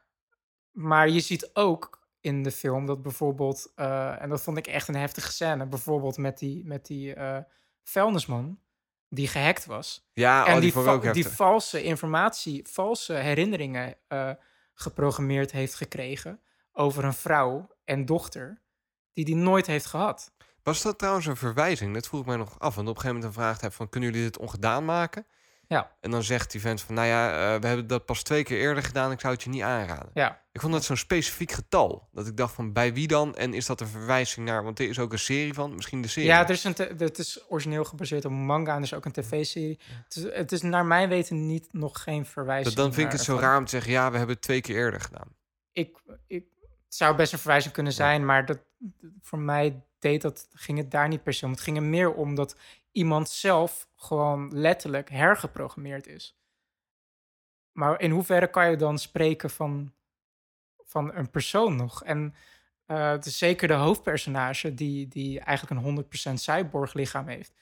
Maar 0.72 1.10
je 1.10 1.20
ziet 1.20 1.50
ook 1.54 2.05
in 2.26 2.44
de 2.44 2.52
film 2.52 2.86
dat 2.86 3.02
bijvoorbeeld, 3.02 3.72
eh, 3.76 4.22
en 4.22 4.30
dat 4.30 4.42
vond 4.42 4.58
ik 4.58 4.68
echt 4.68 4.88
een 4.88 4.96
heftige 4.96 5.32
scène, 5.32 5.66
bijvoorbeeld 5.66 6.18
met 6.18 6.38
die, 6.38 6.66
met 6.66 6.86
die 6.86 7.14
eh, 7.14 7.38
vuilnisman 7.84 8.60
die 9.10 9.28
gehackt 9.28 9.66
was. 9.66 10.10
Ja, 10.14 10.46
en 10.46 10.56
oh, 10.56 10.62
die, 10.62 10.72
vond 10.72 10.86
ik 10.86 10.92
va- 10.92 11.08
ook 11.08 11.14
die 11.14 11.28
valse 11.28 11.84
informatie, 11.84 12.68
valse 12.68 13.14
herinneringen 13.14 13.98
eh, 14.08 14.32
geprogrammeerd 14.74 15.52
heeft 15.52 15.76
gekregen 15.76 16.42
over 16.72 17.04
een 17.04 17.14
vrouw 17.14 17.76
en 17.84 18.06
dochter 18.06 18.62
die 19.14 19.26
die 19.26 19.36
nooit 19.36 19.68
heeft 19.68 19.86
gehad. 19.86 20.34
Was 20.64 20.82
dat 20.82 20.98
trouwens 20.98 21.26
een 21.26 21.36
verwijzing? 21.36 21.94
Dat 21.94 22.08
vroeg 22.08 22.22
ik 22.22 22.28
mij 22.28 22.38
nog 22.38 22.60
af. 22.60 22.76
Want 22.76 22.88
op 22.88 22.96
een 22.96 23.02
gegeven 23.02 23.16
moment 23.16 23.26
een 23.26 23.44
vraag 23.44 23.62
heb 23.62 23.74
van... 23.74 23.90
kunnen 23.90 24.10
jullie 24.10 24.26
dit 24.26 24.38
ongedaan 24.38 24.86
maken? 24.86 25.26
Ja. 25.68 25.92
En 26.02 26.12
dan 26.12 26.24
zegt 26.24 26.52
die 26.52 26.62
vent 26.62 26.82
van... 26.82 26.96
nou 26.96 27.08
ja, 27.08 27.30
eh, 27.30 27.62
we 27.62 27.68
hebben 27.68 27.88
dat 27.88 28.06
pas 28.06 28.24
twee 28.24 28.44
keer 28.44 28.60
eerder 28.60 28.84
gedaan. 28.84 29.12
Ik 29.12 29.20
zou 29.20 29.34
het 29.34 29.44
je 29.44 29.50
niet 29.50 29.62
aanraden. 29.62 30.10
Ja, 30.14 30.42
Ik 30.52 30.62
vond 30.62 30.74
dat 30.74 30.84
zo'n 30.84 30.98
specifiek 30.98 31.52
getal. 31.52 32.10
Dat 32.12 32.28
ik 32.28 32.38
dacht 32.38 32.54
van, 32.54 32.74
bij 32.74 32.94
wie 32.94 33.08
dan? 33.08 33.36
En 33.36 33.54
is 33.54 33.66
dat 33.66 33.82
een 33.82 33.88
verwijzing 33.88 34.46
naar... 34.46 34.64
want 34.64 34.80
er 34.80 34.90
is 34.90 35.00
ook 35.00 35.12
een 35.12 35.20
serie 35.20 35.54
van. 35.54 35.76
Misschien 35.76 36.02
de 36.02 36.08
serie. 36.08 36.30
Ja, 36.30 36.44
er 36.44 36.50
is 36.50 36.64
een 36.64 36.76
het 36.98 37.18
is 37.18 37.46
origineel 37.50 37.84
gebaseerd 37.84 38.26
op 38.26 38.32
een 38.32 38.46
manga 38.46 38.72
en 38.72 38.78
er 38.78 38.84
is 38.84 38.94
ook 38.94 39.06
een 39.06 39.12
tv-serie. 39.12 39.80
Het, 40.04 40.16
is, 40.16 40.24
het 40.24 40.52
is 40.52 40.62
naar 40.62 40.86
mijn 40.86 41.10
weten 41.10 41.46
niet 41.46 41.74
nog 41.74 42.04
geen 42.04 42.26
verwijzing. 42.26 42.76
Dat, 42.76 42.84
dan 42.84 42.94
vind 42.94 43.08
ik 43.08 43.12
het 43.12 43.22
zo 43.22 43.38
raar 43.38 43.58
om 43.58 43.66
te 43.66 43.72
zeggen... 43.72 43.92
ja, 43.92 44.12
we 44.12 44.18
hebben 44.18 44.36
het 44.36 44.44
twee 44.44 44.62
keer 44.62 44.76
eerder 44.76 45.02
gedaan. 45.02 45.28
Ik, 45.72 45.98
ik, 46.28 46.46
het 46.86 46.96
zou 46.96 47.16
best 47.16 47.34
een 47.34 47.40
verwijzing 47.40 47.74
kunnen 47.74 47.94
zijn, 47.94 48.26
maar 48.26 48.46
dat, 48.46 48.60
voor 49.22 49.40
mij 49.40 49.84
deed 50.00 50.22
dat, 50.22 50.48
ging 50.54 50.78
het 50.78 50.92
daar 50.92 51.08
niet 51.08 51.24
per 51.24 51.34
se 51.34 51.46
om. 51.46 51.52
Het 51.52 51.62
ging 51.62 51.78
er 51.78 51.84
meer 51.84 52.14
om 52.14 52.36
dat 52.36 52.56
iemand 52.96 53.30
zelf 53.30 53.88
gewoon 53.96 54.58
letterlijk 54.58 55.10
hergeprogrammeerd 55.10 56.08
is. 56.08 56.38
Maar 57.72 58.02
in 58.02 58.12
hoeverre 58.12 58.50
kan 58.50 58.70
je 58.70 58.76
dan 58.78 58.98
spreken 59.00 59.50
van, 59.50 59.94
van 60.84 61.14
een 61.16 61.30
persoon 61.30 61.76
nog? 61.76 62.04
En 62.04 62.36
eh, 62.86 63.10
het 63.10 63.26
is 63.26 63.38
zeker 63.38 63.68
de 63.68 63.74
hoofdpersonage 63.74 64.74
die, 64.74 65.08
die 65.08 65.40
eigenlijk 65.40 65.82
een 65.82 66.06
100% 66.32 66.34
cyborg 66.34 66.94
lichaam 66.94 67.28
heeft. 67.28 67.54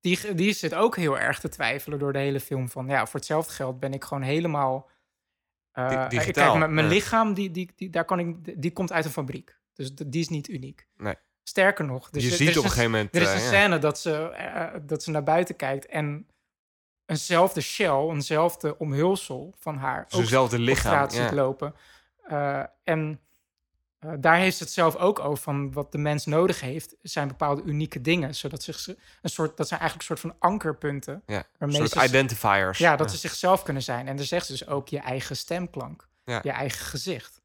Die, 0.00 0.34
die 0.34 0.52
zit 0.52 0.74
ook 0.74 0.96
heel 0.96 1.18
erg 1.18 1.40
te 1.40 1.48
twijfelen 1.48 1.98
door 1.98 2.12
de 2.12 2.18
hele 2.18 2.40
film 2.40 2.68
van... 2.68 2.86
ja, 2.88 3.06
voor 3.06 3.14
hetzelfde 3.20 3.52
geld 3.52 3.80
ben 3.80 3.92
ik 3.92 4.04
gewoon 4.04 4.22
helemaal... 4.22 4.90
eh, 5.72 5.92
eh, 5.92 6.08
digitaal, 6.08 6.46
Kijk, 6.46 6.58
mijn- 6.58 6.74
mijn 6.74 6.86
ja. 6.86 6.92
lichaam, 6.92 7.34
die, 7.34 7.50
die, 7.50 7.70
die, 7.76 7.90
daar 7.90 8.04
kan 8.04 8.18
ik, 8.18 8.62
die 8.62 8.72
komt 8.72 8.92
uit 8.92 9.04
een 9.04 9.10
fabriek. 9.10 9.58
Dus 9.72 9.94
die 9.94 10.20
is 10.20 10.28
niet 10.28 10.48
uniek. 10.48 10.86
Nee. 10.96 11.14
Sterker 11.48 11.84
nog... 11.84 12.10
Dus 12.10 12.22
je 12.24 12.30
er- 12.30 12.36
ziet 12.36 12.46
er 12.46 12.52
is 12.52 12.58
op 12.58 12.64
een 12.64 12.70
gegeven 12.70 12.90
moment... 12.90 13.14
er 13.14 13.22
is 13.22 13.28
eh, 13.28 13.34
een 13.34 13.40
ja. 13.40 13.46
scène 13.46 13.78
dat 13.78 13.98
ze, 13.98 14.28
eh, 14.30 14.80
dat 14.82 15.02
ze 15.02 15.10
naar 15.10 15.22
buiten 15.22 15.56
kijkt 15.56 15.86
en 15.86 16.26
eenzelfde 17.06 17.60
shell, 17.60 18.08
eenzelfde 18.10 18.78
omhulsel 18.78 19.54
van 19.58 19.76
haar 19.76 20.04
Zijnzelfde 20.08 20.56
op 20.56 20.62
lichaam. 20.62 20.92
ja. 20.92 21.08
ziet 21.08 21.30
lopen. 21.30 21.74
Eh, 22.22 22.62
en 22.84 23.20
eh, 23.98 24.12
daar 24.18 24.36
heeft 24.36 24.56
ze 24.56 24.62
het 24.62 24.72
zelf 24.72 24.96
ook 24.96 25.18
over 25.18 25.42
van 25.42 25.72
wat 25.72 25.92
de 25.92 25.98
mens 25.98 26.26
nodig 26.26 26.60
heeft, 26.60 26.96
zijn 27.02 27.28
bepaalde 27.28 27.62
unieke 27.62 28.00
dingen, 28.00 28.34
zodat 28.34 28.62
zich 28.62 28.78
ze 28.78 28.98
een 29.22 29.30
soort, 29.30 29.56
dat 29.56 29.68
zijn 29.68 29.80
eigenlijk 29.80 30.10
een 30.10 30.16
soort 30.16 30.32
van 30.32 30.50
ankerpunten. 30.50 31.22
Ja, 31.26 31.44
Een 31.58 31.72
soort 31.72 31.90
ze- 31.90 32.04
identifiers. 32.04 32.78
Ja, 32.78 32.96
dat 32.96 33.10
ze 33.10 33.16
zichzelf 33.16 33.62
kunnen 33.62 33.82
zijn. 33.82 34.08
En 34.08 34.16
dan 34.16 34.24
zegt 34.24 34.46
ze 34.46 34.52
dus 34.52 34.66
ook 34.66 34.88
je 34.88 34.98
eigen 34.98 35.36
stemklank, 35.36 36.08
Ja. 36.24 36.40
je 36.42 36.50
eigen 36.50 36.86
gezicht. 36.86 37.40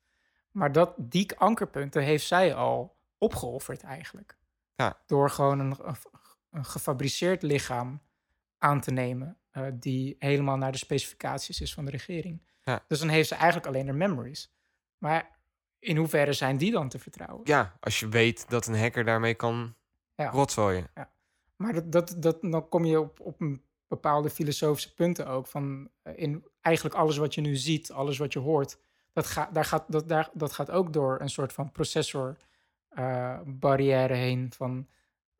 Maar 0.51 0.71
dat, 0.71 0.93
die 0.97 1.37
ankerpunten 1.37 2.01
heeft 2.03 2.25
zij 2.25 2.55
al 2.55 2.95
opgeofferd 3.23 3.83
eigenlijk. 3.83 4.37
Ja. 4.75 4.97
Door 5.05 5.29
gewoon 5.29 5.59
een, 5.59 5.75
een 6.51 6.65
gefabriceerd 6.65 7.41
lichaam 7.41 8.01
aan 8.57 8.81
te 8.81 8.91
nemen... 8.91 9.37
eh, 9.51 9.67
die 9.73 10.15
helemaal 10.19 10.57
naar 10.57 10.71
de 10.71 10.77
specificaties 10.77 11.61
is 11.61 11.73
van 11.73 11.85
de 11.85 11.91
regering. 11.91 12.41
Ja. 12.63 12.83
Dus 12.87 12.99
dan 12.99 13.09
heeft 13.09 13.27
ze 13.27 13.35
eigenlijk 13.35 13.67
alleen 13.67 13.85
haar 13.85 13.95
memories. 13.95 14.51
Maar 14.97 15.37
in 15.79 15.97
hoeverre 15.97 16.33
zijn 16.33 16.57
die 16.57 16.71
dan 16.71 16.89
te 16.89 16.99
vertrouwen? 16.99 17.41
Ja, 17.43 17.77
als 17.79 17.99
je 17.99 18.07
weet 18.09 18.49
dat 18.49 18.67
een 18.67 18.79
hacker 18.79 19.03
daarmee 19.05 19.33
kan 19.33 19.75
Ja. 20.15 20.29
rotzooien. 20.29 20.87
Maar 21.55 21.73
dat, 21.73 21.91
dat, 21.91 22.15
dat, 22.17 22.41
dan 22.41 22.69
kom 22.69 22.85
je 22.85 22.99
op, 22.99 23.19
op 23.19 23.41
een 23.41 23.63
bepaalde 23.87 24.29
filosofische 24.29 24.93
punten 24.93 25.27
ook. 25.27 25.47
Van 25.47 25.89
eh, 26.01 26.13
in 26.15 26.47
eigenlijk 26.61 26.95
alles 26.95 27.17
wat 27.17 27.33
je 27.33 27.41
nu 27.41 27.55
ziet, 27.55 27.91
alles 27.91 28.17
wat 28.17 28.33
je 28.33 28.39
hoort, 28.39 28.77
dat, 29.13 29.25
gaat 29.25 29.53
daar 29.53 29.65
gaat, 29.65 29.85
dat, 29.91 30.07
daar, 30.09 30.29
dat 30.33 30.53
gaat 30.53 30.71
ook 30.71 30.93
door 30.93 31.21
een 31.21 31.29
soort 31.29 31.53
van 31.53 31.71
processor 31.71 32.37
eh, 32.95 33.39
barrière 33.45 34.13
heen. 34.13 34.51
Van, 34.55 34.87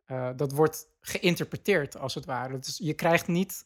eh, 0.05 0.29
dat 0.35 0.51
wordt 0.51 0.87
geïnterpreteerd 0.99 1.97
als 1.97 2.15
het 2.15 2.25
ware. 2.25 2.59
Dus 2.59 2.77
je 2.77 2.93
krijgt 2.93 3.27
niet 3.27 3.65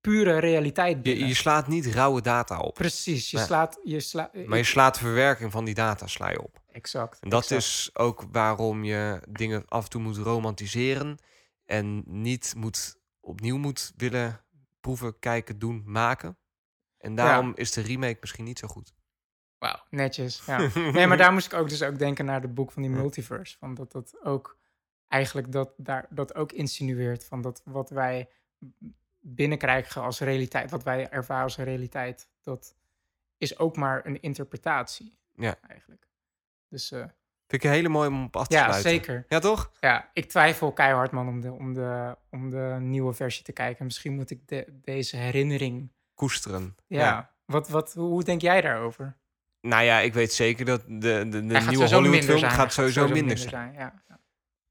pure 0.00 0.38
realiteit 0.38 0.96
Je, 0.96 1.02
binnen. 1.02 1.28
je 1.28 1.34
slaat 1.34 1.68
niet 1.68 1.86
rauwe 1.86 2.20
data 2.20 2.58
op. 2.58 2.74
Precies, 2.74 3.30
je 3.30 3.38
slaat... 3.38 3.80
Je 3.84 4.00
sla, 4.00 4.30
Maar 4.46 4.58
je 4.58 4.64
slaat 4.64 4.94
de 4.94 5.00
verwerking 5.00 5.52
van 5.52 5.64
die 5.64 5.74
data 5.74 6.06
sla 6.06 6.30
je 6.30 6.42
op. 6.42 6.62
Exact. 6.72 7.20
En 7.20 7.28
dat 7.28 7.42
exact. 7.42 7.62
is 7.62 7.90
ook 7.92 8.24
waarom 8.32 8.84
je 8.84 9.22
dingen 9.28 9.64
af 9.68 9.84
en 9.84 9.90
toe 9.90 10.00
moet 10.00 10.16
romantiseren. 10.16 11.18
En 11.64 12.02
niet 12.06 12.54
moet, 12.56 12.96
opnieuw 13.20 13.56
moet 13.56 13.92
willen 13.96 14.40
proeven, 14.80 15.18
kijken, 15.18 15.58
doen, 15.58 15.82
maken. 15.86 16.38
En 16.98 17.14
daarom 17.14 17.52
is 17.54 17.72
de 17.72 17.80
remake 17.80 18.18
misschien 18.20 18.44
niet 18.44 18.58
zo 18.58 18.68
goed. 18.68 18.92
Wauw, 19.60 19.80
netjes. 19.90 20.42
Ja. 20.46 20.68
Nee, 20.92 21.06
maar 21.06 21.16
daar 21.16 21.32
moest 21.32 21.52
ik 21.52 21.58
ook 21.58 21.68
dus 21.68 21.82
ook 21.82 21.98
denken 21.98 22.24
naar 22.24 22.40
het 22.40 22.54
boek 22.54 22.72
van 22.72 22.82
die 22.82 22.90
Ja. 22.90 22.96
multiverse. 22.96 23.58
Van 23.58 23.74
dat 23.74 23.92
dat 23.92 24.14
ook 24.24 24.58
eigenlijk 25.08 25.52
dat, 25.52 25.72
daar, 25.76 26.06
dat 26.10 26.34
ook 26.34 26.52
insinueert 26.52 27.24
van 27.24 27.42
dat 27.42 27.62
wat 27.64 27.90
wij 27.90 28.28
binnenkrijgen 29.20 30.02
als 30.02 30.20
realiteit, 30.20 30.70
wat 30.70 30.82
wij 30.82 31.08
ervaren 31.10 31.42
als 31.42 31.56
realiteit, 31.56 32.28
dat 32.42 32.74
is 33.38 33.58
ook 33.58 33.76
maar 33.76 34.06
een 34.06 34.20
interpretatie. 34.20 35.18
Ja. 35.34 35.56
Eigenlijk. 35.68 36.08
Dus 36.68 36.90
eh, 36.90 36.98
Vind 37.46 37.62
ik 37.62 37.70
een 37.70 37.76
hele 37.76 37.88
mooie 37.88 38.08
om 38.08 38.24
op 38.24 38.36
af 38.36 38.46
te 38.46 38.54
ja, 38.54 38.62
sluiten. 38.64 38.90
zeker. 38.90 39.24
Ja, 39.28 39.38
toch? 39.38 39.70
Ja, 39.80 40.10
ik 40.12 40.28
twijfel 40.28 40.72
keihard, 40.72 41.10
man, 41.10 41.28
om 41.28 41.40
de, 41.40 41.52
om 41.52 41.74
de, 41.74 42.16
om 42.30 42.50
de 42.50 42.76
nieuwe 42.80 43.12
versie 43.12 43.44
te 43.44 43.52
kijken. 43.52 43.84
Misschien 43.84 44.14
moet 44.14 44.30
ik 44.30 44.48
de, 44.48 44.78
deze 44.82 45.16
herinnering... 45.16 45.92
Koesteren. 46.14 46.76
Ja. 46.86 47.34
Wat, 47.44 47.68
wat, 47.68 47.92
hoe 47.94 48.22
denk 48.24 48.40
jij 48.40 48.60
daarover? 48.60 49.16
Nou 49.60 49.82
ja, 49.84 49.98
ik 50.00 50.12
weet 50.14 50.32
zeker 50.32 50.64
dat 50.64 50.82
de, 50.86 50.98
de, 50.98 51.28
de 51.28 51.36
gaat 51.38 51.42
nieuwe 51.46 51.60
sowieso 51.60 51.94
Hollywood 51.94 52.10
minder 52.10 52.22
film 52.22 52.38
zijn, 52.38 52.50
gaat 52.50 52.72
sowieso 52.72 53.08
minder 53.08 53.38
zijn. 53.38 53.72
Ja. 53.72 54.02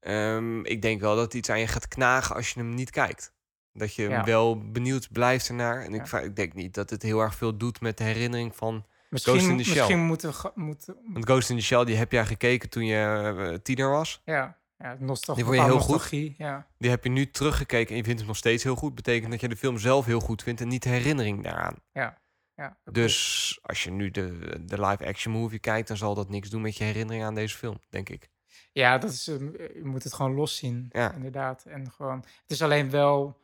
Ehm, 0.00 0.64
ik 0.64 0.82
denk 0.82 1.00
wel 1.00 1.16
dat 1.16 1.34
iets 1.34 1.50
aan 1.50 1.60
je 1.60 1.66
gaat 1.66 1.88
knagen 1.88 2.36
als 2.36 2.50
je 2.50 2.60
hem 2.60 2.74
niet 2.74 2.90
kijkt. 2.90 3.32
Dat 3.72 3.94
je 3.94 4.08
Ja. 4.08 4.24
wel 4.24 4.70
benieuwd 4.70 5.08
blijft 5.12 5.48
ernaar. 5.48 5.82
En 5.82 5.92
Ja. 5.92 6.02
ik, 6.18 6.24
ik 6.24 6.36
denk 6.36 6.54
niet 6.54 6.74
dat 6.74 6.90
het 6.90 7.02
heel 7.02 7.20
erg 7.20 7.34
veel 7.34 7.56
doet 7.56 7.80
met 7.80 7.98
de 7.98 8.04
herinnering 8.04 8.56
van... 8.56 8.86
Misschien, 9.10 9.32
Ghost 9.34 9.48
in 9.50 9.56
the 9.56 9.64
Shell. 9.64 9.74
misschien 9.74 10.00
moeten 10.00 10.30
we... 10.30 10.50
moeten, 10.54 10.96
Want 11.12 11.24
Ghost 11.24 11.50
in 11.50 11.56
the 11.56 11.62
Shell, 11.62 11.84
die 11.84 11.96
heb 11.96 12.12
jij 12.12 12.26
gekeken 12.26 12.68
toen 12.70 12.84
je 12.86 13.32
eh, 13.50 13.54
tiener 13.62 13.90
was. 13.90 14.22
ja, 14.24 14.58
ja, 14.78 14.96
nostalgie. 14.98 15.44
Die 15.44 15.52
vond 15.54 15.66
je 15.66 15.72
heel 15.76 15.82
goed? 15.84 16.34
Ja, 16.36 16.66
Die 16.78 16.90
heb 16.90 17.04
je 17.04 17.10
nu 17.10 17.30
teruggekeken 17.30 17.90
en 17.90 17.96
je 17.96 18.02
vindt 18.04 18.18
hem 18.18 18.28
nog 18.28 18.36
steeds 18.36 18.62
heel 18.62 18.74
goed. 18.76 18.94
Betekent 18.94 19.30
dat 19.30 19.40
je 19.40 19.48
de 19.48 19.56
film 19.56 19.78
zelf 19.78 20.04
heel 20.04 20.20
goed 20.20 20.42
vindt 20.42 20.60
en 20.60 20.68
niet 20.68 20.82
de 20.82 20.88
herinnering 20.88 21.42
daaraan. 21.44 21.74
ja. 21.92 22.18
Ja. 22.60 22.78
Dus 22.92 23.58
als 23.62 23.84
je 23.84 23.90
nu 23.90 24.10
de, 24.10 24.38
de 24.64 24.80
live-action 24.86 25.32
movie 25.34 25.58
kijkt, 25.58 25.88
dan 25.88 25.96
zal 25.96 26.14
dat 26.14 26.28
niks 26.28 26.50
doen 26.50 26.62
met 26.62 26.76
je 26.76 26.84
herinnering 26.84 27.24
aan 27.24 27.34
deze 27.34 27.56
film, 27.56 27.78
denk 27.88 28.08
ik. 28.08 28.30
Ja, 28.72 28.98
dat 28.98 29.10
is, 29.10 29.28
ehm, 29.28 29.44
je 29.52 29.80
moet 29.84 30.04
het 30.04 30.12
gewoon 30.14 30.34
los 30.34 30.56
zien. 30.56 30.86
Ja. 30.90 31.12
Inderdaad. 31.12 31.64
En 31.64 31.90
gewoon, 31.92 32.18
het 32.18 32.50
is 32.50 32.62
alleen 32.62 32.90
wel, 32.90 33.40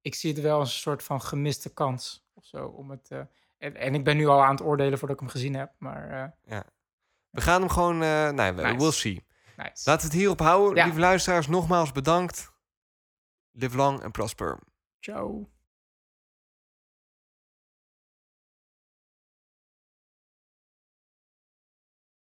ik 0.00 0.14
zie 0.14 0.32
het 0.32 0.42
wel 0.42 0.58
als 0.58 0.72
een 0.74 0.80
soort 0.80 1.02
van 1.02 1.22
gemiste 1.22 1.72
kans 1.74 2.26
of 2.34 2.44
zo. 2.44 2.66
Om 2.66 2.90
het, 2.90 3.10
eh, 3.10 3.20
en, 3.58 3.76
en 3.76 3.94
ik 3.94 4.04
ben 4.04 4.16
nu 4.16 4.26
al 4.26 4.42
aan 4.44 4.50
het 4.50 4.62
oordelen 4.62 4.98
voordat 4.98 5.16
ik 5.16 5.22
hem 5.22 5.32
gezien 5.32 5.54
heb. 5.54 5.72
Maar 5.78 6.32
eh, 6.44 6.60
We 7.30 7.40
gaan 7.40 7.60
hem 7.60 7.70
gewoon, 7.70 8.02
eh 8.02 8.30
nou, 8.30 8.54
we- 8.56 8.62
Nice. 8.62 8.76
we'll 8.76 8.90
see. 8.92 9.24
nice. 9.56 9.82
Laten 9.84 10.06
we 10.06 10.12
het 10.12 10.20
hierop 10.22 10.38
houden. 10.40 10.76
Ja. 10.76 10.84
Lieve 10.84 11.00
luisteraars, 11.00 11.46
nogmaals 11.46 11.92
bedankt. 11.92 12.52
Live 13.50 13.76
long 13.76 14.00
en 14.02 14.10
prosper. 14.10 14.58
Ciao. 15.00 15.48